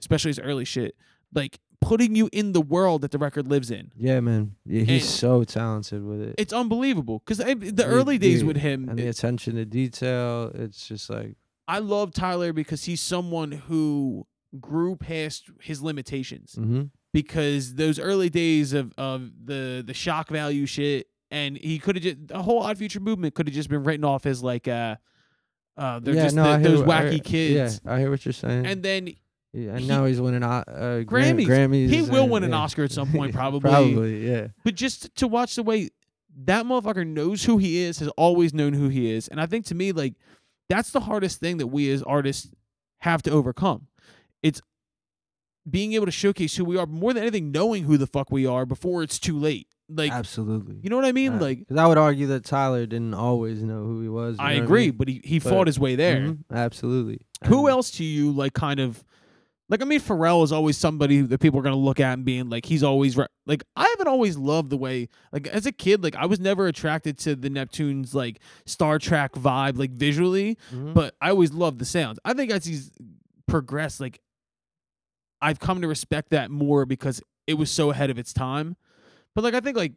especially 0.00 0.30
his 0.30 0.38
early 0.38 0.64
shit, 0.64 0.94
like 1.34 1.58
putting 1.80 2.16
you 2.16 2.28
in 2.32 2.52
the 2.52 2.60
world 2.60 3.02
that 3.02 3.10
the 3.10 3.18
record 3.18 3.46
lives 3.46 3.70
in. 3.70 3.92
Yeah, 3.96 4.20
man. 4.20 4.56
Yeah, 4.64 4.82
he's 4.82 5.02
And- 5.02 5.10
so 5.10 5.44
talented 5.44 6.04
with 6.04 6.20
it. 6.20 6.34
It's 6.38 6.52
unbelievable 6.52 7.22
because 7.24 7.38
the 7.38 7.84
early 7.86 8.18
days 8.18 8.42
with 8.44 8.56
him, 8.56 8.88
and 8.88 8.98
the 8.98 9.06
attention 9.08 9.54
to 9.56 9.64
detail. 9.64 10.50
It's 10.54 10.86
just 10.88 11.08
like 11.10 11.36
I 11.68 11.78
love 11.80 12.12
Tyler 12.12 12.52
because 12.52 12.84
he's 12.84 13.00
someone 13.00 13.52
who 13.52 14.26
grew 14.60 14.96
past 14.96 15.50
his 15.60 15.82
limitations. 15.82 16.54
hmm 16.54 16.84
because 17.12 17.76
those 17.76 17.98
early 17.98 18.28
days 18.28 18.74
of, 18.74 18.92
of 18.98 19.30
the 19.42 19.82
the 19.86 19.94
shock 19.94 20.28
value 20.28 20.66
shit 20.66 21.06
and 21.30 21.56
he 21.56 21.78
could 21.78 21.96
have 21.96 22.02
just 22.02 22.28
the 22.28 22.42
whole 22.42 22.60
odd 22.62 22.76
future 22.76 23.00
movement 23.00 23.34
could 23.34 23.46
have 23.48 23.54
just 23.54 23.70
been 23.70 23.82
written 23.84 24.04
off 24.04 24.26
as 24.26 24.42
like 24.42 24.68
uh 24.68 24.96
uh 25.78 25.98
they're 26.00 26.14
yeah, 26.14 26.24
just 26.24 26.36
no, 26.36 26.42
the- 26.42 26.48
I 26.50 26.58
those 26.58 26.82
what- 26.82 26.90
I 26.96 27.04
wacky 27.04 27.10
hear- 27.12 27.20
kids 27.20 27.80
Yeah, 27.82 27.90
I 27.92 28.00
hear 28.00 28.10
what 28.10 28.22
you're 28.26 28.34
saying. 28.34 28.66
and 28.66 28.82
then 28.82 29.14
yeah, 29.56 29.70
and 29.70 29.80
he- 29.80 29.86
now 29.88 30.04
he's 30.04 30.20
winning 30.20 30.42
uh, 30.42 30.62
Grammys. 30.68 31.46
Grammys. 31.46 31.88
he 31.88 32.02
will 32.02 32.24
and- 32.24 32.30
win 32.32 32.44
an 32.44 32.50
yeah. 32.50 32.56
oscar 32.56 32.84
at 32.84 32.92
some 32.92 33.10
point 33.12 33.34
probably 33.34 33.60
Probably, 33.60 34.28
yeah. 34.30 34.48
but 34.64 34.74
just 34.74 35.14
to 35.16 35.26
watch 35.28 35.54
the 35.56 35.62
way 35.62 35.88
that 36.44 36.66
motherfucker 36.66 37.06
knows 37.06 37.44
who 37.44 37.56
he 37.58 37.78
is 37.78 37.98
has 38.00 38.08
always 38.10 38.52
known 38.52 38.74
who 38.74 38.88
he 38.88 39.10
is 39.10 39.26
and 39.28 39.40
i 39.40 39.46
think 39.46 39.64
to 39.66 39.74
me 39.74 39.90
like 39.92 40.14
that's 40.68 40.90
the 40.90 41.00
hardest 41.00 41.40
thing 41.40 41.56
that 41.56 41.68
we 41.68 41.90
as 41.90 42.02
artists 42.02 42.50
have 42.98 43.22
to 43.22 43.30
overcome 43.30 43.86
it's 44.42 44.60
being 45.68 45.94
able 45.94 46.06
to 46.06 46.12
showcase 46.12 46.54
who 46.56 46.64
we 46.64 46.76
are 46.76 46.86
more 46.86 47.12
than 47.12 47.22
anything 47.22 47.50
knowing 47.50 47.84
who 47.84 47.96
the 47.96 48.06
fuck 48.06 48.30
we 48.30 48.46
are 48.46 48.64
before 48.66 49.02
it's 49.02 49.18
too 49.18 49.38
late 49.38 49.66
like 49.88 50.12
Absolutely. 50.12 50.76
you 50.82 50.90
know 50.90 50.96
what 50.96 51.04
i 51.04 51.12
mean 51.12 51.38
like 51.40 51.60
because 51.60 51.76
I 51.76 51.86
would 51.86 51.96
argue 51.98 52.26
that 52.28 52.44
Tyler 52.44 52.86
didn't 52.86 53.14
always 53.14 53.62
know 53.62 53.84
who 53.84 54.02
he 54.02 54.08
was. 54.08 54.36
I 54.38 54.54
agree, 54.54 54.86
mean? 54.88 54.96
but 54.96 55.06
he, 55.08 55.20
he 55.24 55.38
But- 55.38 55.48
fought 55.50 55.66
his 55.68 55.78
way 55.78 55.94
there. 55.94 56.16
Mhm, 56.22 56.38
Absolutely. 56.52 57.20
Who 57.46 57.68
else 57.68 57.92
to 57.92 58.04
you 58.04 58.32
like 58.32 58.52
kind 58.52 58.80
of 58.80 59.04
like 59.68 59.82
I 59.82 59.84
mean 59.84 60.00
Pharrell 60.00 60.44
is 60.44 60.52
always 60.52 60.76
somebody 60.78 61.20
that 61.22 61.38
people 61.40 61.58
are 61.58 61.62
gonna 61.62 61.76
look 61.76 61.98
at 62.00 62.12
and 62.14 62.24
being 62.24 62.48
like 62.48 62.64
he's 62.66 62.82
always 62.82 63.16
right. 63.16 63.28
Like 63.46 63.64
I 63.76 63.86
haven't 63.88 64.08
always 64.08 64.36
loved 64.36 64.70
the 64.70 64.76
way 64.76 65.08
like 65.32 65.46
as 65.48 65.66
a 65.66 65.72
kid 65.72 66.02
like 66.02 66.14
I 66.16 66.26
was 66.26 66.38
never 66.40 66.66
attracted 66.66 67.18
to 67.18 67.34
the 67.36 67.48
Neptunes 67.50 68.14
like 68.14 68.40
Star 68.64 68.98
Trek 68.98 69.32
vibe 69.32 69.76
like 69.78 69.90
visually, 69.90 70.56
Mhm. 70.72 70.94
but 70.94 71.14
I 71.20 71.30
always 71.30 71.52
loved 71.52 71.78
the 71.80 71.84
sounds. 71.84 72.18
I 72.24 72.32
think 72.32 72.50
as 72.52 72.64
he's 72.64 72.90
progressed, 73.48 74.00
like 74.00 74.20
I've 75.42 75.58
come 75.60 75.80
to 75.82 75.88
respect 75.88 76.30
that 76.30 76.50
more 76.50 76.86
because 76.86 77.20
it 77.46 77.54
was 77.54 77.70
so 77.70 77.90
ahead 77.90 78.10
of 78.10 78.18
its 78.18 78.32
time. 78.32 78.76
But 79.34 79.44
like 79.44 79.54
I 79.54 79.60
think 79.60 79.76
like 79.76 79.92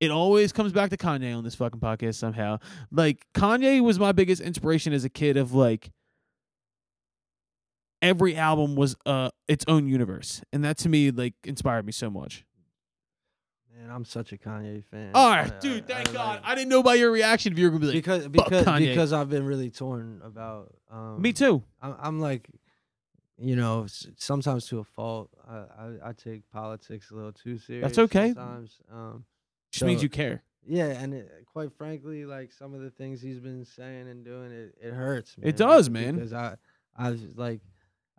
it 0.00 0.10
always 0.10 0.52
comes 0.52 0.72
back 0.72 0.90
to 0.90 0.96
Kanye 0.96 1.36
on 1.36 1.44
this 1.44 1.54
fucking 1.54 1.80
podcast 1.80 2.16
somehow. 2.16 2.58
Like 2.90 3.24
Kanye 3.34 3.80
was 3.82 3.98
my 3.98 4.12
biggest 4.12 4.42
inspiration 4.42 4.92
as 4.92 5.04
a 5.04 5.08
kid 5.08 5.36
of 5.36 5.54
like 5.54 5.90
every 8.04 8.36
album 8.36 8.76
was 8.76 8.94
uh 9.06 9.30
its 9.48 9.64
own 9.68 9.88
universe. 9.88 10.42
And 10.52 10.62
that 10.64 10.78
to 10.78 10.88
me 10.88 11.10
like 11.10 11.34
inspired 11.44 11.86
me 11.86 11.92
so 11.92 12.10
much. 12.10 12.44
Man, 13.76 13.90
I'm 13.90 14.04
such 14.04 14.32
a 14.32 14.36
Kanye 14.36 14.84
fan. 14.84 15.10
All 15.14 15.28
right, 15.30 15.52
I- 15.52 15.58
dude, 15.58 15.84
I- 15.90 15.94
thank 15.94 16.08
I 16.10 16.12
God. 16.12 16.26
like- 16.36 16.40
I 16.44 16.54
didn't 16.54 16.68
know 16.70 16.82
by 16.82 16.94
your 16.94 17.10
reaction 17.10 17.52
if 17.52 17.58
you 17.58 17.64
were 17.66 17.70
gonna 17.70 17.80
be 17.80 17.86
like 17.86 17.94
because 17.94 18.28
because 18.28 18.64
Kanye." 18.66 18.88
because 18.88 19.12
I've 19.12 19.28
been 19.28 19.44
really 19.44 19.70
torn 19.70 20.20
about. 20.24 20.74
Um, 20.90 21.20
Me 21.20 21.32
too. 21.32 21.62
I'm, 21.82 21.94
I'm 22.00 22.20
like, 22.20 22.48
you 23.36 23.56
know, 23.56 23.86
sometimes 24.16 24.66
to 24.68 24.78
a 24.78 24.84
fault. 24.84 25.30
I, 25.48 25.54
I 25.56 25.92
I 26.10 26.12
take 26.12 26.48
politics 26.52 27.10
a 27.10 27.14
little 27.14 27.32
too 27.32 27.58
serious. 27.58 27.82
That's 27.84 27.98
okay. 27.98 28.28
Sometimes. 28.28 28.78
Um, 28.92 29.24
Just 29.72 29.84
means 29.84 30.02
you 30.04 30.08
care. 30.08 30.44
yeah, 30.64 30.86
and 31.02 31.12
it, 31.12 31.28
quite 31.52 31.72
frankly, 31.72 32.24
like 32.26 32.52
some 32.52 32.74
of 32.74 32.80
the 32.80 32.90
things 32.90 33.20
he's 33.20 33.40
been 33.40 33.64
saying 33.64 34.08
and 34.08 34.24
doing, 34.24 34.52
it 34.52 34.76
it 34.80 34.92
hurts. 34.94 35.36
Man, 35.36 35.48
It 35.48 35.56
does, 35.56 35.90
man. 35.90 36.14
Because 36.14 36.32
I 36.32 36.56
I 36.96 37.10
was 37.10 37.20
like, 37.34 37.60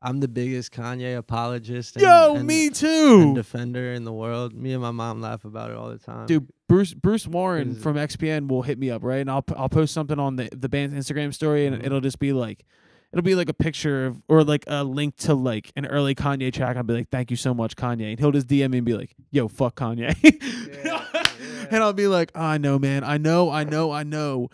I'm 0.01 0.19
the 0.19 0.27
biggest 0.27 0.71
Kanye 0.71 1.17
apologist. 1.17 1.95
And, 1.95 2.03
Yo, 2.03 2.35
and- 2.35 2.45
me 2.47 2.67
and 2.67 2.75
too. 2.75 3.33
defender 3.33 3.93
in 3.93 4.03
the 4.03 4.13
world. 4.13 4.53
Me 4.53 4.73
and 4.73 4.81
my 4.81 4.91
mom 4.91 5.21
laugh 5.21 5.45
about 5.45 5.71
it 5.71 5.77
all 5.77 5.89
the 5.89 5.97
time. 5.97 6.25
Dude, 6.27 6.47
Bruce 6.67 6.93
Bruce 6.93 7.27
Warren 7.27 7.75
from 7.75 7.95
XPN 7.95 8.47
will 8.47 8.61
hit 8.63 8.77
me 8.77 8.89
up, 8.91 9.03
right? 9.03 9.19
And 9.21 9.29
I'll 9.31 9.43
I'll 9.55 9.69
post 9.69 9.93
something 9.93 10.19
on 10.19 10.35
the 10.35 10.49
the 10.55 10.69
band's 10.69 10.95
Instagram 10.95 11.33
story, 11.33 11.65
and 11.65 11.77
Mhm. 11.81 11.85
it'll 11.85 12.01
just 12.01 12.19
be 12.19 12.33
like, 12.33 12.65
it'll 13.13 13.23
be 13.23 13.35
like 13.35 13.49
a 13.49 13.53
picture 13.53 14.05
of 14.07 14.21
or 14.27 14.43
like 14.43 14.63
a 14.67 14.83
link 14.83 15.15
to 15.17 15.33
like 15.33 15.71
an 15.75 15.85
early 15.85 16.13
Kanye 16.15 16.51
track. 16.53 16.75
I'll 16.77 16.83
be 16.83 16.93
like, 16.93 17.09
thank 17.09 17.31
you 17.31 17.37
so 17.37 17.53
much, 17.53 17.75
Kanye, 17.75 18.09
and 18.11 18.19
he'll 18.19 18.31
just 18.31 18.47
DM 18.47 18.71
me 18.71 18.79
and 18.79 18.85
be 18.85 18.93
like, 18.93 19.15
yo, 19.31 19.47
fuck 19.47 19.75
Kanye, 19.75 20.13
Yeah, 20.23 21.05
yeah. 21.13 21.67
and 21.71 21.83
I'll 21.83 21.93
be 21.93 22.07
like, 22.07 22.31
I 22.35 22.57
know, 22.57 22.77
man, 22.79 23.03
I 23.03 23.17
know, 23.17 23.49
I 23.49 23.63
know, 23.63 23.91
I 23.91 24.03
know. 24.03 24.49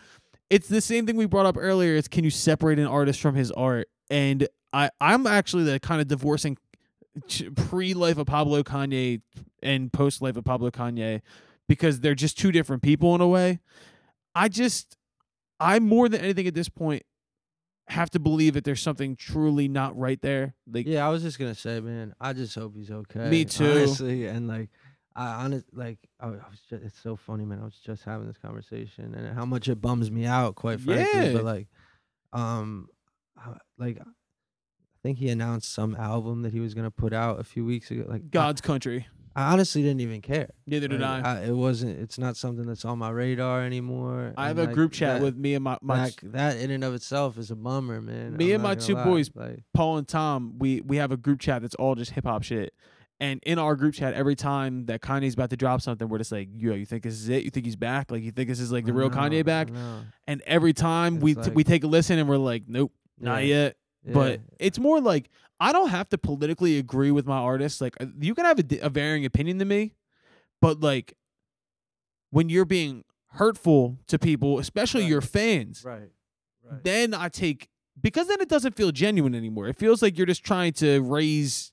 It's 0.50 0.68
the 0.68 0.80
same 0.82 1.06
thing 1.06 1.16
we 1.16 1.24
brought 1.26 1.46
up 1.46 1.56
earlier. 1.58 1.96
It's 1.96 2.08
can 2.08 2.24
you 2.24 2.30
separate 2.30 2.78
an 2.78 2.86
artist 2.86 3.20
from 3.20 3.34
his 3.34 3.50
art? 3.52 3.88
And 4.10 4.46
I 4.72 4.90
I'm 5.00 5.26
actually 5.26 5.64
the 5.64 5.80
kind 5.80 6.00
of 6.00 6.08
divorcing 6.08 6.58
pre 7.56 7.94
life 7.94 8.18
of 8.18 8.26
Pablo 8.26 8.62
Kanye 8.62 9.20
and 9.62 9.92
post 9.92 10.22
life 10.22 10.36
of 10.36 10.44
Pablo 10.44 10.70
Kanye 10.70 11.20
because 11.68 12.00
they're 12.00 12.14
just 12.14 12.38
two 12.38 12.52
different 12.52 12.82
people 12.82 13.14
in 13.14 13.20
a 13.20 13.28
way. 13.28 13.60
I 14.34 14.48
just 14.48 14.96
I 15.60 15.78
more 15.78 16.08
than 16.08 16.20
anything 16.20 16.46
at 16.46 16.54
this 16.54 16.68
point 16.68 17.02
have 17.88 18.10
to 18.10 18.18
believe 18.18 18.54
that 18.54 18.64
there's 18.64 18.80
something 18.80 19.16
truly 19.16 19.68
not 19.68 19.96
right 19.98 20.20
there. 20.22 20.54
Like 20.70 20.86
Yeah, 20.86 21.06
I 21.06 21.10
was 21.10 21.22
just 21.22 21.38
gonna 21.38 21.54
say, 21.54 21.80
man. 21.80 22.14
I 22.20 22.32
just 22.32 22.54
hope 22.54 22.74
he's 22.76 22.90
okay. 22.90 23.28
Me 23.28 23.44
too. 23.44 23.70
Honestly, 23.70 24.26
and 24.26 24.48
like, 24.48 24.70
I 25.14 25.44
honest, 25.44 25.66
like, 25.74 25.98
I, 26.18 26.28
was 26.28 26.40
just, 26.70 26.82
it's 26.82 26.98
so 26.98 27.16
funny, 27.16 27.44
man. 27.44 27.60
I 27.60 27.64
was 27.64 27.78
just 27.84 28.04
having 28.04 28.26
this 28.26 28.38
conversation, 28.38 29.14
and 29.14 29.36
how 29.36 29.44
much 29.44 29.68
it 29.68 29.80
bums 29.80 30.10
me 30.10 30.24
out, 30.24 30.54
quite 30.54 30.80
frankly. 30.80 31.20
Yeah. 31.26 31.32
But 31.34 31.44
like, 31.44 31.68
um, 32.32 32.88
like, 33.78 34.00
think 35.02 35.18
he 35.18 35.28
announced 35.28 35.72
some 35.72 35.94
album 35.96 36.42
that 36.42 36.52
he 36.52 36.60
was 36.60 36.74
gonna 36.74 36.90
put 36.90 37.12
out 37.12 37.40
a 37.40 37.44
few 37.44 37.64
weeks 37.64 37.90
ago. 37.90 38.04
Like, 38.08 38.22
I- 38.22 38.28
God's 38.30 38.60
country. 38.60 39.06
I, 39.34 39.50
honestly 39.54 39.80
didn't 39.80 40.02
even 40.02 40.20
care. 40.20 40.50
Neither 40.66 40.88
did 40.88 41.00
Like, 41.00 41.24
I. 41.24 41.44
It 41.44 41.52
wasn't. 41.56 41.98
It's 41.98 42.18
not 42.18 42.36
something 42.36 42.66
that's 42.66 42.84
on 42.84 42.98
my 42.98 43.08
radar 43.08 43.62
anymore. 43.62 44.34
I 44.36 44.48
have 44.48 44.58
and, 44.58 44.66
a 44.66 44.68
like, 44.68 44.74
group 44.74 44.92
chat 44.92 45.20
that- 45.20 45.24
with 45.24 45.36
me 45.38 45.54
and 45.54 45.64
my, 45.64 45.78
my 45.80 46.10
that, 46.10 46.32
that 46.32 46.56
in 46.58 46.70
and 46.70 46.84
of 46.84 46.92
itself 46.92 47.38
is 47.38 47.50
a 47.50 47.56
bummer, 47.56 48.02
man. 48.02 48.36
Me 48.36 48.50
I'm 48.50 48.56
and 48.56 48.62
my 48.62 48.74
two 48.74 48.92
lie. 48.94 49.04
boys 49.04 49.30
like, 49.34 49.62
Paul 49.72 49.96
and 49.96 50.06
Tom, 50.06 50.58
we 50.58 50.82
we 50.82 50.98
have 50.98 51.12
a 51.12 51.16
group 51.16 51.40
chat 51.40 51.62
that's 51.62 51.74
all 51.76 51.94
just 51.94 52.10
hip 52.10 52.24
hop 52.24 52.42
shit. 52.42 52.74
And 53.20 53.40
in 53.44 53.58
our 53.58 53.74
group 53.74 53.94
chat, 53.94 54.12
every 54.14 54.34
time 54.34 54.84
that 54.86 55.00
Kanye's 55.00 55.32
about 55.34 55.48
to 55.50 55.56
drop 55.56 55.80
something, 55.80 56.08
we're 56.08 56.18
just 56.18 56.32
like, 56.32 56.48
"Yo, 56.52 56.74
you 56.74 56.84
think 56.84 57.02
this 57.04 57.14
is 57.14 57.28
it? 57.30 57.42
You 57.44 57.50
think 57.50 57.64
he's 57.64 57.76
back? 57.76 58.10
Like, 58.10 58.22
you 58.22 58.32
think 58.32 58.50
this 58.50 58.60
is 58.60 58.70
like 58.70 58.84
the 58.84 58.92
I 58.92 58.96
real 58.96 59.08
know, 59.10 59.16
Kanye 59.16 59.46
back?" 59.46 59.68
And 60.26 60.42
every 60.44 60.74
time 60.74 61.20
we 61.20 61.32
It's 61.32 61.46
t- 61.46 61.54
we 61.54 61.64
take 61.64 61.84
a 61.84 61.86
listen 61.86 62.18
and 62.18 62.28
we're 62.28 62.36
like, 62.36 62.64
"Nope, 62.66 62.92
not 63.18 63.44
Yeah. 64.04 64.12
But 64.14 64.40
it's 64.58 64.78
more 64.78 65.00
like 65.00 65.28
I 65.60 65.72
don't 65.72 65.90
have 65.90 66.08
to 66.08 66.18
politically 66.18 66.78
agree 66.78 67.10
with 67.12 67.24
my 67.26 67.36
artist. 67.38 67.80
Like, 67.80 67.94
uh, 68.00 68.06
you 68.20 68.34
can 68.34 68.44
have 68.44 68.58
a, 68.58 68.78
a 68.80 68.88
varying 68.90 69.24
opinion 69.24 69.58
than 69.58 69.68
me, 69.68 69.94
but 70.60 70.80
like 70.80 71.14
when 72.30 72.48
you're 72.48 72.64
being 72.64 73.04
hurtful 73.32 73.98
to 74.08 74.18
people, 74.18 74.58
especially 74.58 75.02
Right. 75.02 75.10
your 75.10 75.20
fans, 75.20 75.84
Right. 75.84 76.10
Right. 76.64 76.82
then 76.84 77.14
I 77.14 77.28
take 77.28 77.68
because 78.00 78.26
then 78.26 78.40
it 78.40 78.48
doesn't 78.48 78.74
feel 78.74 78.90
genuine 78.90 79.34
anymore. 79.34 79.68
It 79.68 79.76
feels 79.76 80.00
like 80.02 80.16
you're 80.16 80.26
just 80.26 80.42
trying 80.44 80.72
to 80.74 81.00
raise 81.02 81.72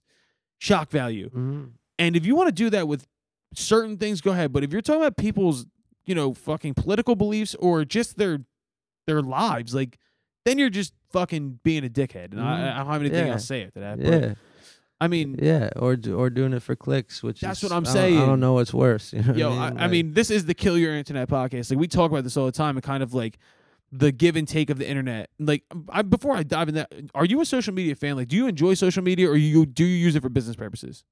shock 0.58 0.90
value. 0.92 1.30
hmm 1.30 1.64
And 1.98 2.16
if 2.16 2.26
you 2.26 2.36
want 2.36 2.48
to 2.50 2.52
do 2.54 2.70
that 2.70 2.88
with 2.88 3.08
certain 3.56 3.98
things, 3.98 4.22
go 4.22 4.32
ahead. 4.32 4.52
But 4.52 4.64
if 4.64 4.72
you're 4.72 4.82
talking 4.82 5.02
about 5.02 5.18
people's, 5.18 5.66
you 6.06 6.14
know, 6.16 6.34
fucking 6.34 6.74
political 6.76 7.16
beliefs 7.16 7.56
or 7.56 7.86
just 7.86 8.18
their 8.18 8.46
their 9.08 9.22
lives, 9.22 9.74
like 9.74 9.98
then 10.50 10.58
you're 10.58 10.70
just 10.70 10.94
fucking 11.12 11.60
being 11.64 11.86
a 11.86 11.90
dickhead. 11.90 12.32
And 12.32 12.42
I, 12.42 12.58
Mhm. 12.60 12.74
I 12.74 12.78
don't 12.80 12.88
have 12.94 13.02
anything 13.02 13.26
Yeah. 13.28 13.32
else 13.34 13.42
to 13.44 13.48
say 13.48 13.64
after 13.66 13.80
that. 13.80 13.98
But, 14.04 14.22
Yeah. 14.22 14.34
I 15.02 15.08
mean, 15.08 15.38
Yeah. 15.42 15.70
Or 15.78 15.98
or 16.14 16.30
doing 16.30 16.52
it 16.54 16.62
for 16.62 16.76
clicks, 16.76 17.24
which 17.24 17.40
That's 17.42 17.64
is, 17.64 17.70
what 17.70 17.76
I'm 17.76 17.84
I 17.84 17.86
don't- 17.86 17.90
I 17.96 18.00
saying. 18.00 18.20
don't 18.20 18.40
know 18.42 18.54
what's 18.54 18.74
worse. 18.74 19.14
You 19.14 19.22
know 19.22 19.34
yo, 19.34 19.50
what 19.52 19.58
I, 19.60 19.66
I 19.66 19.70
mean? 19.70 19.78
I 19.78 19.82
Like, 19.84 19.92
mean, 19.92 20.14
this 20.14 20.30
is 20.30 20.46
the 20.46 20.54
kill 20.54 20.78
your 20.78 20.94
internet 20.96 21.30
podcast. 21.30 21.70
Like 21.72 21.80
we 21.80 21.88
talk 21.88 22.12
about 22.12 22.24
this 22.26 22.36
all 22.36 22.46
the 22.46 22.52
time, 22.52 22.76
and 22.76 22.84
kind 22.84 23.02
of 23.04 23.14
like 23.14 23.38
the 23.92 24.12
give 24.12 24.36
and 24.36 24.48
take 24.48 24.70
of 24.70 24.78
the 24.78 24.88
internet. 24.88 25.30
Like, 25.40 25.64
I, 25.90 26.04
before 26.04 26.36
I 26.36 26.44
dive 26.44 26.70
in 26.70 26.76
that, 26.76 26.94
are 27.16 27.26
you 27.26 27.42
a 27.42 27.46
social 27.46 27.74
media 27.74 27.96
fan? 27.96 28.16
Like, 28.18 28.28
do 28.28 28.36
you 28.36 28.46
enjoy 28.48 28.74
social 28.76 29.02
media, 29.04 29.28
or 29.30 29.36
you 29.38 29.66
do 29.66 29.84
you 29.86 29.96
use 29.96 30.16
it 30.16 30.22
for 30.22 30.30
business 30.30 30.56
purposes? 30.56 31.04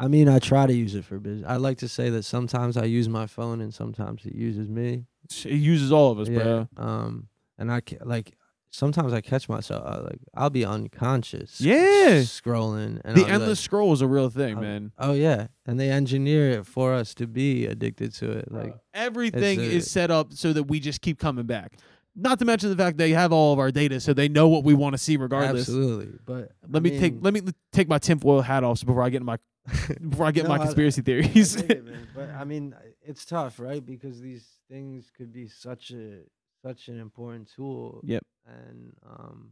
I 0.00 0.08
mean, 0.08 0.28
I 0.28 0.38
try 0.40 0.66
to 0.66 0.72
use 0.72 0.94
it 0.94 1.04
for 1.04 1.18
business. 1.18 1.46
I 1.48 1.56
like 1.56 1.78
to 1.78 1.88
say 1.88 2.10
that 2.10 2.24
sometimes 2.24 2.76
I 2.76 2.84
use 2.84 3.08
my 3.08 3.26
phone 3.26 3.60
and 3.60 3.72
sometimes 3.72 4.24
it 4.26 4.34
uses 4.34 4.68
me. 4.68 5.04
It 5.44 5.52
uses 5.52 5.92
all 5.92 6.10
of 6.10 6.18
us, 6.18 6.28
yeah. 6.28 6.42
bro. 6.42 6.68
Um, 6.76 7.28
and 7.58 7.70
I 7.72 7.80
ca- 7.80 7.98
like 8.04 8.36
sometimes 8.70 9.12
I 9.12 9.20
catch 9.20 9.48
myself 9.48 9.82
I, 9.86 9.96
like 9.98 10.20
I'll 10.34 10.50
be 10.50 10.64
unconscious. 10.64 11.60
Yeah. 11.60 12.20
scrolling 12.22 13.00
and 13.04 13.16
the 13.16 13.20
I'll 13.22 13.26
be 13.26 13.32
endless 13.32 13.58
like, 13.60 13.64
scroll 13.64 13.92
is 13.92 14.00
a 14.00 14.08
real 14.08 14.30
thing, 14.30 14.56
I'll- 14.56 14.60
man. 14.62 14.92
Oh 14.98 15.12
yeah, 15.12 15.48
and 15.66 15.78
they 15.78 15.90
engineer 15.90 16.50
it 16.50 16.66
for 16.66 16.92
us 16.94 17.14
to 17.14 17.26
be 17.26 17.66
addicted 17.66 18.12
to 18.14 18.30
it. 18.30 18.50
Like 18.52 18.74
Everything 18.92 19.60
a- 19.60 19.62
is 19.62 19.84
uh, 19.86 19.88
set 19.88 20.10
up 20.10 20.32
so 20.32 20.52
that 20.52 20.64
we 20.64 20.80
just 20.80 21.00
keep 21.00 21.18
coming 21.18 21.46
back. 21.46 21.78
Not 22.16 22.38
to 22.38 22.44
mention 22.44 22.70
the 22.70 22.76
fact 22.76 22.96
they 22.96 23.10
have 23.10 23.32
all 23.32 23.52
of 23.52 23.58
our 23.58 23.72
data, 23.72 23.98
so 23.98 24.14
they 24.14 24.28
know 24.28 24.46
what 24.48 24.62
we 24.62 24.72
want 24.72 24.94
to 24.94 24.98
see 24.98 25.16
regardless. 25.16 25.62
absolutely, 25.62 26.16
but 26.24 26.52
Let 26.68 26.82
me 26.82 26.98
take 26.98 27.14
let 27.20 27.34
me 27.34 27.40
l- 27.44 27.52
take 27.72 27.88
my 27.88 27.98
tinfoil 27.98 28.40
hat 28.40 28.62
off 28.62 28.84
before 28.86 29.02
I 29.02 29.08
get 29.10 29.18
in 29.22 29.26
my 29.26 29.38
before 30.08 30.26
I 30.26 30.30
get 30.30 30.44
No, 30.44 30.50
my 30.50 30.56
I- 30.56 30.58
conspiracy 30.58 31.00
I 31.00 31.04
theories. 31.04 31.56
it, 31.56 31.84
man. 31.84 32.06
But 32.14 32.30
I 32.30 32.44
mean, 32.44 32.74
it's 33.02 33.24
tough, 33.24 33.58
right? 33.58 33.84
Because 33.84 34.20
these 34.20 34.46
things 34.70 35.10
could 35.16 35.32
be 35.32 35.48
such 35.48 35.90
a 35.90 36.20
such 36.64 36.88
an 36.88 36.98
important 36.98 37.50
tool. 37.54 38.00
Yep. 38.04 38.22
And 38.46 38.92
um, 39.06 39.50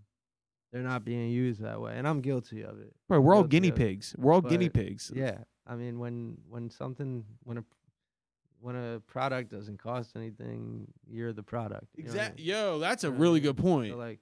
they're 0.73 0.83
not 0.83 1.05
being 1.05 1.31
used 1.31 1.61
that 1.63 1.81
way, 1.81 1.95
and 1.97 2.07
I'm 2.09 2.21
guilty 2.21 2.63
of 2.63 2.79
it. 2.81 2.95
Bro, 3.09 3.21
we're 3.21 3.35
all 3.35 3.45
guinea 3.45 3.71
pigs. 3.73 4.15
We're 4.19 4.33
all 4.33 4.41
guinea 4.41 4.69
pigs. 4.69 5.11
Yeah, 5.15 5.39
I 5.67 5.77
mean, 5.77 5.99
when 5.99 6.39
when 6.49 6.71
something 6.71 7.25
when 7.45 7.59
a 7.59 7.65
when 8.61 8.77
a 8.77 9.01
product 9.07 9.51
doesn't 9.51 9.79
cost 9.79 10.15
anything, 10.17 10.87
you're 11.07 11.33
the 11.33 11.43
product. 11.43 11.87
you 11.97 12.05
know 12.05 12.11
I 12.11 12.13
Exactly. 12.15 12.45
mean? 12.45 12.55
Yo, 12.55 12.79
that's 12.79 13.05
a 13.05 13.09
You 13.09 13.11
know 13.13 13.19
what 13.19 13.21
I 13.21 13.23
really 13.29 13.41
good 13.41 13.57
point. 13.57 13.93
So 13.93 13.99
like, 13.99 14.21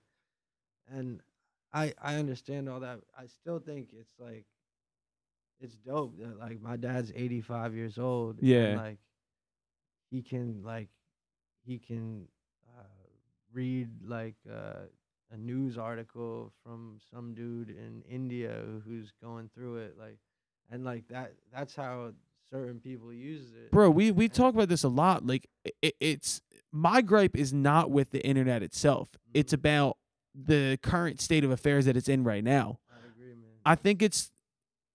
and 0.88 1.20
I 1.72 1.94
I 2.00 2.14
understand 2.16 2.68
all 2.68 2.80
that. 2.80 3.00
I 3.16 3.26
still 3.26 3.58
think 3.58 3.90
it's 3.92 4.14
like, 4.18 4.46
it's 5.60 5.74
dope 5.76 6.16
that 6.18 6.38
like 6.38 6.60
my 6.60 6.76
dad's 6.76 7.12
85 7.14 7.74
years 7.74 7.98
old. 7.98 8.38
Yeah. 8.40 8.58
And 8.58 8.76
like, 8.78 8.98
he 10.10 10.22
can 10.22 10.62
like, 10.64 10.88
he 11.66 11.78
can 11.78 12.26
read 13.52 13.88
like 14.06 14.36
uh, 14.50 14.84
a 15.32 15.36
news 15.36 15.78
article 15.78 16.52
from 16.64 16.98
some 17.12 17.34
dude 17.34 17.70
in 17.70 18.02
India 18.08 18.62
who's 18.84 19.12
going 19.22 19.50
through 19.54 19.76
it. 19.78 19.96
Like, 19.98 20.18
and 20.70 20.84
like 20.84 21.08
that. 21.08 21.32
That's 21.52 21.74
how 21.74 22.12
certain 22.52 22.80
people 22.80 23.12
use 23.12 23.50
it. 23.52 23.70
Bro, 23.70 23.90
we 23.90 24.10
we 24.10 24.28
talk 24.28 24.54
about 24.54 24.68
this 24.68 24.84
a 24.84 24.88
lot. 24.88 25.26
Like 25.26 25.48
it, 25.82 25.94
it's 26.00 26.40
my 26.72 27.02
gripe 27.02 27.36
is 27.36 27.52
not 27.52 27.90
with 27.90 28.10
the 28.10 28.24
internet 28.24 28.62
itself. 28.62 29.08
It's 29.34 29.52
Mhm. 29.52 29.56
about 29.58 29.96
the 30.34 30.78
current 30.82 31.20
state 31.20 31.42
of 31.44 31.50
affairs 31.50 31.86
that 31.86 31.96
it's 31.96 32.08
in 32.08 32.22
right 32.22 32.44
now. 32.44 32.78
I 32.92 32.98
agree, 33.08 33.34
man. 33.34 33.50
I 33.64 33.74
think 33.74 34.02
it's 34.02 34.30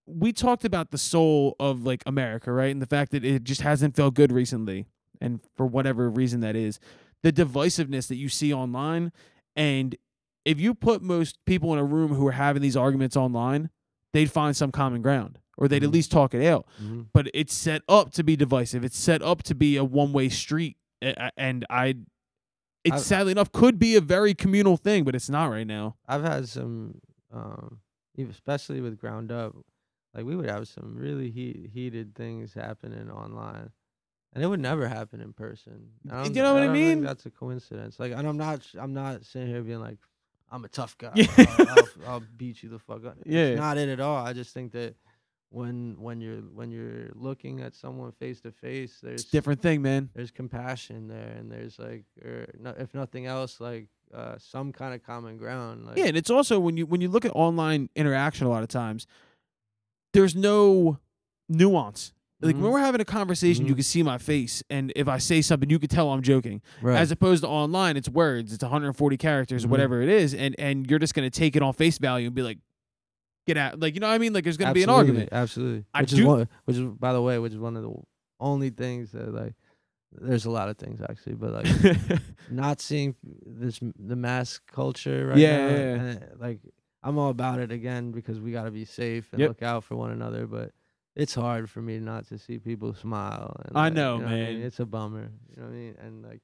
we 0.06 0.32
talked 0.32 0.64
about 0.64 0.92
the 0.92 0.98
soul 0.98 1.56
of 1.58 1.84
like 1.84 2.02
America, 2.06 2.52
right? 2.52 2.70
And 2.70 2.80
the 2.80 2.86
fact 2.86 3.10
that 3.12 3.24
it 3.24 3.42
just 3.44 3.60
hasn't 3.62 3.96
felt 3.96 4.14
good 4.14 4.30
recently. 4.32 4.86
And 5.20 5.40
for 5.56 5.66
whatever 5.66 6.08
reason 6.10 6.40
that 6.40 6.54
is, 6.54 6.78
the 7.26 7.32
divisiveness 7.32 8.06
that 8.06 8.14
you 8.16 8.28
see 8.28 8.52
online 8.54 9.10
and 9.56 9.96
if 10.44 10.60
you 10.60 10.74
put 10.74 11.02
most 11.02 11.38
people 11.44 11.72
in 11.72 11.78
a 11.80 11.84
room 11.84 12.14
who 12.14 12.24
are 12.28 12.32
having 12.32 12.62
these 12.62 12.76
arguments 12.76 13.16
online, 13.16 13.68
they'd 14.12 14.30
find 14.30 14.56
some 14.56 14.70
common 14.70 15.02
ground 15.02 15.40
or 15.58 15.66
they'd 15.66 15.82
at 15.82 15.90
Mhm. 15.90 15.94
least 15.94 16.12
talk 16.12 16.34
it 16.34 16.46
out. 16.46 16.68
Mhm. 16.80 17.08
But 17.12 17.28
it's 17.34 17.52
set 17.52 17.82
up 17.88 18.12
to 18.12 18.22
be 18.22 18.36
divisive. 18.36 18.84
It's 18.84 18.96
set 18.96 19.22
up 19.22 19.42
to 19.44 19.56
be 19.56 19.76
a 19.76 19.82
one-way 19.82 20.28
street. 20.28 20.76
And 21.02 21.66
I 21.68 21.94
it 22.84 23.00
sadly 23.00 23.32
enough 23.32 23.50
could 23.50 23.80
be 23.80 23.96
a 23.96 24.00
very 24.00 24.32
communal 24.34 24.76
thing, 24.76 25.02
but 25.02 25.16
it's 25.16 25.28
not 25.28 25.46
right 25.46 25.66
now. 25.66 25.96
I've 26.06 26.22
had 26.22 26.48
some, 26.48 27.00
um, 27.32 27.80
especially 28.16 28.80
with 28.80 28.98
Ground 29.00 29.32
Up, 29.32 29.56
like 30.14 30.24
we 30.24 30.36
would 30.36 30.48
have 30.48 30.68
some 30.68 30.94
really 30.94 31.32
heat, 31.32 31.70
heated 31.72 32.14
things 32.14 32.54
happening 32.54 33.10
online, 33.10 33.70
and 34.36 34.44
it 34.44 34.46
would 34.48 34.60
never 34.60 34.86
happen 34.86 35.20
in 35.20 35.32
person. 35.32 35.88
I 36.10 36.24
You 36.26 36.30
know 36.42 36.52
what 36.52 36.62
I 36.62 36.66
don't 36.66 36.74
mean? 36.74 37.02
that's 37.02 37.24
a 37.24 37.30
coincidence. 37.30 37.98
Like, 37.98 38.12
and 38.12 38.28
I'm 38.28 38.36
not, 38.36 38.60
I'm 38.78 38.92
not 38.92 39.24
sitting 39.24 39.48
here 39.48 39.62
being 39.62 39.80
like, 39.80 39.96
I'm 40.52 40.64
a 40.64 40.68
tough 40.68 40.96
guy. 40.98 41.12
Yeah. 41.14 41.26
I'll, 41.38 41.68
I'll, 41.70 41.88
I'll 42.06 42.22
beat 42.36 42.62
you 42.62 42.68
the 42.68 42.78
fuck 42.78 43.06
up. 43.06 43.16
Yeah. 43.24 43.46
it's 43.46 43.60
not 43.60 43.78
it 43.78 43.88
at 43.88 43.98
all. 43.98 44.24
I 44.24 44.34
just 44.34 44.52
think 44.52 44.72
that 44.72 44.94
when 45.48 45.96
when 45.98 46.20
you're 46.20 46.42
when 46.54 46.70
you're 46.70 47.08
looking 47.14 47.60
at 47.62 47.74
someone 47.74 48.12
face 48.12 48.40
to 48.42 48.52
face, 48.52 48.98
there's 49.02 49.24
different 49.24 49.62
thing, 49.62 49.80
man. 49.80 50.10
there's 50.14 50.30
compassion 50.30 51.08
there, 51.08 51.34
and 51.38 51.50
there's 51.50 51.78
like, 51.78 52.04
or 52.22 52.46
no, 52.60 52.74
if 52.78 52.92
nothing 52.94 53.26
else, 53.26 53.58
like 53.60 53.86
uh, 54.14 54.34
some 54.38 54.72
kind 54.72 54.92
of 54.94 55.02
common 55.04 55.36
ground. 55.36 55.86
Like, 55.86 55.96
Yeah, 55.98 56.06
and 56.06 56.16
it's 56.16 56.30
also 56.30 56.58
when 56.60 56.76
you 56.76 56.84
when 56.86 57.00
you 57.00 57.08
look 57.08 57.24
at 57.24 57.32
online 57.34 57.88
interaction 57.96 58.46
a 58.46 58.50
lot 58.50 58.62
of 58.62 58.68
times, 58.68 59.06
there's 60.12 60.34
no 60.36 60.98
nuance. 61.48 62.12
Like 62.46 62.56
when 62.56 62.64
Mhm. 62.70 62.72
we're 62.72 62.80
having 62.80 63.00
a 63.00 63.04
conversation, 63.04 63.66
you 63.66 63.72
Mhm. 63.72 63.76
can 63.78 63.82
see 63.84 64.02
my 64.02 64.18
face, 64.18 64.62
and 64.70 64.92
if 64.96 65.08
I 65.08 65.18
say 65.18 65.42
something, 65.42 65.68
you 65.70 65.78
can 65.78 65.88
tell 65.88 66.10
I'm 66.10 66.22
joking. 66.22 66.62
right. 66.82 66.98
As 66.98 67.10
opposed 67.10 67.42
to 67.42 67.48
online, 67.48 67.96
it's 67.96 68.08
words, 68.08 68.52
it's 68.52 68.62
140 68.62 69.16
characters, 69.16 69.64
Mhm. 69.66 69.70
whatever 69.70 70.02
it 70.02 70.08
is, 70.08 70.34
and 70.34 70.54
and 70.58 70.88
you're 70.90 70.98
just 70.98 71.14
gonna 71.14 71.30
take 71.30 71.56
it 71.56 71.62
on 71.62 71.72
face 71.72 71.98
value 71.98 72.26
and 72.26 72.34
be 72.34 72.42
like, 72.42 72.58
get 73.46 73.56
out, 73.56 73.78
like 73.80 73.94
you 73.94 74.00
know 74.00 74.08
what 74.08 74.14
I 74.14 74.18
mean? 74.18 74.32
Like 74.32 74.44
there's 74.44 74.56
gonna 74.56 74.72
be 74.74 74.82
an 74.82 74.88
argument. 74.90 75.28
Absolutely. 75.32 75.84
I 75.94 76.00
Which 76.02 76.10
do- 76.10 76.16
is 76.20 76.24
one 76.26 76.48
which 76.64 76.76
is 76.76 76.82
by 76.98 77.12
the 77.12 77.22
way, 77.22 77.38
which 77.38 77.52
is 77.52 77.58
one 77.58 77.76
of 77.76 77.82
the 77.82 77.94
only 78.40 78.70
things 78.70 79.12
that 79.12 79.32
like 79.32 79.54
there's 80.18 80.46
a 80.46 80.50
lot 80.50 80.68
of 80.68 80.76
things 80.78 81.00
actually, 81.02 81.34
but 81.34 81.52
like 81.52 81.66
not 82.50 82.80
seeing 82.80 83.14
this 83.44 83.80
the 83.98 84.16
mass 84.16 84.58
culture 84.66 85.28
right 85.28 85.38
Yeah, 85.38 85.56
now. 85.58 85.68
yeah, 85.68 85.76
yeah. 85.78 85.94
and, 85.94 86.40
like 86.40 86.58
I'm 87.02 87.18
all 87.18 87.30
about 87.30 87.60
it 87.60 87.70
again 87.70 88.10
because 88.10 88.40
we 88.40 88.50
got 88.50 88.64
to 88.64 88.70
be 88.72 88.84
safe 88.84 89.28
and 89.32 89.40
Yep. 89.40 89.48
look 89.50 89.62
out 89.62 89.84
for 89.84 89.94
one 89.94 90.10
another, 90.10 90.46
but 90.48 90.72
it's 91.16 91.34
hard 91.34 91.68
for 91.70 91.80
me 91.80 91.98
not 91.98 92.28
to 92.28 92.38
see 92.38 92.58
people 92.58 92.94
smile. 92.94 93.56
And, 93.64 93.76
I 93.76 93.84
like, 93.84 93.94
know, 93.94 94.16
you 94.18 94.22
what 94.24 94.32
I 94.32 94.36
mean? 94.36 94.58
man. 94.58 94.66
It's 94.66 94.80
a 94.80 94.86
bummer. 94.86 95.30
You 95.50 95.62
know 95.62 95.68
what 95.68 95.74
I 95.74 95.76
mean? 95.76 95.94
And 96.00 96.22
like 96.22 96.40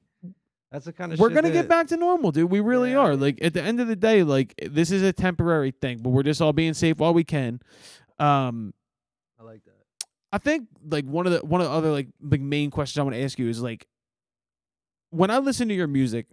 that's 0.71 0.85
the 0.85 0.93
kind 0.93 1.13
of 1.13 1.19
we're 1.19 1.29
gonna 1.29 1.49
that, 1.49 1.53
get 1.53 1.69
back 1.69 1.87
to 1.87 1.97
normal, 1.97 2.31
dude. 2.31 2.49
We 2.49 2.59
really 2.59 2.91
Yeah, 2.91 2.97
are. 2.97 3.15
Like 3.15 3.37
at 3.43 3.53
the 3.53 3.61
end 3.61 3.79
of 3.79 3.87
the 3.87 3.95
day, 3.95 4.23
like 4.23 4.55
this 4.71 4.89
is 4.91 5.03
a 5.03 5.13
temporary 5.13 5.71
thing, 5.71 5.99
but 5.99 6.09
we're 6.09 6.23
just 6.23 6.41
all 6.41 6.53
being 6.53 6.73
safe 6.73 6.97
while 6.97 7.13
we 7.13 7.23
can. 7.23 7.59
Um, 8.19 8.73
I 9.39 9.43
like 9.43 9.63
that. 9.65 9.71
I 10.31 10.39
think 10.39 10.67
like 10.89 11.05
one 11.05 11.27
of 11.27 11.33
the 11.33 11.45
one 11.45 11.61
of 11.61 11.67
the 11.67 11.73
other 11.73 11.91
like 11.91 12.07
like 12.19 12.41
main 12.41 12.71
questions 12.71 12.99
I 12.99 13.03
want 13.03 13.15
to 13.15 13.21
ask 13.21 13.37
you 13.37 13.47
is 13.49 13.61
like 13.61 13.85
when 15.11 15.29
I 15.29 15.37
listen 15.37 15.67
to 15.67 15.75
your 15.75 15.85
music, 15.87 16.25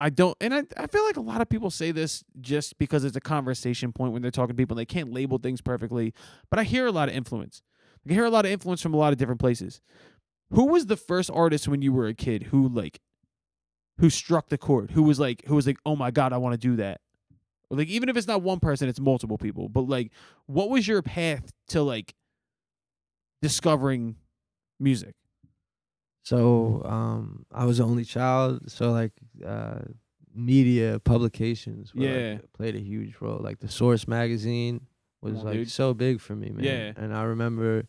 I 0.00 0.10
don't 0.10 0.36
and 0.40 0.54
I 0.54 0.62
I 0.76 0.86
feel 0.86 1.04
like 1.04 1.16
a 1.16 1.22
lot 1.22 1.40
of 1.40 1.48
people 1.48 1.70
say 1.70 1.90
this 1.90 2.22
just 2.40 2.78
because 2.78 3.04
it's 3.04 3.16
a 3.16 3.20
conversation 3.20 3.92
point 3.92 4.12
when 4.12 4.22
they're 4.22 4.30
talking 4.30 4.54
to 4.54 4.60
people 4.60 4.74
and 4.76 4.80
they 4.80 4.92
can't 4.92 5.12
label 5.12 5.38
things 5.38 5.60
perfectly. 5.60 6.12
But 6.50 6.58
I 6.58 6.64
hear 6.64 6.86
a 6.86 6.92
lot 6.92 7.08
of 7.08 7.14
influence. 7.14 7.62
I 8.08 8.12
hear 8.12 8.24
a 8.24 8.30
lot 8.30 8.44
of 8.44 8.50
influence 8.50 8.82
from 8.82 8.94
a 8.94 8.98
lot 8.98 9.12
of 9.12 9.18
different 9.18 9.40
places. 9.40 9.80
Who 10.50 10.66
was 10.66 10.86
the 10.86 10.96
first 10.96 11.30
artist 11.32 11.66
when 11.66 11.82
you 11.82 11.92
were 11.92 12.06
a 12.06 12.14
kid 12.14 12.44
who 12.44 12.68
like 12.68 13.00
who 13.98 14.10
struck 14.10 14.48
the 14.50 14.58
chord? 14.58 14.90
Who 14.90 15.02
was 15.02 15.18
like 15.18 15.44
who 15.46 15.54
was 15.54 15.66
like, 15.66 15.78
"Oh 15.86 15.96
my 15.96 16.10
god, 16.10 16.32
I 16.32 16.36
want 16.36 16.52
to 16.52 16.58
do 16.58 16.76
that." 16.76 17.00
Or 17.70 17.78
like 17.78 17.88
even 17.88 18.08
if 18.08 18.16
it's 18.16 18.26
not 18.28 18.42
one 18.42 18.60
person, 18.60 18.88
it's 18.88 19.00
multiple 19.00 19.38
people. 19.38 19.68
But 19.68 19.88
like 19.88 20.12
what 20.44 20.68
was 20.68 20.86
your 20.86 21.02
path 21.02 21.52
to 21.68 21.82
like 21.82 22.14
discovering 23.40 24.16
music? 24.78 25.14
So 26.26 26.82
um, 26.84 27.46
I 27.52 27.66
was 27.66 27.78
the 27.78 27.84
only 27.84 28.04
child, 28.04 28.68
so 28.68 28.90
like 28.90 29.12
uh, 29.46 29.78
media 30.34 30.98
publications 30.98 31.94
were, 31.94 32.32
like, 32.32 32.52
played 32.52 32.74
a 32.74 32.80
huge 32.80 33.14
role. 33.20 33.38
Like 33.40 33.60
the 33.60 33.68
Source 33.68 34.08
magazine 34.08 34.80
was 35.22 35.44
like 35.44 35.54
dude. 35.54 35.70
so 35.70 35.94
big 35.94 36.20
for 36.20 36.34
me, 36.34 36.50
man. 36.50 36.64
Yeah. 36.64 36.92
And 36.96 37.14
I 37.14 37.22
remember, 37.22 37.86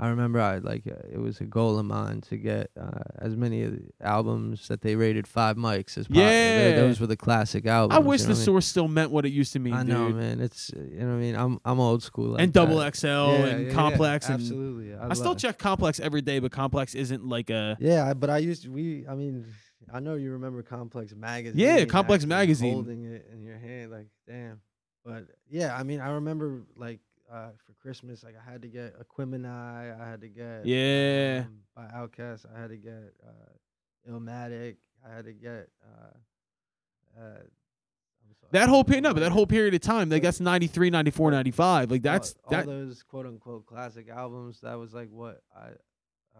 I 0.00 0.08
remember 0.08 0.40
I 0.40 0.58
like 0.58 0.86
uh, 0.86 0.94
it 1.12 1.18
was 1.18 1.40
a 1.42 1.44
goal 1.44 1.78
of 1.78 1.84
mine 1.84 2.22
to 2.22 2.38
get 2.38 2.70
uh, 2.80 3.02
as 3.18 3.36
many 3.36 3.62
of 3.64 3.72
the 3.72 3.82
albums 4.00 4.66
that 4.68 4.80
they 4.80 4.96
rated 4.96 5.26
five 5.26 5.56
mics 5.56 5.98
as 5.98 6.08
possible. 6.08 6.22
Yeah. 6.22 6.76
those 6.76 7.00
were 7.00 7.06
the 7.06 7.18
classic 7.18 7.66
albums. 7.66 7.96
I 7.96 8.00
wish 8.00 8.20
you 8.22 8.28
the 8.28 8.32
know 8.32 8.38
what 8.38 8.44
source 8.44 8.66
still 8.66 8.88
meant 8.88 9.10
what 9.10 9.26
it 9.26 9.28
used 9.32 9.52
to 9.52 9.58
mean, 9.58 9.74
mean? 9.74 9.80
I 9.80 9.82
know, 9.82 10.08
man. 10.08 10.40
It's 10.40 10.72
uh, 10.74 10.80
you 10.80 11.00
know 11.00 11.08
what 11.08 11.12
I 11.12 11.16
mean. 11.16 11.36
I'm 11.36 11.60
I'm 11.66 11.78
old 11.78 12.02
school. 12.02 12.30
Like 12.30 12.42
and 12.42 12.52
double 12.52 12.78
that. 12.78 12.96
XL 12.96 13.06
Yeah, 13.06 13.30
and 13.34 13.60
yeah, 13.62 13.68
yeah, 13.68 13.74
complex 13.74 14.26
and 14.26 14.34
absolutely. 14.36 14.94
I 14.94 15.12
still 15.12 15.26
love- 15.32 15.38
check 15.38 15.58
complex 15.58 16.00
every 16.00 16.22
day, 16.22 16.38
but 16.38 16.50
complex 16.50 16.94
isn't 16.94 17.26
like 17.26 17.50
a 17.50 17.76
Yeah, 17.78 18.14
but 18.14 18.30
I 18.30 18.38
used 18.38 18.62
to, 18.62 18.70
we. 18.70 19.06
I 19.06 19.14
mean, 19.14 19.44
I 19.92 20.00
know 20.00 20.14
you 20.14 20.32
remember 20.32 20.62
Complex 20.62 21.14
magazine. 21.14 21.60
Yeah, 21.60 21.84
Complex 21.84 22.24
magazine. 22.24 22.72
Holding 22.74 23.04
it 23.04 23.26
in 23.32 23.42
your 23.42 23.58
hand, 23.58 23.90
like 23.90 24.06
damn. 24.26 24.60
But 25.04 25.24
yeah, 25.48 25.76
I 25.76 25.82
mean, 25.82 26.00
I 26.00 26.12
remember 26.12 26.62
like 26.76 27.00
uh, 27.32 27.50
for 27.64 27.72
Christmas, 27.80 28.22
like 28.24 28.34
I 28.36 28.50
had 28.50 28.62
to 28.62 28.68
get 28.68 28.94
Aquemini, 29.00 29.46
I 29.46 30.08
had 30.08 30.20
to 30.22 30.28
get 30.28 30.66
Yeah. 30.66 31.44
um, 31.46 31.58
by 31.76 31.84
Outkast, 31.96 32.46
I 32.54 32.60
had 32.60 32.70
to 32.70 32.76
get 32.76 33.14
uh, 33.26 34.10
Illmatic, 34.10 34.76
I 35.08 35.14
had 35.14 35.24
to 35.26 35.32
get 35.32 35.68
uh, 35.84 37.20
uh, 37.20 37.22
I'm 37.22 38.34
sorry, 38.40 38.50
that 38.52 38.68
whole 38.68 38.84
period. 38.84 39.02
No, 39.02 39.12
but 39.14 39.20
that 39.20 39.32
whole 39.32 39.46
period 39.46 39.74
of 39.74 39.80
time, 39.80 40.08
like 40.10 40.22
that's 40.22 40.40
93, 40.40 40.90
94, 40.90 41.30
95. 41.30 41.90
Like 41.90 42.02
that's 42.02 42.34
all, 42.44 42.50
that. 42.50 42.66
all 42.66 42.72
those 42.72 43.02
quote 43.02 43.26
unquote 43.26 43.66
classic 43.66 44.08
albums. 44.08 44.60
That 44.62 44.78
was 44.78 44.92
like 44.94 45.08
what 45.10 45.42
I. 45.56 45.70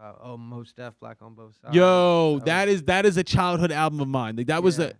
Uh, 0.01 0.13
oh, 0.23 0.37
Mos 0.37 0.71
Def 0.73 0.97
Black 0.99 1.17
on 1.21 1.35
both 1.35 1.53
sides. 1.61 1.75
Yo, 1.75 2.39
That 2.39 2.45
that 2.45 2.65
was- 2.67 2.75
is 2.75 2.83
that 2.83 3.05
is 3.05 3.17
a 3.17 3.23
childhood 3.23 3.71
album 3.71 3.99
of 3.99 4.07
mine. 4.07 4.35
Like 4.37 4.47
that 4.47 4.63
was 4.63 4.79
Yeah. 4.79 4.87
the 4.87 4.93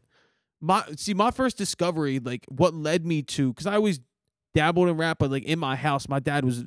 my 0.59 0.83
see 0.97 1.13
my 1.13 1.31
first 1.31 1.57
discovery. 1.57 2.19
Like 2.19 2.45
what 2.49 2.73
led 2.75 3.05
me 3.05 3.21
to 3.23 3.51
because 3.53 3.65
I 3.65 3.75
always 3.75 3.99
dabbled 4.53 4.89
in 4.89 4.97
rap, 4.97 5.17
but 5.19 5.31
like 5.31 5.43
in 5.43 5.59
my 5.59 5.75
house, 5.75 6.07
my 6.07 6.19
dad 6.19 6.45
was. 6.45 6.65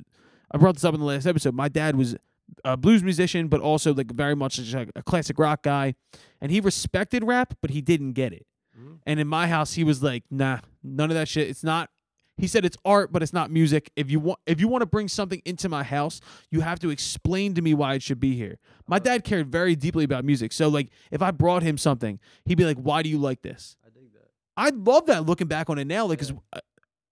I 0.51 0.57
brought 0.57 0.75
this 0.75 0.83
up 0.83 0.93
in 0.93 0.99
the 0.99 1.05
last 1.05 1.25
episode. 1.25 1.55
My 1.55 1.69
dad 1.69 1.95
was 1.95 2.15
a 2.63 2.77
blues 2.77 3.01
musician, 3.03 3.47
but 3.47 3.59
also 3.61 3.93
like 3.93 4.11
very 4.11 4.35
much 4.35 4.59
like 4.73 4.91
a 4.95 5.01
classic 5.03 5.39
rock 5.39 5.63
guy, 5.63 5.95
and 6.39 6.51
he 6.51 6.59
respected 6.59 7.23
rap, 7.23 7.55
but 7.61 7.71
he 7.71 7.81
didn't 7.81 8.13
get 8.13 8.31
it. 8.31 8.45
Mhm. 8.79 8.99
And 9.05 9.19
in 9.19 9.27
my 9.27 9.47
house, 9.47 9.73
he 9.73 9.83
was 9.83 10.03
like, 10.03 10.23
"Nah, 10.29 10.59
none 10.83 11.09
of 11.09 11.15
that 11.15 11.27
shit. 11.27 11.49
It's 11.49 11.63
not." 11.63 11.89
He 12.37 12.47
said 12.47 12.65
it's 12.65 12.75
art, 12.83 13.13
but 13.13 13.23
it's 13.23 13.31
not 13.31 13.49
music. 13.49 13.89
If 13.95 14.11
you 14.11 14.19
want, 14.19 14.39
if 14.45 14.59
you 14.59 14.67
want 14.67 14.81
to 14.81 14.85
bring 14.85 15.07
something 15.07 15.41
into 15.45 15.69
my 15.69 15.83
house, 15.83 16.19
you 16.51 16.59
have 16.61 16.79
to 16.79 16.89
explain 16.89 17.53
to 17.55 17.61
me 17.61 17.73
why 17.73 17.93
it 17.95 18.01
should 18.03 18.19
be 18.19 18.35
here. 18.35 18.57
My 18.87 18.99
dad 18.99 19.23
cared 19.23 19.49
very 19.51 19.75
deeply 19.75 20.03
about 20.03 20.25
music, 20.25 20.51
so 20.51 20.67
like 20.67 20.89
if 21.11 21.21
I 21.21 21.31
brought 21.31 21.63
him 21.63 21.77
something, 21.77 22.19
he'd 22.43 22.55
be 22.57 22.65
like, 22.65 22.77
"Why 22.77 23.01
do 23.03 23.09
you 23.09 23.17
like 23.17 23.41
this?" 23.41 23.77
I 23.85 23.89
dig 23.89 24.11
that. 24.13 24.29
I 24.57 24.69
love 24.69 25.05
that 25.05 25.25
looking 25.25 25.47
back 25.47 25.69
on 25.69 25.79
it 25.79 25.85
now, 25.87 26.05
like, 26.05 26.19
'cause 26.19 26.33
Yeah. 26.53 26.59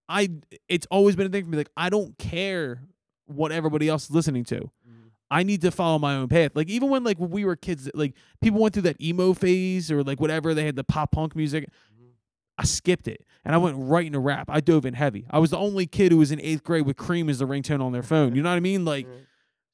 I, 0.10 0.30
it's 0.68 0.86
always 0.92 1.16
been 1.16 1.28
a 1.28 1.30
thing 1.30 1.44
for 1.46 1.50
me. 1.50 1.58
Like, 1.58 1.72
I 1.78 1.90
don't 1.90 2.18
care 2.18 2.82
what 3.26 3.52
everybody 3.52 3.88
else 3.88 4.06
is 4.06 4.12
listening 4.12 4.44
to. 4.46 4.60
Mhm. 4.60 5.10
I 5.32 5.44
need 5.44 5.62
to 5.62 5.72
follow 5.72 5.98
my 5.98 6.16
own 6.16 6.28
path. 6.28 6.52
Like, 6.56 6.70
even 6.70 6.90
when 6.90 7.04
like 7.04 7.20
when 7.20 7.30
we 7.32 7.46
were 7.46 7.56
kids, 7.56 7.90
like 7.94 8.14
people 8.42 8.60
went 8.62 8.74
through 8.74 8.84
that 8.84 9.02
emo 9.02 9.34
phase 9.34 9.90
or 9.90 10.04
like 10.04 10.20
whatever, 10.20 10.54
they 10.54 10.66
had 10.66 10.76
the 10.76 10.84
pop 10.84 11.12
punk 11.14 11.36
music. 11.36 11.64
Mhm. 11.66 12.10
I 12.58 12.66
skipped 12.66 13.08
it 13.08 13.26
and 13.46 13.56
I 13.56 13.58
went 13.58 13.78
right 13.80 14.06
into 14.06 14.20
rap. 14.20 14.50
I 14.50 14.60
dove 14.60 14.86
in 14.86 14.94
heavy. 14.94 15.26
I 15.32 15.40
was 15.40 15.50
the 15.52 15.58
only 15.58 15.88
kid 15.88 16.12
who 16.12 16.18
was 16.20 16.32
in 16.32 16.40
eighth 16.42 16.64
grade 16.64 16.86
with 16.86 16.98
Cream 16.98 17.30
as 17.30 17.40
the 17.40 17.48
ringtone 17.48 17.82
on 17.82 17.94
their 17.94 18.04
phone. 18.04 18.36
You 18.36 18.44
know 18.44 18.50
what 18.50 18.58
I 18.58 18.60
mean? 18.60 18.86
Like, 18.94 19.08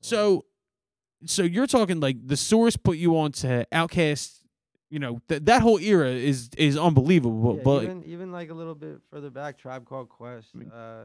so, 0.02 0.46
so 1.26 1.44
you're 1.44 1.68
talking 1.68 2.00
like 2.00 2.26
the 2.26 2.38
source 2.38 2.78
put 2.78 2.98
you 2.98 3.18
on 3.18 3.32
to 3.34 3.66
Outkast. 3.74 4.39
You 4.90 5.00
know 5.00 5.22
that 5.28 5.46
that 5.46 5.62
whole 5.62 5.80
era 5.80 6.10
is 6.10 6.50
is 6.58 6.78
unbelievable. 6.78 7.58
Yeah, 7.58 7.64
but 7.64 7.84
even 7.84 8.04
even 8.06 8.32
like 8.32 8.50
a 8.50 8.54
little 8.54 8.76
bit 8.76 9.00
further 9.12 9.30
back, 9.30 9.58
Tribe 9.58 9.86
Called 9.86 10.10
Quest, 10.10 10.48
uh, 10.74 11.04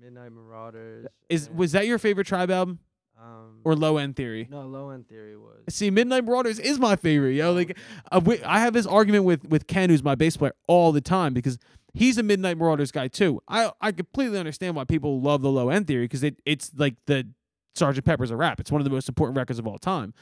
Midnight 0.00 0.32
Marauders. 0.32 1.06
is 1.28 1.46
and, 1.46 1.56
was 1.56 1.72
that 1.72 1.86
your 1.86 1.98
favorite 1.98 2.26
Tribe 2.26 2.50
album 2.50 2.78
um, 3.18 3.60
or 3.64 3.74
Low 3.74 3.96
End 3.96 4.14
Theory? 4.14 4.46
no 4.50 4.62
Low 4.66 4.90
End 4.90 5.08
Theory 5.08 5.36
was. 5.36 5.60
See, 5.70 5.90
Midnight 5.90 6.24
Marauders 6.24 6.58
is 6.58 6.78
my 6.78 6.96
favorite, 6.96 7.32
yo. 7.34 7.50
Oh, 7.50 7.52
Like, 7.52 7.78
uh, 8.12 8.20
we, 8.22 8.42
I 8.42 8.60
have 8.60 8.74
this 8.74 8.86
argument 8.86 9.24
with 9.24 9.48
with 9.48 9.66
Ken, 9.66 9.88
who's 9.88 10.02
my 10.02 10.14
bass 10.14 10.36
player, 10.36 10.54
all 10.68 10.92
the 10.92 11.00
time 11.00 11.32
because 11.32 11.58
he's 11.94 12.18
a 12.18 12.22
Midnight 12.22 12.58
Marauders 12.58 12.92
guy 12.92 13.08
too. 13.08 13.40
I 13.48 13.72
I 13.80 13.92
completely 13.92 14.38
understand 14.38 14.76
why 14.76 14.84
people 14.84 15.20
love 15.20 15.42
the 15.42 15.50
Low 15.50 15.70
End 15.70 15.86
Theory 15.86 16.04
because 16.04 16.22
it 16.22 16.36
it's 16.44 16.72
like 16.76 16.96
the 17.06 17.26
Sergeant 17.74 18.04
Pepper's 18.04 18.30
a 18.30 18.36
rap. 18.36 18.60
It's 18.60 18.70
one 18.70 18.80
of 18.80 18.84
the 18.84 18.90
most 18.90 19.08
important 19.08 19.36
records 19.36 19.58
of 19.58 19.66
all 19.66 19.78
time. 19.78 20.12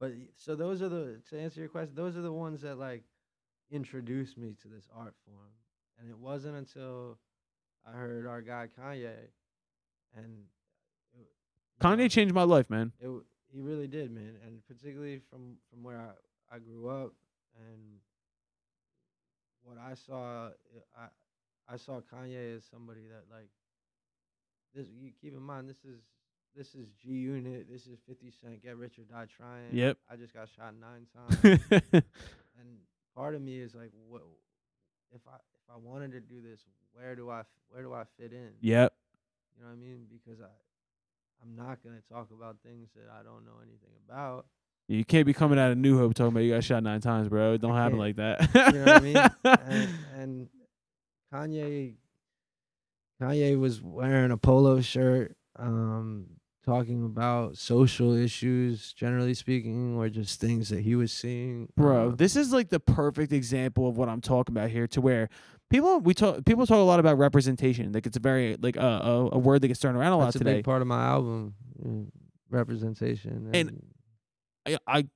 But 0.00 0.12
so 0.34 0.56
those 0.56 0.80
are 0.80 0.88
the 0.88 1.20
to 1.28 1.38
answer 1.38 1.60
your 1.60 1.68
question, 1.68 1.94
those 1.94 2.16
are 2.16 2.22
the 2.22 2.32
ones 2.32 2.62
that 2.62 2.78
like 2.78 3.04
introduced 3.70 4.38
me 4.38 4.56
to 4.62 4.68
this 4.68 4.88
art 4.96 5.14
form, 5.26 5.52
and 6.00 6.08
it 6.08 6.18
wasn't 6.18 6.56
until 6.56 7.18
I 7.86 7.92
heard 7.92 8.26
our 8.26 8.40
guy 8.40 8.68
Kanye, 8.78 9.12
and 10.16 10.44
uh, 11.14 11.20
it, 11.20 11.28
know, 11.82 11.88
Kanye 11.88 12.10
changed 12.10 12.34
my 12.34 12.44
life, 12.44 12.70
man. 12.70 12.92
It 12.98 13.10
he 13.52 13.60
really 13.60 13.88
did, 13.88 14.10
man, 14.10 14.36
and 14.46 14.66
particularly 14.66 15.20
from 15.30 15.56
from 15.68 15.82
where 15.82 15.98
I 15.98 16.56
I 16.56 16.58
grew 16.60 16.88
up 16.88 17.12
and 17.58 17.98
what 19.62 19.76
I 19.76 19.94
saw, 19.94 20.48
I 20.96 21.06
I 21.68 21.76
saw 21.76 22.00
Kanye 22.00 22.56
as 22.56 22.64
somebody 22.64 23.02
that 23.02 23.24
like 23.30 23.50
this. 24.74 24.86
You 24.88 25.10
keep 25.20 25.34
in 25.34 25.42
mind, 25.42 25.68
this 25.68 25.84
is 25.84 26.00
this 26.56 26.74
is 26.74 26.88
G 27.02 27.10
Unit, 27.10 27.66
this 27.70 27.86
is 27.86 27.98
Fifty 28.06 28.30
Cent, 28.30 28.62
Get 28.62 28.76
Rich 28.76 28.98
or 28.98 29.02
Die 29.02 29.26
Trying. 29.36 29.72
Yep. 29.72 29.98
I 30.10 30.16
just 30.16 30.34
got 30.34 30.48
shot 30.48 30.74
nine 30.80 31.06
times, 31.62 31.62
and 32.58 32.68
part 33.14 33.34
of 33.34 33.42
me 33.42 33.58
is 33.58 33.74
like, 33.74 33.90
what 34.08 34.22
if 35.14 35.20
I 35.26 35.34
if 35.36 35.74
I 35.74 35.76
wanted 35.78 36.12
to 36.12 36.20
do 36.20 36.40
this, 36.40 36.60
where 36.92 37.14
do 37.14 37.30
I 37.30 37.42
where 37.68 37.82
do 37.82 37.92
I 37.92 38.04
fit 38.18 38.32
in? 38.32 38.50
yep. 38.60 38.92
You 39.56 39.64
know 39.64 39.70
what 39.70 39.74
I 39.74 39.80
mean? 39.80 40.06
Because 40.10 40.40
I, 40.40 40.48
I'm 41.42 41.54
not 41.54 41.82
gonna 41.84 42.00
talk 42.10 42.28
about 42.30 42.56
things 42.64 42.88
that 42.94 43.12
I 43.12 43.22
don't 43.22 43.44
know 43.44 43.58
anything 43.62 43.90
about. 44.08 44.46
You 44.88 45.04
can't 45.04 45.24
be 45.26 45.32
coming 45.32 45.58
out 45.58 45.70
of 45.70 45.78
New 45.78 45.98
Hope 45.98 46.14
talking 46.14 46.32
about 46.32 46.40
you 46.40 46.52
got 46.52 46.64
shot 46.64 46.82
nine 46.82 47.00
times, 47.00 47.28
bro. 47.28 47.52
It 47.54 47.60
don't 47.60 47.76
happen 47.76 47.98
can't. 47.98 48.00
like 48.00 48.16
that. 48.16 48.72
You 48.72 48.78
know 48.80 48.84
what 48.84 48.96
I 48.96 49.00
mean? 49.00 49.16
And, 49.70 49.88
and 50.16 50.48
Kanye, 51.32 51.94
Kanye 53.22 53.58
was 53.58 53.80
wearing 53.80 54.32
a 54.32 54.36
polo 54.36 54.80
shirt, 54.80 55.36
um, 55.56 56.26
talking 56.64 57.04
about 57.04 57.56
social 57.56 58.14
issues, 58.14 58.92
generally 58.92 59.34
speaking, 59.34 59.96
or 59.96 60.08
just 60.08 60.40
things 60.40 60.68
that 60.68 60.80
he 60.80 60.94
was 60.94 61.10
seeing. 61.12 61.68
bro 61.76 62.08
uh, 62.10 62.14
this 62.14 62.36
is 62.36 62.52
like 62.52 62.68
the 62.68 62.80
perfect 62.80 63.32
example 63.32 63.88
of 63.88 63.96
what 63.96 64.08
i'm 64.08 64.20
talking 64.20 64.54
about 64.54 64.68
here 64.70 64.86
to 64.86 65.00
where 65.00 65.28
people 65.70 66.00
we 66.00 66.12
talk 66.14 66.44
people 66.44 66.66
talk 66.66 66.76
a 66.76 66.80
lot 66.80 67.00
about 67.00 67.16
representation 67.18 67.92
like 67.92 68.06
it's 68.06 68.16
a 68.16 68.20
very 68.20 68.56
like 68.60 68.76
uh, 68.76 68.80
a, 69.02 69.28
a 69.32 69.38
word 69.38 69.62
that 69.62 69.68
gets 69.68 69.80
thrown 69.80 69.96
around 69.96 70.12
a 70.12 70.18
lot 70.18 70.24
that's 70.26 70.36
a 70.36 70.38
today 70.40 70.54
big 70.56 70.64
part 70.64 70.82
of 70.82 70.88
my 70.88 71.02
album, 71.04 71.54
mm, 71.82 72.06
representation. 72.50 73.50
And- 73.54 73.82
I, 74.66 74.76
I 74.86 75.06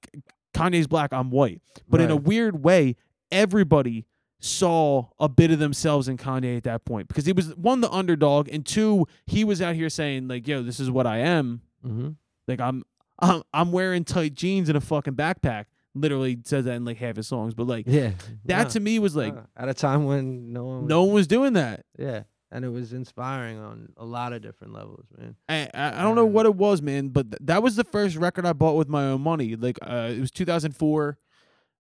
kanye's 0.55 0.87
black 0.87 1.13
i'm 1.13 1.31
white 1.31 1.61
but 1.89 2.01
in 2.01 2.11
a 2.11 2.17
weird 2.17 2.65
way 2.65 2.97
everybody 3.31 4.07
saw 4.45 5.07
a 5.19 5.29
bit 5.29 5.51
of 5.51 5.59
themselves 5.59 6.07
in 6.07 6.17
kanye 6.19 6.57
at 6.57 6.65
that 6.65 6.85
point 6.85 7.09
because 7.09 7.25
he 7.25 7.33
was 7.33 7.55
one 7.57 7.81
the 7.81 7.91
underdog 7.91 8.49
and 8.51 8.67
two 8.67 9.07
he 9.27 9.43
was 9.43 9.63
out 9.63 9.75
here 9.75 9.89
saying 9.89 10.29
like 10.29 10.47
yo 10.47 10.63
this 10.63 10.79
is 10.79 10.91
what 10.91 11.07
i 11.07 11.17
am 11.19 11.63
hmm 11.83 12.11
like 12.47 12.61
i'm 12.61 12.85
i'm, 13.21 13.43
I'm 13.55 13.73
wearing 13.73 14.05
tight 14.05 14.35
jeans 14.35 14.69
and 14.69 14.77
a 14.77 14.83
fucking 14.83 15.15
backpack 15.15 15.65
literally 15.95 16.39
says 16.45 16.67
that 16.67 16.75
in 16.75 16.85
like 16.85 16.99
half 16.99 17.17
his 17.17 17.27
songs 17.27 17.55
but 17.55 17.67
like 17.67 17.87
yeah, 17.89 18.11
that 18.45 18.63
nah, 18.65 18.69
to 18.69 18.81
me 18.81 18.99
was 18.99 19.17
like 19.17 19.35
nah. 19.35 19.43
at 19.57 19.69
a 19.69 19.75
time 19.75 20.05
when 20.05 20.53
no 20.53 20.65
one, 20.65 20.81
was- 20.83 20.89
no 20.89 21.03
one 21.05 21.15
was 21.15 21.27
doing 21.27 21.55
that 21.55 21.87
yeah, 21.99 22.25
and 22.51 22.65
it 22.65 22.69
was 22.69 22.93
inspiring 22.93 23.59
on 23.59 23.89
a 23.97 24.05
lot 24.05 24.33
of 24.33 24.43
different 24.43 24.73
levels, 24.75 25.07
man. 25.19 25.37
I, 25.49 25.69
I 25.73 26.01
I 26.01 26.03
don't 26.03 26.15
know 26.17 26.27
what 26.27 26.47
it 26.47 26.55
was, 26.55 26.83
man, 26.83 27.09
but 27.09 27.31
th- 27.31 27.41
that 27.43 27.63
was 27.63 27.77
the 27.77 27.85
first 27.85 28.17
record 28.17 28.45
I 28.47 28.53
bought 28.53 28.77
with 28.77 28.89
my 28.89 29.05
own 29.07 29.23
money. 29.23 29.57
Like 29.57 29.79
uh, 29.83 30.11
it 30.15 30.21
was 30.21 30.31
2004. 30.31 31.19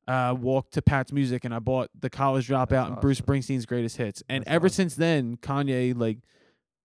Uh, 0.07 0.35
walked 0.39 0.75
to 0.75 0.83
Pat's 0.83 1.13
Music 1.13 1.45
and 1.45 1.55
I 1.55 1.59
bought 1.61 1.89
the 1.99 2.11
College 2.11 2.49
Dropout 2.49 2.69
That's 2.69 2.91
and 2.91 3.01
Bruce. 3.01 3.21
Springsteen's 3.21 3.65
Greatest 3.65 3.97
Hits. 3.97 4.23
And 4.29 4.45
That's 4.45 4.55
ever 4.55 4.67
awesome. 4.67 4.75
since 4.75 4.97
then, 4.97 5.37
Kanye 5.39 5.97
like, 5.97 6.19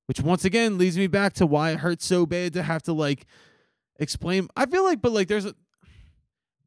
which 0.06 0.22
once 0.22 0.46
again 0.46 0.78
leads 0.78 0.98
me 0.98 1.08
back 1.08 1.34
to 1.34 1.46
why 1.46 1.72
it 1.72 1.80
hurts 1.80 2.06
so 2.06 2.26
bad 2.26 2.54
to 2.54 2.64
have 2.64 2.82
to 2.84 2.94
like 2.94 3.26
explain. 4.00 4.48
I 4.56 4.66
feel 4.66 4.84
like, 4.86 5.02
but 5.02 5.12
like, 5.12 5.28
there's 5.28 5.46
a 5.46 5.54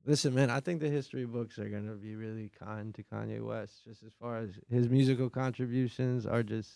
Listen, 0.05 0.35
man, 0.35 0.51
I 0.51 0.59
think 0.61 0.81
the 0.81 0.89
history 0.89 1.25
books 1.25 1.59
are 1.59 1.69
gonna 1.69 1.95
be 1.95 2.17
really 2.17 2.51
kind 2.59 2.93
to 2.97 3.03
Kanye 3.05 3.41
West, 3.41 3.85
just 3.85 4.03
as 4.03 4.13
far 4.21 4.39
as 4.39 4.51
his 4.69 4.89
musical 4.89 5.31
contributions 5.31 6.27
are 6.27 6.43
just. 6.43 6.71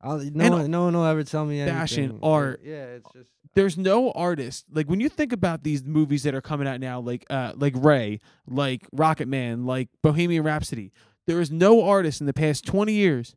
I'll, 0.00 0.18
no 0.18 0.44
And 0.44 0.54
one, 0.54 0.70
no 0.70 0.84
one 0.84 0.94
will 0.94 1.04
ever 1.04 1.24
tell 1.24 1.44
me 1.44 1.64
fashion, 1.64 2.04
anything. 2.04 2.20
art. 2.22 2.60
Yeah, 2.64 2.84
it's 2.84 3.12
just. 3.12 3.30
there's 3.54 3.78
no 3.78 4.10
artist 4.12 4.66
like 4.70 4.88
when 4.88 5.00
you 5.00 5.08
think 5.08 5.32
about 5.32 5.62
these 5.62 5.82
movies 5.84 6.22
that 6.24 6.34
are 6.34 6.42
coming 6.42 6.68
out 6.68 6.78
now 6.80 7.00
like 7.00 7.24
uh 7.30 7.52
like 7.56 7.72
ray 7.76 8.20
like 8.46 8.86
rocket 8.92 9.26
man 9.28 9.64
like 9.64 9.88
bohemian 10.02 10.42
rhapsody 10.42 10.92
there 11.26 11.40
is 11.40 11.50
no 11.50 11.82
artist 11.82 12.20
in 12.20 12.26
the 12.26 12.34
past 12.34 12.66
20 12.66 12.92
years 12.92 13.34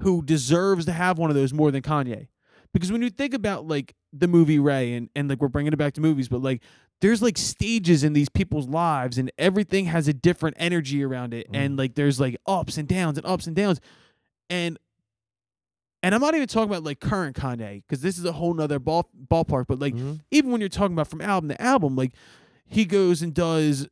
who 0.00 0.22
deserves 0.22 0.84
to 0.86 0.92
have 0.92 1.18
one 1.18 1.30
of 1.30 1.36
those 1.36 1.52
more 1.52 1.70
than 1.70 1.82
kanye 1.82 2.26
because 2.72 2.90
when 2.90 3.00
you 3.02 3.10
think 3.10 3.32
about 3.34 3.66
like 3.68 3.94
the 4.12 4.26
movie 4.26 4.58
ray 4.58 4.94
and 4.94 5.08
and 5.14 5.28
like 5.30 5.40
we're 5.40 5.48
bringing 5.48 5.72
it 5.72 5.76
back 5.76 5.94
to 5.94 6.00
movies 6.00 6.28
but 6.28 6.42
like 6.42 6.60
there's 7.00 7.22
like 7.22 7.38
stages 7.38 8.02
in 8.02 8.12
these 8.14 8.28
people's 8.28 8.66
lives 8.66 9.16
and 9.18 9.30
everything 9.38 9.84
has 9.86 10.08
a 10.08 10.12
different 10.12 10.56
energy 10.58 11.04
around 11.04 11.32
it 11.32 11.46
and 11.54 11.76
like 11.76 11.94
there's 11.94 12.18
like 12.18 12.36
ups 12.46 12.76
and 12.76 12.88
downs 12.88 13.16
and 13.16 13.26
ups 13.26 13.46
and 13.46 13.54
downs 13.54 13.80
and 14.50 14.78
and 16.04 16.14
I'm 16.14 16.20
not 16.20 16.34
even 16.34 16.46
talking 16.46 16.70
about 16.70 16.84
like 16.84 17.00
current 17.00 17.34
Kanye 17.36 17.82
because 17.82 18.00
this 18.02 18.18
is 18.18 18.24
a 18.24 18.32
whole 18.32 18.54
nother 18.54 18.78
ball 18.78 19.08
ballpark. 19.30 19.66
But 19.68 19.80
like 19.80 19.94
Mhm. 19.94 20.20
even 20.30 20.50
when 20.52 20.60
you're 20.60 20.68
talking 20.68 20.92
about 20.94 21.08
from 21.08 21.20
album 21.20 21.48
to 21.48 21.60
album, 21.60 21.96
like 21.96 22.12
he 22.66 22.84
goes 22.84 23.22
and 23.22 23.34
does 23.34 23.88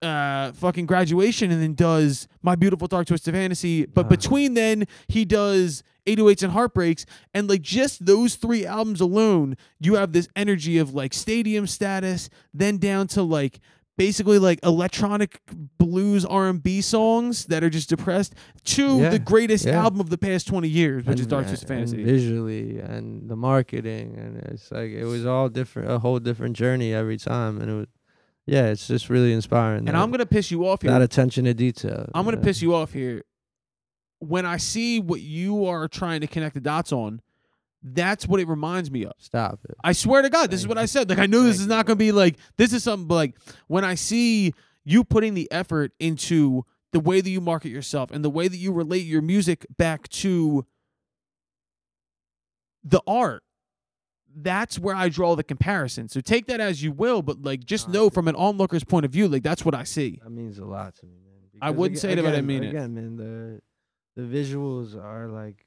uh 0.00 0.52
fucking 0.52 0.86
graduation 0.86 1.50
and 1.50 1.60
then 1.60 1.74
does 1.74 2.28
my 2.40 2.54
beautiful 2.54 2.86
dark 2.86 3.06
twisted 3.08 3.34
fantasy. 3.34 3.84
But 3.84 4.06
Ah. 4.06 4.10
between 4.10 4.54
then 4.54 4.84
he 5.08 5.24
does 5.24 5.82
808s 6.06 6.42
and 6.44 6.52
heartbreaks 6.52 7.04
and 7.34 7.48
like 7.50 7.62
just 7.62 8.06
those 8.06 8.36
three 8.36 8.64
albums 8.64 9.00
alone, 9.00 9.56
you 9.80 9.94
have 9.96 10.12
this 10.12 10.28
energy 10.36 10.78
of 10.78 10.94
like 10.94 11.12
stadium 11.12 11.66
status, 11.66 12.30
then 12.54 12.78
down 12.78 13.08
to 13.08 13.22
like 13.22 13.58
basically 13.98 14.38
like 14.38 14.58
electronic 14.62 15.40
blues 15.76 16.24
R&B 16.24 16.80
songs 16.80 17.44
that 17.46 17.62
are 17.62 17.68
just 17.68 17.90
depressed 17.90 18.34
to 18.64 19.00
Yeah, 19.00 19.10
the 19.10 19.18
greatest 19.18 19.66
yeah. 19.66 19.82
album 19.82 20.00
of 20.00 20.08
the 20.08 20.16
past 20.16 20.46
20 20.46 20.66
years, 20.68 21.04
which 21.04 21.16
is 21.16 21.22
And- 21.22 21.30
Dark 21.30 21.44
a- 21.44 21.48
Twisted 21.48 21.68
Fantasy. 21.68 22.02
visually 22.02 22.78
and 22.78 23.28
the 23.28 23.36
marketing, 23.36 24.14
and 24.16 24.36
it's 24.50 24.70
like 24.72 24.90
it 24.92 25.04
was 25.04 25.26
all 25.26 25.50
different, 25.50 25.90
a 25.90 25.98
whole 25.98 26.18
different 26.20 26.56
journey 26.56 26.94
every 26.94 27.18
time, 27.18 27.60
and 27.60 27.70
it 27.70 27.74
was, 27.74 27.86
yeah, 28.46 28.68
it's 28.68 28.86
just 28.88 29.10
really 29.10 29.34
inspiring. 29.34 29.80
And 29.80 29.88
that, 29.88 29.96
I'm 29.96 30.10
gonna 30.10 30.24
piss 30.24 30.50
you 30.50 30.66
off 30.66 30.80
that 30.80 30.90
here. 30.94 31.02
attention 31.02 31.44
to 31.44 31.52
detail. 31.52 32.08
I'm 32.14 32.24
gonna 32.24 32.38
yeah. 32.38 32.42
piss 32.44 32.62
you 32.62 32.74
off 32.74 32.92
here. 32.94 33.22
When 34.20 34.46
I 34.46 34.56
see 34.56 35.00
what 35.00 35.20
you 35.20 35.66
are 35.66 35.86
trying 35.88 36.22
to 36.22 36.26
connect 36.26 36.54
the 36.54 36.60
dots 36.60 36.92
on, 36.92 37.20
that's 37.94 38.26
what 38.26 38.40
it 38.40 38.48
reminds 38.48 38.90
me 38.90 39.04
of. 39.04 39.12
Stop 39.18 39.60
it. 39.68 39.76
I 39.84 39.92
swear 39.92 40.22
to 40.22 40.30
God, 40.30 40.50
this 40.50 40.60
is 40.60 40.64
Thank 40.64 40.76
what 40.76 40.78
I 40.78 40.86
said. 40.86 41.08
Like 41.08 41.18
I 41.18 41.26
know 41.26 41.42
this 41.42 41.60
is 41.60 41.66
not 41.66 41.86
gonna 41.86 41.96
be 41.96 42.12
like 42.12 42.36
this 42.56 42.72
is 42.72 42.82
something 42.82 43.06
but 43.08 43.14
like 43.14 43.36
when 43.66 43.84
I 43.84 43.94
see 43.94 44.52
you 44.84 45.04
putting 45.04 45.34
the 45.34 45.50
effort 45.52 45.92
into 46.00 46.64
the 46.92 47.00
way 47.00 47.20
that 47.20 47.28
you 47.28 47.40
market 47.40 47.68
yourself 47.68 48.10
and 48.10 48.24
the 48.24 48.30
way 48.30 48.48
that 48.48 48.56
you 48.56 48.72
relate 48.72 49.04
your 49.04 49.20
music 49.22 49.66
back 49.76 50.08
to 50.08 50.64
the 52.84 53.00
art 53.06 53.42
that's 54.40 54.78
where 54.78 54.94
I 54.94 55.08
draw 55.08 55.34
the 55.34 55.42
comparison. 55.42 56.08
So 56.08 56.20
take 56.20 56.46
that 56.46 56.60
as 56.60 56.80
you 56.82 56.92
will, 56.92 57.22
but 57.22 57.42
like 57.42 57.64
just 57.64 57.88
know 57.88 58.08
from 58.08 58.28
an 58.28 58.36
onlooker's 58.36 58.84
point 58.84 59.04
of 59.04 59.10
view, 59.10 59.26
like 59.26 59.42
that's 59.42 59.64
what 59.64 59.74
I 59.74 59.82
see. 59.82 60.20
That 60.22 60.30
means 60.30 60.58
a 60.58 60.64
lot 60.64 60.94
to 60.96 61.06
me, 61.06 61.14
man. 61.24 61.48
I 61.60 61.70
Because 61.70 61.78
wouldn't 61.78 61.98
say 62.00 62.12
it 62.12 62.18
if 62.20 62.24
I 62.24 62.28
again- 62.28 62.46
mean 62.46 62.62
it. 62.62 62.68
Again, 62.68 62.94
man, 62.94 63.16
the 63.16 63.60
the 64.14 64.22
visuals 64.22 64.94
are 64.96 65.28
like 65.28 65.66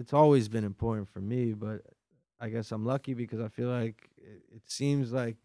it's 0.00 0.14
always 0.14 0.48
been 0.48 0.64
important 0.64 1.08
for 1.08 1.20
me, 1.20 1.52
but 1.52 1.82
I 2.40 2.48
guess 2.48 2.72
I'm 2.72 2.86
lucky 2.86 3.12
because 3.12 3.38
I 3.38 3.48
feel 3.48 3.68
like 3.68 4.08
it, 4.16 4.42
it 4.56 4.62
seems 4.64 5.12
like 5.12 5.36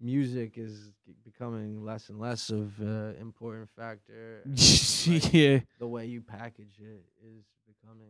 music 0.00 0.56
is 0.56 0.92
becoming 1.24 1.84
less 1.84 2.08
and 2.08 2.20
less 2.20 2.50
of 2.50 2.78
an 2.78 3.16
important 3.20 3.68
factor. 3.68 4.42
like, 4.46 5.34
yeah. 5.34 5.58
the 5.80 5.88
way 5.88 6.06
you 6.06 6.20
package 6.20 6.78
it 6.78 7.04
is 7.20 7.44
becoming 7.66 8.06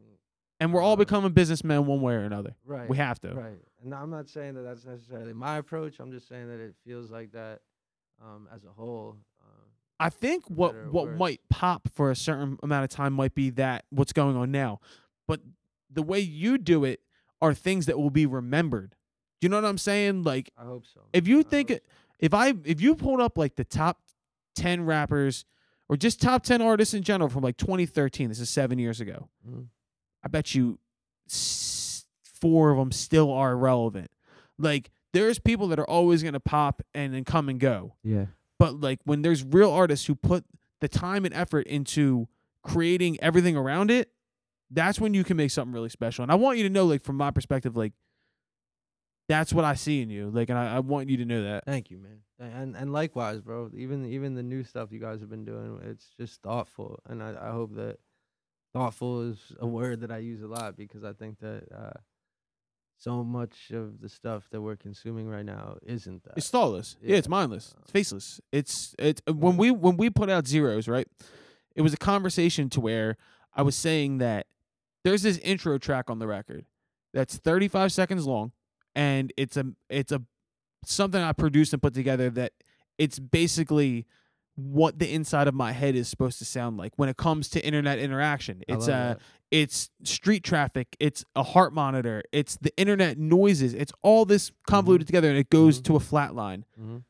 And 0.60 0.74
we're 0.74 0.82
all 0.82 0.92
uh, 0.92 0.96
becoming 0.96 1.32
businessmen 1.32 1.86
one 1.86 2.02
way 2.02 2.12
or 2.12 2.24
another. 2.24 2.54
right. 2.66 2.88
We 2.88 2.98
have 2.98 3.18
to. 3.20 3.32
Right. 3.32 3.58
And 3.82 3.94
I'm 3.94 4.10
not 4.10 4.28
saying 4.28 4.54
that 4.56 4.62
that's 4.62 4.84
necessarily 4.84 5.32
my 5.32 5.56
approach. 5.56 5.98
I'm 5.98 6.12
just 6.12 6.28
saying 6.28 6.48
that 6.48 6.60
it 6.60 6.74
feels 6.84 7.10
like 7.10 7.32
that 7.32 7.60
um, 8.22 8.48
as 8.54 8.64
a 8.64 8.70
whole. 8.70 9.16
Um, 9.40 9.66
I 9.98 10.10
think 10.10 10.44
what 10.48 10.92
what 10.92 11.06
worse. 11.06 11.18
might 11.18 11.40
pop 11.48 11.88
for 11.94 12.10
a 12.10 12.16
certain 12.16 12.58
amount 12.62 12.84
of 12.84 12.90
time 12.90 13.14
might 13.14 13.34
be 13.34 13.48
that 13.50 13.86
what's 13.88 14.12
going 14.12 14.36
on 14.36 14.50
now, 14.50 14.80
but 15.26 15.40
the 15.92 16.02
way 16.02 16.20
you 16.20 16.58
do 16.58 16.84
it 16.84 17.00
are 17.42 17.54
things 17.54 17.86
that 17.86 17.98
will 17.98 18.10
be 18.10 18.26
remembered. 18.26 18.94
Do 19.40 19.46
you 19.46 19.48
know 19.48 19.56
what 19.56 19.64
I'm 19.68 19.78
saying? 19.78 20.22
Like 20.24 20.50
I 20.58 20.64
hope 20.64 20.84
so. 20.86 21.00
if 21.12 21.26
you 21.26 21.40
I 21.40 21.42
think 21.42 21.70
it, 21.70 21.86
if 22.18 22.34
I 22.34 22.54
if 22.64 22.80
you 22.80 22.94
pulled 22.94 23.20
up 23.20 23.38
like 23.38 23.56
the 23.56 23.64
top 23.64 24.00
ten 24.54 24.84
rappers 24.84 25.44
or 25.88 25.96
just 25.96 26.20
top 26.20 26.42
ten 26.42 26.60
artists 26.60 26.94
in 26.94 27.02
general 27.02 27.28
from 27.30 27.42
like 27.42 27.56
2013, 27.56 28.28
this 28.28 28.38
is 28.40 28.50
seven 28.50 28.78
years 28.78 29.00
ago. 29.00 29.28
Mhm. 29.48 29.66
I 30.22 30.28
bet 30.28 30.54
you 30.54 30.78
s- 31.28 32.04
four 32.22 32.70
of 32.70 32.78
them 32.78 32.92
still 32.92 33.32
are 33.32 33.56
relevant. 33.56 34.10
Like 34.58 34.90
there's 35.12 35.38
people 35.38 35.68
that 35.68 35.78
are 35.78 35.88
always 35.88 36.22
gonna 36.22 36.40
pop 36.40 36.82
and 36.94 37.14
then 37.14 37.24
come 37.24 37.48
and 37.48 37.58
go 37.58 37.94
Yeah. 38.04 38.26
but 38.58 38.78
like 38.80 39.00
when 39.04 39.22
there's 39.22 39.42
real 39.42 39.70
artists 39.70 40.06
who 40.06 40.14
put 40.14 40.44
the 40.80 40.88
time 40.88 41.24
and 41.24 41.34
effort 41.34 41.66
into 41.66 42.28
creating 42.62 43.18
everything 43.20 43.56
around 43.56 43.90
it 43.90 44.10
that's 44.70 45.00
when 45.00 45.14
you 45.14 45.24
can 45.24 45.36
make 45.36 45.50
something 45.50 45.72
really 45.72 45.88
special 45.88 46.22
and 46.22 46.30
i 46.30 46.34
want 46.34 46.56
you 46.58 46.64
to 46.64 46.70
know 46.70 46.84
like 46.86 47.02
from 47.02 47.16
my 47.16 47.30
perspective 47.30 47.76
like 47.76 47.92
that's 49.28 49.52
what 49.52 49.64
i 49.64 49.74
see 49.74 50.02
in 50.02 50.10
you 50.10 50.30
like 50.30 50.48
and 50.48 50.58
i, 50.58 50.76
I 50.76 50.80
want 50.80 51.08
you 51.08 51.16
to 51.18 51.24
know 51.24 51.42
that 51.44 51.64
Thank 51.64 51.90
you, 51.90 51.98
man. 51.98 52.18
And 52.38 52.74
and 52.74 52.90
likewise, 52.90 53.42
bro. 53.42 53.70
Even 53.76 54.06
even 54.06 54.34
the 54.34 54.42
new 54.42 54.64
stuff 54.64 54.90
you 54.92 54.98
guys 54.98 55.20
have 55.20 55.28
been 55.28 55.44
doing, 55.44 55.78
it's 55.84 56.06
just 56.18 56.40
thoughtful, 56.40 56.98
and 57.06 57.22
I, 57.22 57.34
I 57.38 57.50
hope 57.50 57.74
that 57.74 57.98
thoughtful 58.72 59.28
is 59.28 59.36
a 59.60 59.66
word 59.66 60.00
that 60.00 60.10
I 60.10 60.16
use 60.18 60.40
a 60.40 60.46
lot 60.46 60.74
because 60.74 61.04
I 61.04 61.12
think 61.12 61.38
that 61.40 61.64
uh, 61.70 61.98
so 62.96 63.22
much 63.22 63.70
of 63.72 64.00
the 64.00 64.08
stuff 64.08 64.48
that 64.52 64.62
we're 64.62 64.76
consuming 64.76 65.28
right 65.28 65.44
now 65.44 65.76
isn't 65.82 66.24
that. 66.24 66.32
it's 66.38 66.48
thoughtless 66.48 66.96
yeah, 67.02 67.10
yeah. 67.12 67.16
it's 67.18 67.28
mindless 67.28 67.74
it's 67.82 67.90
Uh, 67.90 67.92
faceless 67.92 68.40
it's 68.52 68.94
it's 68.98 69.20
when 69.30 69.58
we 69.58 69.70
when 69.70 69.98
we 69.98 70.08
put 70.08 70.30
out 70.30 70.46
zeros 70.46 70.88
right 70.88 71.06
it 71.76 71.82
was 71.82 71.92
a 71.92 71.98
conversation 71.98 72.70
to 72.70 72.80
where 72.80 73.16
i 73.54 73.60
was 73.62 73.76
saying 73.76 74.16
that 74.18 74.46
there's 75.04 75.22
this 75.22 75.38
intro 75.38 75.78
track 75.78 76.10
on 76.10 76.18
the 76.18 76.26
record 76.26 76.64
that's 77.14 77.36
35 77.36 77.92
seconds 77.92 78.26
long 78.26 78.52
and 78.94 79.32
it's 79.36 79.56
a 79.56 79.64
it's 79.88 80.12
a 80.12 80.22
something 80.84 81.20
i 81.22 81.32
produced 81.32 81.72
and 81.72 81.82
put 81.82 81.94
together 81.94 82.30
that 82.30 82.52
it's 82.98 83.18
basically 83.18 84.06
what 84.56 84.98
the 84.98 85.12
inside 85.12 85.48
of 85.48 85.54
my 85.54 85.72
head 85.72 85.94
is 85.94 86.08
supposed 86.08 86.38
to 86.38 86.44
sound 86.44 86.76
like 86.76 86.92
when 86.96 87.08
it 87.08 87.16
comes 87.16 87.48
to 87.48 87.64
internet 87.64 87.98
interaction 87.98 88.62
it's 88.68 88.88
a 88.88 88.92
uh 88.94 89.08
that. 89.14 89.20
it's 89.50 89.90
street 90.04 90.42
traffic 90.44 90.96
it's 91.00 91.24
a 91.34 91.42
heart 91.42 91.72
monitor 91.72 92.22
it's 92.32 92.56
the 92.60 92.72
internet 92.76 93.16
noises 93.18 93.72
it's 93.74 93.92
all 94.02 94.24
this 94.24 94.52
convoluted 94.66 95.06
together 95.06 95.28
and 95.28 95.38
it 95.38 95.50
goes 95.50 95.80
Mhm. 95.80 95.84
to 95.84 95.96
a 95.96 96.00
flat 96.00 96.34
line 96.34 96.64
Mhm. 96.80 97.04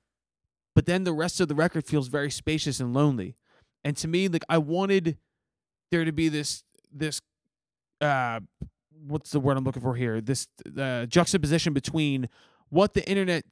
but 0.76 0.86
then 0.86 1.04
the 1.04 1.12
rest 1.12 1.40
of 1.40 1.48
the 1.48 1.54
record 1.54 1.84
feels 1.86 2.08
very 2.08 2.30
spacious 2.30 2.78
and 2.80 2.94
lonely. 2.94 3.36
And 3.82 3.96
to 3.96 4.06
me, 4.08 4.28
like 4.28 4.44
I 4.48 4.58
wanted 4.58 5.18
there 5.90 6.04
to 6.04 6.12
be 6.12 6.28
this 6.28 6.62
this 6.92 7.20
uh 8.00 8.40
what's 9.06 9.30
the 9.30 9.40
word 9.40 9.56
I'm 9.56 9.64
looking 9.64 9.82
for 9.82 9.94
here? 9.94 10.20
This 10.20 10.46
uh, 10.78 11.06
juxtaposition 11.06 11.72
between 11.72 12.28
what 12.68 12.94
the 12.94 13.08
internet 13.08 13.44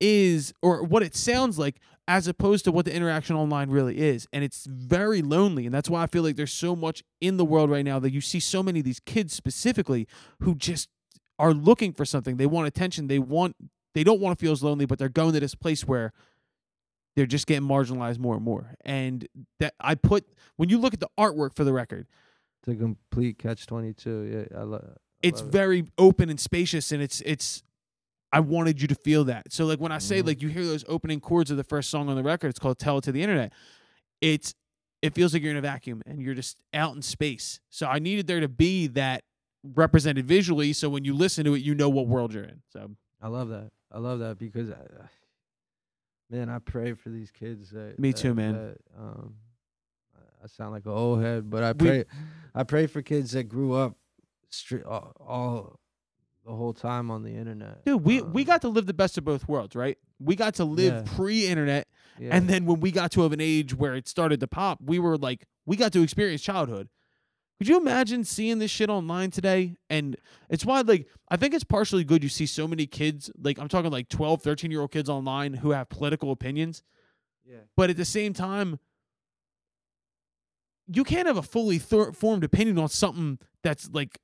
is 0.00 0.52
or 0.62 0.82
what 0.82 1.02
it 1.02 1.14
sounds 1.14 1.58
like 1.58 1.80
as 2.08 2.26
opposed 2.26 2.64
to 2.64 2.72
what 2.72 2.84
the 2.84 2.94
interaction 2.94 3.36
online 3.36 3.70
really 3.70 3.98
is. 3.98 4.26
And 4.32 4.42
it's 4.42 4.66
very 4.66 5.22
lonely. 5.22 5.66
And 5.66 5.74
that's 5.74 5.88
why 5.88 6.02
I 6.02 6.06
feel 6.06 6.22
like 6.22 6.36
there's 6.36 6.52
so 6.52 6.74
much 6.74 7.04
in 7.20 7.36
the 7.36 7.44
world 7.44 7.70
right 7.70 7.84
now 7.84 7.98
that 8.00 8.12
you 8.12 8.20
see 8.20 8.40
so 8.40 8.62
many 8.62 8.80
of 8.80 8.84
these 8.84 9.00
kids 9.00 9.32
specifically 9.32 10.08
who 10.40 10.54
just 10.56 10.88
are 11.38 11.54
looking 11.54 11.92
for 11.92 12.04
something. 12.04 12.36
They 12.36 12.46
want 12.46 12.66
attention. 12.66 13.06
They 13.06 13.18
want 13.18 13.56
they 13.94 14.04
don't 14.04 14.20
want 14.20 14.38
to 14.38 14.42
feel 14.42 14.52
as 14.52 14.62
lonely, 14.62 14.86
but 14.86 14.98
they're 14.98 15.08
going 15.10 15.34
to 15.34 15.40
this 15.40 15.54
place 15.54 15.86
where 15.86 16.12
they're 17.14 17.26
just 17.26 17.46
getting 17.46 17.68
marginalized 17.68 18.18
more 18.18 18.34
and 18.34 18.44
more. 18.44 18.74
And 18.84 19.28
that 19.60 19.74
I 19.78 19.94
put 19.94 20.24
when 20.56 20.68
you 20.68 20.78
look 20.78 20.94
at 20.94 21.00
the 21.00 21.10
artwork 21.18 21.54
for 21.54 21.64
the 21.64 21.72
record, 21.72 22.06
a 22.68 22.74
complete 22.74 23.38
catch 23.38 23.66
twenty 23.66 23.92
two. 23.92 24.46
Yeah, 24.52 24.58
I 24.58 24.62
love. 24.62 24.96
it's 25.22 25.40
very 25.40 25.84
open 25.98 26.28
and 26.30 26.38
spacious 26.40 26.90
and 26.92 27.02
it's 27.02 27.20
it's 27.22 27.62
I 28.32 28.40
wanted 28.40 28.80
you 28.80 28.88
to 28.88 28.94
feel 28.94 29.24
that. 29.24 29.52
So 29.52 29.66
like 29.66 29.78
when 29.80 29.92
I 29.92 29.98
say 29.98 30.22
Mhm. 30.22 30.26
like 30.26 30.42
you 30.42 30.48
hear 30.48 30.64
those 30.64 30.84
opening 30.88 31.20
chords 31.20 31.50
of 31.50 31.56
the 31.58 31.64
first 31.64 31.90
song 31.90 32.08
on 32.08 32.16
the 32.16 32.22
record, 32.22 32.48
it's 32.48 32.58
called 32.58 32.78
Tell 32.78 32.98
It 32.98 33.04
to 33.04 33.12
the 33.12 33.22
Internet. 33.22 33.52
It's 34.20 34.54
it 35.02 35.14
feels 35.14 35.32
like 35.34 35.42
you're 35.42 35.50
in 35.50 35.56
a 35.56 35.60
vacuum 35.62 36.00
and 36.06 36.20
you're 36.22 36.34
just 36.34 36.56
out 36.72 36.94
in 36.94 37.02
space. 37.02 37.60
So 37.70 37.86
I 37.88 37.98
needed 37.98 38.26
there 38.28 38.40
to 38.40 38.48
be 38.48 38.86
that 38.88 39.24
represented 39.64 40.26
visually 40.26 40.72
so 40.72 40.88
when 40.88 41.04
you 41.04 41.14
listen 41.14 41.44
to 41.44 41.54
it 41.54 41.62
you 41.62 41.74
know 41.74 41.88
what 41.88 42.06
world 42.08 42.32
you're 42.32 42.44
in. 42.44 42.62
So 42.72 42.92
I 43.20 43.28
love 43.28 43.48
that. 43.50 43.70
I 43.90 43.98
love 43.98 44.20
that 44.20 44.38
because, 44.38 44.70
I, 44.70 44.74
I- 44.74 45.08
man, 46.30 46.48
I 46.48 46.58
pray 46.60 46.94
for 46.94 47.10
these 47.10 47.30
kids. 47.30 47.70
That, 47.70 47.98
Me 47.98 48.10
that- 48.12 48.16
too, 48.16 48.34
man. 48.34 48.54
that, 48.54 48.76
um, 48.98 49.34
I- 50.42 50.46
sound 50.46 50.72
like 50.72 50.84
an 50.86 50.92
old 50.92 51.22
head, 51.22 51.48
but 51.50 51.62
I 51.62 51.72
We- 51.72 51.86
pray. 51.88 52.04
I 52.54 52.64
pray 52.64 52.86
for 52.86 53.00
kids 53.02 53.32
that 53.32 53.44
grew 53.44 53.72
up 53.74 53.96
straight 54.50 54.84
all, 54.84 55.12
all 55.20 55.80
the 56.44 56.52
whole 56.54 56.72
time 56.74 57.10
on 57.10 57.22
the 57.22 57.34
internet. 57.34 57.84
dude, 57.84 58.02
we 58.04 58.20
we 58.22 58.42
Um, 58.42 58.46
got 58.46 58.60
to 58.62 58.68
live 58.68 58.86
the 58.86 58.94
best 58.94 59.16
of 59.16 59.24
both 59.24 59.48
worlds, 59.48 59.74
right? 59.76 59.96
We 60.18 60.34
got 60.36 60.54
to 60.56 60.64
live 60.64 61.06
Yeah. 61.06 61.12
pre-internet 61.16 61.88
yeah. 62.18 62.36
And 62.36 62.46
then 62.48 62.66
when 62.66 62.80
we 62.80 62.90
got 62.92 63.10
to 63.12 63.22
of 63.24 63.32
an 63.32 63.40
age 63.40 63.74
where 63.74 63.94
it 63.94 64.06
started 64.06 64.38
to 64.40 64.46
pop, 64.46 64.80
we 64.82 64.98
were 64.98 65.16
like, 65.16 65.46
we 65.64 65.76
got 65.76 65.92
to 65.94 66.02
experience 66.02 66.42
childhood. 66.42 66.88
Could 67.58 67.68
you 67.68 67.78
imagine 67.78 68.24
seeing 68.24 68.58
this 68.58 68.70
shit 68.70 68.90
online 68.90 69.30
today? 69.30 69.76
And 69.88 70.16
it's 70.50 70.64
why, 70.64 70.82
like, 70.82 71.08
I 71.28 71.36
think 71.36 71.54
it's 71.54 71.64
partially 71.64 72.04
good 72.04 72.22
you 72.22 72.28
see 72.28 72.44
so 72.46 72.68
many 72.68 72.86
kids, 72.86 73.30
like, 73.38 73.58
I'm 73.58 73.68
talking 73.68 73.90
like 73.90 74.08
12, 74.10 74.42
13 74.42 74.70
year 74.70 74.80
old 74.82 74.90
kids 74.90 75.08
online 75.08 75.54
who 75.54 75.70
have 75.70 75.88
political 75.88 76.30
opinions. 76.32 76.82
yeah. 77.48 77.60
But 77.76 77.88
at 77.90 77.96
the 77.96 78.04
same 78.04 78.32
time, 78.34 78.78
you 80.92 81.04
can't 81.04 81.26
have 81.26 81.36
a 81.36 81.42
fully 81.42 81.78
thor- 81.78 82.12
formed 82.12 82.44
opinion 82.44 82.78
on 82.78 82.88
something 82.88 83.38
that's 83.62 83.88
like 83.92 84.18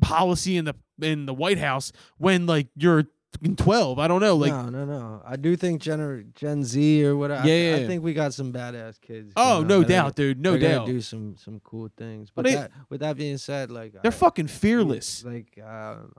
policy 0.00 0.56
in 0.56 0.64
the 0.64 0.74
in 1.02 1.26
the 1.26 1.34
White 1.34 1.58
House 1.58 1.92
when 2.18 2.46
like 2.46 2.68
you're 2.76 3.04
fucking 3.32 3.56
12. 3.56 3.98
I 3.98 4.08
don't 4.08 4.20
know. 4.20 4.34
Like, 4.36 4.50
no, 4.52 4.68
no, 4.70 4.84
no. 4.84 5.22
I 5.24 5.36
do 5.36 5.54
think 5.56 5.80
Gen 5.80 6.32
Gen 6.34 6.64
Z 6.64 7.04
or 7.04 7.16
whatever. 7.16 7.46
Yeah, 7.46 7.54
I, 7.54 7.58
yeah, 7.78 7.84
I 7.84 7.86
think 7.86 8.02
we 8.02 8.12
got 8.12 8.34
some 8.34 8.52
badass 8.52 9.00
kids. 9.00 9.32
oh, 9.36 9.62
coming 9.62 9.68
no 9.68 9.74
up, 9.76 9.80
and 9.82 9.90
they're 9.90 10.02
doubt, 10.02 10.16
dude. 10.16 10.40
No 10.40 10.56
they're 10.56 10.70
doubt. 10.78 10.86
Do 10.86 11.00
some 11.00 11.36
some 11.36 11.60
cool 11.60 11.90
things. 11.96 12.30
But 12.34 12.42
But 12.44 12.50
it- 12.52 12.54
that, 12.56 12.70
with 12.88 13.00
that 13.00 13.16
being 13.16 13.38
said, 13.38 13.70
like 13.70 13.92
They're 13.92 14.10
I- 14.12 14.14
fucking 14.14 14.48
fearless. 14.48 15.24
Like 15.24 15.58
uh, 15.62 15.66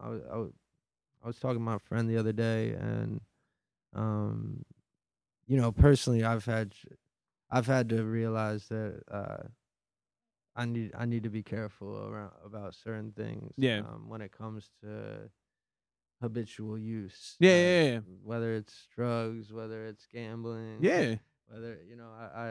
I, 0.01 0.09
was, 0.09 0.21
I, 0.31 0.37
was, 0.37 0.51
I 1.23 1.27
was 1.27 1.37
talking 1.37 1.57
to 1.57 1.63
my 1.63 1.77
friend 1.79 2.09
the 2.09 2.17
other 2.17 2.33
day, 2.33 2.71
and 2.71 3.21
um, 3.95 4.63
you 5.47 5.57
know, 5.57 5.71
personally, 5.71 6.23
I've 6.23 6.45
had 6.45 6.73
I've 7.49 7.67
had 7.67 7.89
to 7.89 8.03
realize 8.03 8.67
that 8.69 9.01
uh, 9.11 9.43
I 10.55 10.65
need 10.65 10.91
I 10.97 11.05
need 11.05 11.23
to 11.23 11.29
be 11.29 11.43
careful 11.43 12.07
around 12.07 12.31
about 12.45 12.75
certain 12.75 13.11
things. 13.11 13.53
Yeah. 13.57 13.79
Um, 13.79 14.09
when 14.09 14.21
it 14.21 14.31
comes 14.31 14.69
to 14.81 15.29
habitual 16.21 16.77
use. 16.77 17.35
Yeah, 17.39 17.51
uh, 17.51 17.55
yeah, 17.55 17.83
yeah. 17.83 17.99
Whether 18.23 18.55
it's 18.55 18.87
drugs, 18.95 19.51
whether 19.51 19.87
it's 19.87 20.05
gambling. 20.11 20.77
Yeah. 20.81 21.15
Whether 21.47 21.79
you 21.89 21.95
know, 21.95 22.09
I 22.17 22.23
I 22.23 22.49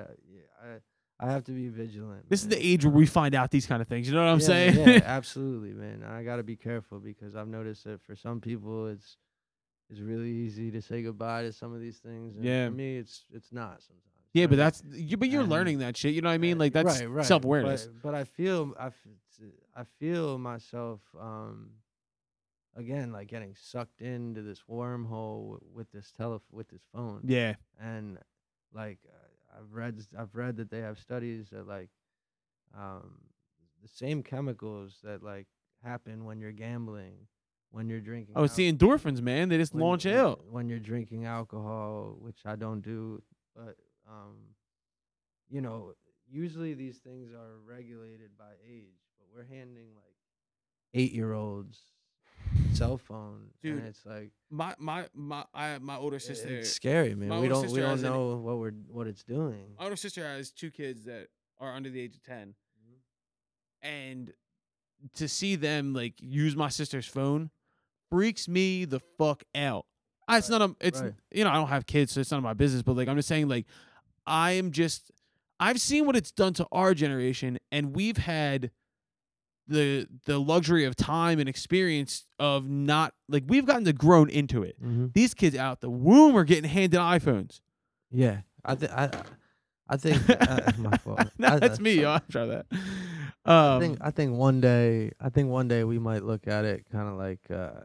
I 0.62 0.76
I 1.22 1.30
have 1.30 1.44
to 1.44 1.52
be 1.52 1.68
vigilant. 1.68 2.28
This 2.30 2.42
is 2.42 2.48
the 2.48 2.58
age 2.64 2.84
where 2.84 2.94
we 2.94 3.06
find 3.06 3.34
out 3.34 3.50
these 3.50 3.66
kind 3.66 3.82
of 3.82 3.88
things. 3.88 4.08
You 4.08 4.14
know 4.14 4.24
what 4.24 4.30
I'm 4.32 4.40
Yeah, 4.40 4.46
saying? 4.46 4.78
yeah, 4.78 5.00
absolutely, 5.04 5.72
man. 5.74 6.02
I 6.02 6.22
got 6.24 6.36
to 6.36 6.42
be 6.42 6.56
careful 6.56 6.98
because 6.98 7.36
I've 7.36 7.48
noticed 7.48 7.84
that 7.84 8.00
for 8.02 8.16
some 8.16 8.40
people, 8.40 8.86
it's 8.88 9.18
it's 9.90 10.00
really 10.00 10.30
easy 10.30 10.70
to 10.70 10.80
say 10.80 11.02
goodbye 11.02 11.42
to 11.42 11.52
some 11.52 11.74
of 11.74 11.80
these 11.80 11.98
things. 11.98 12.36
And 12.36 12.44
Yeah. 12.44 12.66
For 12.68 12.72
me, 12.74 12.96
it's 12.96 13.24
it's 13.32 13.52
not 13.52 13.82
sometimes. 13.82 14.06
Yeah, 14.32 14.46
but 14.46 14.56
that's 14.56 14.82
you. 14.90 15.16
But 15.16 15.28
you're 15.28 15.42
And- 15.42 15.50
learning 15.50 15.78
that 15.78 15.96
shit. 15.96 16.14
You 16.14 16.22
know 16.22 16.28
what 16.28 16.34
I 16.34 16.38
mean? 16.38 16.58
Like 16.58 16.72
that's 16.72 17.00
right, 17.00 17.10
right. 17.10 17.26
self 17.26 17.44
awareness. 17.44 17.86
But, 17.86 18.02
but 18.02 18.14
I 18.14 18.24
feel 18.24 18.72
I, 18.78 18.90
I 19.76 19.84
feel 19.98 20.38
myself 20.38 21.00
um 21.20 21.70
again 22.76 23.12
like 23.12 23.28
getting 23.28 23.54
sucked 23.60 24.00
into 24.00 24.42
this 24.42 24.62
wormhole 24.70 25.42
w- 25.52 25.60
with 25.74 25.90
this 25.92 26.12
tele 26.16 26.40
with 26.52 26.68
this 26.68 26.82
phone 26.94 27.20
Yeah, 27.24 27.54
and 27.80 28.18
like 28.72 28.98
I've 29.56 29.72
read 29.72 30.00
I've 30.18 30.34
read 30.36 30.56
that 30.58 30.70
they 30.70 30.80
have 30.80 30.98
studies 30.98 31.48
that 31.50 31.66
like 31.66 31.90
um 32.76 33.18
the 33.82 33.88
same 33.88 34.22
chemicals 34.22 34.98
that 35.02 35.22
like 35.22 35.46
happen 35.82 36.24
when 36.24 36.40
you're 36.40 36.52
gambling 36.52 37.14
when 37.72 37.88
you're 37.88 38.00
drinking 38.00 38.34
oh, 38.36 38.46
the 38.46 38.70
endorphins, 38.72 39.20
man. 39.22 39.48
They 39.48 39.56
just 39.56 39.74
when- 39.74 39.82
launch 39.82 40.04
out. 40.06 40.44
when 40.50 40.68
you're 40.68 40.78
drinking 40.78 41.24
alcohol 41.24 42.16
which 42.20 42.38
I 42.44 42.54
don't 42.56 42.80
do 42.82 43.22
but 43.56 43.76
um 44.10 44.36
you 45.48 45.60
know, 45.60 45.92
usually 46.30 46.74
these 46.74 46.98
things 46.98 47.32
are 47.32 47.58
regulated 47.66 48.30
by 48.38 48.52
age, 48.68 48.98
but 49.18 49.26
we're 49.34 49.44
handing 49.44 49.88
like 49.96 50.14
eight 50.94 51.12
year 51.12 51.32
olds 51.32 51.78
cell 52.72 52.98
phones, 52.98 53.52
Dude, 53.62 53.78
and 53.78 53.86
it's 53.86 54.04
like 54.06 54.30
My 54.50 54.74
my 54.78 55.06
my 55.14 55.44
I 55.54 55.78
my 55.78 55.96
older 55.96 56.18
sister. 56.18 56.48
it's 56.58 56.70
scary, 56.72 57.14
man. 57.14 57.40
We 57.40 57.48
don't 57.48 57.68
we 57.70 57.80
don't 57.80 57.98
an- 57.98 58.02
know 58.02 58.36
what 58.36 58.58
we're 58.58 58.72
what 58.88 59.06
it's 59.06 59.24
doing. 59.24 59.74
My 59.78 59.84
older 59.84 59.96
sister 59.96 60.24
has 60.26 60.50
two 60.50 60.70
kids 60.70 61.04
that 61.04 61.28
are 61.58 61.74
under 61.74 61.90
the 61.90 62.00
age 62.00 62.14
of 62.16 62.22
10 62.22 62.54
Mm-hmm. 62.82 63.88
and 63.88 64.32
to 65.14 65.28
see 65.28 65.56
them 65.56 65.94
like 65.94 66.14
use 66.20 66.54
my 66.56 66.68
sister's 66.68 67.06
phone 67.06 67.50
freaks 68.10 68.48
me 68.48 68.84
the 68.84 69.00
fuck 69.18 69.42
out. 69.54 69.86
I, 70.28 70.38
it's 70.38 70.48
Right, 70.50 70.58
not 70.58 70.70
a, 70.70 70.76
it's 70.80 71.00
right. 71.00 71.12
you 71.32 71.44
know 71.44 71.50
I 71.50 71.54
don't 71.54 71.68
have 71.68 71.86
kids, 71.86 72.12
so 72.12 72.20
it's 72.20 72.30
none 72.30 72.38
of 72.38 72.44
my 72.44 72.54
business. 72.54 72.82
But 72.82 72.96
like 72.96 73.08
I'm 73.08 73.16
just 73.16 73.28
saying, 73.28 73.48
like 73.48 73.66
I 74.26 74.52
am 74.52 74.70
just 74.72 75.10
I've 75.58 75.80
seen 75.80 76.06
what 76.06 76.16
it's 76.16 76.30
done 76.32 76.54
to 76.54 76.66
our 76.72 76.94
generation, 76.94 77.58
and 77.70 77.94
we've 77.94 78.16
had 78.16 78.70
the 79.68 80.06
the 80.26 80.38
luxury 80.40 80.84
of 80.84 80.96
time 80.96 81.38
and 81.38 81.48
experience 81.48 82.26
of 82.38 82.68
not 82.68 83.14
like 83.28 83.44
we've 83.46 83.66
gotten 83.66 83.84
to 83.84 83.92
grown 83.92 84.28
into 84.30 84.62
it. 84.62 84.80
Mm-hmm. 84.82 85.06
These 85.14 85.34
kids 85.34 85.54
out 85.56 85.80
the 85.80 85.90
womb 85.90 86.36
are 86.36 86.44
getting 86.44 86.68
handed 86.68 86.98
iPhones. 86.98 87.60
Yeah, 88.10 88.40
I 88.64 88.74
think 88.74 88.92
I 88.92 89.10
I 89.88 89.96
think 89.96 90.28
uh, 90.28 90.72
my 90.78 90.96
fault. 90.98 91.20
no, 91.38 91.48
I- 91.48 91.58
that's 91.58 91.78
I- 91.78 91.82
me. 91.82 91.94
Yo. 92.00 92.10
I 92.12 92.20
try 92.30 92.46
that. 92.46 92.66
I 93.44 93.74
Um, 93.74 93.80
think 93.80 93.98
I 94.00 94.10
think 94.10 94.36
one 94.36 94.60
day 94.60 95.12
I 95.20 95.28
think 95.30 95.48
one 95.50 95.68
day 95.68 95.84
we 95.84 95.98
might 95.98 96.24
look 96.24 96.46
at 96.48 96.64
it 96.64 96.86
kind 96.90 97.08
of 97.08 97.14
like 97.16 97.40
uh 97.50 97.80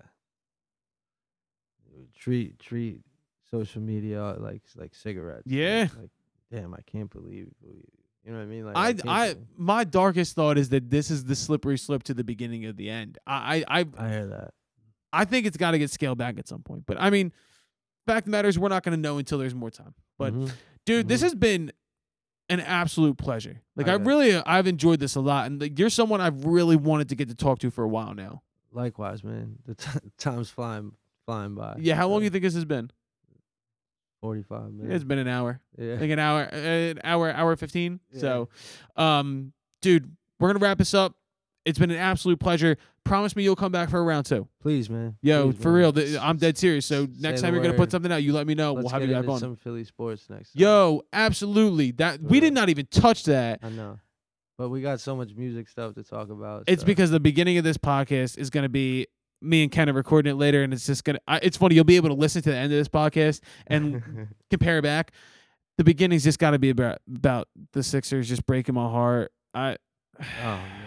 treat 2.17 2.59
treat 2.59 3.01
social 3.49 3.81
media 3.81 4.35
like 4.39 4.61
like 4.75 4.93
cigarettes. 4.95 5.43
like- 5.45 5.55
Yeah. 5.55 5.87
Like, 5.99 6.09
damn, 6.56 6.73
I 6.73 6.82
can't 6.86 7.10
believe 7.10 7.49
you 7.64 8.32
know 8.32 8.38
what 8.38 8.44
I 8.44 8.45
mean. 8.48 8.65
Like 8.65 8.76
I, 8.77 8.94
can't 8.94 9.10
I, 9.10 9.36
my 9.57 9.84
darkest 9.84 10.34
thought 10.36 10.57
is 10.57 10.69
that 10.69 10.90
this 10.90 11.11
is 11.11 11.26
the 11.26 11.36
slippery 11.36 11.77
slip 11.77 12.03
to 12.03 12.14
the 12.14 12.23
beginning 12.23 12.65
of 12.65 12.76
the 12.76 12.90
end. 12.90 13.18
I, 13.27 13.64
I, 13.68 13.80
I, 13.82 13.86
I 13.98 14.10
hear 14.10 14.27
that. 14.27 14.52
I 15.14 15.26
think 15.26 15.45
it's 15.45 15.57
got 15.57 15.72
to 15.72 15.80
get 15.80 15.91
scaled 15.91 16.18
back 16.18 16.40
at 16.40 16.48
some 16.48 16.61
point. 16.64 16.86
But 16.88 16.98
I 16.99 17.10
mean, 17.11 17.32
fact 18.07 18.19
of 18.22 18.26
the 18.26 18.32
matter 18.32 18.48
is, 18.48 18.57
we're 18.57 18.69
not 18.69 18.84
going 18.84 18.95
to 18.98 19.02
know 19.02 19.18
until 19.19 19.38
there's 19.38 19.53
more 19.56 19.69
time. 19.69 19.94
But 20.18 20.34
Mhm. 20.34 20.52
dude, 20.86 21.07
this 21.07 21.22
Mhm. 21.22 21.23
has 21.23 21.36
been 21.36 21.72
an 22.49 22.60
absolute 22.61 23.18
pleasure. 23.18 23.61
Like 23.76 23.88
I, 23.88 23.94
I 23.94 23.95
really, 23.95 24.36
I've 24.36 24.68
enjoyed 24.68 24.99
this 24.99 25.15
a 25.15 25.22
lot, 25.22 25.45
and 25.48 25.61
like, 25.61 25.77
you're 25.80 25.90
someone 25.90 26.19
I've 26.22 26.45
really 26.45 26.76
wanted 26.76 27.10
to 27.10 27.15
get 27.15 27.27
to 27.30 27.36
talk 27.36 27.60
to 27.60 27.69
for 27.72 27.84
a 27.84 27.88
while 27.88 28.14
now. 28.15 28.41
likewise, 28.72 29.23
man. 29.23 29.57
The 29.65 29.76
t- 29.76 29.90
time's 30.18 30.49
flying 30.49 30.94
flying 31.26 31.56
by. 31.56 31.76
Yeah, 31.80 31.95
how 31.95 32.07
long 32.07 32.19
do 32.19 32.23
you 32.26 32.30
think 32.30 32.44
this 32.44 32.56
has 32.56 32.65
been? 32.65 32.91
Forty 34.26 34.43
five 34.43 34.72
minutes. 34.73 34.95
It's 34.95 35.03
been 35.03 35.19
an 35.19 35.27
hour. 35.27 35.61
yeah. 35.77 35.95
like 35.99 36.10
an 36.10 36.19
hour, 36.19 36.41
an 36.43 36.99
hour, 37.03 37.31
hour 37.31 37.56
fifteen. 37.56 37.99
Yeah. 38.11 38.19
So, 38.19 38.49
um, 38.97 39.53
dude, 39.81 40.11
we're 40.39 40.49
gonna 40.49 40.60
wrap 40.60 40.77
this 40.80 40.93
up. 40.93 41.15
It's 41.64 41.80
been 41.80 41.91
an 41.91 41.97
absolute 41.97 42.39
pleasure. 42.39 42.77
Promise 43.03 43.35
me 43.35 43.43
you'll 43.43 43.56
come 43.56 43.72
back 43.72 43.89
for 43.89 43.99
a 43.99 44.03
round 44.03 44.26
two. 44.26 44.47
Please, 44.61 44.89
man. 44.89 45.15
Yo, 45.22 45.52
Please, 45.52 45.61
for 45.61 45.69
man. 45.69 45.77
real, 45.77 45.93
th- 45.93 46.18
I'm 46.19 46.38
dead 46.38 46.57
serious. 46.57 46.85
So 46.88 47.07
next 47.19 47.41
time 47.41 47.53
you're 47.53 47.61
gonna 47.64 47.76
put 47.76 47.91
something 47.91 48.11
out, 48.11 48.23
you 48.23 48.34
let 48.34 48.47
me 48.47 48.56
know. 48.56 48.73
Let's 48.73 48.85
we'll 48.85 48.99
have 48.99 49.07
you 49.07 49.14
back 49.15 49.27
on. 49.27 49.39
some 49.39 49.56
Philly 49.56 49.84
sports 49.84 50.27
next. 50.30 50.53
time. 50.53 50.61
Yo, 50.61 51.02
absolutely. 51.14 51.91
That 51.91 52.22
we 52.22 52.39
did 52.39 52.53
not 52.53 52.69
even 52.69 52.88
touch 52.88 53.23
that. 53.26 53.60
I 53.64 53.69
know, 53.69 53.99
but 54.57 54.69
we 54.69 54.81
got 54.81 54.99
so 55.02 55.15
much 55.15 55.35
music 55.35 55.69
stuff 55.69 55.93
to 55.95 56.03
talk 56.03 56.30
about. 56.30 56.64
It's 56.68 56.81
so- 56.81 56.85
because 56.88 57.11
the 57.11 57.19
beginning 57.19 57.57
of 57.60 57.64
this 57.64 57.77
podcast 57.77 58.38
is 58.39 58.49
gonna 58.49 58.69
be 58.69 59.06
me 59.41 59.63
and 59.63 59.71
Ken 59.71 59.89
are 59.89 59.93
recording 59.93 60.31
it 60.31 60.35
later, 60.35 60.63
and 60.63 60.73
it's 60.73 60.85
just 60.85 61.03
gonna. 61.03 61.19
I, 61.27 61.39
it's 61.41 61.57
funny. 61.57 61.75
You'll 61.75 61.83
be 61.83 61.95
able 61.95 62.09
to 62.09 62.15
listen 62.15 62.41
to 62.43 62.49
the 62.49 62.57
end 62.57 62.71
of 62.71 62.77
this 62.77 62.87
podcast 62.87 63.41
and 63.67 64.29
compare 64.49 64.81
back. 64.81 65.11
The 65.77 65.83
beginning's 65.83 66.23
just 66.23 66.39
got 66.39 66.51
to 66.51 66.59
be 66.59 66.69
about 66.69 66.99
about 67.13 67.47
the 67.73 67.83
Sixers 67.83 68.29
just 68.29 68.45
breaking 68.45 68.75
my 68.75 68.89
heart. 68.89 69.31
I 69.53 69.77
oh 70.19 70.23
man. 70.43 70.84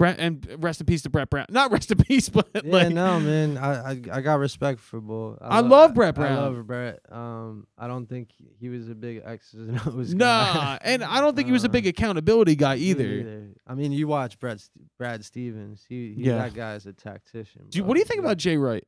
Brett 0.00 0.18
and 0.18 0.56
rest 0.58 0.80
in 0.80 0.86
peace 0.86 1.02
to 1.02 1.10
Brett 1.10 1.28
Brown. 1.28 1.44
Not 1.50 1.70
rest 1.70 1.90
in 1.92 1.98
peace, 1.98 2.28
but 2.30 2.48
Yeah, 2.54 2.62
like 2.64 2.88
no, 2.92 3.20
man. 3.20 3.58
I, 3.58 3.90
I 3.92 4.00
I 4.12 4.20
got 4.22 4.38
respect 4.38 4.80
for 4.80 5.00
Bull. 5.00 5.36
I 5.42 5.60
lo- 5.60 5.68
love 5.68 5.94
Brett 5.94 6.14
Brown. 6.14 6.32
I 6.32 6.40
love 6.40 6.66
Brett. 6.66 7.00
Um, 7.12 7.66
I 7.76 7.86
don't 7.86 8.06
think 8.08 8.30
he- 8.58 8.68
was 8.70 8.88
a 8.88 8.94
big 8.94 9.20
X's 9.24 9.68
and 9.68 9.78
O's 9.86 10.14
nah, 10.14 10.52
guy. 10.54 10.78
and 10.82 11.04
I 11.04 11.20
don't 11.20 11.36
think 11.36 11.46
he 11.46 11.52
was 11.52 11.64
a 11.64 11.68
Uh, 11.68 11.72
big 11.72 11.86
accountability 11.86 12.56
guy 12.56 12.76
me 12.76 12.80
either. 12.82 13.48
I 13.66 13.74
mean, 13.74 13.92
you 13.92 14.08
watch 14.08 14.38
Brett 14.38 14.60
St- 14.60 14.86
Brad 14.98 15.22
Stevens. 15.24 15.84
He, 15.86 16.14
he 16.14 16.22
Yeah. 16.24 16.36
that 16.38 16.54
guy's 16.54 16.86
a 16.86 16.92
tactician. 16.94 17.66
Do 17.68 17.76
you, 17.78 17.84
what 17.84 17.92
do 17.94 18.00
you 18.00 18.06
think 18.06 18.20
about 18.20 18.38
Jay 18.38 18.56
Wright? 18.56 18.86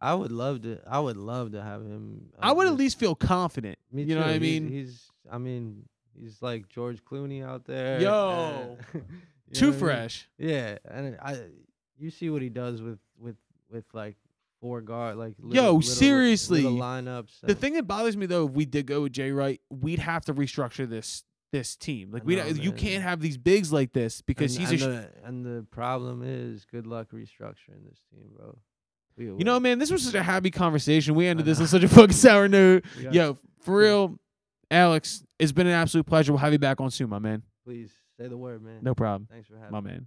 I 0.00 0.14
would 0.14 0.32
love 0.32 0.62
to. 0.62 0.78
I 0.86 0.98
would 1.00 1.16
love 1.16 1.52
to 1.52 1.62
have 1.62 1.80
him. 1.82 2.26
uh, 2.36 2.46
I 2.46 2.52
would 2.52 2.66
at 2.66 2.74
least 2.74 2.98
feel 2.98 3.14
confident. 3.14 3.78
You 3.92 4.04
know 4.14 4.22
too. 4.22 4.26
what 4.28 4.30
I 4.30 4.38
mean? 4.38 4.68
He's. 4.68 5.10
I 5.30 5.38
mean, 5.38 5.84
he's 6.20 6.42
like 6.42 6.68
George 6.68 7.04
Clooney 7.04 7.44
out 7.44 7.64
there. 7.66 8.00
Yo, 8.00 8.76
uh, 8.94 8.98
you 9.52 9.58
Too 9.60 9.66
what 9.66 9.70
I 9.70 9.76
mean? 9.76 9.80
fresh. 9.80 10.28
Yeah, 10.38 10.78
and 10.90 11.16
I, 11.22 11.38
you 11.98 12.10
see 12.10 12.30
what 12.30 12.42
he 12.42 12.48
does 12.48 12.82
with 12.82 12.98
with 13.18 13.36
with 13.70 13.84
like 13.92 14.16
four 14.60 14.80
guard, 14.80 15.16
like 15.16 15.34
little, 15.38 15.54
Yo, 15.54 15.64
little- 15.74 15.82
seriously. 15.82 16.62
little 16.62 16.78
lineups. 16.78 17.40
The 17.42 17.54
thing 17.54 17.74
that 17.74 17.86
bothers 17.86 18.16
me 18.16 18.26
though, 18.26 18.46
if 18.46 18.52
we 18.52 18.64
did 18.64 18.86
go 18.86 19.02
with 19.02 19.12
Jay 19.12 19.30
Wright, 19.32 19.60
we'd 19.70 19.98
have 19.98 20.24
to 20.26 20.34
restructure 20.34 20.88
this 20.88 21.24
this 21.52 21.76
team. 21.76 22.10
Like 22.12 22.24
we, 22.24 22.36
know, 22.36 22.46
you 22.46 22.72
can't 22.72 23.02
have 23.02 23.20
these 23.20 23.36
bigs 23.36 23.72
like 23.72 23.92
this 23.92 24.22
because 24.22 24.56
and, 24.56 24.66
he's 24.66 24.82
a. 24.82 24.90
and, 24.90 25.04
sh- 25.04 25.06
the, 25.22 25.26
and 25.28 25.44
the 25.44 25.66
problem 25.70 26.22
is, 26.24 26.64
good 26.64 26.86
luck 26.86 27.08
restructuring 27.12 27.84
this 27.88 28.00
team, 28.10 28.30
bro. 28.36 28.56
We 29.18 29.26
you 29.26 29.44
know, 29.44 29.60
man, 29.60 29.78
this 29.78 29.90
was 29.90 30.02
such 30.02 30.14
a 30.14 30.22
happy 30.22 30.50
conversation. 30.50 31.14
We 31.14 31.26
ended 31.26 31.44
this 31.44 31.60
on 31.60 31.66
such 31.66 31.82
a 31.82 31.88
fucking 31.88 32.12
sour 32.12 32.48
note. 32.48 32.84
Yo, 33.10 33.36
for 33.60 33.76
real, 33.76 34.18
Alex, 34.70 35.22
it's 35.38 35.52
been 35.52 35.66
an 35.66 35.74
absolute 35.74 36.06
pleasure. 36.06 36.32
We'll 36.32 36.38
have 36.38 36.52
you 36.52 36.58
back 36.58 36.80
on 36.80 36.90
soon, 36.90 37.10
my 37.10 37.18
man. 37.18 37.42
please 37.64 37.92
say 38.18 38.28
the 38.28 38.36
word, 38.36 38.62
man. 38.62 38.80
No 38.82 38.94
problem, 38.94 39.28
Thanks 39.30 39.48
for 39.48 39.56
having 39.56 39.72
my 39.72 39.80
me. 39.80 39.90
man. 39.90 40.06